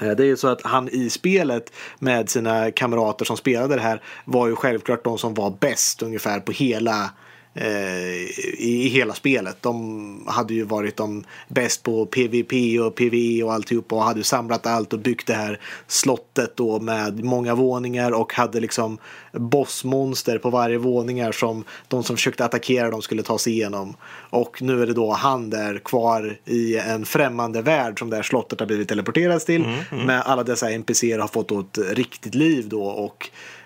det 0.00 0.22
är 0.22 0.26
ju 0.26 0.36
så 0.36 0.48
att 0.48 0.62
han 0.62 0.88
i 0.88 1.10
spelet 1.10 1.72
med 1.98 2.30
sina 2.30 2.70
kamrater 2.70 3.24
som 3.24 3.36
spelade 3.36 3.74
det 3.74 3.80
här 3.80 4.02
var 4.24 4.48
ju 4.48 4.56
självklart 4.56 5.04
de 5.04 5.18
som 5.18 5.34
var 5.34 5.50
bäst 5.60 6.02
ungefär 6.02 6.40
på 6.40 6.52
hela 6.52 7.10
i, 7.54 8.84
i 8.84 8.88
hela 8.88 9.14
spelet. 9.14 9.62
De 9.62 10.24
hade 10.26 10.54
ju 10.54 10.64
varit 10.64 10.96
de 10.96 11.24
bäst 11.48 11.82
på 11.82 12.06
PVP 12.06 12.80
och 12.80 12.94
PVE 12.94 13.42
och 13.42 13.52
alltihop 13.52 13.92
och 13.92 14.02
hade 14.02 14.24
samlat 14.24 14.66
allt 14.66 14.92
och 14.92 14.98
byggt 14.98 15.26
det 15.26 15.34
här 15.34 15.60
slottet 15.86 16.56
då 16.56 16.80
med 16.80 17.24
många 17.24 17.54
våningar 17.54 18.10
och 18.10 18.34
hade 18.34 18.60
liksom 18.60 18.98
bossmonster 19.32 20.38
på 20.38 20.50
varje 20.50 20.78
våningar 20.78 21.32
som 21.32 21.64
de 21.88 22.04
som 22.04 22.16
försökte 22.16 22.44
attackera 22.44 22.90
dem 22.90 23.02
skulle 23.02 23.22
ta 23.22 23.38
sig 23.38 23.52
igenom. 23.52 23.96
Och 24.30 24.62
nu 24.62 24.82
är 24.82 24.86
det 24.86 24.94
då 24.94 25.12
han 25.12 25.50
där 25.50 25.78
kvar 25.78 26.38
i 26.44 26.76
en 26.76 27.04
främmande 27.04 27.62
värld 27.62 27.98
som 27.98 28.10
det 28.10 28.16
här 28.16 28.22
slottet 28.22 28.60
har 28.60 28.66
blivit 28.66 28.88
teleporterat 28.88 29.46
till. 29.46 29.64
Mm, 29.64 29.80
mm. 29.92 30.06
Med 30.06 30.22
alla 30.22 30.42
dessa 30.42 30.70
NPCer 30.70 31.18
har 31.18 31.28
fått 31.28 31.50
ett 31.50 31.96
riktigt 31.96 32.34
liv 32.34 32.68
då 32.68 32.82
och 32.84 33.30
Eh, 33.32 33.59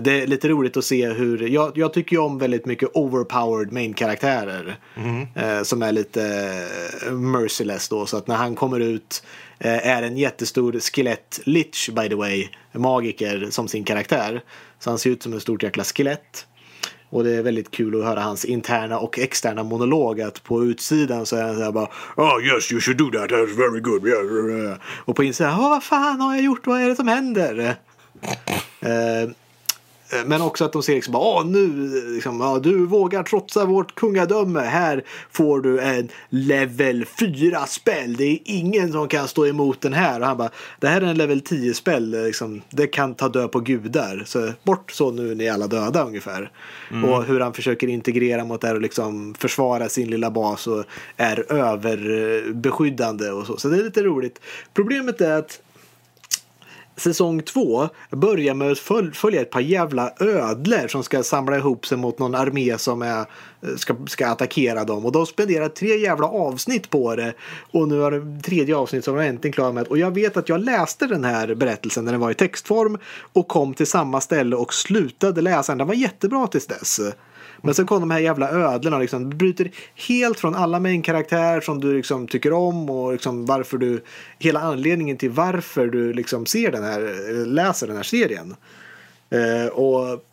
det 0.00 0.22
är 0.22 0.26
lite 0.26 0.48
roligt 0.48 0.76
att 0.76 0.84
se 0.84 1.08
hur, 1.08 1.48
jag, 1.48 1.72
jag 1.78 1.92
tycker 1.92 2.16
ju 2.16 2.22
om 2.22 2.38
väldigt 2.38 2.66
mycket 2.66 2.88
overpowered 2.94 3.72
main-karaktärer. 3.72 4.76
Mm. 4.96 5.26
Eh, 5.34 5.62
som 5.62 5.82
är 5.82 5.92
lite 5.92 6.24
eh, 7.06 7.12
merciless 7.12 7.88
då. 7.88 8.06
Så 8.06 8.16
att 8.16 8.26
när 8.26 8.36
han 8.36 8.54
kommer 8.54 8.80
ut 8.80 9.22
är 9.58 10.02
en 10.02 10.16
jättestor 10.16 10.80
skelett 10.80 11.40
lich 11.44 11.90
by 11.90 12.08
the 12.08 12.14
way. 12.14 12.48
Magiker 12.72 13.46
som 13.50 13.68
sin 13.68 13.84
karaktär. 13.84 14.42
Så 14.78 14.90
han 14.90 14.98
ser 14.98 15.10
ut 15.10 15.22
som 15.22 15.32
en 15.32 15.40
stort 15.40 15.62
jäkla 15.62 15.84
skelett. 15.84 16.46
Och 17.10 17.24
det 17.24 17.36
är 17.36 17.42
väldigt 17.42 17.70
kul 17.70 18.00
att 18.00 18.04
höra 18.04 18.20
hans 18.20 18.44
interna 18.44 18.98
och 18.98 19.18
externa 19.18 19.62
monolog. 19.62 20.20
Att 20.20 20.44
på 20.44 20.64
utsidan 20.64 21.26
så 21.26 21.36
är 21.36 21.42
han 21.42 21.56
så 21.56 21.62
här 21.62 21.72
bara 21.72 21.88
Oh 22.16 22.46
yes 22.46 22.72
you 22.72 22.80
should 22.80 22.98
do 22.98 23.10
that, 23.10 23.30
that's 23.30 23.56
very 23.56 23.80
good. 23.80 24.78
Och 25.04 25.16
på 25.16 25.24
insidan, 25.24 25.60
oh, 25.60 25.70
vad 25.70 25.84
fan 25.84 26.20
har 26.20 26.34
jag 26.34 26.44
gjort, 26.44 26.66
vad 26.66 26.80
är 26.80 26.88
det 26.88 26.96
som 26.96 27.08
händer? 27.08 27.76
Eh, 28.80 29.30
men 30.26 30.42
också 30.42 30.64
att 30.64 30.72
de 30.72 30.82
ser 30.82 30.94
liksom, 30.94 31.14
Åh, 31.14 31.46
nu, 31.46 31.88
liksom, 32.14 32.40
ja, 32.40 32.58
du 32.58 32.86
vågar 32.86 33.22
trotsa 33.22 33.64
vårt 33.64 33.94
kungadöme. 33.94 34.60
Här 34.60 35.04
får 35.30 35.60
du 35.60 35.80
en 35.80 36.08
level 36.28 37.04
4 37.04 37.66
spel. 37.66 38.16
Det 38.16 38.24
är 38.24 38.38
ingen 38.44 38.92
som 38.92 39.08
kan 39.08 39.28
stå 39.28 39.46
emot 39.46 39.80
den 39.80 39.92
här. 39.92 40.20
Och 40.20 40.26
han 40.26 40.36
bara, 40.36 40.50
det 40.80 40.88
här 40.88 41.00
är 41.00 41.06
en 41.06 41.16
level 41.16 41.40
10 41.40 41.74
spel. 41.74 42.10
Liksom, 42.10 42.62
det 42.70 42.86
kan 42.86 43.14
ta 43.14 43.28
död 43.28 43.52
på 43.52 43.60
gudar. 43.60 44.22
Så 44.26 44.52
bort 44.62 44.92
så 44.92 45.10
nu 45.10 45.30
är 45.30 45.34
ni 45.34 45.48
alla 45.48 45.66
döda 45.66 46.04
ungefär. 46.04 46.50
Mm. 46.90 47.10
Och 47.10 47.24
hur 47.24 47.40
han 47.40 47.52
försöker 47.52 47.88
integrera 47.88 48.44
mot 48.44 48.60
det 48.60 48.66
här 48.66 48.74
och 48.74 48.82
liksom 48.82 49.34
försvara 49.38 49.88
sin 49.88 50.10
lilla 50.10 50.30
bas 50.30 50.66
och 50.66 50.84
är 51.16 51.52
överbeskyddande 51.52 53.30
och 53.30 53.46
så. 53.46 53.56
Så 53.56 53.68
det 53.68 53.76
är 53.76 53.84
lite 53.84 54.02
roligt. 54.02 54.40
Problemet 54.74 55.20
är 55.20 55.38
att 55.38 55.60
säsong 56.96 57.42
två 57.42 57.88
börjar 58.10 58.54
med 58.54 58.72
att 58.72 59.16
följa 59.16 59.40
ett 59.40 59.50
par 59.50 59.60
jävla 59.60 60.12
ödlor 60.20 60.88
som 60.88 61.02
ska 61.02 61.22
samla 61.22 61.56
ihop 61.56 61.86
sig 61.86 61.98
mot 61.98 62.18
någon 62.18 62.34
armé 62.34 62.78
som 62.78 63.02
är, 63.02 63.18
eh, 63.20 63.76
ska, 63.76 63.96
ska 64.06 64.26
attackera 64.26 64.84
dem. 64.84 65.06
Och 65.06 65.12
de 65.12 65.26
spenderar 65.26 65.68
tre 65.68 65.96
jävla 65.96 66.26
avsnitt 66.26 66.90
på 66.90 67.16
det. 67.16 67.34
Och 67.70 67.88
nu 67.88 68.00
har 68.00 68.10
det 68.10 68.42
tredje 68.42 68.76
avsnitt 68.76 69.04
som 69.04 69.16
de 69.16 69.22
äntligen 69.22 69.52
klara 69.52 69.72
med. 69.72 69.86
Och 69.86 69.98
jag 69.98 70.14
vet 70.14 70.36
att 70.36 70.48
jag 70.48 70.60
läste 70.60 71.06
den 71.06 71.24
här 71.24 71.54
berättelsen 71.54 72.04
när 72.04 72.12
den 72.12 72.20
var 72.20 72.30
i 72.30 72.34
textform 72.34 72.98
och 73.32 73.48
kom 73.48 73.74
till 73.74 73.86
samma 73.86 74.20
ställe 74.20 74.56
och 74.56 74.74
slutade 74.74 75.40
läsa 75.40 75.72
den. 75.72 75.78
Den 75.78 75.86
var 75.86 75.94
jättebra 75.94 76.46
tills 76.46 76.66
dess. 76.66 77.00
Men 77.62 77.74
sen 77.74 77.86
kom 77.86 78.00
de 78.00 78.10
här 78.10 78.18
jävla 78.18 78.50
ödlorna 78.50 78.98
liksom. 78.98 79.30
Du 79.30 79.36
bryter 79.36 79.70
helt 80.08 80.40
från 80.40 80.54
alla 80.54 80.80
main-karaktärer 80.80 81.60
som 81.60 81.80
du 81.80 81.96
liksom 81.96 82.28
tycker 82.28 82.52
om 82.52 82.90
och 82.90 83.12
liksom 83.12 83.46
varför 83.46 83.78
du, 83.78 84.02
hela 84.38 84.60
anledningen 84.60 85.16
till 85.16 85.30
varför 85.30 85.86
du 85.86 86.12
liksom 86.12 86.46
ser 86.46 86.72
den 86.72 86.84
här, 86.84 87.00
eh, 87.00 87.46
läser 87.46 87.86
den 87.86 87.96
här 87.96 88.02
serien. 88.02 88.54
Eh, 89.30 89.66
och 89.66 90.24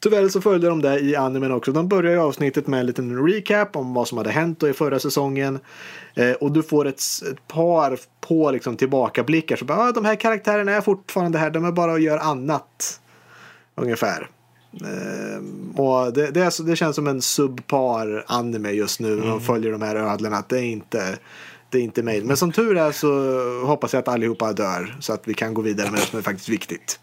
Tyvärr 0.00 0.28
så 0.28 0.40
följde 0.40 0.68
de 0.68 0.82
det 0.82 0.98
i 0.98 1.16
animen 1.16 1.52
också. 1.52 1.72
De 1.72 1.88
börjar 1.88 2.12
ju 2.12 2.18
avsnittet 2.18 2.66
med 2.66 2.80
en 2.80 2.86
liten 2.86 3.26
recap 3.26 3.76
om 3.76 3.94
vad 3.94 4.08
som 4.08 4.18
hade 4.18 4.30
hänt 4.30 4.62
i 4.62 4.72
förra 4.72 4.98
säsongen. 4.98 5.58
Eh, 6.14 6.32
och 6.32 6.52
du 6.52 6.62
får 6.62 6.86
ett, 6.86 7.00
ett 7.32 7.48
par 7.48 7.98
på 8.20 8.50
liksom 8.50 8.76
tillbakablickar. 8.76 9.56
Så 9.56 9.64
bara, 9.64 9.78
ah, 9.78 9.92
de 9.92 10.04
här 10.04 10.14
karaktärerna 10.14 10.72
är 10.72 10.80
fortfarande 10.80 11.38
här, 11.38 11.50
de 11.50 11.64
är 11.64 11.72
bara 11.72 11.92
och 11.92 12.00
gör 12.00 12.18
annat. 12.18 13.00
Ungefär. 13.74 14.28
Uh, 14.82 15.80
och 15.80 16.12
det, 16.12 16.30
det, 16.30 16.40
är, 16.40 16.66
det 16.66 16.76
känns 16.76 16.96
som 16.96 17.06
en 17.06 17.22
subpar 17.22 18.24
anime 18.26 18.70
just 18.70 19.00
nu. 19.00 19.12
Mm. 19.12 19.28
De 19.28 19.40
följer 19.40 19.72
de 19.72 19.82
här 19.82 19.96
ödlorna. 19.96 20.44
Det 20.48 20.58
är 20.58 20.62
inte, 20.62 21.18
det 21.70 21.78
är 21.78 21.82
inte 21.82 22.02
mig. 22.02 22.22
Men 22.22 22.36
som 22.36 22.52
tur 22.52 22.76
är 22.76 22.92
så 22.92 23.10
hoppas 23.66 23.92
jag 23.92 24.00
att 24.00 24.08
allihopa 24.08 24.52
dör. 24.52 24.96
Så 25.00 25.12
att 25.12 25.28
vi 25.28 25.34
kan 25.34 25.54
gå 25.54 25.62
vidare 25.62 25.90
med 25.90 26.00
det 26.00 26.06
som 26.06 26.18
är 26.18 26.22
faktiskt 26.22 26.48
viktigt. 26.48 27.00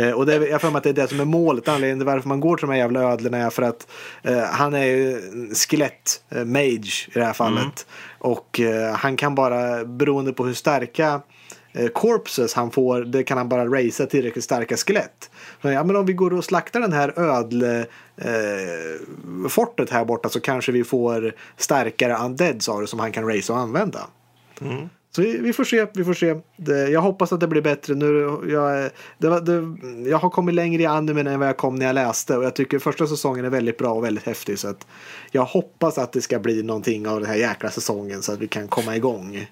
Uh, 0.00 0.10
och 0.10 0.26
det 0.26 0.34
är, 0.34 0.46
jag 0.46 0.60
får 0.60 0.76
att 0.76 0.82
det 0.82 0.88
är 0.88 0.94
det 0.94 1.08
som 1.08 1.20
är 1.20 1.24
målet. 1.24 1.68
Anledningen 1.68 1.98
till 1.98 2.06
varför 2.06 2.28
man 2.28 2.40
går 2.40 2.56
till 2.56 2.66
de 2.66 2.72
här 2.72 2.80
jävla 2.80 3.02
ödlorna 3.02 3.38
är 3.38 3.50
för 3.50 3.62
att 3.62 3.86
uh, 4.28 4.38
han 4.38 4.74
är 4.74 4.84
ju 4.84 5.20
skelett, 5.54 6.22
uh, 6.36 6.44
mage 6.44 7.08
i 7.08 7.10
det 7.14 7.24
här 7.24 7.32
fallet. 7.32 7.58
Mm. 7.60 7.74
Och 8.18 8.60
han 8.94 9.16
kan 9.16 9.34
bara, 9.34 9.84
beroende 9.84 10.32
på 10.32 10.46
hur 10.46 10.54
starka 10.54 11.20
corpses 11.86 12.54
han 12.54 12.70
får, 12.70 13.00
det 13.00 13.22
kan 13.22 13.38
han 13.38 13.48
bara 13.48 13.66
racea 13.66 14.06
tillräckligt 14.06 14.44
starka 14.44 14.76
skelett. 14.76 15.30
Ja, 15.60 15.84
men 15.84 15.96
om 15.96 16.06
vi 16.06 16.12
går 16.12 16.34
och 16.34 16.44
slaktar 16.44 16.80
den 16.80 16.92
här 16.92 17.18
ödlefortet 17.18 17.90
eh, 19.90 19.96
här 19.96 20.04
borta 20.04 20.28
så 20.28 20.40
kanske 20.40 20.72
vi 20.72 20.84
får 20.84 21.34
starkare 21.56 22.16
undead 22.16 22.62
sa 22.62 22.80
du 22.80 22.86
som 22.86 22.98
han 22.98 23.12
kan 23.12 23.28
race 23.28 23.52
och 23.52 23.58
använda. 23.58 24.06
Mm. 24.60 24.88
Så 25.10 25.22
vi, 25.22 25.38
vi, 25.38 25.52
får 25.52 25.64
se, 25.64 25.86
vi 25.94 26.04
får 26.04 26.14
se. 26.14 26.40
Det, 26.56 26.88
jag 26.88 27.00
hoppas 27.00 27.32
att 27.32 27.40
det 27.40 27.46
blir 27.46 27.62
bättre 27.62 27.94
nu. 27.94 28.38
Jag, 28.48 28.90
det, 29.18 29.40
det, 29.40 29.76
jag 30.10 30.18
har 30.18 30.30
kommit 30.30 30.54
längre 30.54 30.82
i 30.82 30.86
animen 30.86 31.26
än 31.26 31.38
vad 31.38 31.48
jag 31.48 31.56
kom 31.56 31.74
när 31.74 31.86
jag 31.86 31.94
läste 31.94 32.36
och 32.36 32.44
jag 32.44 32.54
tycker 32.54 32.78
första 32.78 33.06
säsongen 33.06 33.44
är 33.44 33.50
väldigt 33.50 33.78
bra 33.78 33.92
och 33.92 34.04
väldigt 34.04 34.26
häftig. 34.26 34.58
Så 34.58 34.68
att 34.68 34.86
jag 35.30 35.44
hoppas 35.44 35.98
att 35.98 36.12
det 36.12 36.20
ska 36.20 36.38
bli 36.38 36.62
någonting 36.62 37.08
av 37.08 37.20
den 37.20 37.28
här 37.28 37.36
jäkla 37.36 37.70
säsongen 37.70 38.22
så 38.22 38.32
att 38.32 38.38
vi 38.38 38.48
kan 38.48 38.68
komma 38.68 38.96
igång. 38.96 39.46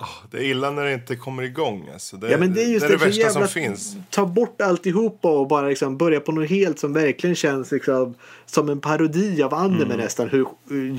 Oh, 0.00 0.26
det 0.30 0.38
är 0.38 0.42
illa 0.42 0.70
när 0.70 0.84
det 0.84 0.92
inte 0.92 1.16
kommer 1.16 1.42
igång. 1.42 1.88
Alltså. 1.92 2.16
Det, 2.16 2.30
ja, 2.30 2.38
men 2.38 2.54
det 2.54 2.62
är 2.62 2.68
just 2.68 2.86
det, 2.86 2.94
är 2.94 2.98
det, 2.98 3.04
värsta 3.04 3.30
som 3.30 3.48
finns. 3.48 3.96
Ta 4.10 4.26
bort 4.26 4.60
alltihopa 4.60 5.30
och 5.30 5.48
bara 5.48 5.68
liksom 5.68 5.96
börja 5.96 6.20
på 6.20 6.32
något 6.32 6.50
helt 6.50 6.78
som 6.78 6.92
verkligen 6.92 7.36
känns 7.36 7.72
liksom, 7.72 8.14
som 8.46 8.68
en 8.68 8.80
parodi 8.80 9.42
av 9.42 9.54
anime 9.54 9.84
mm. 9.84 9.98
nästan. 9.98 10.28
Hur, 10.28 10.46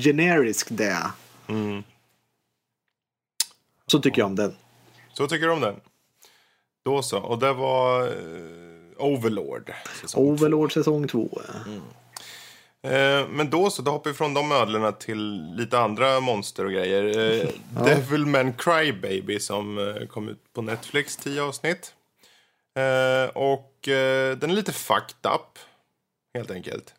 generisk 0.00 0.66
det 0.70 0.84
är. 0.84 1.10
Mm. 1.48 1.82
Så 3.86 3.98
tycker 3.98 4.18
jag 4.18 4.26
om 4.26 4.36
den. 4.36 4.54
Så 5.12 5.26
tycker 5.26 5.46
du 5.46 5.52
om 5.52 5.60
den. 5.60 5.74
Då 6.84 7.02
så. 7.02 7.18
Och 7.18 7.38
det 7.38 7.52
var 7.52 8.02
uh, 8.02 8.08
Overlord. 8.98 9.72
Säsong 10.00 10.26
Overlord 10.26 10.72
två. 10.72 10.80
säsong 10.80 11.08
två. 11.08 11.40
Mm. 11.66 11.80
Eh, 12.86 13.28
men 13.28 13.50
då 13.50 13.70
så, 13.70 13.82
då 13.82 13.90
hoppar 13.90 14.10
vi 14.10 14.16
från 14.16 14.34
de 14.34 14.52
ödlorna 14.52 14.92
till 14.92 15.54
lite 15.56 15.78
andra 15.78 16.20
monster 16.20 16.64
och 16.64 16.72
grejer. 16.72 17.18
Eh, 17.18 17.48
ja. 17.76 17.84
Devilman 17.84 18.52
Crybaby 18.52 19.40
som 19.40 19.78
eh, 19.78 20.06
kom 20.06 20.28
ut 20.28 20.52
på 20.52 20.62
Netflix, 20.62 21.16
tio 21.16 21.42
avsnitt. 21.42 21.94
Och 23.34 23.78
den 23.84 24.50
är 24.50 24.54
lite 24.54 24.72
fucked 24.72 25.32
up, 25.34 25.58
helt 26.34 26.50
enkelt. 26.50 26.94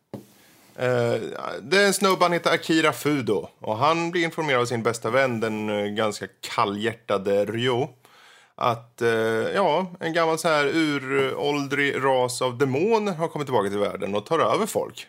Det 1.62 1.78
är 1.78 1.86
en 1.86 1.94
snubbe, 1.94 2.26
han 2.26 2.34
heter 2.34 2.54
Akira 2.54 2.94
Fudo. 2.94 3.50
Och 3.60 3.78
han 3.78 4.12
blir 4.12 4.24
informerad 4.24 4.62
av 4.62 4.66
sin 4.66 4.84
bästa 4.84 5.10
vän, 5.10 5.40
den 5.40 5.96
ganska 5.96 6.28
kallhjärtade 6.56 7.46
Ryo. 7.46 7.90
Att 8.56 9.02
ja, 9.56 9.92
en 10.00 10.14
gammal 10.14 10.38
så 10.38 10.48
här 10.48 10.66
uråldrig 10.66 11.96
ras 12.04 12.42
av 12.42 12.58
demoner 12.58 13.14
har 13.14 13.28
kommit 13.28 13.48
tillbaka 13.48 13.70
till 13.70 13.80
världen 13.80 14.16
och 14.16 14.26
tar 14.26 14.40
över 14.40 14.66
folk. 14.66 15.08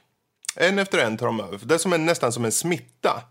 En 0.56 0.78
efter 0.78 0.98
en 0.98 1.16
tar 1.16 1.26
de 1.26 1.40
över. 1.40 1.58
Det 1.62 1.74
är 1.74 1.78
som 1.78 1.92
en, 1.92 2.04
nästan 2.04 2.32
som 2.32 2.44
en 2.44 2.52
smitta. 2.52 3.22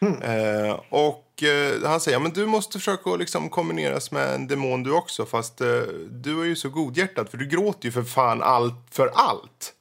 Mm. 0.00 0.22
Eh, 0.22 0.80
och 0.88 1.42
eh, 1.42 1.88
han 1.88 2.00
säger, 2.00 2.18
men 2.18 2.32
du 2.32 2.46
måste 2.46 2.78
försöka 2.78 3.16
liksom 3.16 3.48
kombineras 3.48 4.10
med 4.10 4.34
en 4.34 4.46
demon 4.46 4.82
du 4.82 4.92
också. 4.92 5.26
Fast 5.26 5.60
eh, 5.60 5.80
du 6.10 6.40
är 6.40 6.44
ju 6.44 6.56
så 6.56 6.68
godhjärtad 6.68 7.28
för 7.28 7.38
du 7.38 7.46
gråter 7.46 7.84
ju 7.84 7.92
för 7.92 8.02
fan 8.02 8.42
allt 8.42 8.74
för 8.90 9.10
allt. 9.14 9.72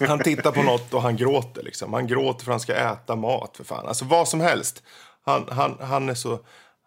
han 0.08 0.18
tittar 0.18 0.52
på 0.52 0.62
något 0.62 0.94
och 0.94 1.02
han 1.02 1.16
gråter 1.16 1.62
liksom. 1.62 1.92
Han 1.92 2.06
gråter 2.06 2.44
för 2.44 2.52
att 2.52 2.54
han 2.54 2.60
ska 2.60 2.74
äta 2.74 3.16
mat 3.16 3.56
för 3.56 3.64
fan. 3.64 3.86
Alltså 3.86 4.04
vad 4.04 4.28
som 4.28 4.40
helst. 4.40 4.82
Han, 5.24 5.48
han, 5.50 5.76
han 5.80 6.08
är 6.08 6.14
så 6.14 6.38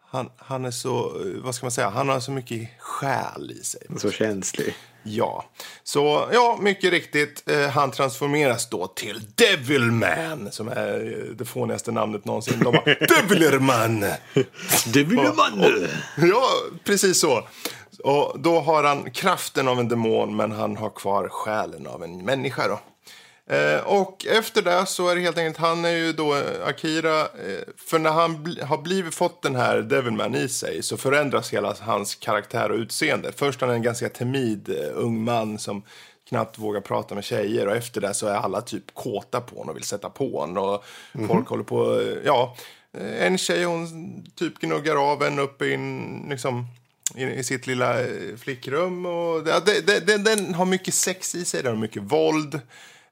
han, 0.10 0.30
han 0.38 0.66
är 0.66 0.72
så, 0.72 1.22
vad 1.44 1.56
ska 1.56 1.66
man 1.66 1.72
säga, 1.72 1.90
han 1.90 2.10
har 2.10 2.20
så 2.20 2.32
mycket 2.32 2.70
själ 2.80 3.52
i 3.52 3.64
sig. 3.64 3.82
Så 3.98 4.12
känslig. 4.12 4.76
Ja, 5.10 5.46
så 5.84 6.30
ja, 6.34 6.58
mycket 6.62 6.92
riktigt. 6.92 7.50
Eh, 7.50 7.70
han 7.70 7.92
transformeras 7.92 8.70
då 8.70 8.88
till 8.88 9.22
Devilman, 9.36 10.52
som 10.52 10.68
är 10.68 11.26
det 11.38 11.46
fånigaste 11.46 11.92
namnet 11.92 12.26
någonsin. 12.26 12.60
De 12.60 12.72
bara, 12.72 12.84
Devilerman! 13.08 14.06
Devilerman! 14.94 15.88
Ja, 16.18 16.50
precis 16.84 17.20
så. 17.22 17.48
Och 18.04 18.40
då 18.40 18.60
har 18.60 18.84
han 18.84 19.12
kraften 19.12 19.68
av 19.68 19.80
en 19.80 19.88
demon, 19.88 20.36
men 20.36 20.52
han 20.52 20.78
har 20.78 20.90
kvar 20.90 21.28
själen 21.30 21.88
av 21.88 22.04
en 22.04 22.26
människa 22.26 22.68
då. 22.68 22.80
Eh, 23.50 23.80
och 23.80 24.26
efter 24.26 24.62
det 24.62 24.86
så 24.86 25.10
är 25.10 25.16
det 25.16 25.22
helt 25.22 25.38
enkelt, 25.38 25.58
han 25.58 25.86
är 25.86 25.90
ju 25.90 26.14
då 26.14 26.36
eh, 26.36 26.68
Akira, 26.68 27.22
eh, 27.22 27.28
för 27.78 28.00
när 28.00 28.12
han 28.12 28.44
bl 28.44 28.62
har 28.62 28.78
blivit 28.78 29.16
fått 29.16 29.42
den 29.42 29.56
här 29.56 29.78
Devilman 29.78 30.36
i 30.36 30.50
sig 30.50 30.84
så 30.84 30.98
förändras 30.98 31.54
hela 31.54 31.76
hans 31.80 32.16
karaktär 32.16 32.72
och 32.72 32.78
utseende. 32.78 33.32
Först 33.32 33.62
han 33.62 33.70
är 33.70 33.74
en 33.74 33.82
ganska 33.82 34.10
timid 34.10 34.70
uh, 34.70 34.76
ung 34.94 35.24
man 35.24 35.60
som 35.60 35.84
knappt 36.30 36.58
vågar 36.58 36.82
prata 36.82 37.16
med 37.16 37.24
tjejer 37.24 37.68
och 37.68 37.76
efter 37.76 38.02
det 38.02 38.14
så 38.14 38.28
är 38.28 38.36
alla 38.36 38.62
typ 38.62 38.94
kåta 38.94 39.42
på 39.42 39.56
honom 39.56 39.70
och 39.70 39.76
vill 39.76 39.84
sätta 39.84 40.10
på 40.10 40.40
honom. 40.40 40.64
Och 40.64 40.84
folk 41.28 41.48
håller 41.48 41.64
på, 41.64 42.04
ja. 42.26 42.56
En 43.20 43.38
tjej 43.38 43.64
hon 43.64 44.24
typ 44.36 44.60
gnuggar 44.60 45.12
av 45.12 45.24
en 45.24 45.40
uppe 45.40 45.66
i, 45.66 45.74
en, 45.74 46.26
liksom, 46.30 46.66
i, 47.16 47.24
i 47.24 47.44
sitt 47.44 47.68
lilla 47.68 48.02
eh, 48.02 48.36
flickrum. 48.38 49.06
Och 49.06 49.44
det, 49.44 49.62
det, 49.66 49.88
det, 49.88 50.00
den, 50.00 50.24
den 50.24 50.54
har 50.54 50.66
mycket 50.66 50.94
sex 50.94 51.36
i 51.36 51.46
sig, 51.46 51.64
den 51.64 51.74
har 51.74 51.82
mycket 51.82 52.04
våld. 52.04 52.62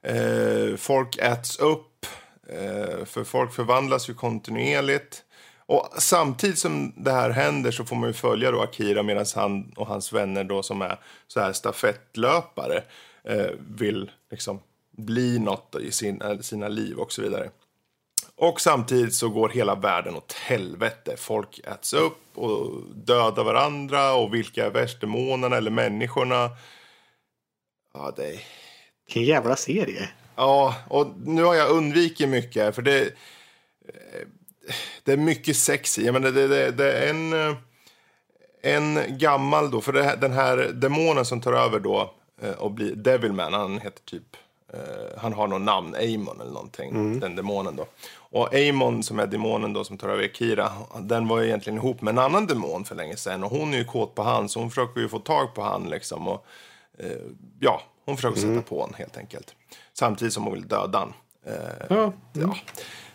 Eh, 0.05 0.75
folk 0.75 1.17
äts 1.17 1.59
upp, 1.59 2.05
eh, 2.47 3.05
för 3.05 3.23
folk 3.23 3.53
förvandlas 3.53 4.09
ju 4.09 4.13
kontinuerligt. 4.13 5.23
Och 5.65 5.89
samtidigt 5.97 6.59
som 6.59 6.93
det 6.97 7.11
här 7.11 7.29
händer 7.29 7.71
så 7.71 7.85
får 7.85 7.95
man 7.95 8.09
ju 8.09 8.13
följa 8.13 8.51
då 8.51 8.61
Akira 8.61 9.03
medan 9.03 9.25
han 9.35 9.73
och 9.75 9.87
hans 9.87 10.13
vänner 10.13 10.43
då 10.43 10.63
som 10.63 10.81
är 10.81 10.99
så 11.27 11.39
här 11.39 11.53
stafettlöpare 11.53 12.83
eh, 13.23 13.49
vill 13.57 14.11
liksom 14.31 14.59
bli 14.91 15.39
något 15.39 15.75
i 15.81 15.91
sina, 15.91 16.31
eh, 16.31 16.39
sina 16.39 16.67
liv 16.67 16.97
och 16.97 17.11
så 17.11 17.21
vidare. 17.21 17.49
Och 18.35 18.61
samtidigt 18.61 19.15
så 19.15 19.29
går 19.29 19.49
hela 19.49 19.75
världen 19.75 20.15
åt 20.15 20.33
helvete. 20.33 21.15
Folk 21.17 21.59
äts 21.59 21.93
upp 21.93 22.37
och 22.37 22.81
dödar 22.95 23.43
varandra 23.43 24.13
och 24.13 24.33
vilka 24.33 24.65
är 24.65 24.69
värst, 24.69 25.01
demonerna 25.01 25.57
eller 25.57 25.71
människorna? 25.71 26.49
Ja, 27.93 28.13
det 28.15 28.27
är... 28.27 28.64
Vilken 29.05 29.23
jävla 29.23 29.55
serie. 29.55 30.09
Ja, 30.35 30.75
och 30.87 31.07
nu 31.25 31.43
har 31.43 31.55
jag 31.55 31.69
undvikit 31.69 32.29
mycket 32.29 32.75
för 32.75 32.81
det 32.81 33.13
det 35.03 35.13
är 35.13 35.17
mycket 35.17 35.57
sex 35.57 35.99
i. 35.99 36.11
det, 36.11 36.31
det, 36.31 36.71
det, 36.71 36.91
är 36.91 37.09
en, 37.09 37.33
eh, 37.33 37.55
en 38.61 39.17
gammal 39.17 39.71
då, 39.71 39.81
för 39.81 39.93
det, 39.93 40.17
den 40.21 40.31
här 40.31 40.57
demonen 40.57 41.25
som 41.25 41.41
tar 41.41 41.53
över 41.53 41.79
då 41.79 42.13
eh, 42.41 42.51
och 42.51 42.71
blir 42.71 42.95
Devilman, 42.95 43.53
han 43.53 43.79
heter 43.79 44.03
typ, 44.03 44.35
eh, 44.73 45.19
han 45.21 45.33
har 45.33 45.47
något 45.47 45.61
namn, 45.61 45.95
Amon 45.95 46.41
eller 46.41 46.51
någonting, 46.51 46.89
mm. 46.89 47.19
den 47.19 47.35
demonen 47.35 47.75
då. 47.75 47.85
Och 48.17 48.55
Amon 48.55 49.03
som 49.03 49.19
är 49.19 49.27
demonen 49.27 49.73
då 49.73 49.83
som 49.83 49.97
tar 49.97 50.09
över 50.09 50.27
Kira, 50.27 50.71
den 50.99 51.27
var 51.27 51.39
ju 51.39 51.47
egentligen 51.47 51.77
ihop 51.77 52.01
med 52.01 52.11
en 52.11 52.19
annan 52.19 52.47
demon 52.47 52.85
för 52.85 52.95
länge 52.95 53.17
sedan 53.17 53.43
och 53.43 53.51
hon 53.51 53.73
är 53.73 53.77
ju 53.77 53.85
kåt 53.85 54.15
på 54.15 54.23
han 54.23 54.49
så 54.49 54.59
hon 54.59 54.69
försöker 54.69 55.01
ju 55.01 55.09
få 55.09 55.19
tag 55.19 55.53
på 55.53 55.61
han 55.61 55.89
liksom 55.89 56.27
och 56.27 56.45
ja, 57.59 57.81
hon 58.05 58.15
försöker 58.15 58.41
mm. 58.41 58.55
sätta 58.55 58.69
på 58.69 58.81
honom 58.81 58.95
helt 58.97 59.17
enkelt. 59.17 59.55
Samtidigt 59.93 60.33
som 60.33 60.43
hon 60.43 60.53
vill 60.53 60.67
döda 60.67 60.99
han. 60.99 61.13
ja. 61.89 62.13
ja. 62.33 62.57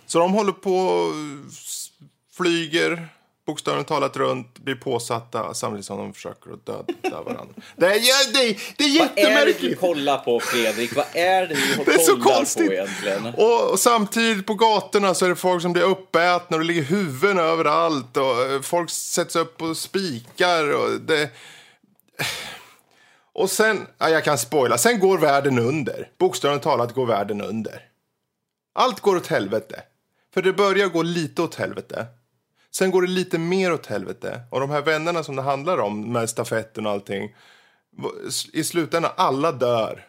Så 0.07 0.19
de 0.19 0.33
håller 0.33 0.53
på, 0.53 1.07
flyger 2.37 3.09
bokstavligt 3.51 3.89
talat 3.89 4.17
runt, 4.17 4.59
blir 4.59 4.75
påsatta 4.75 5.55
samtidigt 5.55 5.87
som 5.87 5.99
de 5.99 6.13
försöker 6.15 6.53
att 6.53 6.67
döda 6.67 7.23
varandra. 7.23 7.55
Det 7.77 7.87
är, 7.87 8.33
det, 8.33 8.59
det 8.77 8.85
är 8.85 8.89
jättemärkligt! 8.89 9.25
Vad 9.27 9.43
är 9.43 9.47
det 9.47 9.69
du 9.69 9.75
kollar 9.75 10.19
på 10.19 10.41
Fredrik? 10.41 10.97
Vad 10.97 11.07
är 11.13 11.47
det 11.47 11.55
du 11.55 11.85
det 11.85 11.95
är 11.95 11.99
så 11.99 12.17
konstigt. 12.17 12.67
på 12.67 12.73
egentligen? 12.73 13.27
Och, 13.27 13.71
och, 13.71 13.81
samtidigt 13.81 14.47
på 14.47 14.55
gatorna 14.55 15.15
så 15.15 15.25
är 15.25 15.29
det 15.29 15.37
folk 15.37 15.63
som 15.63 15.73
blir 15.73 15.83
uppätna 15.83 16.57
och 16.57 16.63
det 16.63 16.67
ligger 16.67 16.83
huvuden 16.83 17.39
överallt 17.39 18.17
och 18.17 18.43
eh, 18.43 18.61
folk 18.61 18.91
sätts 18.91 19.37
upp 19.37 19.57
på 19.57 19.75
spikar 19.75 20.75
och 20.75 21.01
det... 21.01 21.31
Och 23.41 23.51
sen, 23.51 23.87
ja, 23.99 24.09
jag 24.09 24.25
kan 24.25 24.39
spoila, 24.39 24.79
sen 24.79 25.01
går 25.01 25.19
världen 25.19 25.59
under. 25.59 26.09
Bokstavligt 26.19 26.65
talat 26.65 26.95
går 26.95 27.07
världen 27.07 27.41
under. 27.41 27.83
Allt 28.75 29.01
går 29.01 29.17
åt 29.17 29.27
helvete. 29.27 29.83
För 30.35 30.43
det 30.43 30.53
börjar 30.53 30.89
gå 30.89 31.03
lite 31.03 31.43
åt 31.43 31.55
helvete. 31.55 32.07
Sen 32.71 32.91
går 32.91 33.03
det 33.03 33.09
lite 33.09 33.39
mer 33.39 33.73
åt 33.73 33.87
helvete. 33.87 34.41
Och 34.51 34.61
de 34.61 34.71
här 34.71 34.83
vännerna 34.83 35.23
som 35.23 35.37
det 35.37 35.43
handlar 35.43 35.79
om 35.79 36.13
med 36.13 36.31
stafetten 36.31 36.87
och 36.87 36.93
allting. 36.93 37.35
I 38.53 38.65
slutändan, 38.65 39.13
alla 39.17 39.53
dör. 39.53 40.07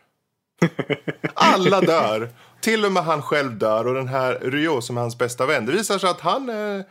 Alla 1.34 1.82
dör. 1.82 2.30
Till 2.62 2.86
och 2.86 2.92
med 2.92 3.04
han 3.04 3.22
själv 3.22 3.58
dör 3.58 3.88
och 3.88 3.94
den 3.94 4.08
här 4.08 4.40
Rio 4.40 4.82
som 4.82 4.98
är 4.98 5.02
hans 5.02 5.18
bästa 5.18 5.46
vän. 5.46 5.66
Det 5.66 5.72
visar 5.72 6.00
sig 6.00 6.10
att 6.10 6.22
han 6.22 6.50
är, 6.50 6.84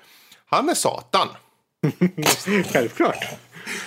han 0.46 0.68
är 0.68 0.74
Satan. 0.74 1.28
Självklart. 2.72 3.24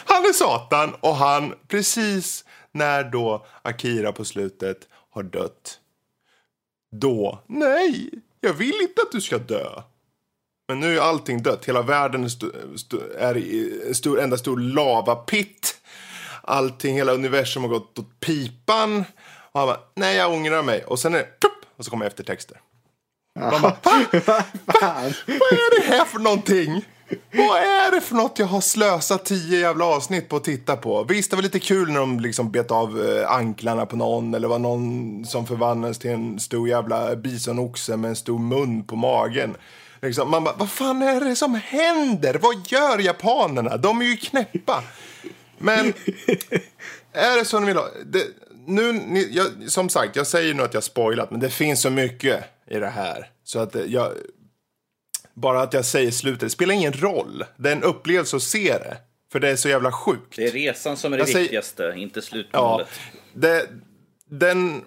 Han 0.06 0.26
är 0.26 0.34
Satan 0.34 0.96
och 1.00 1.16
han, 1.16 1.54
precis 1.68 2.46
när 2.72 3.04
då 3.04 3.46
Akira 3.62 4.12
på 4.12 4.26
slutet 4.26 4.78
har 5.10 5.24
dött. 5.24 5.80
Då, 6.92 7.40
nej, 7.48 8.10
jag 8.42 8.54
vill 8.54 8.82
inte 8.82 9.02
att 9.02 9.12
du 9.12 9.22
ska 9.22 9.38
dö. 9.38 9.82
Men 10.68 10.80
nu 10.80 10.98
är 10.98 11.02
allting 11.02 11.44
dött. 11.44 11.66
Hela 11.66 11.82
världen 11.82 12.22
är 12.22 13.88
en 13.88 13.96
stor, 13.96 14.20
enda 14.20 14.38
stor 14.38 14.60
lavapitt. 14.60 15.78
Allting, 16.42 16.96
hela 16.96 17.12
universum 17.14 17.64
har 17.64 17.70
gått 17.70 18.00
åt 18.00 18.20
pipan. 18.20 19.04
Och 19.52 19.60
han 19.60 19.68
bara, 19.68 19.80
nej 19.96 20.18
jag 20.18 20.32
ångrar 20.34 20.64
mig. 20.64 20.84
Och 20.84 21.00
sen 21.00 21.14
är 21.14 21.18
det, 21.18 21.28
och 21.78 21.86
så 21.86 21.92
kommer 21.92 22.06
eftertexter. 22.06 22.62
Man 23.40 23.62
bara, 23.62 23.78
Vad 23.84 25.52
är 25.52 25.82
det 25.82 25.88
här 25.88 26.06
för 26.06 26.20
någonting? 26.20 26.86
Vad 27.32 27.58
är 27.58 27.92
det 27.92 28.02
för 28.02 28.16
något 28.16 28.40
jag 28.40 28.46
har 28.46 28.62
slösat 28.62 29.26
tio 29.26 29.60
jävla 29.60 29.86
avsnitt 29.86 30.30
på 30.30 30.36
att 30.36 30.44
titta 30.44 30.76
på? 30.76 31.04
Visst, 31.04 31.30
det 31.30 31.36
var 31.36 31.44
lite 31.44 31.60
kul 31.60 31.92
när 31.92 32.00
de 32.00 32.20
liksom 32.20 32.52
bet 32.52 32.72
av 32.72 33.06
eh, 33.06 33.32
anklarna 33.32 33.86
på 33.86 33.96
någon 33.96 34.34
eller 34.34 34.48
var 34.48 34.60
någon 34.60 35.26
som 35.26 35.48
förvandlades 35.48 36.00
till 36.00 36.12
en 36.12 36.40
stor 36.40 36.70
jävla 36.70 37.16
bisonoxe 37.16 37.98
med 37.98 38.10
en 38.10 38.16
stor 38.16 38.40
mun 38.40 38.84
på 38.84 38.96
magen. 38.96 39.56
Liksom, 40.02 40.30
man 40.30 40.44
bara, 40.44 40.56
vad 40.58 40.70
fan 40.70 41.02
är 41.02 41.22
det 41.22 41.36
som 41.36 41.56
händer? 41.56 42.40
Vad 42.42 42.56
gör 42.68 43.00
japanerna? 43.00 43.78
De 43.78 44.02
är 44.02 44.06
ju 44.06 44.18
knäppa. 44.18 44.84
Men 45.58 45.94
är 47.14 47.38
det 47.38 47.46
så 47.46 47.60
ni 47.60 47.66
vill 47.66 47.78
ha? 47.78 47.88
Det, 48.06 48.24
nu, 48.66 48.94
ni, 48.94 49.30
jag, 49.32 49.48
som 49.68 49.90
sagt, 49.90 50.16
jag 50.16 50.28
säger 50.28 50.54
nu 50.54 50.64
att 50.64 50.74
jag 50.74 50.84
spoilat, 50.84 51.32
men 51.32 51.40
det 51.40 51.50
finns 51.50 51.82
så 51.82 51.90
mycket 51.90 52.44
i 52.70 52.80
det 52.80 52.90
här. 52.90 53.30
Så 53.44 53.60
att 53.60 53.76
eh, 53.76 53.82
jag, 53.82 54.12
bara 55.34 55.62
att 55.62 55.74
jag 55.74 55.86
säger 55.86 56.12
slutet, 56.12 56.40
det 56.40 56.50
spelar 56.50 56.74
ingen 56.74 56.94
roll. 56.94 57.44
Det 57.58 57.70
är 57.70 57.76
en 57.76 57.84
upplevelse 57.84 58.36
att 58.36 58.44
se 58.44 58.78
det. 58.78 58.98
För 59.32 59.40
det 59.40 59.50
är 59.50 59.56
så 59.56 59.70
jävla 59.70 59.92
sjukt. 59.92 60.36
Det 60.36 60.48
är 60.48 60.52
resan 60.52 60.98
som 60.98 61.14
är 61.14 61.18
det 61.18 61.32
jag 61.32 61.40
viktigaste, 61.40 61.78
säger... 61.78 61.98
inte 61.98 62.22
slutmålet. 62.22 62.88
Ja, 62.92 63.20
det, 63.34 63.68
den... 64.30 64.82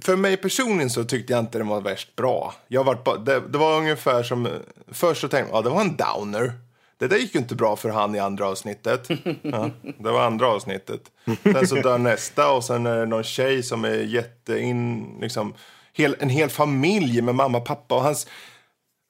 För 0.00 0.16
mig 0.16 0.36
personligen 0.36 0.90
så 0.90 1.04
tyckte 1.04 1.32
jag 1.32 1.40
inte 1.40 1.58
den 1.58 1.68
var 1.68 1.80
värst 1.80 2.16
bra. 2.16 2.54
Jag 2.68 2.84
var, 2.84 3.24
det, 3.24 3.40
det 3.40 3.58
var 3.58 3.78
ungefär 3.78 4.22
som... 4.22 4.48
Först 4.88 5.20
så 5.20 5.28
tänkte 5.28 5.50
jag, 5.52 5.58
ja 5.58 5.62
det 5.62 5.70
var 5.70 5.80
en 5.80 5.96
downer. 5.96 6.52
Det 6.98 7.08
där 7.08 7.16
gick 7.16 7.34
ju 7.34 7.40
inte 7.40 7.54
bra 7.54 7.76
för 7.76 7.88
han 7.88 8.14
i 8.14 8.18
andra 8.18 8.46
avsnittet. 8.46 9.08
Ja, 9.42 9.70
det 9.98 10.10
var 10.10 10.26
andra 10.26 10.46
avsnittet. 10.46 11.00
Sen 11.42 11.66
så 11.66 11.74
dör 11.74 11.98
nästa 11.98 12.50
och 12.50 12.64
sen 12.64 12.86
är 12.86 12.96
det 12.96 13.06
någon 13.06 13.24
tjej 13.24 13.62
som 13.62 13.84
är 13.84 13.94
jättein... 13.94 15.06
Liksom, 15.20 15.54
hel, 15.92 16.16
en 16.18 16.28
hel 16.28 16.48
familj 16.48 17.22
med 17.22 17.34
mamma 17.34 17.60
pappa. 17.60 17.94
Och 17.94 18.02
hans, 18.02 18.26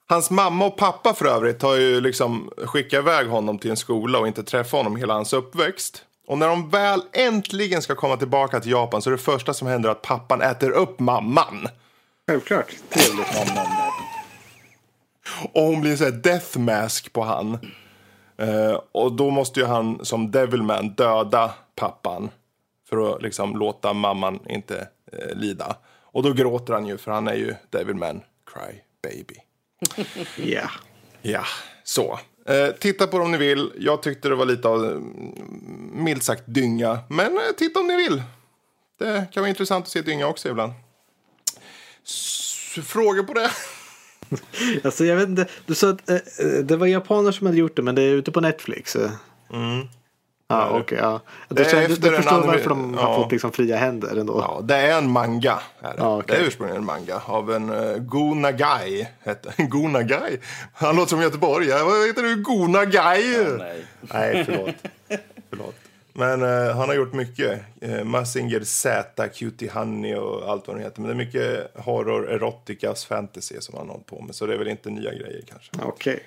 Hans 0.09 0.29
mamma 0.29 0.65
och 0.65 0.77
pappa 0.77 1.13
för 1.13 1.25
övrigt 1.25 1.61
har 1.61 1.75
ju 1.75 2.01
liksom 2.01 2.51
skickat 2.57 2.99
iväg 2.99 3.27
honom 3.27 3.59
till 3.59 3.71
en 3.71 3.77
skola 3.77 4.19
och 4.19 4.27
inte 4.27 4.43
träffat 4.43 4.71
honom 4.71 4.95
hela 4.95 5.13
hans 5.13 5.33
uppväxt. 5.33 6.03
Och 6.27 6.37
när 6.37 6.47
de 6.47 6.69
väl 6.69 7.01
äntligen 7.13 7.81
ska 7.81 7.95
komma 7.95 8.17
tillbaka 8.17 8.59
till 8.59 8.71
Japan 8.71 9.01
så 9.01 9.09
är 9.09 9.11
det 9.11 9.17
första 9.17 9.53
som 9.53 9.67
händer 9.67 9.89
att 9.89 10.01
pappan 10.01 10.41
äter 10.41 10.71
upp 10.71 10.99
mamman. 10.99 11.67
Självklart. 12.27 12.75
Trevligt 12.89 13.33
mamman. 13.33 13.67
Och 15.53 15.61
hon 15.61 15.81
blir 15.81 15.95
så 15.95 16.03
här 16.03 16.11
death 16.11 16.57
mask 16.59 17.13
på 17.13 17.23
han. 17.23 17.57
Uh, 18.41 18.79
och 18.91 19.11
då 19.11 19.29
måste 19.29 19.59
ju 19.59 19.65
han 19.65 20.05
som 20.05 20.31
Devilman 20.31 20.89
döda 20.89 21.53
pappan. 21.75 22.29
För 22.89 23.15
att 23.15 23.21
liksom 23.21 23.57
låta 23.57 23.93
mamman 23.93 24.39
inte 24.49 24.87
uh, 25.13 25.35
lida. 25.35 25.75
Och 26.01 26.23
då 26.23 26.33
gråter 26.33 26.73
han 26.73 26.85
ju 26.85 26.97
för 26.97 27.11
han 27.11 27.27
är 27.27 27.35
ju 27.35 27.55
Devilman 27.69 28.21
Cry 28.53 28.79
Baby. 29.03 29.46
Ja. 30.35 30.69
Ja, 31.21 31.45
så. 31.83 32.19
Eh, 32.45 32.71
titta 32.79 33.07
på 33.07 33.17
dem 33.17 33.25
om 33.25 33.31
ni 33.31 33.37
vill. 33.37 33.71
Jag 33.77 34.03
tyckte 34.03 34.29
det 34.29 34.35
var 34.35 34.45
lite 34.45 34.67
av, 34.67 34.85
mm, 34.85 35.91
milt 35.93 36.23
sagt, 36.23 36.43
dynga. 36.45 36.99
Men 37.09 37.37
eh, 37.37 37.55
titta 37.57 37.79
om 37.79 37.87
ni 37.87 37.95
vill. 37.95 38.23
Det 38.99 39.25
kan 39.33 39.41
vara 39.41 39.49
intressant 39.49 39.85
att 39.85 39.91
se 39.91 40.01
dynga 40.01 40.27
också 40.27 40.49
ibland. 40.49 40.73
S 42.05 42.79
frågor 42.83 43.23
på 43.23 43.33
det? 43.33 43.51
alltså 44.83 45.05
jag 45.05 45.15
vet 45.15 45.29
inte. 45.29 45.47
Du 45.65 45.75
sa 45.75 45.89
att 45.89 46.09
eh, 46.09 46.15
eh, 46.15 46.63
det 46.63 46.77
var 46.77 46.87
japaner 46.87 47.31
som 47.31 47.47
hade 47.47 47.59
gjort 47.59 47.75
det 47.75 47.81
men 47.81 47.95
det 47.95 48.01
är 48.01 48.13
ute 48.13 48.31
på 48.31 48.41
Netflix. 48.41 48.95
Mm. 49.53 49.87
Ja, 50.49 50.67
okej. 50.69 50.81
Okay, 50.81 50.97
ja. 50.97 51.21
Det 51.47 51.73
är 51.73 51.87
du, 51.87 51.95
du 51.95 52.15
förstår 52.15 52.47
varför 52.47 52.69
de 52.69 52.93
ja. 52.93 53.05
har 53.05 53.15
fått 53.15 53.31
liksom 53.31 53.51
fria 53.51 53.77
händer 53.77 54.17
ändå. 54.17 54.39
Ja, 54.39 54.61
det 54.63 54.75
är 54.75 54.97
en 54.97 55.09
manga. 55.09 55.59
Är 55.81 55.87
det. 55.87 55.93
Ja, 55.97 56.17
okay. 56.17 56.35
det 56.35 56.43
är 56.43 56.47
ursprungligen 56.47 56.81
en 56.81 56.85
manga 56.85 57.21
av 57.25 57.51
en 57.51 57.69
uh, 57.69 57.97
Go 57.97 58.33
Nagai. 58.33 59.07
Hette. 59.23 59.53
Go 59.63 59.87
Nagai? 59.87 60.37
Han 60.73 60.95
låter 60.95 61.09
som 61.09 61.21
Göteborg. 61.21 61.67
Vad 61.67 62.07
heter 62.07 62.23
du? 62.23 62.35
Go 62.35 62.67
Nagai? 62.67 63.33
Ja, 63.33 63.55
nej. 63.57 63.85
nej, 64.01 64.45
förlåt. 64.45 64.75
förlåt. 65.49 65.75
Men 66.13 66.41
uh, 66.41 66.75
han 66.75 66.89
har 66.89 66.95
gjort 66.95 67.13
mycket. 67.13 67.61
Uh, 67.83 68.03
Massinger 68.03 68.63
Z, 68.63 69.27
Cutie 69.27 69.71
Honey 69.71 70.15
och 70.15 70.51
allt 70.51 70.67
vad 70.67 70.77
det 70.77 70.83
heter. 70.83 71.01
Men 71.01 71.07
det 71.07 71.13
är 71.13 71.25
mycket 71.25 71.71
horror, 71.75 72.29
erotikas, 72.29 73.05
fantasy 73.05 73.55
som 73.59 73.77
han 73.77 73.87
har 73.87 73.93
hållit 73.93 74.07
på 74.07 74.21
med. 74.21 74.35
Så 74.35 74.45
det 74.45 74.53
är 74.53 74.57
väl 74.57 74.67
inte 74.67 74.89
nya 74.89 75.11
grejer 75.11 75.43
kanske. 75.47 75.71
Okej. 75.81 76.13
Okay. 76.13 76.19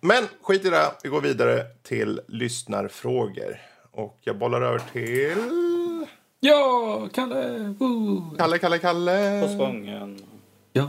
Ja, 0.00 0.06
men 0.06 0.28
skit 0.42 0.64
i 0.64 0.70
det. 0.70 0.92
Vi 1.02 1.08
går 1.08 1.20
vidare 1.20 1.64
till 1.82 2.20
lyssnarfrågor. 2.28 3.60
Och 3.92 4.18
jag 4.20 4.38
bollar 4.38 4.62
över 4.62 4.82
till 4.92 6.06
Ja, 6.40 7.08
Kalle! 7.14 7.74
Woo! 7.78 8.36
Kalle, 8.38 8.58
Kalle, 8.58 8.78
Kalle. 8.78 9.42
På 9.42 9.48
spången. 9.48 10.18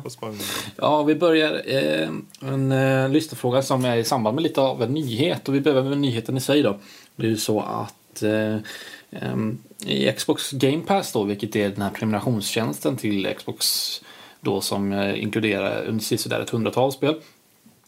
På 0.03 0.09
spången. 0.09 0.39
Ja, 0.75 1.03
vi 1.03 1.15
börjar 1.15 1.61
eh, 1.65 2.09
en 2.41 2.71
eh, 2.71 3.09
lyssnarfråga 3.09 3.61
som 3.61 3.85
är 3.85 3.97
i 3.97 4.03
samband 4.03 4.35
med 4.35 4.43
lite 4.43 4.61
av 4.61 4.83
en 4.83 4.93
nyhet 4.93 5.47
och 5.47 5.55
vi 5.55 5.61
behöver 5.61 5.89
väl 5.89 5.97
nyheten 5.97 6.37
i 6.37 6.41
sig 6.41 6.61
då. 6.61 6.79
Det 7.15 7.25
är 7.25 7.29
ju 7.29 7.37
så 7.37 7.59
att 7.59 8.23
eh, 8.23 8.57
i 9.85 10.11
Xbox 10.11 10.51
Game 10.51 10.81
Pass 10.81 11.13
då, 11.13 11.23
vilket 11.23 11.55
är 11.55 11.69
den 11.69 11.81
här 11.81 11.89
prenumerationstjänsten 11.89 12.97
till 12.97 13.33
Xbox 13.37 13.65
då 14.41 14.61
som 14.61 14.93
eh, 14.93 15.23
inkluderar 15.23 15.85
under 15.85 16.17
sådär 16.17 16.39
ett 16.39 16.49
hundratal 16.49 16.91
spel 16.91 17.21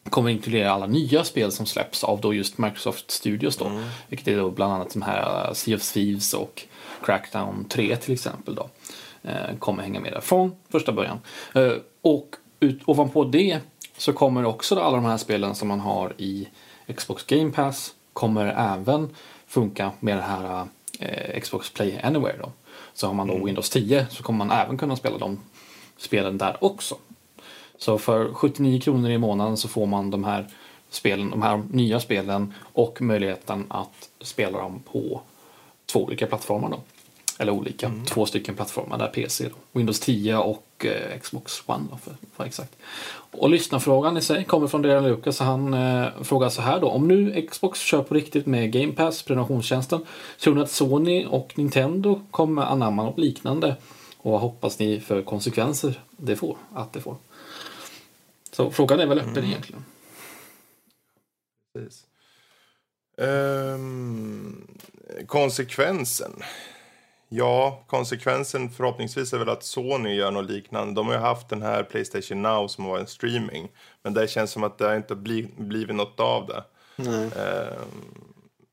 kommer 0.09 0.29
inkludera 0.29 0.71
alla 0.71 0.87
nya 0.87 1.23
spel 1.23 1.51
som 1.51 1.65
släpps 1.65 2.03
av 2.03 2.21
då 2.21 2.33
just 2.33 2.57
Microsoft 2.57 3.11
Studios 3.11 3.57
då. 3.57 3.71
Vilket 4.07 4.27
är 4.27 4.37
då 4.37 4.51
bland 4.51 4.73
annat 4.73 4.93
de 4.93 5.01
här 5.01 5.47
uh, 5.47 5.53
Sea 5.53 5.75
of 5.75 5.93
Thieves 5.93 6.33
och 6.33 6.61
Crackdown 7.05 7.65
3 7.69 7.95
till 7.95 8.13
exempel 8.13 8.55
då. 8.55 8.69
Eh, 9.23 9.57
kommer 9.59 9.83
hänga 9.83 9.99
med 9.99 10.13
där 10.13 10.21
från 10.21 10.55
första 10.69 10.91
början. 10.91 11.19
Eh, 11.55 11.73
och 12.01 12.35
ut, 12.59 12.81
ovanpå 12.85 13.23
det 13.23 13.59
så 13.97 14.13
kommer 14.13 14.45
också 14.45 14.79
alla 14.79 14.95
de 14.95 15.05
här 15.05 15.17
spelen 15.17 15.55
som 15.55 15.67
man 15.67 15.79
har 15.79 16.13
i 16.17 16.47
Xbox 16.95 17.23
Game 17.25 17.51
Pass 17.51 17.93
kommer 18.13 18.45
även 18.45 19.15
funka 19.47 19.91
med 19.99 20.17
det 20.17 20.21
här 20.21 20.67
eh, 20.99 21.39
Xbox 21.41 21.69
Play 21.69 21.99
Anywhere 22.03 22.37
då. 22.37 22.51
Så 22.93 23.07
har 23.07 23.13
man 23.13 23.27
då 23.27 23.45
Windows 23.45 23.69
10 23.69 24.07
så 24.09 24.23
kommer 24.23 24.45
man 24.45 24.57
även 24.57 24.77
kunna 24.77 24.95
spela 24.95 25.17
de 25.17 25.39
spelen 25.97 26.37
där 26.37 26.57
också. 26.63 26.97
Så 27.83 27.97
för 27.97 28.33
79 28.33 28.79
kronor 28.79 29.09
i 29.09 29.17
månaden 29.17 29.57
så 29.57 29.67
får 29.67 29.85
man 29.85 30.11
de 30.11 30.23
här 30.23 30.47
spelen, 30.89 31.29
de 31.29 31.41
här 31.41 31.63
nya 31.71 31.99
spelen 31.99 32.53
och 32.73 33.01
möjligheten 33.01 33.65
att 33.67 34.09
spela 34.21 34.57
dem 34.57 34.81
på 34.91 35.21
två 35.85 36.03
olika 36.03 36.27
plattformar 36.27 36.69
då. 36.69 36.79
Eller 37.39 37.51
olika, 37.51 37.91
två 38.05 38.25
stycken 38.25 38.55
plattformar 38.55 38.97
där 38.97 39.07
PC 39.07 39.43
då. 39.43 39.79
Windows 39.79 39.99
10 39.99 40.37
och 40.37 40.85
eh, 40.85 41.19
Xbox 41.19 41.63
One 41.65 41.83
då 41.91 41.97
för, 41.97 42.13
för 42.35 42.43
exakt. 42.43 42.75
Och 43.31 43.49
lyssnarfrågan 43.49 44.17
i 44.17 44.21
sig 44.21 44.43
kommer 44.43 44.67
från 44.67 44.81
Dejan 44.81 45.03
Lucas 45.03 45.39
och 45.39 45.45
han 45.45 45.73
eh, 45.73 46.07
frågar 46.21 46.49
så 46.49 46.61
här 46.61 46.79
då. 46.79 46.87
Om 46.87 47.07
nu 47.07 47.47
Xbox 47.51 47.79
kör 47.79 48.03
på 48.03 48.13
riktigt 48.13 48.45
med 48.45 48.71
Game 48.71 48.93
Pass, 48.93 49.23
prenumerationstjänsten, 49.23 50.05
tror 50.39 50.55
ni 50.55 50.61
att 50.61 50.71
Sony 50.71 51.25
och 51.25 51.53
Nintendo 51.55 52.21
kommer 52.31 52.61
anamma 52.61 53.03
något 53.03 53.19
liknande? 53.19 53.75
Och 54.17 54.31
vad 54.31 54.41
hoppas 54.41 54.79
ni 54.79 54.99
för 54.99 55.21
konsekvenser 55.21 55.99
det 56.17 56.35
får, 56.35 56.57
att 56.73 56.93
det 56.93 57.01
får? 57.01 57.15
Så 58.53 58.71
frågan 58.71 58.99
är 58.99 59.05
väl 59.05 59.19
öppen 59.19 59.45
egentligen. 59.45 59.85
Precis. 61.73 62.05
Ehm, 63.17 64.67
konsekvensen. 65.27 66.31
Ja, 67.29 67.83
konsekvensen 67.87 68.69
förhoppningsvis 68.69 69.33
är 69.33 69.37
väl 69.37 69.49
att 69.49 69.63
Sony 69.63 70.15
gör 70.15 70.31
något 70.31 70.49
liknande. 70.49 70.93
De 70.93 71.07
har 71.07 71.13
ju 71.13 71.19
haft 71.19 71.49
den 71.49 71.61
här 71.61 71.83
Playstation 71.83 72.41
Now 72.41 72.67
som 72.67 72.85
var 72.85 72.99
en 72.99 73.07
streaming. 73.07 73.71
Men 74.03 74.13
det 74.13 74.27
känns 74.27 74.51
som 74.51 74.63
att 74.63 74.77
det 74.77 74.95
inte 74.95 75.13
har 75.13 75.21
bli, 75.21 75.47
blivit 75.57 75.95
något 75.95 76.19
av 76.19 76.47
det. 76.47 76.63
Ehm, 77.11 77.31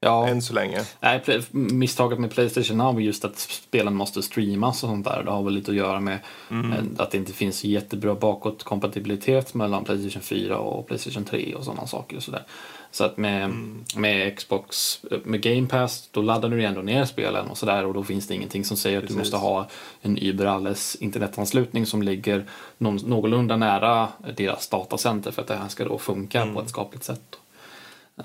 Ja, 0.02 0.28
än 0.28 0.42
så 0.42 0.54
länge. 0.54 0.80
nej, 1.00 1.22
misstaget 1.50 2.18
med 2.18 2.30
Playstation 2.30 2.78
Now 2.78 2.96
är 2.96 3.00
just 3.00 3.24
att 3.24 3.38
spelen 3.38 3.94
måste 3.94 4.22
streamas 4.22 4.82
och 4.82 4.88
sånt 4.88 5.04
där. 5.04 5.22
Det 5.22 5.30
har 5.30 5.42
väl 5.42 5.54
lite 5.54 5.70
att 5.70 5.76
göra 5.76 6.00
med 6.00 6.18
eh, 6.50 6.84
att 6.96 7.10
det 7.10 7.18
inte 7.18 7.32
finns 7.32 7.64
jättebra 7.64 8.14
bakåtkompatibilitet 8.14 9.54
mellan 9.54 9.84
Playstation 9.84 10.22
4 10.22 10.58
och 10.58 10.86
Playstation 10.86 11.24
3 11.24 11.54
och 11.54 11.64
sådana 11.64 11.86
saker. 11.86 12.16
Och 12.16 12.22
så 12.22 12.30
där. 12.30 12.42
så 12.90 13.04
att 13.04 13.16
med, 13.16 13.54
med 13.96 14.36
Xbox, 14.36 15.00
med 15.24 15.42
Game 15.42 15.68
Pass, 15.68 16.08
då 16.10 16.22
laddar 16.22 16.48
du 16.48 16.64
ändå 16.64 16.80
ner 16.80 17.04
spelen 17.04 17.46
och 17.46 17.58
sådär 17.58 17.86
och 17.86 17.94
då 17.94 18.04
finns 18.04 18.26
det 18.26 18.34
ingenting 18.34 18.64
som 18.64 18.76
säger 18.76 18.98
att 18.98 19.08
du 19.08 19.14
måste 19.14 19.36
ha 19.36 19.68
en 20.02 20.18
Uberalles 20.22 20.94
internetanslutning 20.94 21.86
som 21.86 22.02
ligger 22.02 22.44
någon, 22.78 22.96
någorlunda 22.96 23.56
nära 23.56 24.08
deras 24.36 24.68
datacenter 24.68 25.30
för 25.30 25.42
att 25.42 25.48
det 25.48 25.56
här 25.56 25.68
ska 25.68 25.84
då 25.84 25.98
funka 25.98 26.46
på 26.54 26.62
ett 26.62 26.68
skapligt 26.68 27.04
sätt. 27.04 27.36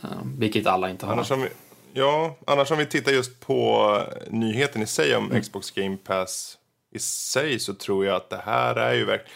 Eh, 0.04 0.10
vilket 0.38 0.68
alla 0.68 0.90
inte 0.90 1.06
har. 1.06 1.14
Annars 1.14 1.32
om 1.32 1.42
vi, 1.42 1.48
ja, 1.96 2.36
annars 2.48 2.72
om 2.72 2.78
vi 2.78 2.86
tittar 2.86 3.12
just 3.12 3.40
på 3.40 4.02
nyheten 4.28 4.82
i 4.82 4.88
sig 4.88 5.16
om 5.16 5.42
Xbox 5.42 5.72
Game 5.72 5.98
Pass 5.98 6.58
i 6.92 7.00
sig 7.00 7.60
så 7.60 7.74
tror 7.74 8.06
jag 8.06 8.16
att 8.16 8.30
det 8.30 8.42
här 8.46 8.76
är 8.76 8.94
ju 8.94 9.06
verkligen... 9.06 9.32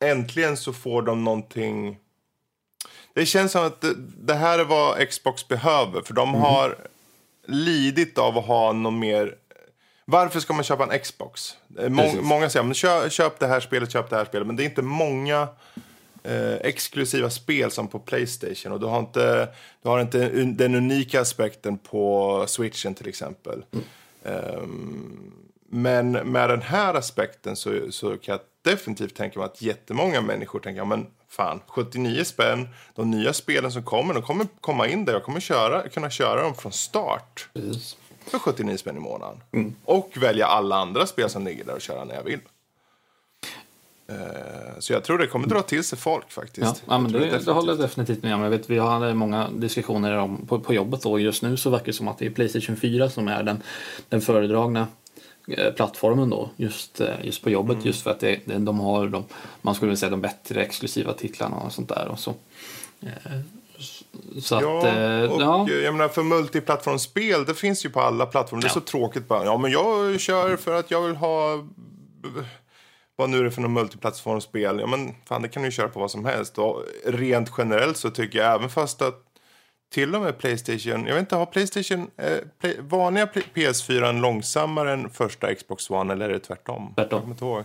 Äntligen 0.00 0.56
så 0.56 0.72
får 0.72 1.02
de 1.02 1.24
någonting... 1.24 1.98
Det 3.14 3.26
känns 3.26 3.52
som 3.52 3.66
att 3.66 3.80
det, 3.80 3.94
det 4.18 4.34
här 4.34 4.58
är 4.58 4.64
vad 4.64 5.08
Xbox 5.08 5.48
behöver 5.48 6.02
för 6.02 6.14
de 6.14 6.34
har 6.34 6.76
lidit 7.46 8.18
av 8.18 8.38
att 8.38 8.46
ha 8.46 8.72
någon 8.72 8.98
mer... 8.98 9.34
Varför 10.04 10.40
ska 10.40 10.52
man 10.52 10.64
köpa 10.64 10.84
en 10.94 11.00
Xbox? 11.00 11.56
Eh, 11.78 11.88
Må, 11.88 12.02
Precis. 12.02 12.20
många 12.20 12.50
säger 12.50 12.64
men 12.64 12.74
köp, 12.74 13.12
köp 13.12 13.38
det 13.38 13.46
här 13.46 13.60
spelet, 13.60 13.92
köp 13.92 14.10
det 14.10 14.16
här 14.16 14.24
spelet. 14.24 14.46
Men 14.46 14.56
det 14.56 14.62
är 14.62 14.64
inte 14.64 14.82
många 14.82 15.48
eh, 16.22 16.54
exklusiva 16.54 17.30
spel 17.30 17.70
som 17.70 17.88
på 17.88 17.98
Playstation. 17.98 18.72
Och 18.72 18.80
du 18.80 18.86
har 18.86 18.98
inte, 18.98 19.48
du 19.82 19.88
har 19.88 20.00
inte 20.00 20.28
den 20.44 20.74
unika 20.74 21.20
aspekten 21.20 21.78
på 21.78 22.44
Switchen 22.48 22.94
till 22.94 23.08
exempel. 23.08 23.64
Ehm, 24.24 25.32
men 25.68 26.12
med 26.12 26.50
den 26.50 26.62
här 26.62 26.94
aspekten 26.94 27.56
så, 27.56 27.92
så 27.92 28.16
kan 28.16 28.32
jag 28.32 28.40
definitivt 28.62 29.14
tänka 29.14 29.38
mig 29.38 29.46
att 29.46 29.62
jättemånga 29.62 30.20
människor 30.20 30.60
tänker, 30.60 30.84
men 30.84 31.06
fan, 31.28 31.60
79 31.66 32.24
spänn, 32.24 32.68
de 32.94 33.10
nya 33.10 33.32
spelen 33.32 33.72
som 33.72 33.82
kommer, 33.82 34.14
de 34.14 34.22
kommer 34.22 34.46
komma 34.60 34.88
in 34.88 35.04
där, 35.04 35.12
jag 35.12 35.24
kommer 35.24 35.40
köra, 35.40 35.88
kunna 35.88 36.10
köra 36.10 36.42
dem 36.42 36.54
från 36.54 36.72
start 36.72 37.48
Precis. 37.52 37.96
för 38.26 38.38
79 38.38 38.76
spänn 38.76 38.96
i 38.96 39.00
månaden. 39.00 39.40
Och 39.84 40.16
välja 40.16 40.46
alla 40.46 40.76
andra 40.76 41.06
spel 41.06 41.30
som 41.30 41.44
ligger 41.44 41.64
där 41.64 41.74
och 41.74 41.80
köra 41.80 42.04
när 42.04 42.14
jag 42.14 42.22
vill. 42.24 42.40
Eh, 44.10 44.78
Så 44.78 44.92
jag 44.92 45.04
tror 45.04 45.18
det 45.18 45.26
kommer 45.26 45.46
dra 45.48 45.62
till 45.62 45.84
sig 45.84 45.98
folk 45.98 46.30
faktiskt. 46.32 46.66
Ja, 46.66 46.74
ja 46.94 46.98
men 46.98 47.12
det, 47.12 47.18
definitivt. 47.18 47.46
det 47.46 47.52
håller 47.52 47.72
jag 47.72 47.78
definitivt 47.80 48.22
med 48.22 48.34
om. 48.34 48.40
Jag 48.42 48.50
vet, 48.50 48.70
vi 48.70 48.78
hade 48.78 49.14
många 49.14 49.48
diskussioner 49.50 50.16
om, 50.18 50.46
på, 50.46 50.60
på 50.60 50.74
jobbet 50.74 51.02
då. 51.02 51.18
Just 51.18 51.42
nu 51.42 51.56
så 51.56 51.70
verkar 51.70 51.86
det 51.86 51.92
som 51.92 52.08
att 52.08 52.18
det 52.18 52.26
är 52.26 52.30
Playstation 52.30 52.76
4 52.76 53.10
som 53.10 53.28
är 53.28 53.42
den, 53.42 53.62
den 54.08 54.20
föredragna 54.20 54.86
eh, 55.48 55.72
plattformen 55.72 56.30
då. 56.30 56.50
Just, 56.56 57.00
eh, 57.00 57.08
just 57.22 57.42
på 57.42 57.50
jobbet. 57.50 57.84
Just 57.84 58.02
för 58.02 58.10
att 58.10 58.20
det, 58.20 58.40
det, 58.44 58.58
de 58.58 58.80
har 58.80 59.06
de, 59.08 59.24
man 59.62 59.74
skulle 59.74 59.88
vilja 59.88 59.98
säga 60.00 60.10
de 60.10 60.20
bättre 60.20 60.62
exklusiva 60.62 61.12
titlarna 61.12 61.56
och 61.56 61.72
sånt 61.72 61.88
där. 61.88 62.08
Och 62.08 62.18
så. 62.18 62.34
Så 64.42 64.54
att, 64.56 64.62
Ja, 64.62 64.86
eh, 64.88 65.30
och 65.30 65.42
ja. 65.42 65.68
jag 65.70 65.94
menar 65.94 66.08
för 66.08 66.22
multiplattformsspel, 66.22 67.44
det 67.44 67.54
finns 67.54 67.84
ju 67.84 67.90
på 67.90 68.00
alla 68.00 68.26
plattformar. 68.26 68.60
Det 68.62 68.66
är 68.66 68.68
Ja. 68.68 68.72
så 68.74 68.80
tråkigt 68.80 69.28
bara. 69.28 69.44
Ja, 69.44 69.58
men 69.58 69.70
jag 69.70 70.20
kör 70.20 70.56
för 70.56 70.74
att 70.74 70.90
jag 70.90 71.02
vill 71.02 71.16
ha... 71.16 71.66
Vad 73.20 73.30
nu 73.30 73.38
är 73.38 73.44
det 73.44 73.50
för 73.50 73.62
något 73.62 73.70
multiplattformsspel? 73.70 74.80
Ja, 74.80 74.86
men 74.86 75.14
fan, 75.24 75.42
det 75.42 75.48
kan 75.48 75.62
du 75.62 75.68
ju 75.68 75.72
köra 75.72 75.88
på 75.88 76.00
vad 76.00 76.10
som 76.10 76.24
helst. 76.24 76.58
Och 76.58 76.84
rent 77.04 77.52
generellt 77.58 77.96
så 77.96 78.10
tycker 78.10 78.38
jag, 78.38 78.54
även 78.54 78.70
fast 78.70 79.02
att 79.02 79.22
till 79.92 80.14
och 80.14 80.22
med 80.22 80.38
Playstation, 80.38 81.06
jag 81.06 81.14
vet 81.14 81.20
inte, 81.20 81.36
har 81.36 81.46
Playstation, 81.46 82.10
eh, 82.16 82.38
play, 82.60 82.76
vanliga 82.80 83.26
P- 83.26 83.42
PS4 83.54 84.20
långsammare 84.20 84.92
än 84.92 85.10
första 85.10 85.54
Xbox 85.54 85.90
One 85.90 86.12
eller 86.12 86.28
är 86.28 86.32
det 86.32 86.38
tvärtom? 86.38 86.92
Tvärtom. 86.96 87.34
Jag. 87.40 87.64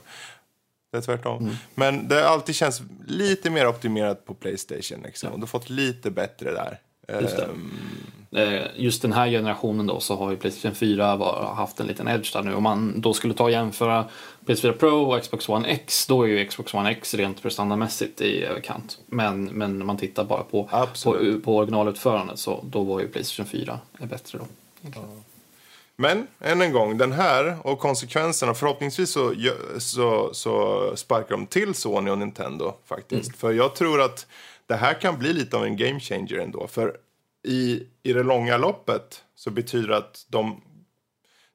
Det 0.91 0.97
är 0.97 1.01
tvärtom. 1.01 1.43
Mm. 1.43 1.55
Men 1.75 2.07
det 2.07 2.15
har 2.15 2.21
alltid 2.21 2.55
känns 2.55 2.81
lite 3.07 3.49
mer 3.49 3.67
optimerat 3.67 4.25
på 4.25 4.33
Playstation. 4.33 5.03
Liksom. 5.03 5.29
Och 5.31 5.37
du 5.39 5.41
har 5.41 5.47
fått 5.47 5.69
lite 5.69 6.11
bättre 6.11 6.51
där. 6.51 6.79
Just 7.21 7.37
det. 7.37 7.43
Eh, 7.43 7.49
just 8.75 9.01
den 9.01 9.13
här 9.13 9.29
generationen 9.29 9.85
då 9.85 9.99
så 9.99 10.15
har 10.15 10.31
ju 10.31 10.37
Playstation 10.37 10.75
4 10.75 11.15
var, 11.15 11.53
haft 11.55 11.79
en 11.79 11.87
liten 11.87 12.07
edge 12.07 12.33
där 12.33 12.43
nu. 12.43 12.53
Om 12.53 12.63
man 12.63 13.01
då 13.01 13.13
skulle 13.13 13.33
ta 13.33 13.43
och 13.43 13.51
jämföra 13.51 14.05
PS4 14.45 14.71
Pro 14.71 14.89
och 14.89 15.21
Xbox 15.21 15.49
One 15.49 15.67
X 15.67 16.07
då 16.07 16.23
är 16.23 16.27
ju 16.27 16.45
Xbox 16.45 16.73
One 16.73 16.91
X 16.91 17.13
rent 17.13 17.41
prestandamässigt 17.41 18.21
i 18.21 18.43
överkant. 18.43 18.97
Men, 19.05 19.45
men 19.45 19.79
när 19.79 19.85
man 19.85 19.97
tittar 19.97 20.23
bara 20.23 20.43
på, 20.43 20.63
på, 20.63 20.77
Absolut. 20.77 21.43
på 21.43 21.57
originalutförandet 21.57 22.39
så 22.39 22.63
då 22.63 22.83
var 22.83 22.99
ju 22.99 23.07
Playstation 23.07 23.45
4 23.45 23.79
bättre 23.99 24.37
då. 24.37 24.45
Men 25.95 26.27
än 26.39 26.61
en 26.61 26.71
gång, 26.71 26.97
den 26.97 27.11
här 27.11 27.57
och 27.61 27.79
konsekvenserna. 27.79 28.53
Förhoppningsvis 28.53 29.09
så, 29.11 29.33
så, 29.77 30.29
så 30.33 30.91
sparkar 30.95 31.29
de 31.29 31.45
till 31.45 31.73
Sony 31.73 32.11
och 32.11 32.17
Nintendo 32.17 32.73
faktiskt. 32.85 33.37
För 33.37 33.51
jag 33.51 33.75
tror 33.75 34.01
att 34.01 34.27
det 34.67 34.75
här 34.75 34.93
kan 34.93 35.19
bli 35.19 35.33
lite 35.33 35.57
av 35.57 35.65
en 35.65 35.77
game 35.77 35.99
changer 35.99 36.37
ändå. 36.37 36.67
För 36.67 36.97
i, 37.45 37.87
i 38.03 38.13
det 38.13 38.23
långa 38.23 38.57
loppet 38.57 39.23
så 39.35 39.51
betyder 39.51 39.87
det 39.87 39.97
att 39.97 40.25
de, 40.29 40.61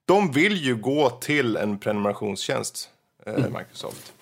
de 0.05 0.33
vill 0.33 0.57
ju 0.57 0.77
gå 0.77 1.11
till 1.11 1.57
en 1.57 1.79
prenumerationstjänst, 1.79 2.91
eh, 3.27 3.35
Microsoft. 3.35 4.13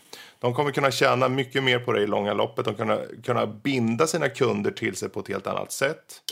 De 0.41 0.55
kommer 0.55 0.71
kunna 0.71 0.91
tjäna 0.91 1.29
mycket 1.29 1.65
mer 1.65 1.79
på 1.79 1.93
det 1.93 2.03
i 2.03 2.07
långa 2.07 2.33
loppet. 2.33 2.65
De 2.65 2.75
kommer 2.75 3.23
kunna 3.25 3.47
binda 3.47 4.07
sina 4.07 4.29
kunder 4.29 4.71
till 4.71 4.97
sig 4.97 5.09
på 5.09 5.21
ett 5.21 5.29
helt 5.29 5.47
annat 5.47 5.73
sätt. 5.73 6.23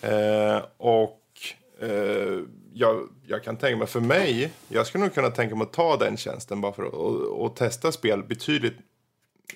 Eh, 0.00 0.62
och 0.76 1.22
eh, 1.80 2.40
jag, 2.72 3.08
jag 3.26 3.44
kan 3.44 3.56
tänka 3.56 3.76
mig, 3.76 3.86
för 3.86 4.00
mig, 4.00 4.52
jag 4.68 4.86
skulle 4.86 5.04
nog 5.04 5.14
kunna 5.14 5.30
tänka 5.30 5.54
mig 5.54 5.64
att 5.64 5.72
ta 5.72 5.96
den 5.96 6.16
tjänsten 6.16 6.60
bara 6.60 6.72
för 6.72 6.82
att 6.82 6.92
och, 6.92 7.44
och 7.44 7.56
testa 7.56 7.92
spel 7.92 8.22
betydligt 8.22 8.76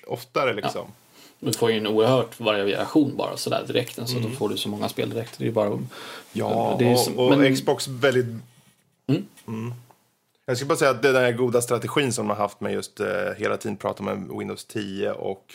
oftare 0.07 0.53
liksom. 0.53 0.87
Du 1.43 1.53
får 1.53 1.71
ju 1.71 1.77
en 1.77 1.87
oerhört 1.87 2.39
variation 2.39 3.15
bara 3.17 3.37
sådär 3.37 3.63
direkt. 3.67 3.95
Så 4.09 4.19
då 4.19 4.29
får 4.29 4.49
du 4.49 4.57
så 4.57 4.69
många 4.69 4.89
spel 4.89 5.09
direkt. 5.09 5.37
Det 5.37 5.47
är 5.47 5.51
bara 5.51 5.79
Ja, 6.33 6.75
det 6.79 6.85
är 6.85 6.93
och, 6.93 6.99
som- 6.99 7.19
och 7.19 7.37
men- 7.37 7.55
Xbox 7.55 7.87
väldigt... 7.87 8.25
Mm. 9.47 9.73
Jag 10.45 10.57
ska 10.57 10.65
bara 10.65 10.77
säga 10.77 10.91
att 10.91 11.01
det 11.01 11.09
är 11.09 11.13
den 11.13 11.23
här 11.23 11.31
goda 11.31 11.61
strategin 11.61 12.13
som 12.13 12.27
de 12.27 12.29
har 12.33 12.43
haft 12.43 12.61
med 12.61 12.73
just 12.73 12.99
eh, 12.99 13.07
hela 13.37 13.57
tiden 13.57 13.77
prata 13.77 14.03
med 14.03 14.29
Windows 14.39 14.65
10 14.65 15.11
och 15.11 15.45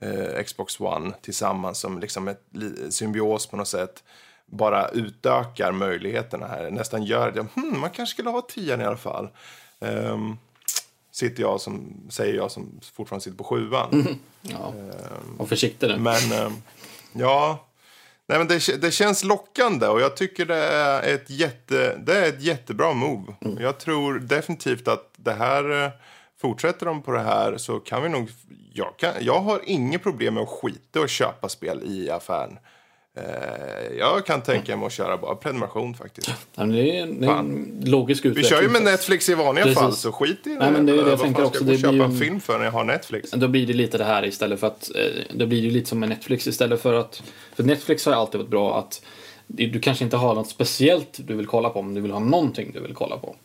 eh, 0.00 0.42
Xbox 0.44 0.80
One 0.80 1.12
tillsammans 1.22 1.78
som 1.78 1.98
liksom 2.00 2.28
ett 2.28 2.42
symbios 2.90 3.46
på 3.46 3.56
något 3.56 3.68
sätt 3.68 4.02
bara 4.46 4.88
utökar 4.88 5.72
möjligheterna 5.72 6.46
här. 6.46 6.70
Nästan 6.70 7.02
gör 7.04 7.30
det. 7.32 7.46
Hmm, 7.54 7.80
man 7.80 7.90
kanske 7.90 8.14
skulle 8.14 8.30
ha 8.30 8.40
10 8.40 8.76
i 8.80 8.84
alla 8.84 8.96
fall. 8.96 9.28
Um, 9.80 10.38
sitter 11.16 11.42
jag 11.42 11.60
som, 11.60 12.06
säger 12.10 12.34
jag 12.34 12.50
som 12.50 12.80
fortfarande 12.92 13.24
sitter 13.24 13.38
på 13.38 13.44
sjuan. 13.44 14.18
Ja. 14.42 14.72
Var 15.36 15.46
försiktig 15.46 15.88
nu. 15.88 15.96
Men 15.98 16.32
ehm, 16.32 16.52
ja, 17.12 17.66
Nej, 18.28 18.38
men 18.38 18.48
det, 18.48 18.82
det 18.82 18.90
känns 18.90 19.24
lockande 19.24 19.86
och 19.86 20.00
jag 20.00 20.16
tycker 20.16 20.46
det 20.46 20.64
är 20.64 21.14
ett, 21.14 21.30
jätte, 21.30 21.96
det 21.96 22.18
är 22.18 22.28
ett 22.28 22.42
jättebra 22.42 22.94
move. 22.94 23.34
Jag 23.58 23.78
tror 23.78 24.18
definitivt 24.18 24.88
att 24.88 25.10
det 25.16 25.32
här, 25.32 25.84
eh, 25.84 25.90
fortsätter 26.40 26.86
de 26.86 27.02
på 27.02 27.12
det 27.12 27.20
här 27.20 27.56
så 27.56 27.78
kan 27.80 28.02
vi 28.02 28.08
nog, 28.08 28.30
jag, 28.72 28.96
kan, 28.96 29.12
jag 29.20 29.40
har 29.40 29.60
inget 29.64 30.02
problem 30.02 30.34
med 30.34 30.42
att 30.42 30.48
skita 30.48 31.00
och 31.00 31.08
köpa 31.08 31.48
spel 31.48 31.82
i 31.84 32.10
affären. 32.10 32.58
Eh, 33.16 33.22
jag 33.98 34.26
kan 34.26 34.42
tänka 34.42 34.76
mig 34.76 34.86
att 34.86 34.92
köra 34.92 35.16
bara 35.16 35.34
prenumeration 35.34 35.94
faktiskt. 35.94 36.30
Ja, 36.54 36.64
det 36.64 36.98
är, 36.98 37.02
en- 37.02 37.24
en 37.24 37.80
logisk 37.84 38.24
Vi 38.24 38.28
utveckling. 38.28 38.50
kör 38.50 38.62
ju 38.62 38.68
med 38.68 38.82
Netflix 38.82 39.28
i 39.28 39.34
vanliga 39.34 39.64
Precis. 39.64 39.78
fall 39.80 39.92
så 39.92 40.12
skit 40.12 40.38
i 40.46 40.48
det. 40.50 40.58
Nej, 40.58 40.70
men 40.72 40.86
det 40.86 40.92
är 40.92 41.04
det 41.04 41.10
jag 41.10 41.20
tänker 41.20 41.40
ska 41.40 41.46
också. 41.48 41.60
jag 41.60 41.66
Det 41.66 41.70
blir 41.70 41.78
köpa 41.78 41.94
ju 41.94 42.02
en 42.02 42.18
film 42.18 42.40
för 42.40 42.58
när 42.58 42.64
jag 42.64 42.72
har 42.72 42.84
Netflix? 42.84 43.30
Då 43.30 43.48
blir 43.48 43.66
det 43.66 43.72
lite 43.72 43.98
det 43.98 44.04
här 44.04 44.24
istället 44.26 44.60
för 44.60 44.66
att 44.66 44.90
eh, 44.94 45.02
då 45.34 45.46
blir 45.46 45.60
det 45.60 45.66
ju 45.66 45.72
lite 45.72 45.88
som 45.88 45.98
med 46.00 46.08
Netflix 46.08 46.46
istället 46.46 46.80
för 46.82 46.94
att 46.94 47.22
för 47.54 47.62
Netflix 47.62 48.06
har 48.06 48.12
ju 48.12 48.18
alltid 48.18 48.40
varit 48.40 48.50
bra 48.50 48.78
att 48.78 49.02
du 49.46 49.80
kanske 49.80 50.04
inte 50.04 50.16
har 50.16 50.34
något 50.34 50.48
speciellt 50.48 51.18
du 51.26 51.34
vill 51.34 51.46
kolla 51.46 51.68
på 51.70 51.82
men 51.82 51.94
du 51.94 52.00
vill 52.00 52.10
ha 52.10 52.20
någonting 52.20 52.70
du 52.74 52.80
vill 52.80 52.94
kolla 52.94 53.16
på. 53.16 53.36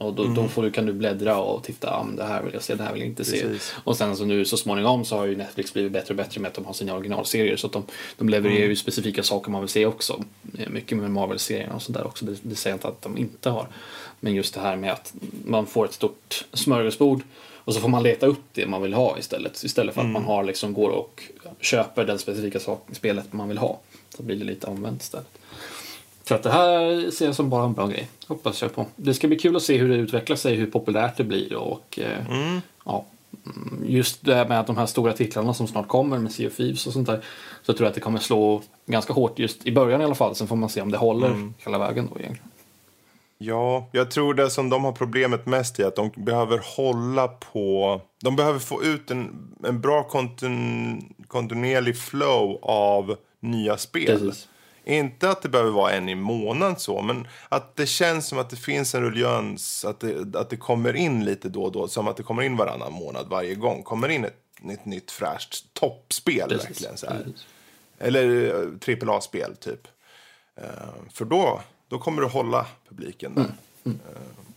Och 0.00 0.14
då, 0.14 0.22
Mm. 0.22 0.34
då 0.34 0.48
får 0.48 0.62
du, 0.62 0.70
kan 0.70 0.86
du 0.86 0.92
bläddra 0.92 1.38
och 1.38 1.62
titta, 1.64 1.90
ah, 1.90 2.02
men 2.04 2.16
det 2.16 2.24
här 2.24 2.42
vill 2.42 2.54
jag 2.54 2.62
se, 2.62 2.74
det 2.74 2.82
här 2.82 2.92
vill 2.92 3.00
jag 3.02 3.08
inte 3.08 3.24
se. 3.24 3.40
Precis. 3.42 3.74
Och 3.84 3.96
sen 3.96 4.16
så 4.16 4.24
nu 4.24 4.44
så 4.44 4.56
småningom 4.56 5.04
så 5.04 5.16
har 5.16 5.26
ju 5.26 5.36
Netflix 5.36 5.72
blivit 5.72 5.92
bättre 5.92 6.12
och 6.12 6.16
bättre 6.16 6.40
med 6.40 6.48
att 6.48 6.54
de 6.54 6.64
har 6.64 6.72
sina 6.72 6.94
originalserier 6.94 7.56
så 7.56 7.66
att 7.66 7.72
de, 7.72 7.82
de 8.18 8.28
levererar 8.28 8.56
Mm. 8.56 8.70
ju 8.70 8.76
specifika 8.76 9.22
saker 9.22 9.50
man 9.50 9.60
vill 9.60 9.68
se 9.68 9.86
också. 9.86 10.24
Eh, 10.58 10.68
Mycket 10.68 10.98
med 10.98 11.10
Marvel-serierna 11.10 11.74
och 11.74 11.82
sådär 11.82 12.06
också, 12.06 12.24
det, 12.24 12.36
det 12.42 12.54
säger 12.56 12.72
jag 12.72 12.76
inte 12.76 12.88
att 12.88 13.02
de 13.02 13.18
inte 13.18 13.50
har. 13.50 13.66
Men 14.20 14.34
just 14.34 14.54
det 14.54 14.60
här 14.60 14.76
med 14.76 14.92
att 14.92 15.14
man 15.44 15.66
får 15.66 15.84
ett 15.84 15.92
stort 15.94 16.44
smörgåsbord 16.52 17.22
och 17.54 17.74
så 17.74 17.80
får 17.80 17.88
man 17.88 18.02
leta 18.02 18.26
upp 18.26 18.40
det 18.52 18.66
man 18.66 18.82
vill 18.82 18.94
ha 18.94 19.18
istället. 19.18 19.64
Istället 19.64 19.94
för 19.94 20.00
att 20.00 20.06
man 20.10 20.24
har 20.24 20.44
liksom 20.44 20.72
går 20.74 20.90
och 20.90 21.22
köper 21.60 22.04
den 22.04 22.18
specifika 22.18 22.60
sak, 22.60 22.86
spelet 22.92 23.32
man 23.32 23.48
vill 23.48 23.58
ha. 23.58 23.78
Så 24.16 24.22
blir 24.22 24.36
det 24.36 24.44
lite 24.44 24.66
omvänt 24.66 25.02
istället. 25.02 25.38
Så 26.28 26.34
att 26.34 26.42
det 26.42 26.50
här 26.50 27.10
ser 27.10 27.26
jag 27.26 27.34
som 27.34 27.50
bara 27.50 27.64
en 27.64 27.72
bra 27.72 27.86
grej. 27.86 28.08
Hoppas 28.26 28.62
jag 28.62 28.74
på. 28.74 28.86
Det 28.96 29.14
ska 29.14 29.28
bli 29.28 29.38
kul 29.38 29.56
att 29.56 29.62
se 29.62 29.76
hur 29.76 29.88
det 29.88 29.94
utvecklar 29.94 30.36
sig, 30.36 30.54
hur 30.54 30.66
populärt 30.66 31.16
det 31.16 31.24
blir 31.24 31.56
och 31.56 31.98
eh, 31.98 32.58
ja, 32.84 33.04
mm, 33.46 33.84
just 33.86 34.24
det 34.24 34.34
här 34.34 34.48
med 34.48 34.60
att 34.60 34.66
de 34.66 34.76
här 34.76 34.86
stora 34.86 35.12
titlarna 35.12 35.54
som 35.54 35.66
snart 35.66 35.88
kommer 35.88 36.18
med 36.18 36.32
Sea 36.32 36.48
of 36.48 36.56
Thieves 36.56 36.86
och 36.86 36.92
sånt 36.92 37.06
där. 37.06 37.24
Så 37.62 37.72
tror 37.72 37.84
jag 37.84 37.88
att 37.88 37.94
det 37.94 38.00
kommer 38.00 38.18
slå 38.18 38.62
ganska 38.86 39.12
hårt 39.12 39.38
just 39.38 39.66
i 39.66 39.72
början 39.72 40.00
i 40.00 40.04
alla 40.04 40.14
fall. 40.14 40.34
Sen 40.34 40.46
får 40.46 40.56
man 40.56 40.68
se 40.68 40.82
om 40.82 40.90
det 40.90 40.98
håller 40.98 41.52
hela 41.58 41.78
vägen 41.78 42.08
då 42.12 42.20
egentligen. 42.20 42.50
Ja, 43.38 43.88
jag 43.92 44.10
tror 44.10 44.34
det 44.34 44.50
som 44.50 44.70
de 44.70 44.84
har 44.84 44.92
problemet 44.92 45.46
mest 45.46 45.80
i 45.80 45.84
att 45.84 45.96
de 45.96 46.10
behöver 46.16 46.60
hålla 46.76 47.28
på... 47.28 48.00
De 48.22 48.36
behöver 48.36 48.58
få 48.58 48.82
ut 48.82 49.10
en, 49.10 49.52
en 49.64 49.80
bra 49.80 50.02
kontinu, 50.02 51.00
kontinuerlig 51.26 51.98
flow 51.98 52.58
av 52.62 53.16
nya 53.40 53.76
spel. 53.76 54.18
Precis. 54.18 54.48
Inte 54.88 55.30
att 55.30 55.42
det 55.42 55.48
behöver 55.48 55.70
vara 55.70 55.92
en 55.92 56.08
i 56.08 56.14
månaden 56.14 56.76
så, 56.76 57.02
men 57.02 57.28
att 57.48 57.76
det 57.76 57.86
känns 57.86 58.26
som 58.26 58.38
att 58.38 58.50
det 58.50 58.56
finns 58.56 58.94
en 58.94 59.02
ruljans, 59.02 59.84
att 59.84 60.00
det, 60.00 60.36
att 60.36 60.50
det 60.50 60.56
kommer 60.56 60.96
in 60.96 61.24
lite 61.24 61.48
då 61.48 61.62
och 61.62 61.72
då, 61.72 61.88
som 61.88 62.08
att 62.08 62.16
det 62.16 62.22
kommer 62.22 62.42
in 62.42 62.56
varannan 62.56 62.92
månad 62.92 63.26
varje 63.28 63.54
gång. 63.54 63.82
Kommer 63.82 64.08
in 64.08 64.24
ett, 64.24 64.36
ett 64.70 64.84
nytt 64.84 65.10
fräscht 65.10 65.74
toppspel 65.74 66.48
Precis. 66.48 66.68
verkligen 66.70 66.96
så 66.96 67.06
här. 67.06 67.22
Precis. 67.24 67.46
Eller 67.98 68.54
eh, 68.88 69.08
AAA-spel 69.08 69.56
typ. 69.56 69.88
Eh, 70.56 70.64
för 71.12 71.24
då, 71.24 71.60
då 71.88 71.98
kommer 71.98 72.22
du 72.22 72.28
hålla 72.28 72.66
publiken 72.88 73.34
där. 73.34 73.42
Mm, 73.42 73.54
Eh, 73.84 74.47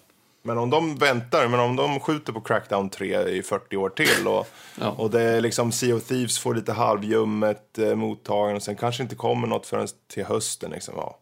men 0.43 0.57
om 0.57 0.69
de 0.69 0.95
väntar, 0.95 1.47
men 1.47 1.59
om 1.59 1.75
de 1.75 1.99
skjuter 1.99 2.33
på 2.33 2.41
Crackdown 2.41 2.89
3 2.89 3.27
i 3.29 3.43
40 3.43 3.77
år 3.77 3.89
till 3.89 4.27
och, 4.27 4.47
Ja. 4.79 4.89
och 4.89 5.09
det 5.11 5.21
är 5.21 5.41
liksom 5.41 5.71
Sea 5.71 5.95
of 5.95 6.03
Thieves 6.03 6.39
får 6.39 6.55
lite 6.55 6.73
halvljummet 6.73 7.77
eh, 7.77 7.95
mottagande 7.95 8.55
och 8.55 8.63
sen 8.63 8.75
kanske 8.75 9.03
inte 9.03 9.15
kommer 9.15 9.47
något 9.47 9.65
förrän 9.65 9.87
till 10.13 10.25
hösten. 10.25 10.71
Liksom, 10.71 10.93
ja. 10.97 11.17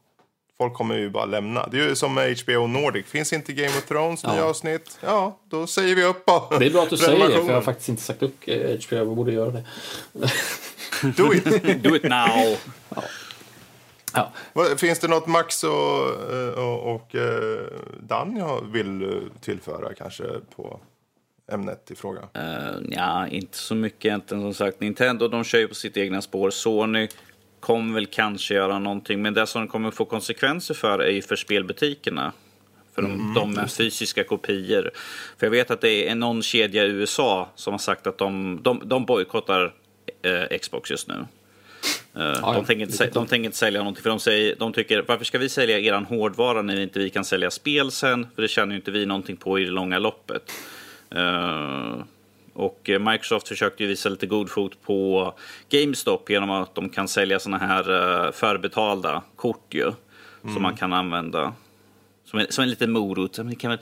Folk 0.58 0.74
kommer 0.74 0.98
ju 0.98 1.10
bara 1.10 1.26
lämna. 1.26 1.68
Det 1.68 1.80
är 1.80 1.88
ju 1.90 1.96
som 1.96 2.14
med 2.14 2.40
HBO 2.44 2.68
Nordic. 2.68 3.06
Finns 3.06 3.34
inte 3.34 3.54
Game 3.54 3.70
of 3.70 3.86
Thrones 3.86 4.24
nya 4.24 4.36
Ja. 4.38 4.44
avsnitt? 4.44 5.00
Ja, 5.02 5.40
då 5.50 5.68
säger 5.68 5.96
vi 5.96 6.04
upp. 6.04 6.26
Det 6.60 6.66
är 6.66 6.70
bra 6.72 6.84
att 6.84 6.90
du 6.90 6.98
säger 6.98 7.28
det, 7.30 7.36
för 7.36 7.48
jag 7.48 7.54
har 7.54 7.62
faktiskt 7.62 7.90
inte 7.90 8.02
sagt 8.02 8.24
upp 8.24 8.36
eh, 8.46 8.58
HBO. 8.88 8.96
Jag 8.96 9.08
borde 9.16 9.32
göra 9.32 9.52
det. 9.52 9.64
Do 11.18 11.34
it! 11.34 11.44
Do 11.84 11.96
it 11.96 12.04
now! 12.04 12.58
Ja. 12.90 13.04
Vad- 14.53 14.80
Finns 14.80 14.99
det 14.99 15.07
något 15.07 15.27
Max 15.27 15.64
och, 15.64 16.31
eh, 16.34 16.49
och, 16.49 16.95
och 16.95 17.15
eh, 17.15 17.65
har- 18.10 18.72
vill 18.72 19.02
eh, 19.03 19.10
tillföra 19.41 19.94
kanske 19.94 20.23
på 20.56 20.80
ämnet 21.52 21.91
i 21.91 21.95
fråga? 21.95 22.22
Uh, 22.38 22.77
ja, 22.90 23.27
inte 23.27 23.57
så 23.57 23.76
mycket 23.76 24.06
egentligen 24.06 24.44
som 24.44 24.53
sagt. 24.53 24.80
Nintendo 24.80 25.27
de 25.27 25.44
kör 25.44 25.60
ju 25.60 25.68
på 25.68 25.76
sitt 25.76 25.98
egna 25.98 26.22
spår. 26.22 26.49
Sony 26.49 27.07
kommer 27.60 27.94
väl 27.94 28.06
kanske 28.06 28.53
göra 28.53 28.80
någonting. 28.80 29.22
Men 29.22 29.34
det 29.34 29.48
som 29.48 29.68
kommer 29.68 29.91
få 29.91 30.06
konsekvenser 30.06 30.73
för 30.73 30.99
är 30.99 31.11
ju 31.11 31.22
för 31.22 31.36
spelbutikerna. 31.36 32.31
För 32.95 33.02
de, 33.02 33.34
de 33.36 33.52
med 33.53 33.72
fysiska 33.72 34.23
kopior. 34.23 34.91
För 35.38 35.45
jag 35.45 35.52
vet 35.52 35.72
att 35.72 35.81
det 35.81 36.10
är 36.10 36.15
någon 36.15 36.41
kedja 36.41 36.84
i 36.86 36.88
USA 36.90 37.49
som 37.56 37.73
har 37.73 37.77
sagt 37.77 38.07
att 38.07 38.18
de, 38.18 38.60
de, 38.64 38.81
de 38.86 39.06
bojkottar 39.06 39.73
eh, 40.22 40.57
Xbox 40.57 40.91
just 40.91 41.07
nu. 41.07 41.26
Eh, 42.15 42.39
ja, 42.41 42.53
de, 42.53 42.65
tänker 42.65 42.85
inte, 42.85 43.10
de 43.14 43.27
tänker 43.27 43.45
inte 43.45 43.57
sälja 43.57 43.80
någonting 43.80 44.03
för 44.03 44.10
de, 44.10 44.19
säger, 44.19 44.56
de 44.56 44.73
tycker 44.73 45.06
varför 45.07 45.26
ska 45.26 45.38
vi 45.38 45.49
sälja 45.49 45.80
eran 45.80 46.06
hårdvara 46.06 46.61
när 46.61 46.80
inte 46.80 46.99
vi 46.99 47.10
kan 47.10 47.26
sälja 47.26 47.51
spel 47.51 47.91
sen? 47.91 48.27
För 48.35 48.41
det 48.41 48.47
tjänar 48.47 48.72
ju 48.72 48.76
inte 48.76 48.91
vi 48.91 49.06
någonting 49.06 49.38
på 49.38 49.60
i 49.60 49.64
det 49.64 49.72
långa 49.72 49.99
loppet. 49.99 50.51
Eh, 51.11 51.93
och 52.53 52.89
Microsoft 52.99 53.47
försökte 53.47 53.84
ju 53.84 53.89
visa 53.89 54.10
lite 54.10 54.27
god 54.27 54.49
fot 54.49 54.81
på 54.81 55.34
GameStop 55.69 56.30
genom 56.30 56.49
att 56.49 56.76
de 56.76 56.89
kan 56.89 57.07
sälja 57.07 57.39
såna 57.39 57.57
här 57.57 58.26
eh, 58.26 58.31
förbetalda 58.31 59.23
kort 59.35 59.73
ju. 59.73 59.91
Som 60.41 60.61
man 60.61 60.77
kan 60.77 60.93
använda. 60.93 61.53
Som 62.26 62.39
en, 62.39 62.45
som 62.49 62.64
en 62.64 62.69
liten 62.69 62.91
morot. 62.91 63.38
Men 63.38 63.47
Ni 63.47 63.56
kan 63.56 63.69
väl, 63.69 63.80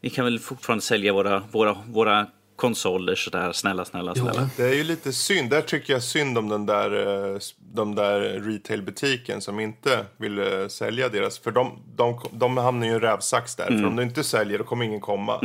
ni 0.00 0.10
kan 0.10 0.24
väl 0.24 0.38
fortfarande 0.38 0.84
sälja 0.84 1.12
våra, 1.12 1.42
våra, 1.50 1.76
våra 1.88 2.26
konsoler 2.56 3.14
sådär. 3.14 3.52
Snälla, 3.52 3.84
snälla, 3.84 4.14
snälla. 4.14 4.48
Det 4.56 4.62
är 4.64 4.74
ju 4.74 4.84
lite 4.84 5.12
synd. 5.12 5.50
Där 5.50 5.60
tycker 5.62 5.92
jag 5.92 6.02
synd 6.02 6.38
om 6.38 6.48
den 6.48 6.66
där, 6.66 6.90
eh, 7.34 7.38
de 7.58 7.94
där 7.94 8.20
retailbutiken 8.20 9.40
som 9.40 9.60
inte 9.60 10.06
vill 10.16 10.38
eh, 10.38 10.68
sälja 10.68 11.08
deras. 11.08 11.38
För 11.38 11.50
de, 11.50 11.82
de, 11.96 12.20
de 12.30 12.56
hamnar 12.56 12.86
ju 12.86 12.92
i 12.92 12.94
en 12.94 13.00
rävsax 13.00 13.56
där. 13.56 13.66
För 13.66 13.86
om 13.86 13.96
du 13.96 14.02
inte 14.02 14.24
säljer 14.24 14.58
då 14.58 14.64
kommer 14.64 14.84
ingen 14.84 15.00
komma. 15.00 15.40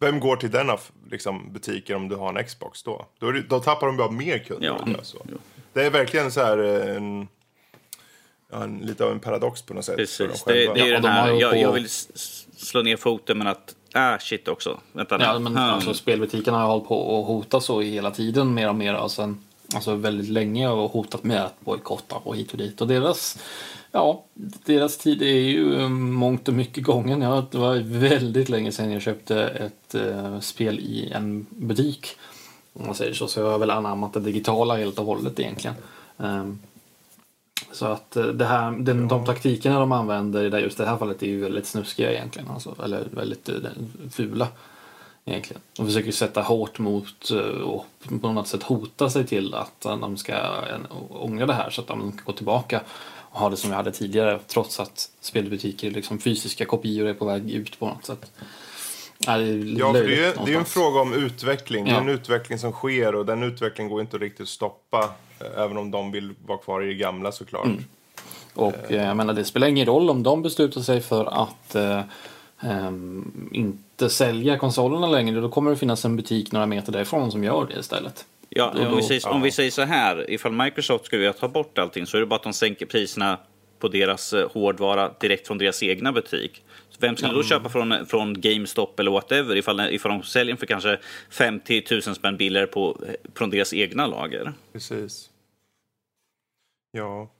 Vem 0.00 0.20
går 0.20 0.36
till 0.36 0.50
denna 0.50 0.78
liksom, 1.10 1.52
butiker 1.52 1.94
om 1.94 2.08
du 2.08 2.16
har 2.16 2.34
en 2.38 2.44
Xbox 2.44 2.82
då? 2.82 3.06
Då, 3.18 3.32
då 3.48 3.60
tappar 3.60 3.86
de 3.86 3.96
bara 3.96 4.10
mer 4.10 4.38
kunder. 4.38 4.66
Ja. 4.66 4.72
om 4.78 4.84
du 4.84 4.92
gör 4.92 5.00
Så. 5.02 5.18
Det 5.72 5.82
är 5.86 5.90
verkligen 5.90 6.32
så 6.32 6.40
här 6.40 6.58
eh, 6.58 6.96
en, 6.96 7.28
en, 8.52 8.78
lite 8.78 9.04
av 9.04 9.12
en 9.12 9.20
paradox 9.20 9.62
på 9.62 9.74
något 9.74 9.84
sätt. 9.84 10.10
för 10.10 10.24
dem 10.24 10.30
Precis. 10.32 10.44
Det, 10.44 10.52
själva. 10.52 10.74
det 10.74 10.80
är 10.80 10.86
Ja, 10.86 10.92
den 10.92 11.02
de 11.02 11.08
här, 11.08 11.32
ju 11.32 11.38
jag, 11.40 11.50
på- 11.52 11.56
jag 11.58 11.72
vill 11.72 11.88
slå 12.56 12.82
ner 12.82 12.96
foten 12.96 13.38
men 13.38 13.46
att, 13.46 13.74
ah 13.94 14.18
shit 14.18 14.48
också. 14.48 14.78
Vänta 14.92 15.16
nu. 15.16 15.24
Ja, 15.24 15.38
men 15.38 15.56
Hmm. 15.56 15.70
alltså, 15.70 15.94
spelbutikerna 15.94 16.58
har 16.58 16.66
hållit 16.68 16.88
på 16.88 17.20
att 17.20 17.26
hota 17.26 17.60
så 17.60 17.80
hela 17.80 18.10
tiden 18.10 18.54
mer 18.54 18.68
och 18.68 18.74
mer. 18.74 18.94
Alltså, 18.94 19.34
alltså 19.74 19.94
väldigt 19.94 20.28
länge 20.28 20.68
och 20.68 20.90
hotat 20.90 21.24
med 21.24 21.44
att 21.44 21.60
bojkotta 21.60 22.16
och 22.16 22.36
hit 22.36 22.52
och 22.52 22.58
dit. 22.58 22.80
Och 22.80 22.88
deras, 22.88 23.38
ja, 23.92 24.24
deras 24.64 24.98
tid 24.98 25.22
är 25.22 25.26
ju 25.26 25.80
eh, 25.80 25.88
mångt 25.88 26.48
och 26.48 26.54
mycket 26.54 26.84
gången. 26.84 27.22
Ja, 27.22 27.46
det 27.50 27.58
var 27.58 27.76
väldigt 27.76 28.48
länge 28.48 28.72
sedan 28.72 28.90
jag 28.92 29.02
köpte 29.02 29.42
ett 29.42 29.94
eh, 29.94 30.40
spel 30.40 30.78
i 30.78 31.10
en 31.14 31.46
butik. 31.50 32.06
Om 32.72 32.86
man 32.86 32.94
säger 32.94 33.14
så. 33.14 33.26
Så 33.26 33.40
jag 33.40 33.50
har 33.50 33.58
väl 33.58 33.70
anammat 33.70 34.12
det 34.12 34.20
digitala 34.20 34.76
helt 34.76 34.98
och 34.98 35.04
hållet 35.06 35.40
egentligen. 35.40 35.76
Ehm, 36.18 36.58
så 37.72 37.86
att 37.86 38.16
eh, 38.16 38.24
det 38.24 38.44
här, 38.44 38.70
den, 38.70 39.08
de 39.08 39.24
taktikerna 39.24 39.78
de 39.80 39.92
använder 39.92 40.44
i 40.44 40.50
det- 40.50 40.60
just 40.60 40.78
det 40.78 40.86
här 40.86 40.96
fallet 40.96 41.22
är 41.22 41.26
ju 41.26 41.40
väldigt 41.40 41.66
snuskiga 41.66 42.12
egentligen. 42.12 42.48
Alltså, 42.50 42.74
eller 42.84 43.08
väldigt 43.10 43.48
eh, 43.48 43.54
fula. 44.10 44.48
Egentligen. 45.24 45.62
De 45.76 45.86
försöker 45.86 46.12
sätta 46.12 46.42
hårt 46.42 46.78
mot 46.78 47.30
eh, 47.30 47.38
och 47.62 47.86
på 48.20 48.32
något 48.32 48.48
sätt 48.48 48.62
hota 48.62 49.10
sig 49.10 49.26
till 49.26 49.54
att 49.54 49.80
de 49.80 50.16
ska 50.16 50.34
ångra 51.10 51.46
det 51.46 51.52
här 51.54 51.70
så 51.70 51.80
att 51.80 51.86
de 51.86 52.12
kan 52.12 52.20
gå 52.24 52.32
tillbaka 52.32 52.80
och 53.32 53.40
ha 53.40 53.50
det 53.50 53.56
som 53.56 53.70
vi 53.70 53.76
hade 53.76 53.92
tidigare 53.92 54.38
trots 54.46 54.80
att 54.80 55.10
spelbutiker, 55.20 55.90
liksom 55.90 56.18
fysiska 56.18 56.64
kopior 56.64 57.08
är 57.08 57.14
på 57.14 57.24
väg 57.24 57.50
ut 57.50 57.78
på 57.78 57.86
något 57.86 58.04
sätt. 58.04 58.32
Ja, 59.26 59.36
det 59.38 59.44
är 59.44 59.78
Ja, 59.78 59.92
för 59.92 60.02
det 60.04 60.14
är, 60.14 60.26
ju- 60.26 60.44
det 60.46 60.52
är 60.54 60.58
en 60.58 60.64
fråga 60.64 61.00
om 61.00 61.12
utveckling. 61.14 61.84
Det 61.84 61.90
är 61.90 61.94
Ja. 61.94 62.00
en 62.00 62.08
utveckling 62.08 62.58
som 62.58 62.72
sker 62.72 63.14
och 63.14 63.26
den 63.26 63.42
utvecklingen 63.42 63.90
går 63.92 64.00
inte 64.00 64.18
riktigt 64.18 64.40
att 64.40 64.48
stoppa. 64.48 65.10
eh, 65.40 65.62
Även 65.62 65.76
om 65.76 65.90
de 65.90 66.12
vill 66.12 66.34
vara 66.46 66.58
kvar 66.58 66.82
i 66.82 66.86
det 66.86 66.94
gamla 66.94 67.32
såklart. 67.32 67.68
Och 68.54 68.74
eh, 68.92 69.06
jag 69.06 69.16
menar, 69.16 69.34
det 69.34 69.44
spelar 69.44 69.66
ingen 69.68 69.86
roll 69.86 70.10
om 70.10 70.22
de 70.22 70.42
beslutar 70.42 70.80
sig 70.80 71.00
för 71.00 71.42
att 71.42 71.74
eh, 71.74 72.00
ehm, 72.60 73.48
inte 73.52 74.10
sälja 74.10 74.58
konsolerna 74.58 75.06
längre. 75.06 75.40
Då 75.40 75.48
kommer 75.48 75.70
det 75.70 75.76
finnas 75.76 76.04
en 76.04 76.16
butik 76.16 76.52
några 76.52 76.66
meter 76.66 76.92
därifrån 76.92 77.30
som 77.32 77.44
gör 77.44 77.66
det 77.74 77.80
istället. 77.80 78.24
Ja, 78.48 78.72
Då- 78.76 78.86
om, 78.88 78.96
vi 78.96 79.02
säger, 79.02 79.28
om 79.28 79.42
vi 79.42 79.50
säger 79.50 79.70
så 79.70 79.82
här, 79.82 80.30
ifall 80.30 80.52
Microsoft 80.52 81.04
skulle 81.06 81.18
vilja 81.20 81.32
ta 81.32 81.48
bort 81.48 81.78
allting 81.78 82.06
så 82.06 82.16
är 82.16 82.20
det 82.20 82.26
bara 82.26 82.36
att 82.36 82.42
de 82.42 82.52
sänker 82.52 82.86
priserna 82.86 83.38
på 83.78 83.88
deras 83.88 84.32
eh, 84.32 84.48
hårdvara 84.52 85.10
direkt 85.20 85.46
från 85.46 85.58
deras 85.58 85.82
egna 85.82 86.12
butik. 86.12 86.62
Vem 87.00 87.16
skulle 87.16 87.32
då 87.32 87.42
köpa 87.42 87.68
från, 87.68 88.06
från 88.06 88.40
GameStop 88.40 89.00
eller 89.00 89.10
whatever 89.10 89.56
ifall, 89.56 89.80
ifall 89.80 90.10
de 90.10 90.22
säljer 90.22 90.56
för 90.56 90.66
kanske 90.66 90.98
50 91.30 91.84
000 91.90 92.02
spänn 92.02 92.36
billigare 92.36 92.66
på, 92.66 93.00
eh, 93.06 93.14
från 93.34 93.50
deras 93.50 93.72
egna 93.74 94.06
lager? 94.06 94.52
Precis. 94.72 95.30
Ja. 96.90 97.30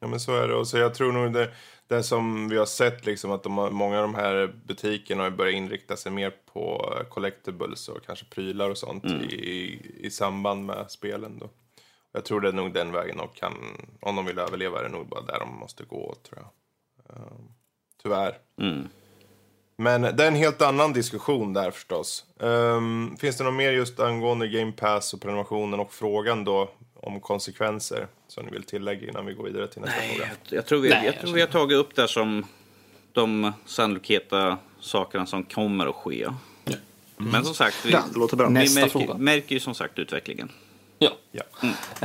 Ja, 0.00 0.06
men 0.06 0.20
så 0.20 0.36
är 0.36 0.48
det. 0.48 0.54
Och 0.54 0.68
så 0.68 0.78
jag 0.78 0.94
tror 0.94 1.12
nog 1.12 1.32
det, 1.32 1.50
det 1.88 2.02
som 2.02 2.48
vi 2.48 2.56
har 2.56 2.66
sett, 2.66 3.06
liksom, 3.06 3.30
att 3.30 3.42
de 3.42 3.52
många 3.52 3.96
av 3.96 4.02
de 4.02 4.14
här 4.14 4.54
butikerna 4.64 5.22
har 5.22 5.30
börjat 5.30 5.54
inrikta 5.54 5.96
sig 5.96 6.12
mer 6.12 6.32
på 6.52 6.94
collectibles 7.10 7.88
och 7.88 8.06
kanske 8.06 8.24
prylar 8.24 8.70
och 8.70 8.78
sånt 8.78 9.04
i, 9.04 9.80
i 10.00 10.10
samband 10.10 10.66
med 10.66 10.90
spelen. 10.90 11.38
Då. 11.38 11.50
Jag 12.12 12.24
tror 12.24 12.40
det 12.40 12.48
är 12.48 12.52
nog 12.52 12.74
den 12.74 12.92
vägen 12.92 13.20
och 13.20 13.36
kan, 13.36 13.54
om 14.00 14.16
de 14.16 14.26
vill 14.26 14.38
överleva 14.38 14.78
är 14.78 14.82
det 14.82 14.88
nog 14.88 15.08
bara 15.08 15.20
där 15.20 15.38
de 15.40 15.58
måste 15.58 15.84
gå, 15.84 16.14
tror 16.22 16.42
jag. 16.42 16.50
Ehm, 17.16 17.48
tyvärr. 18.02 18.38
Mm. 18.60 18.88
Men 19.76 20.02
det 20.02 20.24
är 20.24 20.28
en 20.28 20.34
helt 20.34 20.62
annan 20.62 20.92
diskussion 20.92 21.52
där 21.52 21.70
förstås. 21.70 22.24
Ehm, 22.40 23.16
finns 23.20 23.36
det 23.36 23.44
något 23.44 23.54
mer 23.54 23.72
just 23.72 24.00
angående 24.00 24.48
Game 24.48 24.72
Pass 24.72 25.14
och 25.14 25.20
prenumerationen 25.20 25.80
och 25.80 25.92
frågan 25.92 26.44
då 26.44 26.70
om 26.94 27.20
konsekvenser 27.20 28.06
som 28.28 28.44
ni 28.44 28.50
vill 28.52 28.62
tillägga 28.62 29.08
innan 29.08 29.26
vi 29.26 29.34
går 29.34 29.44
vidare 29.44 29.66
till 29.68 29.80
nästa 29.80 30.00
fråga? 30.00 30.28
Jag, 30.48 30.58
jag, 30.58 30.66
tror 30.66 30.80
vi, 30.80 30.88
Nej, 30.88 31.04
jag 31.04 31.14
jag 31.14 31.20
tror 31.20 31.32
vi 31.34 31.40
har 31.40 31.48
tagit 31.48 31.78
upp 31.78 31.94
det 31.94 32.08
som 32.08 32.46
de 33.12 33.52
sannolika 33.66 34.58
sakerna 34.80 35.26
som 35.26 35.44
kommer 35.44 35.86
att 35.86 35.94
ske. 35.94 36.28
Men 37.16 37.44
som 37.44 37.54
sagt, 37.54 37.86
vi, 37.86 37.92
Ja, 37.92 38.02
det 38.12 38.18
låter 38.18 38.36
bra. 38.36 38.46
vi 38.46 38.52
Nästa 38.52 38.80
märker, 38.80 38.98
fråga. 38.98 39.14
märker 39.18 39.54
ju 39.54 39.60
som 39.60 39.74
sagt 39.74 39.98
utvecklingen. 39.98 40.48
Ja. 41.02 41.10
Ja. 41.32 41.42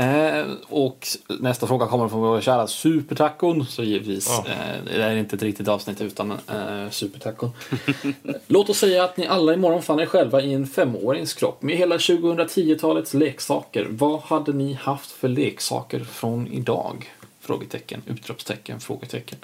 Eh, 0.04 0.46
och 0.70 1.08
nästa 1.40 1.68
fråga 1.68 1.86
kommer 1.88 2.08
från 2.08 2.20
vår 2.22 2.42
kära 2.42 2.68
Supertacon. 2.68 3.66
Så 3.66 3.84
givetvis, 3.84 4.28
Ja. 4.30 4.52
eh, 4.52 4.84
det 4.86 5.04
är 5.04 5.16
inte 5.16 5.36
ett 5.36 5.42
riktigt 5.42 5.68
avsnitt 5.68 6.02
utan 6.02 6.32
eh, 6.32 6.90
Supertacon. 6.92 7.52
Låt 8.48 8.70
oss 8.70 8.78
säga 8.78 9.04
att 9.04 9.18
ni 9.18 9.28
alla 9.28 9.54
imorgon 9.54 9.82
fann 9.82 10.00
er 10.00 10.06
själva 10.06 10.42
i 10.42 10.54
en 10.54 10.68
femårings 10.68 11.34
kropp 11.34 11.62
med 11.62 11.78
hela 11.78 11.98
2010-talets 11.98 13.14
leksaker. 13.14 13.88
Vad 13.90 14.20
hade 14.20 14.54
ni 14.54 14.74
haft 14.74 15.12
för 15.12 15.28
leksaker 15.28 16.00
från 16.04 16.48
idag? 16.48 17.12
Frågetecken, 17.42 18.02
utropstecken, 18.08 18.80
frågetecken. 18.80 19.38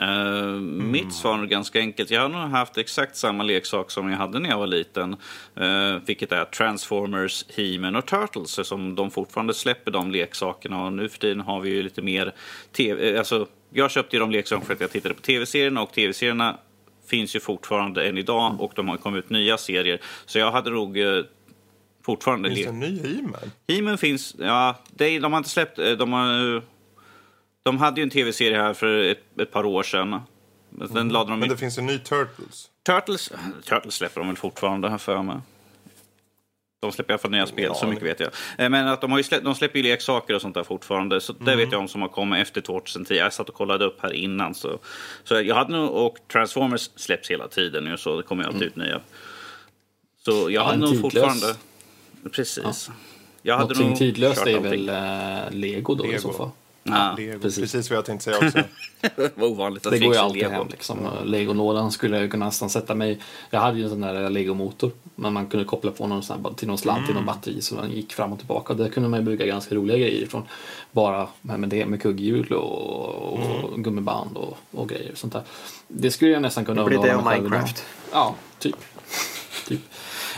Eh, 0.00 0.60
Mitt 0.60 1.12
svar 1.12 1.38
är 1.38 1.46
ganska 1.46 1.78
enkelt. 1.78 2.10
Jag 2.10 2.20
har 2.20 2.28
nog 2.28 2.40
haft 2.40 2.78
exakt 2.78 3.16
samma 3.16 3.42
leksak 3.42 3.90
som 3.90 4.10
jag 4.10 4.18
hade 4.18 4.38
när 4.38 4.50
jag 4.50 4.58
var 4.58 4.66
liten. 4.66 5.16
Uh, 5.60 5.96
vilket 6.06 6.32
är 6.32 6.44
Transformers, 6.44 7.44
He-Man 7.56 7.96
och 7.96 8.06
Turtles. 8.06 8.68
Som 8.68 8.94
de 8.94 9.10
fortfarande 9.10 9.54
släpper 9.54 9.90
de 9.90 10.10
leksakerna. 10.10 10.84
Och 10.84 10.92
nu 10.92 11.08
för 11.08 11.18
tiden 11.18 11.40
har 11.40 11.60
vi 11.60 11.70
ju 11.70 11.82
lite 11.82 12.02
mer 12.02 12.34
TV. 12.72 13.10
eh, 13.12 13.18
Alltså, 13.18 13.46
jag 13.72 13.90
köpte 13.90 14.16
ju 14.16 14.20
de 14.20 14.30
leksakerna 14.30 14.66
för 14.66 14.74
att 14.74 14.80
jag 14.80 14.90
tittade 14.90 15.14
på 15.14 15.20
tv-serierna. 15.20 15.82
Och 15.82 15.92
tv-serierna 15.92 16.58
finns 17.06 17.36
ju 17.36 17.40
fortfarande 17.40 18.08
än 18.08 18.18
idag. 18.18 18.60
Och 18.60 18.72
de 18.76 18.88
har 18.88 18.96
kommit 18.96 19.24
ut 19.24 19.30
nya 19.30 19.58
serier. 19.58 20.00
Så 20.26 20.38
jag 20.38 20.52
hade 20.52 20.70
nog 20.70 20.98
eh, 20.98 21.22
fortfarande... 22.06 22.48
Finns 22.48 22.62
det 22.62 22.68
en 22.68 22.80
ny 22.80 23.00
He-Man? 23.02 23.50
He-Man 23.68 23.98
finns, 23.98 24.36
ja, 24.38 24.76
de 24.96 25.18
har 25.24 25.36
inte 25.36 25.50
släppt, 25.50 25.76
de 25.76 26.12
har, 26.12 26.62
de 27.72 27.78
hade 27.78 28.00
ju 28.00 28.02
en 28.02 28.10
tv-serie 28.10 28.56
här 28.58 28.74
för 28.74 29.02
ett, 29.04 29.40
ett 29.40 29.50
par 29.52 29.64
år 29.66 29.82
sedan. 29.82 30.20
Men 30.70 30.88
sen 30.88 31.08
lade 31.08 31.30
de 31.30 31.40
Men 31.40 31.48
det 31.48 31.56
finns 31.56 31.78
en 31.78 31.86
ny 31.86 31.98
Turtles. 31.98 32.70
Turtles, 32.86 33.32
Turtles 33.68 33.94
släpper 33.94 34.20
de 34.20 34.26
väl 34.28 34.36
fortfarande 34.36 34.88
här 34.90 34.98
för 34.98 35.22
mig. 35.22 35.36
De 36.80 36.92
släpper 36.92 37.12
i 37.12 37.14
alla 37.14 37.18
fall 37.18 37.30
nya 37.30 37.46
spel, 37.46 37.72
så 37.74 37.80
aning. 37.80 37.90
mycket 37.94 38.08
vet 38.08 38.20
jag. 38.20 38.30
Eh, 38.58 38.68
Men 38.70 38.88
att 38.88 39.00
de, 39.00 39.10
har 39.10 39.18
ju 39.18 39.24
släppt, 39.24 39.44
de 39.44 39.54
släpper 39.54 39.78
ju 39.78 39.82
leksaker 39.82 40.34
och 40.34 40.40
sånt 40.40 40.54
där 40.54 40.64
fortfarande. 40.64 41.20
Så 41.20 41.32
det 41.32 41.40
Mm. 41.52 41.58
vet 41.58 41.72
jag 41.72 41.80
om 41.80 41.88
som 41.88 42.02
har 42.02 42.08
kommit 42.08 42.42
efter 42.42 42.60
2010. 42.60 43.14
Jag 43.14 43.32
satt 43.32 43.48
och 43.48 43.54
kollade 43.54 43.84
upp 43.84 43.98
här 44.02 44.12
innan. 44.12 44.54
Så, 44.54 44.78
så 45.24 45.34
jag 45.40 45.54
hade 45.54 45.72
nog, 45.72 45.90
och 45.90 46.16
Transformers 46.32 46.90
släpps 46.96 47.30
hela 47.30 47.48
tiden 47.48 47.84
nu, 47.84 47.96
så 47.96 48.16
det 48.16 48.22
kommer 48.22 48.42
ju 48.42 48.46
alltid 48.48 48.62
ut 48.62 48.76
nya. 48.76 49.00
Så 50.24 50.50
jag 50.50 50.62
hade 50.64 50.74
en 50.74 50.80
nog 50.80 50.90
tidlös. 50.90 51.02
fortfarande... 51.12 51.54
Precis. 52.32 52.90
Jag 53.42 53.54
hade 53.54 53.64
Någonting 53.74 53.88
nog 53.88 53.98
tidlöst 53.98 54.46
är 54.46 54.60
väl 54.60 54.88
eh, 54.88 55.50
Lego 55.58 55.94
då 55.94 56.04
i 56.04 56.08
Lego. 56.08 56.20
så 56.20 56.32
fall. 56.32 56.50
Ja, 56.82 57.14
Lego. 57.18 57.38
precis. 57.38 57.60
Precis. 57.60 57.90
vad 57.90 57.96
jag 57.96 58.04
tänkte 58.04 58.24
säga 58.24 58.36
också. 58.46 58.58
det 59.16 59.36
var 59.36 59.48
ovanligt 59.48 59.86
att 59.86 59.92
Det 59.92 59.98
går 59.98 60.14
ju 60.14 60.20
alltid 60.20 60.42
Lego. 60.42 60.54
hem 60.54 60.66
liksom. 60.70 60.98
Legonådan 61.24 61.92
skulle 61.92 62.16
jag 62.16 62.22
ju 62.22 62.30
kunna 62.30 62.44
nästan 62.44 62.70
sätta 62.70 62.94
mig 62.94 63.20
Jag 63.50 63.60
hade 63.60 63.78
ju 63.78 63.84
en 63.84 63.90
sån 63.90 64.00
där 64.00 64.30
legomotor. 64.30 64.90
Men 65.14 65.32
man 65.32 65.46
kunde 65.46 65.64
koppla 65.64 65.90
på 65.90 66.06
någon 66.06 66.22
sån 66.22 66.44
här, 66.44 66.52
till 66.54 66.68
någon 66.68 66.78
slant 66.78 67.06
till 67.06 67.14
någon 67.14 67.26
batteri 67.26 67.60
så 67.60 67.74
den 67.74 67.90
gick 67.90 68.12
fram 68.12 68.32
och 68.32 68.38
tillbaka. 68.38 68.74
Där 68.74 68.88
kunde 68.88 69.08
man 69.08 69.20
ju 69.20 69.26
bygga 69.26 69.46
ganska 69.46 69.74
roliga 69.74 69.98
grejer 69.98 70.22
ifrån. 70.22 70.42
Bara 70.92 71.28
med 71.42 71.68
det 71.68 71.86
med 71.86 72.02
kugghjul 72.02 72.52
och, 72.52 73.34
och 73.72 73.84
gummiband 73.84 74.36
och, 74.36 74.58
och 74.70 74.88
grejer. 74.88 75.12
och 75.12 75.18
Sånt 75.18 75.32
där. 75.32 75.42
Det 75.88 76.10
skulle 76.10 76.30
jag 76.30 76.42
nästan 76.42 76.64
kunna 76.64 76.82
Det 76.82 76.88
blir 76.88 76.98
det 76.98 77.14
och 77.16 77.24
själv. 77.24 77.42
Minecraft. 77.42 77.84
Ja, 78.12 78.34
typ. 78.58 78.76
typ. 79.68 79.80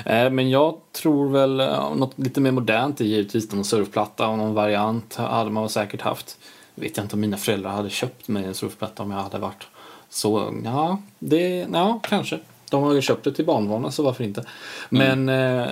Eh, 0.06 0.30
Men 0.30 0.50
jag 0.50 0.74
tror 0.92 1.30
väl 1.30 1.60
eh, 1.60 1.94
något 1.94 2.18
lite 2.18 2.40
mer 2.40 2.50
modernt 2.50 3.00
är 3.00 3.04
givetvis 3.04 3.52
någon 3.52 3.64
surfplatta 3.64 4.28
och 4.28 4.38
någon 4.38 4.54
variant 4.54 5.16
hade 5.16 5.50
man 5.50 5.68
säkert 5.68 6.00
haft. 6.00 6.38
Vet 6.74 6.96
jag 6.96 7.04
inte 7.04 7.16
om 7.16 7.20
mina 7.20 7.36
föräldrar 7.36 7.70
hade 7.70 7.90
köpt 7.90 8.28
mig 8.28 8.44
en 8.44 8.54
surfplatta 8.54 9.02
om 9.02 9.10
jag 9.10 9.18
hade 9.18 9.38
varit 9.38 9.66
så, 10.08 10.60
ja, 10.64 10.98
det, 11.18 11.66
ja, 11.72 12.00
kanske. 12.02 12.38
De 12.70 12.82
har 12.82 12.92
ju 12.92 13.02
köpt 13.02 13.24
det 13.24 13.32
till 13.32 13.44
barnbarnen 13.44 13.92
så 13.92 14.02
varför 14.02 14.24
inte. 14.24 14.44
Men 14.88 15.28
eh, 15.28 15.66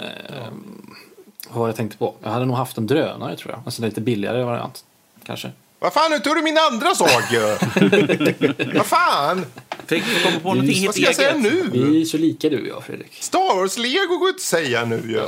vad 1.49 1.59
var 1.61 1.69
jag 1.69 1.77
tänkte 1.77 1.99
på? 1.99 2.15
Jag 2.23 2.31
hade 2.31 2.45
nog 2.45 2.57
haft 2.57 2.79
en 2.79 2.87
drönare 2.87 3.37
tror 3.37 3.53
jag. 3.53 3.63
Alltså 3.65 3.83
en 3.83 3.89
lite 3.89 4.01
billigare 4.01 4.43
variant. 4.43 4.85
Kanske. 5.25 5.51
Vad 5.81 5.93
fan, 5.93 6.11
nu 6.11 6.19
tog 6.19 6.35
du 6.37 6.43
min 6.43 6.59
andra 6.59 6.95
sak 6.95 7.23
ju! 7.33 7.41
Vad 8.75 8.87
fan! 8.87 9.47
Fick 9.87 10.05
du 10.07 10.23
komma 10.23 10.41
på 10.41 10.49
någonting 10.55 10.87
Vad 10.87 10.95
ska 10.95 11.05
jag 11.05 11.15
säga 11.17 11.35
nu? 11.35 11.71
Vi 11.73 12.01
är 12.01 12.05
så 12.05 12.17
lika 12.17 12.49
du 12.49 12.61
och 12.63 12.67
jag 12.69 12.85
Fredrik. 12.85 13.19
Star 13.23 13.57
Wars-lego 13.57 14.17
går 14.19 14.29
inte 14.29 14.37
att 14.37 14.41
säga 14.43 14.85
nu 14.85 15.03
ju. 15.09 15.21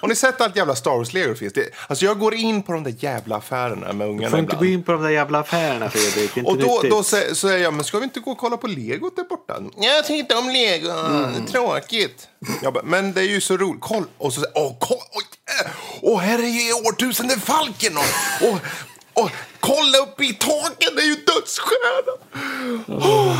Har 0.00 0.08
ni 0.08 0.14
sett 0.14 0.40
allt 0.40 0.56
jävla 0.56 0.74
Star 0.74 0.90
Wars-lego 0.90 1.34
finns? 1.34 1.52
Det, 1.52 1.68
alltså 1.88 2.04
jag 2.04 2.18
går 2.18 2.34
in 2.34 2.62
på 2.62 2.72
de 2.72 2.84
där 2.84 2.94
jävla 2.98 3.36
affärerna 3.36 3.92
med 3.92 4.06
Du 4.06 4.10
ungarna 4.10 4.30
får 4.30 4.38
inte 4.38 4.56
gå 4.56 4.64
ibland. 4.64 4.74
in 4.74 4.82
på 4.82 4.92
de 4.92 5.02
där 5.02 5.10
jävla 5.10 5.38
affärerna 5.38 5.90
Fredrik. 5.90 6.36
Inte 6.36 6.50
Och 6.50 6.58
då, 6.58 6.82
då 6.90 7.00
sä- 7.02 7.34
säger 7.34 7.58
jag, 7.58 7.74
men 7.74 7.84
ska 7.84 7.98
vi 7.98 8.04
inte 8.04 8.20
gå 8.20 8.30
och 8.30 8.38
kolla 8.38 8.56
på 8.56 8.66
legot 8.66 9.16
där 9.16 9.24
borta? 9.24 9.62
Jag 9.76 10.04
tycker 10.04 10.18
inte 10.18 10.34
om 10.34 10.48
lego, 10.50 10.88
är 10.88 11.46
tråkigt. 11.52 12.28
Jag 12.62 12.72
bara, 12.72 12.84
men 12.84 13.12
det 13.12 13.20
är 13.20 13.24
ju 13.28 13.40
så 13.40 13.56
roligt. 13.56 13.80
Koll! 13.80 14.04
Och 14.18 14.32
så 14.32 14.40
säger 14.40 14.52
åh, 14.58 14.78
koll! 14.78 14.98
Oj, 15.12 15.24
äh, 15.64 15.70
åh, 16.02 16.20
här 16.20 16.38
är 16.38 16.66
ju 16.66 16.72
årtusende 16.88 17.34
falken! 17.40 17.92
Och, 17.96 18.48
och, 18.48 18.58
och 19.14 19.30
kolla 19.60 19.98
upp 19.98 20.20
i 20.20 20.34
taket, 20.34 20.96
det 20.96 21.02
är 21.02 21.06
ju 21.06 21.14
dödsstjärnan! 21.14 22.18
Åh. 22.88 23.38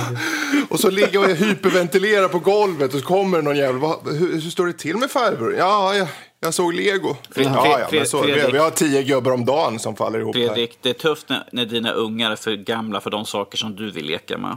Och 0.68 0.80
så 0.80 0.90
ligger 0.90 1.12
jag 1.14 1.30
och 1.30 1.36
hyperventilerar 1.36 2.28
på 2.28 2.38
golvet 2.38 2.94
och 2.94 3.00
så 3.00 3.06
kommer 3.06 3.42
någon 3.42 3.56
jävel. 3.56 3.78
"Vad- 3.78 4.12
Hur, 4.18 4.32
hur 4.32 4.50
står 4.50 4.66
det 4.66 4.72
till 4.72 4.96
med 4.96 5.10
farbror? 5.10 5.54
Ja, 5.58 5.94
jag, 5.96 6.08
jag 6.40 6.54
såg 6.54 6.74
lego. 6.74 7.16
Fredrik, 7.30 7.54
ja, 7.56 7.78
ja, 7.80 7.86
men 7.92 8.06
så, 8.06 8.22
Fredrik. 8.22 8.54
vi 8.54 8.58
har 8.58 8.70
tio 8.70 9.02
gubbar 9.02 9.32
om 9.32 9.44
dagen 9.44 9.78
som 9.78 9.96
faller 9.96 10.18
ihop 10.20 10.36
här. 10.36 10.46
Fredrik, 10.46 10.78
det 10.82 10.90
är 10.90 10.94
tufft 10.94 11.28
när, 11.28 11.48
när 11.52 11.66
dina 11.66 11.92
ungar 11.92 12.30
är 12.30 12.36
för 12.36 12.56
gamla 12.56 13.00
för 13.00 13.10
de 13.10 13.24
saker 13.26 13.58
som 13.58 13.76
du 13.76 13.90
vill 13.90 14.06
leka 14.06 14.38
med. 14.38 14.56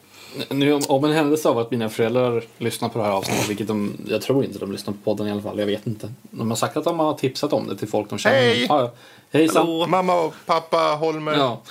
Nu, 0.49 0.73
om- 0.73 1.03
en 1.05 1.11
händelse 1.13 1.49
av 1.49 1.57
att 1.57 1.71
mina 1.71 1.89
föräldrar 1.89 2.43
lyssnar 2.57 2.89
på 2.89 2.99
det 2.99 3.05
här 3.05 3.11
avsnittet, 3.11 3.49
vilket 3.49 3.67
de, 3.67 3.97
jag 4.07 4.21
tror 4.21 4.45
inte 4.45 4.59
de 4.59 4.71
lyssnar 4.71 4.93
på 4.93 4.99
podden 5.03 5.27
i 5.27 5.31
alla 5.31 5.41
fall, 5.41 5.59
jag 5.59 5.65
vet 5.65 5.87
inte. 5.87 6.13
De 6.21 6.49
har 6.49 6.57
sagt 6.57 6.77
att 6.77 6.83
de 6.83 6.99
har 6.99 7.13
tipsat 7.13 7.53
om 7.53 7.67
det 7.67 7.75
till 7.75 7.87
folk 7.87 8.09
de 8.09 8.19
känner. 8.19 8.35
Hej! 8.37 8.65
Ja. 8.69 8.91
Hejsan! 9.31 9.67
Hallå. 9.67 9.87
Mamma 9.87 10.21
och 10.21 10.33
pappa 10.45 10.77
Holmer. 10.77 11.33
Ja. 11.33 11.61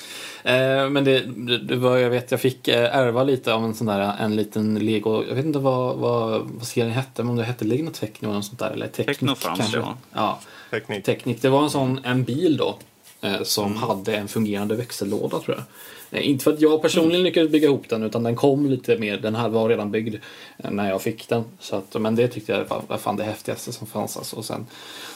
Eh, 0.44 0.89
men 0.90 1.05
det, 1.05 1.20
det, 1.59 1.76
var, 1.76 1.97
jag 1.97 2.10
vet, 2.10 2.30
jag 2.30 2.40
fick 2.40 2.68
eh, 2.68 2.97
ärva 2.97 3.22
lite 3.24 3.55
av 3.55 3.64
en 3.64 3.74
sån 3.74 3.86
där, 3.86 4.12
en 4.20 4.36
liten 4.36 4.78
lego, 4.78 5.24
jag 5.28 5.35
vet 5.35 5.44
inte 5.44 5.59
vad, 5.59 5.97
vad, 5.97 6.40
vad 6.44 6.66
serien 6.66 6.93
hette, 6.93 7.22
men 7.22 7.30
om 7.30 7.36
det 7.36 7.44
hette 7.44 7.64
Lego 7.64 7.90
Techno 7.90 8.26
eller 8.28 8.35
något 8.36 8.44
sånt 8.44 8.59
där, 8.59 8.70
eller 8.70 8.86
Teknik 8.89 9.39
kanske. 9.40 9.76
ja. 9.78 9.94
ja. 10.12 10.39
Teknik. 10.70 11.05
Teknik. 11.05 11.43
Det 11.43 11.48
var 11.48 11.62
en 11.62 11.70
sån, 11.70 12.01
en 12.05 12.24
bil 12.24 12.56
då, 12.56 12.76
eh, 13.20 13.43
som 13.43 13.76
hade 13.76 14.16
en 14.16 14.28
fungerande 14.28 14.74
växellåda 14.76 15.39
tror 15.39 15.56
jag. 15.56 15.64
Eh, 16.10 16.28
inte 16.28 16.44
för 16.44 16.52
att 16.52 16.60
jag 16.60 16.82
personligen 16.82 17.22
lyckades 17.22 17.51
bygga 17.51 17.68
ihop 17.68 17.89
den, 17.89 18.02
utan 18.02 18.22
den 18.22 18.36
kom 18.36 18.66
lite 18.66 18.98
mer, 18.98 19.18
den 19.18 19.35
här 19.35 19.48
var 19.48 19.68
redan 19.68 19.90
byggd 19.90 20.14
eh, 20.59 20.70
när 20.70 20.89
jag 20.89 21.02
fick 21.02 21.28
den. 21.28 21.44
Så 21.60 21.76
att, 21.76 22.01
men 22.01 22.14
det 22.14 22.28
tyckte 22.28 22.52
jag 22.52 22.85
var, 22.89 22.98
fan 22.98 23.16
det 23.16 23.24
häftigaste 23.24 23.72
som 23.72 23.86
fanns. 23.86 24.16
Alltså. 24.16 24.36
Och 24.36 24.44
sen, 24.44 24.66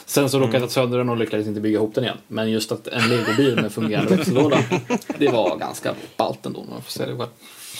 sen 0.05 0.29
så 0.29 0.39
råkade 0.39 0.57
jag 0.57 0.63
ta 0.63 0.73
sönder 0.73 0.97
den 0.97 1.09
och 1.09 1.17
lyckades 1.17 1.47
inte 1.47 1.61
bygga 1.61 1.77
ihop 1.77 1.95
den 1.95 2.03
igen. 2.03 2.17
Men 2.27 2.51
just 2.51 2.71
att 2.71 2.87
en 2.87 3.09
legobil 3.09 3.55
med 3.55 3.71
fungerande 3.71 4.15
växellåda, 4.15 4.57
det 5.17 5.29
var 5.29 5.57
ganska 5.57 5.95
ballt 6.17 6.45
ändå 6.45 6.59
om 6.59 6.69
man 6.69 6.81
får 6.81 6.91
säga 6.91 7.09
det 7.09 7.17
själv. 7.17 7.29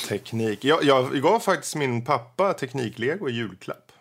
Teknik. 0.10 0.65
Jag, 0.65 0.84
jag 0.84 1.22
gav 1.22 1.40
faktiskt 1.40 1.76
min 1.76 2.06
pappa 2.06 2.53
tekniklego 2.53 3.30
i 3.30 3.34
julklapp. 3.34 3.91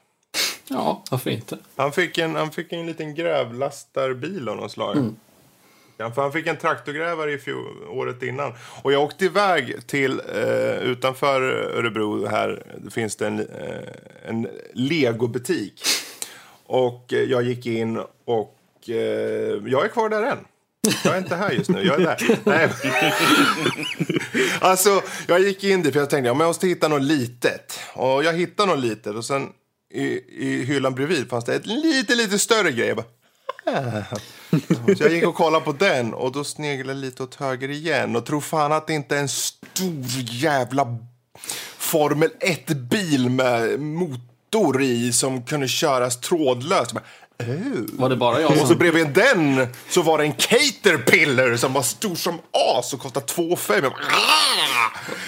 Ja, 0.69 1.05
varför 1.11 1.31
inte? 1.31 1.59
Han 1.77 1.93
fick 1.93 2.19
en, 2.19 2.35
han 2.35 2.51
fick 2.51 2.73
en 2.73 2.87
liten 2.87 3.15
grävlastarbil 3.15 4.49
av 4.49 4.57
något 4.57 4.73
slag. 4.73 5.15
För 5.99 6.23
han 6.23 6.33
fick 6.33 6.47
en 6.47 6.57
traktorgrävare 6.57 7.33
i 7.33 7.39
fjol, 7.39 7.85
året 7.89 8.23
innan. 8.23 8.53
Och 8.83 8.93
jag 8.93 9.03
åkte 9.03 9.25
iväg 9.25 9.87
till, 9.87 10.21
eh, 10.35 10.79
utanför 10.83 11.41
Örebro 11.79 12.27
här, 12.27 12.63
finns 12.91 13.17
det 13.17 13.27
en, 13.27 13.39
eh, 13.39 14.27
en 14.29 14.49
legobutik. 14.73 15.83
Och 16.67 17.13
eh, 17.13 17.19
jag 17.23 17.43
gick 17.43 17.67
in 17.67 17.99
och 18.25 18.59
eh, 18.89 18.95
jag 19.67 19.85
är 19.85 19.89
kvar 19.89 20.09
där 20.09 20.23
än. 20.23 20.39
Jag 21.05 21.15
är 21.15 21.19
inte 21.19 21.37
här 21.37 21.51
just 21.51 21.71
nu, 21.71 21.83
jag 21.83 22.01
är 22.01 22.05
där. 22.05 22.39
Nej. 22.45 22.71
alltså, 24.61 25.03
jag 25.27 25.41
gick 25.41 25.65
in 25.65 25.83
dit 25.83 25.93
för 25.93 26.01
jag 26.01 26.11
tänkte 26.11 26.27
jag 26.27 26.37
måste 26.37 26.67
hitta 26.67 26.89
något 26.89 27.03
litet. 27.03 27.81
Och 27.95 28.25
jag 28.25 28.33
hittade 28.33 28.69
något 28.69 28.79
litet 28.85 29.15
och 29.15 29.25
sen 29.25 29.49
i, 29.95 30.05
i 30.47 30.65
hyllan 30.65 30.95
bredvid 30.95 31.31
fanns 31.31 31.45
det 31.45 31.55
ett 31.55 31.67
lite, 31.67 32.15
lite 32.15 32.39
större 32.39 32.71
grej. 32.73 32.95
Bara, 32.95 33.07
"Ah." 33.67 34.17
så 34.97 35.03
jag 35.03 35.13
gick 35.13 35.27
och 35.27 35.35
kollade 35.35 35.65
på 35.65 35.73
den 35.73 36.15
och 36.15 36.33
då 36.33 36.45
sneglade 36.45 36.99
jag 36.99 37.05
lite 37.05 37.23
åt 37.23 37.35
höger 37.35 37.71
igen 37.71 38.17
och 38.17 38.27
tror 38.27 38.41
fan 38.41 38.73
att 38.73 38.87
det 38.87 38.93
inte 38.93 39.17
är 39.17 39.21
en 39.21 39.29
stor 39.29 40.05
jävla 40.31 40.99
Formel 41.79 42.31
1-bil 42.41 43.31
med 43.31 43.81
motor 43.81 44.83
i 44.83 45.13
som 45.13 45.43
kunde 45.43 45.69
köras 45.69 46.21
trådlöst. 46.21 46.93
"Oh." 46.93 46.99
Var 47.93 48.09
det 48.09 48.17
bara 48.17 48.41
jag 48.41 48.51
Och 48.51 48.57
så 48.57 48.67
som... 48.67 48.79
bredvid 48.79 49.09
den 49.09 49.67
så 49.89 50.03
var 50.03 50.19
det 50.19 50.25
en 50.25 50.33
Caterpillar 50.33 51.57
som 51.57 51.73
var 51.73 51.83
stor 51.83 52.15
som 52.15 52.39
as 52.79 52.95
och 52.95 53.01
kostade 53.01 53.27
2 53.27 53.57
5 53.57 53.85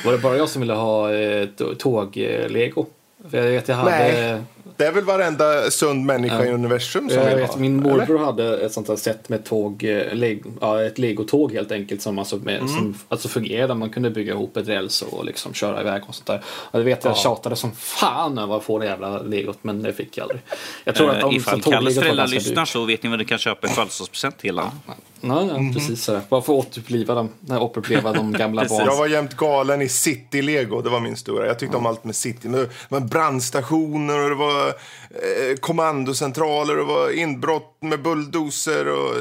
Var 0.05 0.13
det 0.13 0.19
bara 0.19 0.37
jag 0.37 0.49
som 0.49 0.61
ville 0.61 0.75
ha 0.75 1.13
eh, 1.13 1.49
tåg-lego? 1.79 2.87
För 3.31 3.39
jag 3.39 3.45
vet 3.51 3.69
jag 3.69 3.77
hade... 3.77 3.91
Nej. 3.91 4.43
Det 4.77 4.87
är 4.87 4.93
väl 4.93 5.05
varenda 5.05 5.71
sund 5.71 6.05
människa 6.07 6.45
i 6.45 6.51
universum 6.51 7.09
som 7.11 7.19
Jag 7.19 7.29
vill 7.29 7.37
vet, 7.39 7.51
ha. 7.51 7.57
min 7.57 7.81
eller? 7.81 7.91
morbror 7.97 8.19
hade 8.19 8.59
ett 8.59 8.73
sånt 8.73 8.89
här 8.89 8.97
sätt 8.97 9.29
med 9.29 9.45
tåg, 9.45 9.85
eh, 9.85 10.15
leg, 10.15 10.45
ja, 10.61 10.83
ett 10.83 10.99
legotåg 10.99 11.53
helt 11.53 11.73
enkelt 11.73 12.03
som, 12.03 12.19
alltså, 12.19 12.37
med, 12.37 12.55
Mm. 12.57 12.69
som 12.69 12.95
alltså 13.09 13.29
fungerade. 13.29 13.75
Man 13.75 13.91
kunde 13.91 14.11
bygga 14.11 14.33
ihop 14.33 14.57
ett 14.57 14.69
räls 14.69 15.03
och 15.03 15.25
liksom 15.25 15.55
köra 15.55 15.81
iväg 15.81 16.03
och 16.09 16.15
sånt 16.15 16.27
där. 16.27 16.43
Och 16.47 16.79
det 16.79 16.85
vet 16.85 17.05
jag 17.05 17.17
tjatade 17.17 17.57
som 17.57 17.73
fan 17.73 18.39
över 18.39 18.57
att 18.57 18.65
få 18.65 18.79
det 18.79 18.87
jävla 18.87 19.19
legot 19.23 19.59
men 19.63 19.83
det 19.83 19.93
fick 19.93 20.17
jag 20.19 20.23
aldrig. 20.23 20.41
Jag 20.85 20.95
tror 20.95 21.11
att 21.11 21.17
Eh, 21.17 21.21
de 21.31 21.37
Ifall 21.37 21.63
Kalles 21.63 21.99
föräldrar 21.99 22.27
lyssnar 22.27 22.63
dyrt. 22.63 22.69
så 22.69 22.85
vet 22.85 23.03
ni 23.03 23.09
vad 23.11 23.19
du 23.19 23.25
kan 23.25 23.39
köpa 23.39 23.67
i 23.67 23.71
födelsedagspresent 23.71 24.39
till 24.39 24.59
honom. 24.59 24.81
Ja, 24.87 24.95
ja, 25.29 25.73
precis 25.75 26.05
så. 26.05 26.21
Bara 26.29 26.43
för 26.43 26.53
att 26.53 26.67
återuppliva 26.67 27.15
dem, 27.15 27.29
nej, 27.41 27.59
återuppleva 27.59 28.13
de 28.13 28.33
gamla 28.33 28.63
Precis. 28.63 28.79
barn. 28.79 28.87
Jag 28.87 28.97
var 28.97 29.07
jämt 29.07 29.37
galen 29.37 29.83
i 29.83 29.89
City-lego, 29.89 30.83
det 30.83 30.91
var 30.91 31.01
min 31.01 31.17
stora. 31.17 31.47
Jag 31.47 31.59
tyckte 31.59 31.77
om 31.77 31.87
allt 31.87 32.05
med 32.05 32.17
City. 32.17 32.49
Men 32.49 32.61
det 32.61 32.69
var 32.89 33.01
brandstationer 33.01 34.23
och 34.23 34.29
det 34.29 34.35
var 34.37 34.69
eh, 34.69 35.57
kommandocentraler 35.61 36.79
och 36.79 36.87
det 36.87 36.93
var 36.95 37.11
inbrott 37.11 37.77
med 37.81 38.03
bulldozer 38.03 38.89
och 38.89 39.15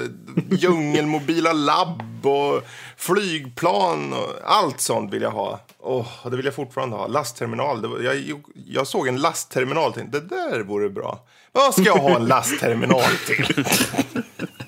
djungelmobila 0.51 1.53
labb 1.53 2.25
och 2.25 2.61
flygplan 2.97 4.13
och 4.13 4.29
allt 4.45 4.81
sånt 4.81 5.13
vill 5.13 5.21
jag 5.21 5.31
ha. 5.31 5.59
Och 5.79 6.05
det 6.31 6.37
vill 6.37 6.45
jag 6.45 6.55
fortfarande 6.55 6.95
ha. 6.95 7.07
Lastterminal. 7.07 7.85
Var, 7.85 7.99
jag, 7.99 8.41
jag 8.67 8.87
såg 8.87 9.07
en 9.07 9.17
lastterminal 9.17 9.89
och 9.89 9.95
tänkte, 9.95 10.19
det 10.19 10.27
där 10.35 10.59
vore 10.59 10.89
bra. 10.89 11.19
Vad 11.51 11.73
ska 11.73 11.83
jag 11.83 11.97
ha 11.97 12.15
en 12.15 12.25
lastterminal 12.25 13.03
till? 13.27 13.65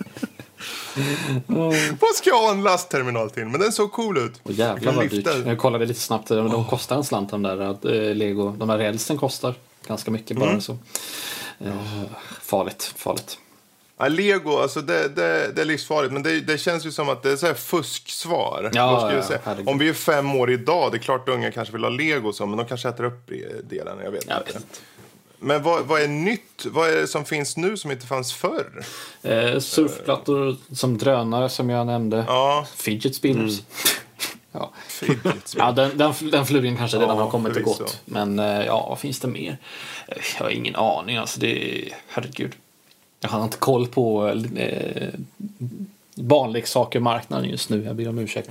Vad 1.99 2.15
ska 2.15 2.29
jag 2.29 2.37
ha 2.41 2.51
en 2.51 2.63
lastterminal 2.63 3.29
till? 3.29 3.45
Men 3.45 3.61
den 3.61 3.71
såg 3.71 3.91
cool 3.91 4.17
ut. 4.17 4.33
Och 4.43 4.51
jävlar 4.51 4.91
Jag 4.91 4.97
vad 4.97 5.09
dyrt. 5.09 5.27
Jag 5.45 5.57
kollade 5.57 5.85
lite 5.85 5.99
snabbt. 5.99 6.27
De 6.27 6.49
de 6.49 6.65
kostar 6.65 6.95
en 6.95 7.03
slant 7.03 7.31
de 7.31 7.41
där 7.41 7.61
eh, 7.61 8.15
lego. 8.15 8.55
De 8.57 8.67
där 8.67 8.77
rälsen 8.77 9.17
kostar 9.17 9.53
ganska 9.87 10.11
mycket 10.11 10.37
bara 10.37 10.61
så. 10.61 10.77
Eh, 11.59 11.73
farligt, 12.41 12.93
farligt. 12.97 13.37
Ja, 13.97 14.07
Lego, 14.07 14.57
alltså 14.57 14.81
det, 14.81 15.07
det, 15.15 15.51
det 15.55 15.61
är 15.61 15.65
livsfarligt. 15.65 16.13
Men 16.13 16.23
det, 16.23 16.39
det 16.39 16.57
känns 16.57 16.85
ju 16.85 16.91
som 16.91 17.09
att 17.09 17.23
det 17.23 17.31
är 17.31 17.35
så 17.35 17.45
här 17.45 17.53
fusksvar. 17.53 18.71
Ja, 18.73 18.91
Vad 18.91 19.25
ska 19.25 19.35
jag 19.35 19.57
ja. 19.65 19.71
Om 19.71 19.77
vi 19.77 19.89
är 19.89 19.93
fem 19.93 20.35
år 20.35 20.51
idag, 20.51 20.91
det 20.91 20.97
är 20.97 20.99
klart 20.99 21.29
unga 21.29 21.51
kanske 21.51 21.71
vill 21.71 21.83
ha 21.83 21.89
Lego 21.89 22.33
så, 22.33 22.45
men 22.45 22.57
de 22.57 22.65
kanske 22.67 22.89
äter 22.89 23.03
upp 23.03 23.31
delen. 23.63 23.97
Jag 24.03 24.11
vet 24.11 24.25
Jag 24.27 24.37
inte. 24.37 24.45
vet 24.45 24.55
inte. 24.55 24.79
Men 25.45 25.63
vad, 25.63 25.85
vad 25.85 26.01
är 26.01 26.07
nytt? 26.07 26.65
Vad 26.65 26.89
är 26.89 26.95
det 26.95 27.07
som 27.07 27.25
finns 27.25 27.57
nu 27.57 27.77
som 27.77 27.91
inte 27.91 28.07
fanns 28.07 28.33
förr? 28.33 28.85
Eh, 29.23 29.59
surfplattor 29.59 30.55
som 30.75 30.97
drönare 30.97 31.49
som 31.49 31.69
jag 31.69 31.87
nämnde. 31.87 32.25
Ja, 32.27 32.67
Fidget 32.75 33.15
spinners. 33.15 33.61
ja. 34.51 34.71
fidget 34.87 35.55
Ja, 35.57 35.71
den, 35.71 35.97
den, 35.97 36.13
den 36.31 36.45
flugan 36.45 36.77
kanske 36.77 36.97
redan 36.97 37.17
Ja, 37.17 37.23
har 37.23 37.31
kommit 37.31 37.55
och 37.57 37.63
gått. 37.63 38.01
Men 38.05 38.39
eh, 38.39 38.65
ja, 38.65 38.85
vad 38.89 38.99
finns 38.99 39.19
det 39.19 39.27
mer? 39.27 39.57
Eh, 40.07 40.17
Jag 40.37 40.45
har 40.45 40.49
ingen 40.51 40.75
aning. 40.75 41.17
Alltså, 41.17 41.39
det 41.39 41.81
är, 41.87 41.93
herregud. 42.07 42.53
Jag 43.19 43.29
har 43.29 43.43
inte 43.43 43.57
koll 43.57 43.87
på 43.87 44.27
eh, 44.55 45.09
barnleksakermarknaden 46.15 47.49
just 47.49 47.69
nu. 47.69 47.83
Jag 47.83 47.95
ber 47.95 48.09
om 48.09 48.19
ursäkt. 48.19 48.49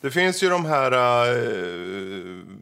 Det 0.00 0.10
finns 0.10 0.42
ju 0.42 0.48
de 0.48 0.64
här... 0.64 0.92
äh, 0.92 2.60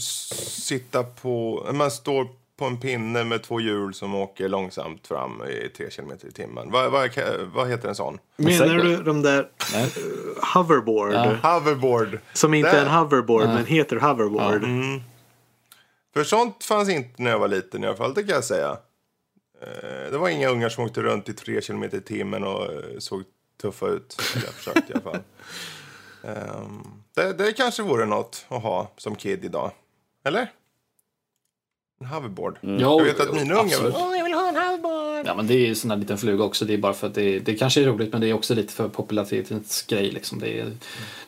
sitta 0.00 1.02
på... 1.04 1.66
Man 1.74 1.90
står 1.90 2.28
på 2.58 2.64
en 2.64 2.80
pinne 2.80 3.24
med 3.24 3.42
två 3.42 3.60
hjul 3.60 3.94
som 3.94 4.14
åker 4.14 4.48
långsamt 4.48 5.06
fram 5.06 5.42
i 5.44 5.68
tre 5.76 5.90
kilometer 5.90 6.28
i 6.28 6.32
timmen. 6.32 6.70
Vad, 6.70 6.90
vad, 6.92 7.10
vad 7.54 7.68
heter 7.68 7.88
en 7.88 7.94
sån? 7.94 8.18
Menar 8.36 8.74
du 8.74 9.02
de 9.02 9.22
där 9.22 9.48
Nej. 9.72 9.82
eh, 9.84 10.54
hoverboard? 10.54 11.14
Hoverboard. 11.42 12.18
Som 12.32 12.54
inte 12.54 12.70
Där. 12.72 12.78
är 12.78 12.82
en 12.86 12.88
hoverboard 12.92 13.48
men 13.48 13.66
heter 13.66 13.96
hoverboard. 13.96 14.62
För 16.14 16.24
sånt 16.24 16.64
fanns 16.64 16.88
inte 16.88 17.22
när 17.22 17.30
jag 17.30 17.38
var 17.38 17.48
liten 17.48 17.84
i 17.84 17.86
alla 17.86 17.96
fall, 17.96 18.14
det 18.14 18.22
kan 18.22 18.34
jag 18.34 18.44
säga. 18.44 18.76
Eh, 19.62 20.10
Det 20.12 20.18
var 20.18 20.28
inga 20.28 20.48
ungar 20.48 20.68
som 20.68 20.84
åkte 20.84 21.02
runt 21.02 21.28
i 21.28 21.32
tre 21.32 21.62
kilometer 21.62 21.98
i 21.98 22.00
timmen 22.00 22.44
och 22.44 22.64
eh, 22.72 22.98
såg 22.98 23.22
tuffa 23.62 23.86
ut. 23.88 24.16
Jag 24.34 24.54
försökte 24.54 24.92
i 24.92 24.94
alla 24.94 25.02
fall. 25.02 25.20
Ehm, 26.24 26.82
Det, 27.14 27.32
det 27.32 27.52
kanske 27.52 27.82
vore 27.82 28.06
något 28.06 28.46
att 28.48 28.62
ha 28.62 28.90
som 28.96 29.14
kid 29.16 29.44
idag. 29.44 29.70
Eller? 30.26 30.48
En 32.00 32.06
hoverboard. 32.06 32.58
Ja, 32.60 32.78
jag 32.78 33.04
vet 33.04 33.20
att 33.20 33.34
mina 33.34 33.54
ungar... 33.54 33.64
absolut. 33.64 33.94
Åh, 33.96 34.16
jag 34.16 34.24
vill 34.24 34.34
ha 34.34 34.48
en 34.48 34.56
hoverboard! 34.56 35.26
Ja, 35.26 35.34
men 35.34 35.46
det 35.46 35.54
är 35.54 35.66
ju 35.66 35.74
sån 35.74 35.90
här 35.90 35.98
liten 35.98 36.18
fluga 36.18 36.44
också. 36.44 36.64
Det 36.64 36.74
är 36.74 36.78
bara 36.78 36.92
för 36.92 37.06
att 37.06 37.14
det, 37.14 37.38
det 37.38 37.54
kanske 37.54 37.82
är 37.82 37.84
roligt 37.84 38.12
men 38.12 38.20
det 38.20 38.30
är 38.30 38.34
också 38.34 38.54
lite 38.54 38.72
för 38.72 38.88
popularitetens 38.88 39.82
grej. 39.82 40.10
Liksom. 40.10 40.38
Det 40.38 40.60
är 40.60 40.72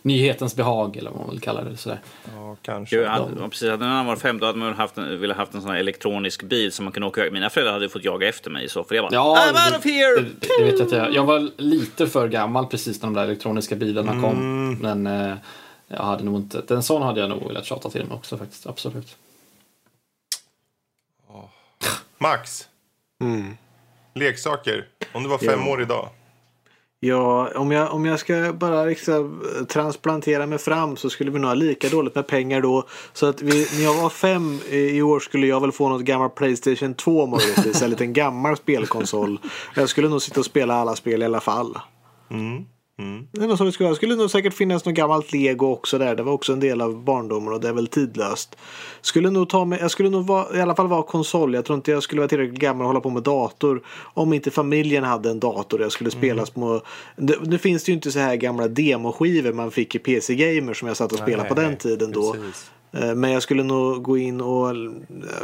nyhetens 0.03 0.57
behag 0.57 0.97
eller 0.97 1.11
vad 1.11 1.21
man 1.21 1.31
vill 1.31 1.41
kalla 1.41 1.65
det. 1.65 1.77
Sådär. 1.77 2.01
Ja, 2.37 2.57
kanske. 2.63 2.97
Jag 2.97 3.11
hade, 3.11 3.49
precis, 3.49 3.71
hade 3.71 3.85
man 3.85 4.07
varit 4.07 4.21
fem 4.21 4.39
då 4.39 4.47
hade 4.47 4.59
man 4.59 4.69
väl 4.69 4.77
haft 4.77 4.99
en, 4.99 5.21
velat 5.21 5.37
haft 5.37 5.55
en 5.55 5.63
sån 5.63 5.71
här 5.71 5.79
elektronisk 5.79 6.43
bil 6.43 6.73
som 6.73 6.85
man 6.85 6.93
kunde 6.93 7.07
åka 7.07 7.31
Mina 7.33 7.51
föräldrar 7.51 7.73
hade 7.73 7.89
fått 7.89 8.05
jaga 8.05 8.29
efter 8.29 8.51
mig 8.51 8.69
så 8.69 8.85
för 8.85 8.95
jag 8.95 9.05
bara 9.05 9.15
Ja, 9.15 9.39
I'm 9.53 9.73
out 9.73 9.79
of 9.79 9.85
here! 9.85 10.21
Det, 10.21 10.49
det 10.59 10.65
vet 10.65 10.79
jag 10.79 10.87
att 10.87 10.93
jag, 10.93 11.15
jag 11.15 11.25
var 11.25 11.51
lite 11.57 12.07
för 12.07 12.29
gammal 12.29 12.67
precis 12.67 13.03
när 13.03 13.07
de 13.07 13.15
där 13.15 13.25
elektroniska 13.25 13.77
bilarna 13.77 14.13
kom. 14.13 14.37
Mm. 14.37 15.03
Men 15.03 15.31
eh, 15.31 15.37
jag 15.89 16.03
hade 16.03 16.25
nog 16.25 16.37
inte, 16.37 16.75
en 16.75 16.83
sån 16.83 17.03
hade 17.03 17.21
jag 17.21 17.29
nog 17.31 17.49
velat 17.49 17.65
tjata 17.65 17.91
till 17.91 18.05
mig 18.07 18.17
också 18.17 18.39
faktiskt. 18.39 18.67
Absolut. 18.67 19.17
Max, 22.19 22.69
Mm. 23.21 23.57
leksaker. 24.15 24.87
Om 25.13 25.23
du 25.23 25.29
var 25.29 25.39
fem 25.39 25.61
Ja. 25.65 25.73
år 25.73 25.83
idag. 25.83 26.09
Ja, 27.01 27.51
om 27.55 27.71
jag, 27.73 27.93
om 27.93 28.05
jag 28.07 28.21
ska 28.21 28.53
bara 28.53 28.85
liksom 28.85 29.43
eh, 29.59 29.65
transplantera 29.65 30.47
mig 30.47 30.59
fram 30.59 30.97
så 30.97 31.11
skulle 31.11 31.31
vi 31.31 31.39
nog 31.39 31.49
ha 31.49 31.55
lika 31.55 31.89
dåligt 31.89 32.15
med 32.15 32.27
pengar 32.27 32.61
då. 32.61 32.89
Så 33.13 33.27
att 33.27 33.43
vi, 33.43 33.69
när 33.77 33.85
jag 33.85 33.95
var 34.03 34.11
fem 34.11 34.61
i 34.71 34.77
i 34.97 35.03
år 35.03 35.21
skulle 35.21 35.47
jag 35.47 35.61
väl 35.61 35.73
få 35.73 35.89
något 35.89 36.03
gammalt 36.03 36.35
Playstation 36.35 36.95
2 36.95 37.27
möjligtvis. 37.27 37.83
En 37.83 37.91
liten 37.91 38.13
gammal 38.13 38.57
spelkonsol. 38.57 39.41
Jag 39.77 39.89
skulle 39.89 40.09
nog 40.09 40.23
sitta 40.23 40.41
och 40.41 40.47
spela 40.47 40.75
alla 40.75 40.97
spel 40.97 41.23
i 41.23 41.25
alla 41.25 41.41
fall. 41.41 41.79
Mm. 42.31 42.65
Mm. 42.99 43.27
Det 43.33 43.45
är 43.45 43.57
så 43.57 43.65
det 43.65 43.73
skulle. 43.73 43.89
Det 43.89 43.95
skulle 43.95 44.17
nog 44.17 44.31
säkert 44.31 44.55
finnas 44.55 44.85
något 44.85 44.95
gammalt 44.95 45.33
lego 45.33 45.67
också 45.67 45.99
där. 45.99 46.15
Det 46.15 46.23
var 46.23 46.33
också 46.33 46.53
en 46.53 46.61
del 46.61 46.81
av 46.81 47.05
barndomen 47.05 47.53
och 47.53 47.61
det 47.61 47.69
är 47.69 47.73
väl 47.73 47.87
tidlöst. 47.87 48.57
Skulle 49.01 49.31
nog 49.31 49.49
ta 49.49 49.65
mig, 49.65 49.79
jag 49.81 49.91
skulle 49.91 50.11
nog 50.11 50.27
vara, 50.27 50.57
i 50.57 50.61
alla 50.61 50.75
fall 50.75 50.89
vara 50.89 51.03
konsol. 51.03 51.55
Jag 51.55 51.65
tror 51.65 51.77
inte 51.77 51.91
jag 51.91 52.03
skulle 52.03 52.21
vara 52.21 52.29
tillräckligt 52.29 52.61
gammal 52.61 52.81
och 52.83 52.87
hålla 52.87 53.01
på 53.01 53.11
med 53.11 53.23
dator. 53.23 53.83
Om 54.15 54.33
inte 54.33 54.51
familjen 54.51 55.05
hade 55.05 55.31
en 55.31 55.41
dator 55.41 55.81
jag 55.81 55.93
skulle 55.93 56.11
spela 56.11 56.47
små. 56.47 56.83
Det, 57.17 57.37
nu 57.43 57.59
finns 57.59 57.85
det 57.85 57.91
ju 57.91 57.95
inte 57.95 58.13
så 58.13 58.19
här 58.19 58.37
gamla 58.37 58.69
demoskivor 58.69 59.53
man 59.53 59.71
fick 59.71 59.95
i 59.95 59.99
PC 59.99 60.35
Gamer 60.35 60.75
som 60.75 60.89
jag 60.89 60.97
satt 60.97 61.13
och 61.13 61.19
spelade 61.19 61.49
på 61.49 61.55
Nej, 61.55 61.65
den 61.65 61.77
tiden 61.77 62.13
då. 62.13 62.33
precis. 62.33 62.71
Eh, 62.93 63.15
Men 63.15 63.31
jag 63.31 63.43
skulle 63.43 63.63
nog 63.63 64.03
gå 64.03 64.19
in 64.19 64.41
och 64.41 64.69
eh, 64.71 64.77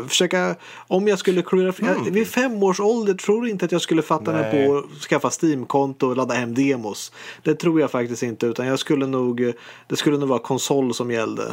försöka, 0.08 0.54
om 0.88 1.08
jag 1.08 1.18
skulle 1.18 1.42
klura, 1.42 1.72
jag, 1.78 2.10
vid 2.10 2.26
fem 2.26 2.62
års 2.62 2.80
ålder 2.80 3.14
tror 3.14 3.48
inte 3.48 3.64
att 3.64 3.72
jag 3.72 3.80
skulle 3.80 4.02
fatta 4.02 4.32
mig 4.32 4.42
Nej. 4.52 4.66
på 4.68 4.78
att 4.78 5.00
skaffa 5.02 5.30
Steam-konto 5.42 6.06
och 6.08 6.16
ladda 6.16 6.34
hem 6.34 6.54
demos. 6.54 7.12
Det 7.42 7.54
tror 7.54 7.80
jag 7.80 7.90
faktiskt 7.90 8.22
inte 8.22 8.46
utan 8.46 8.66
jag 8.66 8.78
skulle 8.78 9.06
nog, 9.06 9.40
eh, 9.40 9.52
det 9.88 9.96
skulle 9.96 10.18
nog 10.18 10.28
vara 10.28 10.38
konsol 10.38 10.94
som 10.94 11.10
gällde. 11.10 11.52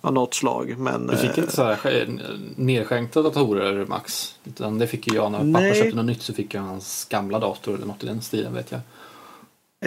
Av 0.00 0.12
något 0.12 0.34
slag. 0.34 0.74
Men, 0.78 1.06
Du 1.06 1.16
fick 1.16 1.38
inte 1.38 1.52
så 1.52 1.62
här 1.64 1.74
sk- 1.76 2.54
nedskänkta 2.56 3.22
datorer 3.22 3.86
Max? 3.86 4.34
Utan 4.44 4.78
det 4.78 4.86
fick 4.86 5.06
ju 5.08 5.14
jag 5.14 5.32
när 5.32 5.38
pappa 5.38 5.44
Nej. 5.60 5.74
köpte 5.74 5.96
något 5.96 6.04
nytt 6.06 6.22
så 6.22 6.32
fick 6.34 6.54
jag 6.54 6.62
hans 6.62 7.04
gamla 7.10 7.38
dator 7.38 7.74
eller 7.74 7.86
något 7.86 8.02
i 8.02 8.06
den 8.06 8.22
stilen 8.22 8.54
vet 8.54 8.70
jag. 8.72 8.80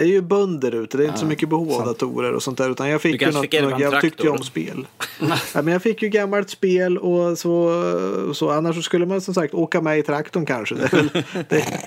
Det 0.00 0.06
är 0.06 0.08
ju 0.08 0.20
bönder 0.20 0.74
ute, 0.74 0.96
det 0.96 1.04
är 1.04 1.06
inte 1.06 1.20
så 1.20 1.26
mycket 1.26 1.48
behov 1.48 1.72
av 1.72 1.84
datorer 1.84 2.32
och 2.32 2.42
sånt 2.42 2.58
där. 2.58 2.70
Utan 2.70 2.88
jag 2.88 3.02
fick 3.02 3.22
ju 3.22 3.30
något, 3.30 3.42
fick 3.42 3.54
en 3.54 3.78
jag 3.78 4.00
tyckte 4.00 4.22
ju 4.22 4.28
om 4.28 4.38
spel. 4.38 4.86
ja, 5.54 5.62
men 5.62 5.66
jag 5.66 5.82
fick 5.82 6.02
ju 6.02 6.08
gammalt 6.08 6.50
spel 6.50 6.98
och 6.98 7.38
så, 7.38 8.32
så 8.34 8.50
annars 8.50 8.76
så 8.76 8.82
skulle 8.82 9.06
man 9.06 9.20
som 9.20 9.34
sagt 9.34 9.54
åka 9.54 9.80
med 9.80 9.98
i 9.98 10.02
traktorn 10.02 10.46
kanske. 10.46 10.74
Det 10.74 10.84
är, 10.84 10.96
väl, 10.96 11.08
det, 11.48 11.80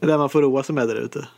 det 0.00 0.12
är 0.12 0.18
man 0.18 0.30
får 0.30 0.42
roa 0.42 0.62
sig 0.62 0.74
med 0.74 0.88
där 0.88 0.96
ute. 0.96 1.28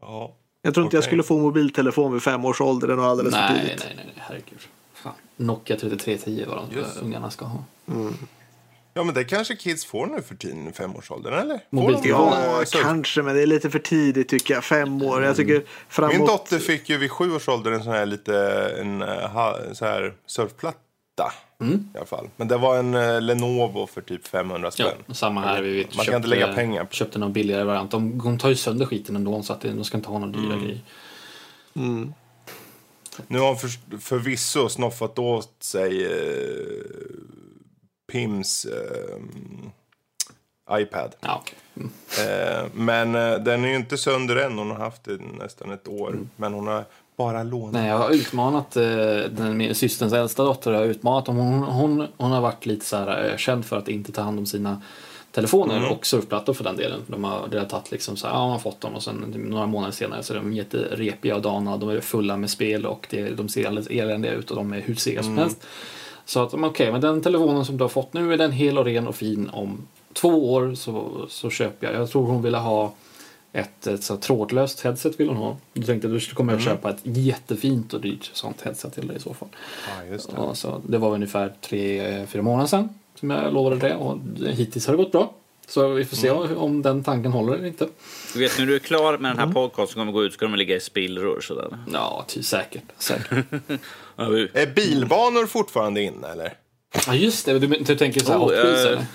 Ja. 0.00 0.34
Jag 0.62 0.74
tror 0.74 0.84
inte 0.84 0.96
jag 0.96 1.00
Okej. 1.00 1.08
skulle 1.08 1.22
få 1.22 1.38
mobiltelefon 1.38 2.12
vid 2.12 2.22
fem 2.22 2.44
års 2.44 2.60
ålder. 2.60 2.86
Det 2.86 2.94
är 2.94 2.96
nog 2.96 3.06
alldeles 3.06 3.34
för 3.34 3.40
Nej, 3.40 3.60
tidigt. 3.60 3.84
nej, 3.86 3.92
nej, 3.96 4.04
nej, 4.06 4.24
herregud. 4.28 4.60
Fan. 4.94 5.12
Nokia 5.36 5.76
3310 5.76 6.44
vad 6.48 6.56
de 6.70 7.06
ungarna 7.06 7.30
ska 7.30 7.44
ha. 7.44 7.64
Ja, 8.96 9.04
men 9.04 9.14
det 9.14 9.24
kanske 9.24 9.56
kids 9.56 9.84
får 9.84 10.06
nu 10.06 10.22
för 10.22 10.34
tiden 10.34 10.68
i 10.68 10.72
femårsåldern, 10.72 11.34
eller? 11.34 11.56
Får 11.56 11.64
Mobiltelefon. 11.70 12.30
de, 12.30 12.38
Ja, 12.44 12.62
surf- 12.64 12.82
kanske, 12.82 13.22
men 13.22 13.34
det 13.36 13.42
är 13.42 13.46
lite 13.46 13.70
för 13.70 13.78
tidigt 13.78 14.28
tycker 14.28 14.54
jag. 14.54 14.64
Fem 14.64 15.02
år. 15.02 15.22
Jag 15.22 15.36
tycker 15.36 15.64
framåt... 15.88 16.16
Min 16.16 16.26
dotter 16.26 16.58
fick 16.58 16.88
ju 16.90 16.98
vid 16.98 17.10
sju 17.10 17.34
års 17.34 17.48
ålder 17.48 17.72
en 17.72 17.82
sån 17.84 17.92
här 17.92 18.06
lite 18.06 18.36
en, 18.80 19.02
eh, 19.02 19.08
ha, 19.30 19.58
så 19.72 19.84
här 19.84 20.14
surfplatta. 20.26 20.78
I 21.94 21.96
alla 21.96 22.06
fall. 22.06 22.28
Men 22.36 22.48
det 22.48 22.56
var 22.56 22.78
en 22.78 22.94
eh, 22.94 23.20
Lenovo 23.20 23.86
för 23.86 24.00
typ 24.00 24.26
500 24.26 24.70
Ja, 24.76 24.86
spänn. 24.90 25.14
samma 25.14 25.40
här. 25.40 25.62
Vi 25.62 25.76
vet, 25.76 25.96
Man 25.96 26.04
kan 26.06 26.14
inte 26.14 26.28
lägga 26.28 26.52
pengar 26.54 26.84
på. 26.84 26.92
Köpte 26.94 27.18
någon 27.18 27.32
billigare 27.32 27.64
variant. 27.64 27.90
De, 27.90 28.18
de 28.18 28.38
tar 28.38 28.48
ju 28.48 28.56
sönder 28.56 28.86
skiten 28.86 29.16
ändå 29.16 29.42
så 29.42 29.52
att 29.52 29.60
det- 29.60 29.68
de 29.72 29.84
ska 29.84 29.96
inte 29.96 30.08
ha 30.08 30.18
någon 30.18 30.32
dyra 30.32 30.56
grejer. 30.56 30.80
Nu 33.26 33.38
har 33.38 33.46
hon 33.46 33.58
för, 33.58 33.98
förvisso 34.00 34.68
snoffat 34.68 35.18
åt 35.18 35.56
sig 35.62 36.04
eh, 36.04 36.10
Pims 38.12 38.64
eh, 38.64 39.18
iPad. 40.80 41.14
Ja, 41.20 41.42
okej. 41.42 41.58
Mm. 41.76 41.90
Eh, 42.18 42.66
men 42.74 43.14
eh, 43.14 43.38
den 43.38 43.64
är 43.64 43.68
ju 43.68 43.76
inte 43.76 43.98
sönder 43.98 44.36
än. 44.36 44.58
Hon 44.58 44.70
har 44.70 44.78
haft 44.78 45.04
den 45.04 45.38
nästan 45.38 45.72
ett 45.72 45.88
år. 45.88 46.18
Men 46.36 46.54
hon 46.54 46.66
har 46.66 46.84
bara 47.16 47.42
lånat. 47.42 47.72
Nej, 47.72 47.88
jag 47.88 47.98
har 47.98 48.10
utmanat 48.10 48.76
eh, 48.76 48.82
den, 49.30 49.56
min 49.56 49.74
systerns 49.74 50.12
äldsta 50.12 50.44
dotter. 50.44 50.72
Jag 50.72 50.78
har 50.78 50.86
utmanat 50.86 51.26
dem. 51.26 51.36
Hon, 51.36 51.62
hon, 51.62 52.06
hon 52.16 52.32
har 52.32 52.40
varit 52.40 52.66
lite 52.66 52.86
så 52.86 52.96
här, 52.96 53.30
eh, 53.30 53.36
känd 53.36 53.64
för 53.64 53.78
att 53.78 53.88
inte 53.88 54.12
ta 54.12 54.22
hand 54.22 54.38
om 54.38 54.46
sina 54.46 54.82
telefoner 55.32 55.90
och 55.90 56.06
surfplattor 56.06 56.54
för 56.54 56.64
den 56.64 56.76
delen. 56.76 57.00
De 57.06 57.24
har, 57.24 57.48
det 57.48 57.58
har 57.58 57.66
tagit 57.66 57.90
liksom 57.90 58.16
så 58.16 58.26
här, 58.26 58.34
ja, 58.34 58.40
man 58.40 58.50
har 58.50 58.58
fått 58.58 58.80
dem 58.80 58.94
och 58.94 59.02
sen 59.02 59.34
några 59.36 59.66
månader 59.66 59.92
senare 59.92 60.22
så 60.22 60.32
är 60.32 60.36
de 60.36 60.52
jätterepiga 60.52 61.36
och 61.36 61.42
dana. 61.42 61.76
De 61.76 61.88
är 61.88 62.00
fulla 62.00 62.36
med 62.36 62.50
spel 62.50 62.86
och 62.86 63.06
det, 63.10 63.30
de 63.30 63.48
ser 63.48 63.66
alldeles 63.66 63.90
eländiga 63.90 64.32
ut 64.32 64.50
och 64.50 64.56
de 64.56 64.72
är 64.72 64.80
hur 64.80 64.94
sega 64.94 65.22
som 65.22 65.38
helst. 65.38 65.66
Så 66.24 66.42
att 66.42 66.54
okej, 66.54 66.92
men 66.92 67.00
den 67.00 67.22
telefonen 67.22 67.64
som 67.64 67.76
du 67.76 67.84
har 67.84 67.88
fått 67.88 68.12
nu 68.12 68.32
är 68.32 68.38
den 68.38 68.52
hel 68.52 68.78
och 68.78 68.84
ren 68.84 69.08
och 69.08 69.14
fin. 69.14 69.50
Om 69.52 69.86
två 70.12 70.52
år 70.52 70.74
så, 70.74 71.26
så 71.28 71.50
köper 71.50 71.86
jag. 71.86 71.96
Jag 71.96 72.10
tror 72.10 72.26
hon 72.26 72.42
ville 72.42 72.58
ha 72.58 72.92
ett, 73.52 73.86
ett 73.86 74.04
så 74.04 74.16
trådlöst 74.16 74.80
headset 74.80 75.20
vill 75.20 75.28
hon 75.28 75.36
ha. 75.36 75.56
Då 75.72 75.82
tänkte 75.82 76.08
jag 76.08 76.16
att 76.16 76.28
du 76.28 76.34
kommer 76.34 76.54
att 76.54 76.62
köpa 76.62 76.90
ett 76.90 77.00
jättefint 77.02 77.94
och 77.94 78.00
dyrt 78.00 78.30
sånt 78.32 78.60
headset 78.60 78.94
till 78.94 79.06
dig 79.06 79.16
i 79.16 79.20
så 79.20 79.34
fall. 79.34 79.48
Ja, 79.86 80.12
just 80.12 80.30
det. 80.30 80.54
Så 80.54 80.80
det 80.86 80.98
var 80.98 81.14
ungefär 81.14 81.52
tre, 81.60 82.26
fyra 82.26 82.42
månader 82.42 82.66
sedan 82.66 82.88
som 83.14 83.30
jag 83.30 83.52
lovade 83.52 83.76
det 83.76 83.94
och 83.94 84.18
hittills 84.46 84.86
har 84.86 84.96
det 84.96 85.02
gått 85.02 85.12
bra. 85.12 85.32
Så 85.66 85.88
vi 85.88 86.04
får 86.04 86.16
se 86.16 86.30
om 86.30 86.82
den 86.82 87.04
tanken 87.04 87.32
håller 87.32 87.52
eller 87.54 87.66
inte. 87.66 87.88
Du 88.34 88.38
vet, 88.38 88.58
när 88.58 88.66
du 88.66 88.74
är 88.74 88.78
klar 88.78 89.18
med 89.18 89.30
den 89.36 89.38
här 89.48 89.54
podcasten 89.54 89.92
som 89.92 90.00
kommer 90.00 90.12
gå 90.12 90.24
ut 90.24 90.32
ska 90.32 90.44
de 90.46 90.54
ligga 90.54 90.76
i 90.76 90.80
spillror 90.80 91.40
sådär. 91.40 91.78
Ja, 91.92 92.24
ty, 92.28 92.42
säkert. 92.42 92.82
säkert. 92.98 93.44
Ja, 94.16 94.28
vi- 94.28 94.50
Är 94.54 94.66
bilbanor 94.66 95.46
fortfarande 95.46 96.02
inne 96.02 96.28
eller? 96.28 96.52
Ja, 97.06 97.14
just 97.14 97.46
det, 97.46 97.58
du, 97.58 97.66
du 97.66 97.96
tänker 97.96 98.20
så 98.20 98.32
här 98.32 98.38
Oh, 98.38 98.42
Hot 98.42 98.52
Wheels 98.52 98.84
eh. 98.84 98.90
eller? 98.92 99.06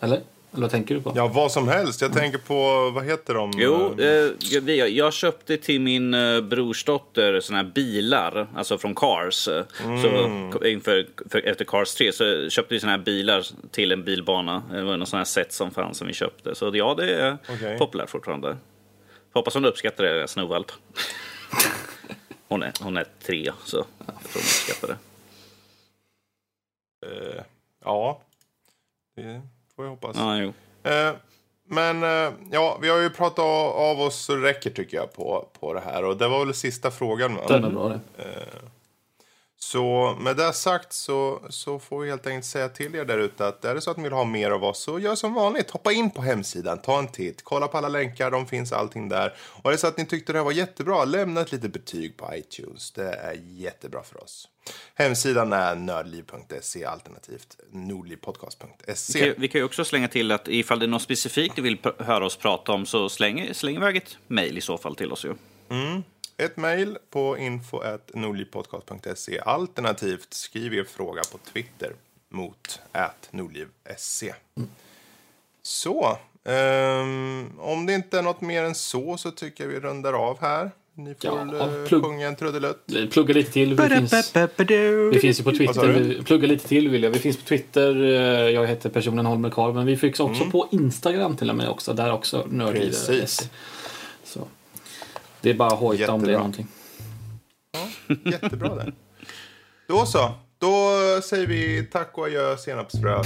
Eller? 0.00 0.20
Eller 0.52 0.60
vad 0.62 0.70
tänker 0.70 0.94
du 0.94 1.00
på? 1.02 1.12
Ja, 1.16 1.26
vad 1.28 1.52
som 1.52 1.68
helst. 1.68 2.00
Jag 2.00 2.12
tänker 2.12 2.38
på, 2.38 2.90
vad 2.90 3.04
heter 3.04 3.34
de? 3.34 3.50
Jo, 3.56 3.94
Eh, 4.00 4.74
jag, 4.86 5.12
köpte 5.12 5.56
till 5.56 5.80
min 5.80 6.14
eh, 6.14 6.40
brorsdotter 6.40 7.40
såna 7.40 7.58
här 7.58 7.64
bilar, 7.74 8.46
alltså 8.56 8.78
från 8.78 8.94
Cars. 8.94 9.48
eh, 9.48 9.64
Så, 10.02 10.64
inför, 10.66 11.06
för, 11.30 11.46
efter 11.46 11.64
Cars 11.64 11.94
3 11.94 12.12
så 12.12 12.48
köpte 12.50 12.74
vi 12.74 12.80
såna 12.80 12.92
här 12.92 12.98
bilar 12.98 13.46
till 13.70 13.92
en 13.92 14.04
bilbana. 14.04 14.62
Det 14.70 14.82
var 14.82 14.96
någon 14.96 15.06
sån 15.06 15.16
här 15.18 15.24
set 15.24 15.52
som 15.52 15.70
fanns 15.70 15.98
som 15.98 16.06
vi 16.06 16.12
köpte. 16.12 16.54
Så 16.54 16.70
ja, 16.74 16.94
det 16.94 17.14
är 17.14 17.38
Okej. 17.50 17.78
populärt 17.78 18.10
fortfarande. 18.10 18.56
Hoppas 19.32 19.54
hon 19.54 19.64
uppskattar 19.64 20.04
det, 20.04 20.28
snovalp. 20.28 20.72
Hon 22.48 22.62
är, 22.62 22.72
hon 22.82 22.96
är 22.96 23.06
tre, 23.26 23.52
så 23.64 23.76
jag 23.76 24.06
tror 24.06 24.32
hon 24.34 24.40
uppskattar 24.40 24.88
det. 24.88 24.96
eh, 27.36 27.42
ja, 27.84 28.22
det 29.16 29.40
får 29.80 29.84
jag 29.84 29.90
hoppas. 29.90 30.16
Ja, 30.16 30.36
jo. 30.36 30.52
Eh, 30.90 31.12
men 31.68 32.02
eh, 32.02 32.32
ja, 32.50 32.78
vi 32.82 32.88
har 32.88 32.98
ju 32.98 33.10
pratat 33.10 33.44
av, 33.44 34.00
oss 34.00 34.16
så 34.16 34.34
det 34.34 34.42
räcker 34.42 34.70
tycker 34.70 34.96
jag 34.96 35.12
på, 35.12 35.48
på 35.60 35.74
det 35.74 35.80
här. 35.80 36.04
Och 36.04 36.16
det 36.16 36.28
var 36.28 36.44
väl 36.44 36.54
sista 36.54 36.90
frågan. 36.90 37.34
va? 37.34 37.42
Den 37.48 37.64
är 37.64 37.70
bra 37.70 37.88
det. 37.88 38.00
Så 39.62 40.16
med 40.20 40.36
det 40.36 40.52
sagt 40.52 40.92
så, 40.92 41.42
så 41.48 41.78
får 41.78 42.00
vi 42.00 42.10
helt 42.10 42.26
enkelt 42.26 42.44
säga 42.44 42.68
till 42.68 42.94
er 42.94 43.04
där 43.04 43.18
ute 43.18 43.46
att 43.46 43.64
är 43.64 43.74
det 43.74 43.80
så 43.80 43.90
att 43.90 43.96
ni 43.96 44.02
vill 44.02 44.12
ha 44.12 44.24
mer 44.24 44.50
av 44.50 44.64
oss 44.64 44.82
så 44.82 44.98
gör 44.98 45.14
som 45.14 45.34
vanligt. 45.34 45.70
Hoppa 45.70 45.92
in 45.92 46.10
på 46.10 46.22
hemsidan, 46.22 46.78
ta 46.78 46.98
en 46.98 47.08
titt, 47.08 47.44
kolla 47.44 47.68
på 47.68 47.78
alla 47.78 47.88
länkar, 47.88 48.30
de 48.30 48.46
finns 48.46 48.72
allting 48.72 49.08
där. 49.08 49.34
Och 49.40 49.70
är 49.70 49.72
det 49.72 49.78
så 49.78 49.86
att 49.86 49.96
ni 49.96 50.06
tyckte 50.06 50.32
det 50.32 50.38
här 50.38 50.44
var 50.44 50.52
jättebra, 50.52 51.04
lämna 51.04 51.40
ett 51.40 51.52
litet 51.52 51.72
betyg 51.72 52.16
på 52.16 52.34
iTunes. 52.34 52.90
Det 52.90 53.12
är 53.12 53.40
jättebra 53.46 54.02
för 54.02 54.22
oss. 54.22 54.48
Hemsidan 54.94 55.52
är 55.52 55.74
nördliv.se 55.74 56.84
alternativt 56.84 57.56
nordlivpodcast.se. 57.72 59.24
Vi, 59.24 59.34
vi 59.38 59.48
kan 59.48 59.60
ju 59.60 59.64
också 59.64 59.84
slänga 59.84 60.08
till 60.08 60.32
att 60.32 60.48
ifall 60.48 60.78
det 60.78 60.86
är 60.86 60.88
något 60.88 61.02
specifikt 61.02 61.56
du 61.56 61.62
vill 61.62 61.78
höra 61.98 62.26
oss 62.26 62.36
prata 62.36 62.72
om 62.72 62.86
så 62.86 63.08
släng, 63.08 63.54
släng 63.54 63.76
iväg 63.76 63.96
ett 63.96 64.18
mejl 64.26 64.58
i 64.58 64.60
så 64.60 64.78
fall 64.78 64.94
till 64.96 65.12
oss 65.12 65.24
ju. 65.24 65.34
Ett 66.44 66.56
mejl 66.56 66.98
på 67.10 67.38
info.nordlivpodcast.se 67.38 69.40
alternativt 69.40 70.34
skriv 70.34 70.74
er 70.74 70.84
fråga 70.84 71.22
på 71.32 71.38
Twitter 71.52 71.92
mot 72.30 72.80
nordliv.se. 73.30 74.34
Så, 75.62 76.18
ehm, 76.44 77.50
om 77.58 77.86
det 77.86 77.94
inte 77.94 78.18
är 78.18 78.22
något 78.22 78.40
mer 78.40 78.64
än 78.64 78.74
så 78.74 79.16
så 79.16 79.30
tycker 79.30 79.64
jag 79.64 79.70
vi 79.70 79.80
rundar 79.80 80.12
av 80.12 80.40
här. 80.40 80.70
Ni 80.94 81.14
får 81.14 81.30
Ja, 81.30 81.40
eh, 81.80 81.86
plugg. 81.86 82.02
sjunga 82.04 82.28
en 82.28 82.36
trudelutt. 82.36 82.86
Plugga 83.10 83.34
lite 83.34 83.52
till. 83.52 83.74
Vi 83.74 83.88
finns, 83.88 84.12
vi 85.12 85.18
finns 85.20 85.40
ju 85.40 85.44
på 85.44 85.50
Twitter. 85.52 86.22
plugga 86.24 86.46
lite 86.46 86.68
till 86.68 86.88
vill 86.88 87.02
jag. 87.02 87.10
Vi 87.10 87.18
finns 87.18 87.36
på 87.36 87.42
Twitter. 87.44 88.02
eh, 88.02 88.10
Jag 88.50 88.66
heter 88.66 88.90
personen 88.90 89.26
Holmer 89.26 89.50
Karl. 89.50 89.74
Men 89.74 89.86
vi 89.86 89.96
finns 89.96 90.20
också 90.20 90.44
på 90.44 90.68
Instagram 90.70 91.36
till 91.36 91.50
och 91.50 91.56
med 91.56 91.68
också. 91.68 91.92
Där 91.92 92.12
också 92.12 92.46
nördliv. 92.50 92.94
Det 95.40 95.50
är 95.50 95.54
bara 95.54 95.68
att 95.68 95.78
hojta 95.78 96.12
om 96.12 96.22
det 96.22 96.26
är 96.26 96.30
Jättebra. 96.30 96.38
någonting. 96.38 96.66
Jättebra 98.32 98.74
det. 98.74 98.92
Då 99.88 100.06
så. 100.06 100.34
Då 100.58 100.90
säger 101.24 101.46
vi 101.46 101.88
tack 101.92 102.18
och 102.18 102.24
adjö 102.26 102.56
senapsfrö. 102.56 103.22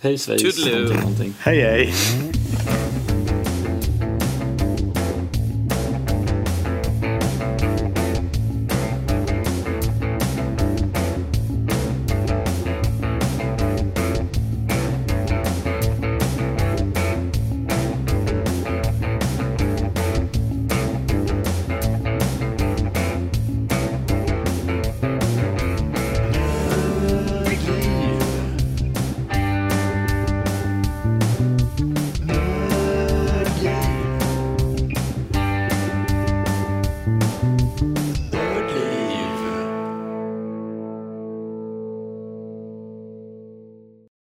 Hej 0.00 0.18
svejs. 0.18 0.66
Hej 1.38 1.60
hej. 1.60 1.92